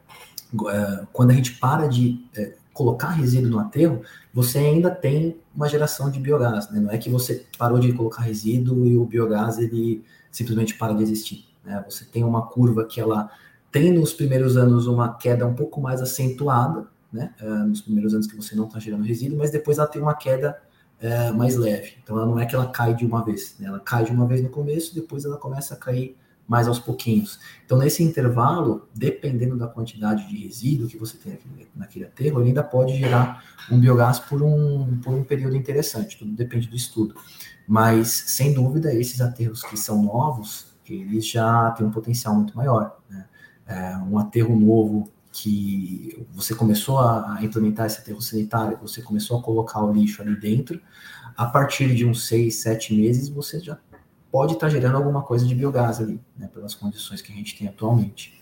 é, 0.71 1.07
quando 1.13 1.31
a 1.31 1.35
gente 1.35 1.53
para 1.59 1.87
de 1.87 2.25
é, 2.35 2.55
colocar 2.73 3.11
resíduo 3.11 3.51
no 3.51 3.59
aterro, 3.59 4.03
você 4.33 4.59
ainda 4.59 4.91
tem 4.91 5.37
uma 5.55 5.69
geração 5.69 6.11
de 6.11 6.19
biogás, 6.19 6.71
né? 6.71 6.81
não 6.81 6.91
é 6.91 6.97
que 6.97 7.11
você 7.11 7.45
parou 7.59 7.79
de 7.79 7.93
colocar 7.93 8.23
resíduo 8.23 8.87
e 8.87 8.97
o 8.97 9.05
biogás 9.05 9.59
ele 9.59 10.03
simplesmente 10.31 10.77
para 10.77 10.93
de 10.93 11.03
existir. 11.03 11.45
Né? 11.65 11.85
Você 11.89 12.05
tem 12.05 12.25
uma 12.25 12.47
curva 12.47 12.85
que 12.85 13.01
ela 13.01 13.31
tem 13.71 13.93
nos 13.93 14.13
primeiros 14.13 14.57
anos 14.57 14.87
uma 14.87 15.15
queda 15.15 15.47
um 15.47 15.55
pouco 15.55 15.81
mais 15.81 16.01
acentuada, 16.01 16.87
né? 17.13 17.35
Uh, 17.41 17.67
nos 17.67 17.81
primeiros 17.81 18.15
anos 18.15 18.27
que 18.27 18.37
você 18.37 18.55
não 18.55 18.67
está 18.67 18.79
gerando 18.79 19.05
resíduo, 19.05 19.39
mas 19.39 19.51
depois 19.51 19.79
ela 19.79 19.87
tem 19.87 20.01
uma 20.01 20.15
queda 20.15 20.61
uh, 21.03 21.35
mais 21.37 21.57
leve. 21.57 21.95
Então 22.03 22.17
ela 22.17 22.27
não 22.27 22.39
é 22.39 22.47
que 22.47 22.55
ela 22.55 22.69
cai 22.69 22.95
de 22.95 23.05
uma 23.05 23.25
vez, 23.25 23.57
né? 23.59 23.69
ela 23.69 23.81
cai 23.81 24.05
de 24.05 24.13
uma 24.13 24.27
vez 24.27 24.43
no 24.43 24.49
começo, 24.49 24.95
depois 24.95 25.25
ela 25.25 25.37
começa 25.37 25.75
a 25.75 25.77
cair 25.77 26.17
mais 26.51 26.67
aos 26.67 26.81
pouquinhos. 26.81 27.39
Então 27.65 27.79
nesse 27.79 28.03
intervalo, 28.03 28.89
dependendo 28.93 29.57
da 29.57 29.69
quantidade 29.69 30.27
de 30.29 30.37
resíduo 30.37 30.89
que 30.89 30.99
você 30.99 31.17
tem 31.17 31.39
naquele 31.77 32.07
aterro, 32.07 32.41
ele 32.41 32.49
ainda 32.49 32.65
pode 32.65 32.97
gerar 32.99 33.45
um 33.71 33.79
biogás 33.79 34.19
por 34.19 34.43
um, 34.43 34.99
por 34.99 35.15
um 35.15 35.23
período 35.23 35.55
interessante, 35.55 36.19
tudo 36.19 36.33
depende 36.33 36.67
do 36.67 36.75
estudo. 36.75 37.15
Mas, 37.69 38.09
sem 38.27 38.53
dúvida, 38.53 38.93
esses 38.93 39.21
aterros 39.21 39.63
que 39.63 39.77
são 39.77 40.03
novos, 40.03 40.75
eles 40.85 41.25
já 41.25 41.71
têm 41.71 41.87
um 41.87 41.91
potencial 41.93 42.35
muito 42.35 42.57
maior. 42.57 42.99
Né? 43.09 43.27
É, 43.69 43.97
um 43.99 44.19
aterro 44.19 44.59
novo 44.59 45.09
que 45.31 46.27
você 46.33 46.53
começou 46.53 46.99
a 46.99 47.39
implementar 47.43 47.87
esse 47.87 48.01
aterro 48.01 48.21
sanitário, 48.21 48.77
você 48.83 49.01
começou 49.01 49.39
a 49.39 49.43
colocar 49.43 49.85
o 49.85 49.93
lixo 49.93 50.21
ali 50.21 50.35
dentro, 50.35 50.81
a 51.37 51.47
partir 51.47 51.95
de 51.95 52.05
uns 52.05 52.27
seis, 52.27 52.57
sete 52.57 52.93
meses, 52.93 53.29
você 53.29 53.61
já 53.61 53.79
pode 54.31 54.55
estar 54.55 54.67
tá 54.67 54.73
gerando 54.73 54.97
alguma 54.97 55.23
coisa 55.23 55.47
de 55.47 55.55
biogás 55.55 56.01
ali, 56.01 56.21
né, 56.37 56.49
pelas 56.53 56.75
condições 56.75 57.21
que 57.21 57.33
a 57.33 57.35
gente 57.35 57.57
tem 57.59 57.69
atualmente. 57.69 58.41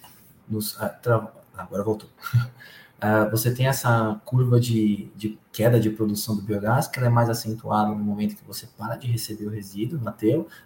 Nos, 0.48 0.81
ah, 0.81 0.89
tra... 0.89 1.32
agora 1.56 1.82
voltou. 1.82 2.09
uh, 2.35 3.28
você 3.31 3.52
tem 3.52 3.66
essa 3.66 4.20
curva 4.24 4.60
de, 4.60 5.10
de, 5.16 5.39
queda 5.52 5.78
de 5.81 5.90
produção 5.90 6.36
do 6.36 6.43
biogás, 6.43 6.86
que 6.86 6.98
ela 6.98 7.09
é 7.09 7.10
mais 7.10 7.28
acentuada 7.28 7.90
no 7.90 7.97
momento 7.97 8.36
que 8.36 8.44
você 8.47 8.66
para 8.66 8.97
de 8.97 9.06
receber 9.06 9.47
o 9.47 9.51
resíduo 9.51 9.98
no 9.98 10.15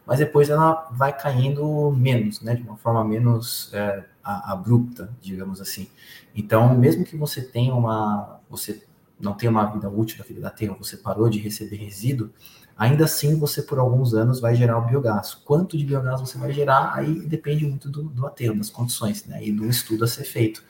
mas 0.07 0.19
depois 0.19 0.51
ela 0.51 0.89
vai 0.93 1.17
caindo 1.17 1.91
menos, 1.93 2.41
né, 2.41 2.55
de 2.55 2.63
uma 2.63 2.77
forma 2.77 3.05
menos 3.05 3.73
uh, 3.73 4.05
abrupta, 4.23 5.11
digamos 5.21 5.61
assim. 5.61 5.89
Então, 6.35 6.75
mesmo 6.75 7.05
que 7.05 7.17
você 7.17 7.43
tenha 7.43 7.75
uma, 7.75 8.41
você 8.49 8.85
não 9.23 9.35
tenha 9.35 9.51
uma 9.51 9.65
vida 9.67 9.89
útil 9.89 10.19
da 10.19 10.25
vida 10.25 10.41
da 10.41 10.51
terra, 10.51 10.75
você 10.75 10.97
parou 10.97 11.29
de 11.29 11.39
receber 11.39 11.77
resíduo, 11.77 12.31
ainda 12.77 13.05
assim 13.05 13.39
você 13.39 13.63
por 13.63 13.79
alguns 13.79 14.15
anos 14.15 14.41
vai 14.41 14.55
gerar 14.55 14.79
o 14.79 14.87
biogás. 14.87 15.35
Quanto 15.35 15.77
de 15.77 15.85
biogás 15.85 16.21
você 16.21 16.39
vai 16.39 16.53
gerar, 16.53 16.93
aí 16.95 17.21
depende 17.27 17.67
muito 17.67 17.89
do, 17.89 18.05
do 18.05 18.27
aterro, 18.27 18.57
das 18.57 18.71
condições, 18.71 19.25
né, 19.27 19.45
e 19.45 19.53
do 19.53 19.67
estudo 19.67 20.05
a 20.05 20.09
ser 20.09 20.25
feito. 20.25 20.63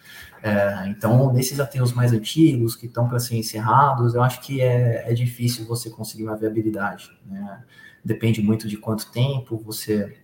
É, 0.43 0.89
então, 0.89 1.33
nesses 1.33 1.61
aterros 1.61 1.93
mais 1.93 2.13
antigos, 2.13 2.75
que 2.75 2.87
estão 2.87 3.09
para 3.09 3.21
ser 3.21 3.37
encerrados, 3.37 4.15
eu 4.15 4.23
acho 4.23 4.41
que 4.41 4.61
é, 4.61 5.11
é 5.11 5.15
difícil 5.15 5.65
você 5.65 5.89
conseguir 5.89 6.25
uma 6.25 6.37
viabilidade. 6.37 7.11
Né? 7.25 7.63
Depende 8.05 8.43
muito 8.43 8.67
de 8.67 8.77
quanto 8.77 9.11
tempo 9.13 9.57
você 9.65 10.17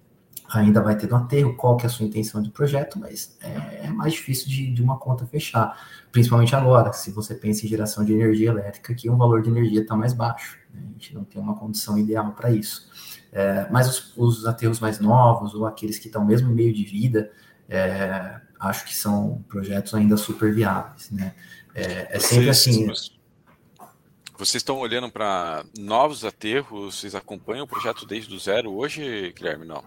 ainda 0.48 0.80
vai 0.80 0.96
ter 0.96 1.08
no 1.08 1.16
aterro, 1.16 1.54
qual 1.54 1.76
que 1.76 1.84
é 1.84 1.88
a 1.88 1.90
sua 1.90 2.06
intenção 2.06 2.42
de 2.42 2.50
projeto, 2.50 2.98
mas 2.98 3.36
é, 3.40 3.86
é 3.86 3.90
mais 3.90 4.14
difícil 4.14 4.48
de, 4.48 4.72
de, 4.72 4.82
uma 4.82 4.98
conta 4.98 5.26
fechar, 5.26 5.78
principalmente 6.10 6.56
agora, 6.56 6.92
se 6.92 7.10
você 7.10 7.34
pensa 7.34 7.66
em 7.66 7.68
geração 7.68 8.04
de 8.04 8.14
energia 8.14 8.48
elétrica, 8.48 8.94
que 8.94 9.10
o 9.10 9.16
valor 9.16 9.42
de 9.42 9.50
energia 9.50 9.82
está 9.82 9.94
mais 9.94 10.14
baixo? 10.14 10.57
A 10.74 10.92
gente 10.92 11.14
não 11.14 11.24
tem 11.24 11.40
uma 11.40 11.54
condição 11.54 11.98
ideal 11.98 12.32
para 12.32 12.50
isso. 12.50 12.88
É, 13.32 13.68
mas 13.70 13.88
os, 13.88 14.12
os, 14.16 14.46
aterros 14.46 14.80
mais 14.80 14.98
novos, 15.00 15.54
ou 15.54 15.66
aqueles 15.66 15.98
que 15.98 16.06
estão 16.06 16.24
mesmo 16.24 16.50
meio 16.50 16.72
de 16.72 16.84
vida, 16.84 17.30
é, 17.68 18.40
acho 18.58 18.84
que 18.84 18.94
são 18.94 19.44
projetos 19.48 19.94
ainda 19.94 20.16
super 20.16 20.54
viáveis, 20.54 21.10
né? 21.10 21.34
É, 21.74 22.16
é 22.16 22.18
sempre 22.18 22.50
assim... 22.50 22.86
Vocês 24.38 24.60
estão 24.60 24.78
olhando 24.78 25.10
para 25.10 25.64
novos 25.76 26.24
aterros? 26.24 26.94
Vocês 26.94 27.14
acompanham 27.14 27.64
o 27.64 27.68
projeto 27.68 28.06
desde 28.06 28.32
o 28.32 28.38
zero 28.38 28.72
hoje, 28.72 29.32
Guilherme? 29.36 29.66
Não. 29.66 29.82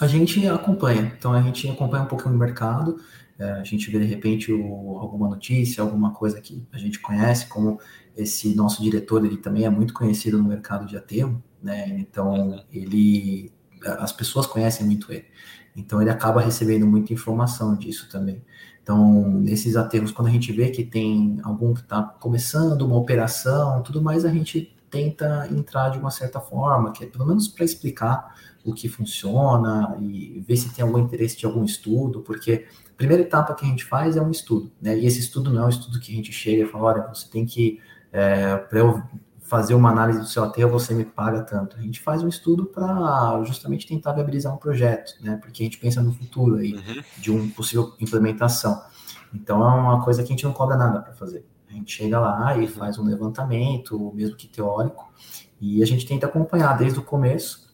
A 0.00 0.06
gente 0.06 0.46
acompanha, 0.48 1.12
então 1.16 1.32
a 1.32 1.42
gente 1.42 1.68
acompanha 1.68 2.04
um 2.04 2.06
pouquinho 2.06 2.34
o 2.34 2.38
mercado, 2.38 3.00
é, 3.38 3.50
a 3.52 3.64
gente 3.64 3.90
vê 3.90 3.98
de 3.98 4.06
repente 4.06 4.52
o, 4.52 4.98
alguma 4.98 5.28
notícia, 5.28 5.82
alguma 5.82 6.12
coisa 6.12 6.40
que 6.40 6.64
a 6.72 6.78
gente 6.78 7.00
conhece, 7.00 7.46
como 7.46 7.80
esse 8.16 8.54
nosso 8.54 8.82
diretor, 8.82 9.24
ele 9.24 9.36
também 9.36 9.64
é 9.64 9.70
muito 9.70 9.92
conhecido 9.94 10.38
no 10.38 10.44
mercado 10.44 10.86
de 10.86 10.96
aterro, 10.96 11.42
né? 11.62 11.98
Então 11.98 12.62
ele, 12.72 13.52
as 13.98 14.12
pessoas 14.12 14.46
conhecem 14.46 14.86
muito 14.86 15.12
ele, 15.12 15.26
então 15.76 16.00
ele 16.00 16.10
acaba 16.10 16.40
recebendo 16.40 16.86
muita 16.86 17.12
informação 17.12 17.74
disso 17.76 18.08
também. 18.10 18.42
Então, 18.82 19.30
nesses 19.40 19.76
aterros, 19.76 20.12
quando 20.12 20.28
a 20.28 20.30
gente 20.30 20.52
vê 20.52 20.68
que 20.68 20.84
tem 20.84 21.40
algum 21.42 21.72
que 21.72 21.80
está 21.80 22.02
começando 22.02 22.82
uma 22.82 22.96
operação, 22.96 23.82
tudo 23.82 24.02
mais, 24.02 24.26
a 24.26 24.28
gente 24.28 24.76
tenta 24.90 25.48
entrar 25.50 25.88
de 25.88 25.98
uma 25.98 26.10
certa 26.10 26.38
forma, 26.38 26.92
que 26.92 27.02
é 27.02 27.06
pelo 27.06 27.26
menos 27.26 27.48
para 27.48 27.64
explicar 27.64 28.34
o 28.62 28.72
que 28.72 28.88
funciona 28.88 29.96
e 30.00 30.44
ver 30.46 30.56
se 30.56 30.72
tem 30.72 30.84
algum 30.84 30.98
interesse 30.98 31.36
de 31.36 31.46
algum 31.46 31.64
estudo, 31.64 32.20
porque 32.20 32.66
a 32.90 32.96
primeira 32.96 33.22
etapa 33.22 33.54
que 33.54 33.64
a 33.64 33.68
gente 33.68 33.84
faz 33.84 34.16
é 34.16 34.22
um 34.22 34.30
estudo, 34.30 34.70
né? 34.80 34.96
E 34.98 35.06
esse 35.06 35.18
estudo 35.18 35.50
não 35.50 35.62
é 35.62 35.66
um 35.66 35.70
estudo 35.70 35.98
que 35.98 36.12
a 36.12 36.14
gente 36.14 36.30
chega 36.30 36.62
e 36.62 36.66
fala, 36.66 36.84
olha, 36.84 37.08
você 37.08 37.26
tem 37.28 37.44
que, 37.44 37.80
é, 38.14 38.56
para 38.56 38.78
eu 38.78 39.02
fazer 39.40 39.74
uma 39.74 39.90
análise 39.90 40.20
do 40.20 40.26
seu 40.26 40.44
aterro, 40.44 40.70
você 40.70 40.94
me 40.94 41.04
paga 41.04 41.42
tanto. 41.42 41.76
A 41.76 41.80
gente 41.80 42.00
faz 42.00 42.22
um 42.22 42.28
estudo 42.28 42.64
para 42.64 43.42
justamente 43.44 43.86
tentar 43.88 44.12
viabilizar 44.12 44.54
um 44.54 44.56
projeto, 44.56 45.16
né? 45.20 45.36
Porque 45.36 45.64
a 45.64 45.66
gente 45.66 45.78
pensa 45.78 46.00
no 46.00 46.12
futuro 46.12 46.54
aí, 46.54 46.74
uhum. 46.74 47.02
de 47.18 47.30
uma 47.32 47.52
possível 47.54 47.92
implementação. 48.00 48.80
Então 49.34 49.60
é 49.62 49.74
uma 49.74 50.02
coisa 50.04 50.22
que 50.22 50.28
a 50.28 50.30
gente 50.30 50.44
não 50.44 50.52
cobra 50.52 50.76
nada 50.76 51.00
para 51.00 51.12
fazer. 51.12 51.44
A 51.68 51.72
gente 51.72 51.92
chega 51.92 52.20
lá 52.20 52.56
e 52.56 52.60
uhum. 52.60 52.68
faz 52.68 52.98
um 52.98 53.04
levantamento, 53.04 54.12
mesmo 54.14 54.36
que 54.36 54.46
teórico, 54.46 55.12
e 55.60 55.82
a 55.82 55.86
gente 55.86 56.06
tenta 56.06 56.26
acompanhar 56.26 56.78
desde 56.78 57.00
o 57.00 57.02
começo 57.02 57.64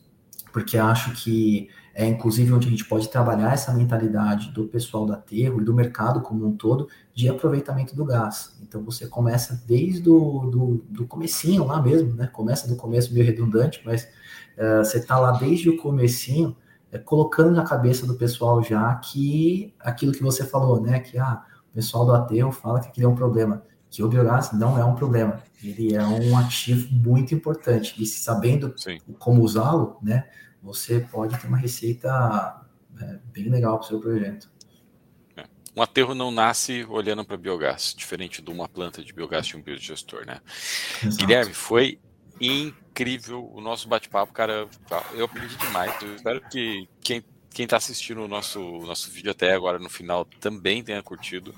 porque 0.53 0.79
acho 0.79 1.13
que 1.13 1.69
é 1.95 2.07
inclusive 2.07 2.53
onde 2.53 2.67
a 2.67 2.71
gente 2.71 2.85
pode 2.85 3.09
trabalhar 3.09 3.53
essa 3.53 3.73
mentalidade 3.73 4.51
do 4.53 4.67
pessoal 4.67 5.07
da 5.07 5.15
Aterro 5.15 5.61
e 5.61 5.65
do 5.65 5.75
mercado 5.75 6.21
como 6.21 6.47
um 6.47 6.57
todo 6.57 6.89
de 7.15 7.29
aproveitamento 7.29 7.95
do 7.95 8.05
gás. 8.05 8.57
Então 8.63 8.83
você 8.83 9.07
começa 9.07 9.63
desde 9.67 10.01
do, 10.01 10.51
do, 10.51 10.85
do 10.89 11.07
comecinho 11.07 11.67
lá 11.67 11.81
mesmo, 11.83 12.15
né? 12.15 12.27
Começa 12.27 12.69
do 12.69 12.77
começo 12.77 13.13
meio 13.13 13.27
redundante, 13.27 13.83
mas 13.85 14.05
uh, 14.57 14.85
você 14.85 14.99
está 14.99 15.19
lá 15.19 15.33
desde 15.33 15.69
o 15.69 15.77
comecinho 15.77 16.57
é, 16.93 16.99
colocando 16.99 17.51
na 17.51 17.65
cabeça 17.65 18.07
do 18.07 18.15
pessoal 18.15 18.63
já 18.63 18.95
que 18.97 19.75
aquilo 19.81 20.13
que 20.13 20.23
você 20.23 20.45
falou, 20.45 20.81
né? 20.81 21.01
Que 21.01 21.19
ah, 21.19 21.43
o 21.71 21.75
pessoal 21.75 22.07
do 22.07 22.13
aterro 22.13 22.53
fala 22.53 22.81
que 22.81 22.89
aquilo 22.89 23.07
é 23.07 23.09
um 23.09 23.15
problema. 23.15 23.63
Que 23.91 24.03
o 24.03 24.09
biogás 24.09 24.53
não 24.53 24.79
é 24.79 24.85
um 24.85 24.95
problema. 24.95 25.43
Ele 25.63 25.95
é 25.95 26.03
um 26.07 26.39
ativo 26.39 26.89
muito 26.93 27.35
importante. 27.35 28.01
E 28.01 28.07
sabendo 28.07 28.73
Sim. 28.77 28.99
como 29.19 29.43
usá-lo, 29.43 29.99
né? 30.01 30.25
você 30.63 31.01
pode 31.01 31.39
ter 31.39 31.47
uma 31.47 31.57
receita 31.57 32.63
é, 33.01 33.19
bem 33.33 33.49
legal 33.49 33.79
para 33.79 33.87
o 33.87 33.89
seu 33.89 34.01
projeto. 34.01 34.51
Um 35.81 35.83
aterro 35.83 36.15
não 36.15 36.31
nasce 36.31 36.85
olhando 36.91 37.25
para 37.25 37.39
biogás, 37.39 37.95
diferente 37.97 38.43
de 38.43 38.51
uma 38.51 38.69
planta 38.69 39.03
de 39.03 39.15
biogás 39.15 39.47
de 39.47 39.57
um 39.57 39.63
biodigestor, 39.63 40.27
né? 40.27 40.43
Exato. 41.03 41.17
Guilherme, 41.17 41.55
foi 41.55 41.99
incrível 42.39 43.51
o 43.51 43.63
nosso 43.63 43.89
bate-papo, 43.89 44.31
cara. 44.31 44.69
Eu 45.15 45.25
aprendi 45.25 45.57
demais. 45.57 45.91
Eu 46.03 46.17
espero 46.17 46.43
que 46.51 46.87
quem 47.01 47.25
quem 47.49 47.65
está 47.65 47.79
assistindo 47.79 48.23
o 48.23 48.29
nosso, 48.29 48.61
nosso 48.81 49.11
vídeo 49.11 49.31
até 49.31 49.55
agora 49.55 49.79
no 49.79 49.89
final 49.89 50.27
também 50.39 50.85
tenha 50.85 51.03
curtido. 51.03 51.55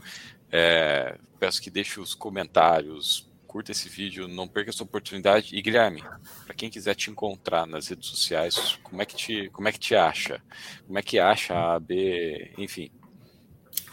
É, 0.53 1.19
peço 1.41 1.61
que 1.61 1.69
deixe 1.69 1.99
os 1.99 2.15
comentários, 2.15 3.29
curta 3.45 3.73
esse 3.73 3.89
vídeo, 3.89 4.29
não 4.29 4.47
perca 4.47 4.71
essa 4.71 4.85
oportunidade. 4.85 5.57
E 5.57 5.61
Guilherme, 5.61 6.01
para 6.47 6.55
quem 6.55 6.71
quiser 6.71 6.95
te 6.95 7.11
encontrar 7.11 7.67
nas 7.67 7.89
redes 7.89 8.09
sociais, 8.09 8.79
como 8.85 9.03
é 9.03 9.05
que 9.05 9.17
te, 9.17 9.51
como 9.51 9.67
é 9.67 9.73
que 9.73 9.81
te 9.81 9.97
acha? 9.97 10.41
Como 10.87 10.97
é 10.97 11.03
que 11.03 11.19
acha 11.19 11.55
a 11.55 11.75
AB, 11.75 12.55
enfim? 12.57 12.89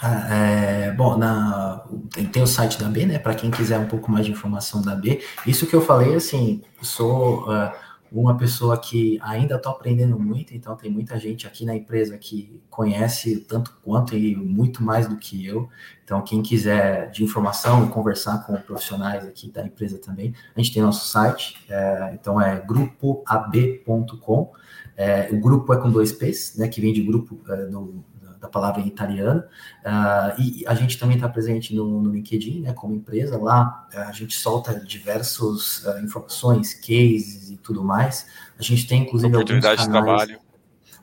Ah, 0.01 0.33
é, 0.33 0.91
bom, 0.91 1.17
na, 1.17 1.85
tem, 2.13 2.25
tem, 2.25 2.41
o 2.41 2.47
site 2.47 2.79
da 2.79 2.87
B, 2.87 3.05
né? 3.05 3.19
Para 3.19 3.35
quem 3.35 3.51
quiser 3.51 3.77
um 3.77 3.87
pouco 3.87 4.09
mais 4.09 4.25
de 4.25 4.31
informação 4.31 4.81
da 4.81 4.95
B. 4.95 5.21
Isso 5.45 5.67
que 5.67 5.75
eu 5.75 5.81
falei, 5.81 6.15
assim, 6.15 6.61
sou 6.81 7.43
uh, 7.49 7.69
uma 8.09 8.37
pessoa 8.37 8.77
que 8.77 9.19
ainda 9.21 9.55
estou 9.55 9.73
aprendendo 9.73 10.17
muito, 10.17 10.55
então 10.55 10.73
tem 10.77 10.89
muita 10.89 11.19
gente 11.19 11.45
aqui 11.45 11.65
na 11.65 11.75
empresa 11.75 12.17
que 12.17 12.61
conhece 12.69 13.41
tanto 13.41 13.77
quanto 13.83 14.15
e 14.15 14.37
muito 14.37 14.81
mais 14.81 15.05
do 15.05 15.17
que 15.17 15.45
eu. 15.45 15.67
Então, 16.05 16.21
quem 16.21 16.41
quiser 16.41 17.11
de 17.11 17.21
informação 17.23 17.85
e 17.85 17.89
conversar 17.89 18.45
com 18.45 18.55
profissionais 18.55 19.25
aqui 19.27 19.51
da 19.51 19.65
empresa 19.65 19.97
também, 19.99 20.33
a 20.55 20.61
gente 20.61 20.73
tem 20.73 20.81
nosso 20.81 21.09
site, 21.09 21.57
é, 21.69 22.11
então 22.13 22.39
é 22.39 22.57
grupoab.com. 22.61 24.51
É, 24.95 25.29
o 25.31 25.39
grupo 25.39 25.73
é 25.73 25.77
com 25.77 25.89
dois 25.89 26.11
P's, 26.13 26.55
né, 26.57 26.69
que 26.69 26.79
vem 26.81 26.93
de 26.93 27.01
grupo 27.01 27.39
é, 27.49 27.65
do, 27.65 28.03
da 28.39 28.47
palavra 28.47 28.81
em 28.81 28.87
italiano. 28.87 29.43
Uh, 29.81 30.41
e 30.41 30.63
a 30.65 30.73
gente 30.73 30.97
também 30.97 31.17
está 31.17 31.27
presente 31.27 31.75
no, 31.75 32.01
no, 32.01 32.11
LinkedIn, 32.11 32.61
né, 32.61 32.73
como 32.73 32.95
empresa. 32.95 33.37
Lá 33.37 33.87
a 33.93 34.11
gente 34.11 34.35
solta 34.35 34.73
diversas 34.79 35.83
uh, 35.85 35.99
informações, 36.03 36.73
cases 36.73 37.49
e 37.49 37.57
tudo 37.57 37.83
mais. 37.83 38.27
A 38.57 38.63
gente 38.63 38.87
tem, 38.87 39.03
inclusive, 39.03 39.33
oportunidade 39.35 39.81
de 39.83 39.89
trabalho. 39.89 40.39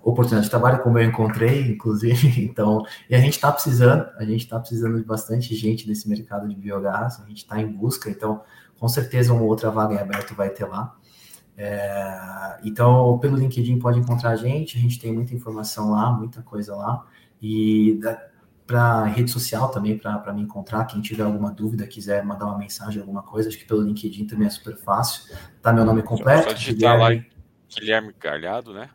Oportunidade 0.02 0.44
de 0.44 0.50
trabalho, 0.50 0.82
como 0.82 0.98
eu 0.98 1.04
encontrei, 1.04 1.72
inclusive. 1.72 2.44
Então, 2.46 2.84
e 3.10 3.14
a 3.14 3.18
gente 3.18 3.34
está 3.34 3.50
precisando, 3.50 4.06
a 4.16 4.24
gente 4.24 4.42
está 4.42 4.58
precisando 4.58 4.96
de 4.96 5.04
bastante 5.04 5.54
gente 5.54 5.86
nesse 5.88 6.08
mercado 6.08 6.48
de 6.48 6.54
biogás. 6.54 7.20
A 7.20 7.26
gente 7.26 7.38
está 7.38 7.60
em 7.60 7.66
busca, 7.66 8.08
então, 8.08 8.42
com 8.78 8.88
certeza, 8.88 9.32
uma 9.32 9.42
outra 9.42 9.70
vaga 9.70 9.94
em 9.94 9.98
aberto 9.98 10.34
vai 10.34 10.50
ter 10.50 10.64
lá. 10.64 10.96
É, 11.58 12.58
então, 12.64 13.18
pelo 13.18 13.36
LinkedIn 13.36 13.78
pode 13.78 13.98
encontrar 13.98 14.30
a 14.30 14.36
gente, 14.36 14.76
a 14.76 14.80
gente 14.80 15.00
tem 15.00 15.12
muita 15.12 15.34
informação 15.34 15.90
lá, 15.90 16.12
muita 16.12 16.42
coisa 16.42 16.76
lá. 16.76 17.04
E 17.40 18.00
para 18.66 19.04
rede 19.04 19.30
social 19.30 19.70
também, 19.70 19.96
para 19.96 20.32
me 20.32 20.42
encontrar, 20.42 20.84
quem 20.86 21.00
tiver 21.00 21.22
alguma 21.22 21.52
dúvida, 21.52 21.86
quiser 21.86 22.24
mandar 22.24 22.46
uma 22.46 22.58
mensagem, 22.58 23.00
alguma 23.00 23.22
coisa, 23.22 23.48
acho 23.48 23.58
que 23.58 23.64
pelo 23.64 23.82
LinkedIn 23.82 24.26
também 24.26 24.46
é 24.46 24.50
super 24.50 24.76
fácil. 24.76 25.34
Tá 25.62 25.72
meu 25.72 25.84
nome 25.84 26.02
completo. 26.02 26.48
Só 26.48 26.52
digitar 26.52 26.96
Guilherme... 26.96 27.26
lá 27.28 27.36
Guilherme 27.78 28.14
Galhardo, 28.18 28.72
né? 28.72 28.90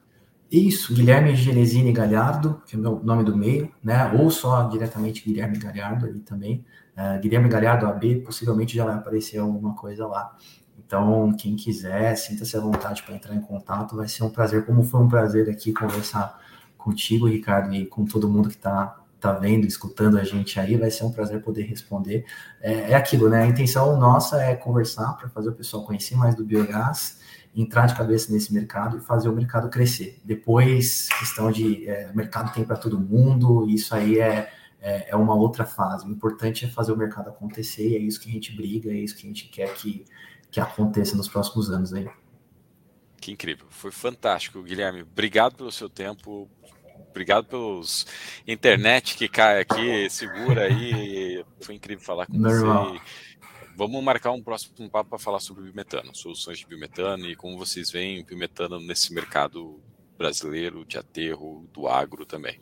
Isso, 0.51 0.93
Guilherme 0.93 1.33
Genesini 1.33 1.93
Galhardo, 1.93 2.61
que 2.65 2.75
é 2.75 2.79
o 2.79 2.81
meu 2.81 3.01
nome 3.01 3.23
do 3.23 3.37
meio, 3.37 3.71
né? 3.81 4.11
Ou 4.19 4.29
só 4.29 4.67
diretamente 4.67 5.23
Guilherme 5.23 5.57
Galhardo 5.57 6.05
ali 6.05 6.19
também. 6.19 6.65
Uh, 6.97 7.21
Guilherme 7.21 7.47
Galhardo 7.47 7.85
AB, 7.85 8.21
possivelmente 8.21 8.75
já 8.75 8.83
vai 8.83 8.95
aparecer 8.95 9.37
alguma 9.37 9.73
coisa 9.75 10.05
lá. 10.05 10.35
Então, 10.77 11.31
quem 11.37 11.55
quiser, 11.55 12.15
sinta-se 12.15 12.57
à 12.57 12.59
vontade 12.59 13.01
para 13.03 13.15
entrar 13.15 13.33
em 13.33 13.39
contato, 13.39 13.95
vai 13.95 14.09
ser 14.09 14.23
um 14.23 14.29
prazer, 14.29 14.65
como 14.65 14.83
foi 14.83 14.99
um 14.99 15.07
prazer 15.07 15.49
aqui 15.49 15.71
conversar 15.71 16.40
contigo, 16.81 17.27
Ricardo, 17.27 17.73
e 17.73 17.85
com 17.85 18.05
todo 18.05 18.29
mundo 18.29 18.49
que 18.49 18.55
está 18.55 19.01
tá 19.19 19.31
vendo, 19.33 19.67
escutando 19.67 20.17
a 20.17 20.23
gente 20.23 20.59
aí, 20.59 20.75
vai 20.75 20.89
ser 20.89 21.03
um 21.03 21.11
prazer 21.11 21.41
poder 21.41 21.63
responder. 21.63 22.25
É, 22.59 22.91
é 22.91 22.95
aquilo, 22.95 23.29
né? 23.29 23.43
A 23.43 23.47
intenção 23.47 23.97
nossa 23.97 24.41
é 24.41 24.55
conversar 24.55 25.13
para 25.13 25.29
fazer 25.29 25.49
o 25.49 25.53
pessoal 25.53 25.85
conhecer 25.85 26.15
mais 26.15 26.33
do 26.33 26.43
biogás, 26.43 27.19
entrar 27.55 27.85
de 27.85 27.95
cabeça 27.95 28.31
nesse 28.33 28.51
mercado 28.51 28.97
e 28.97 29.01
fazer 29.01 29.29
o 29.29 29.33
mercado 29.33 29.69
crescer. 29.69 30.19
Depois, 30.23 31.07
questão 31.19 31.51
de 31.51 31.87
é, 31.87 32.11
mercado 32.13 32.51
tem 32.51 32.63
para 32.63 32.75
todo 32.75 32.99
mundo, 32.99 33.69
isso 33.69 33.93
aí 33.93 34.19
é, 34.19 34.51
é, 34.81 35.11
é, 35.11 35.15
uma 35.15 35.35
outra 35.35 35.65
fase. 35.65 36.07
O 36.07 36.09
importante 36.09 36.65
é 36.65 36.67
fazer 36.67 36.91
o 36.91 36.97
mercado 36.97 37.29
acontecer 37.29 37.89
e 37.89 37.95
é 37.95 37.99
isso 37.99 38.19
que 38.19 38.27
a 38.27 38.33
gente 38.33 38.55
briga, 38.55 38.89
é 38.89 38.95
isso 38.95 39.15
que 39.15 39.25
a 39.25 39.27
gente 39.27 39.47
quer 39.49 39.71
que, 39.75 40.03
que 40.49 40.59
aconteça 40.59 41.15
nos 41.15 41.27
próximos 41.27 41.69
anos 41.69 41.93
aí. 41.93 42.09
Que 43.19 43.31
incrível, 43.31 43.67
foi 43.69 43.91
fantástico, 43.91 44.63
Guilherme. 44.63 45.03
Obrigado 45.03 45.55
pelo 45.55 45.71
seu 45.71 45.87
tempo, 45.87 46.49
obrigado 47.11 47.45
pelos 47.45 48.07
internet 48.47 49.15
que 49.15 49.27
cai 49.27 49.61
aqui, 49.61 50.09
segura 50.09 50.63
aí. 50.63 51.45
Foi 51.61 51.75
incrível 51.75 52.03
falar 52.03 52.25
com 52.25 52.37
Normal. 52.37 52.93
você. 52.93 53.01
Vamos 53.77 54.03
marcar 54.03 54.31
um 54.31 54.43
próximo 54.43 54.89
papo 54.89 55.09
para 55.11 55.19
falar 55.19 55.39
sobre 55.39 55.63
biometano, 55.63 56.15
soluções 56.15 56.59
de 56.59 56.67
biometano 56.67 57.25
e 57.27 57.35
como 57.35 57.57
vocês 57.57 57.89
veem 57.89 58.23
biometano 58.23 58.79
nesse 58.79 59.13
mercado 59.13 59.79
brasileiro 60.17 60.85
de 60.85 60.97
aterro, 60.97 61.67
do 61.73 61.87
agro 61.87 62.25
também. 62.25 62.59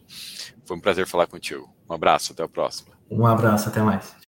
Foi 0.66 0.78
um 0.78 0.80
prazer 0.80 1.06
falar 1.06 1.28
contigo. 1.28 1.70
Um 1.90 1.94
abraço, 1.94 2.32
até 2.32 2.44
a 2.44 2.48
próxima. 2.48 2.98
Um 3.10 3.26
abraço, 3.26 3.70
até 3.70 3.82
mais. 3.82 4.29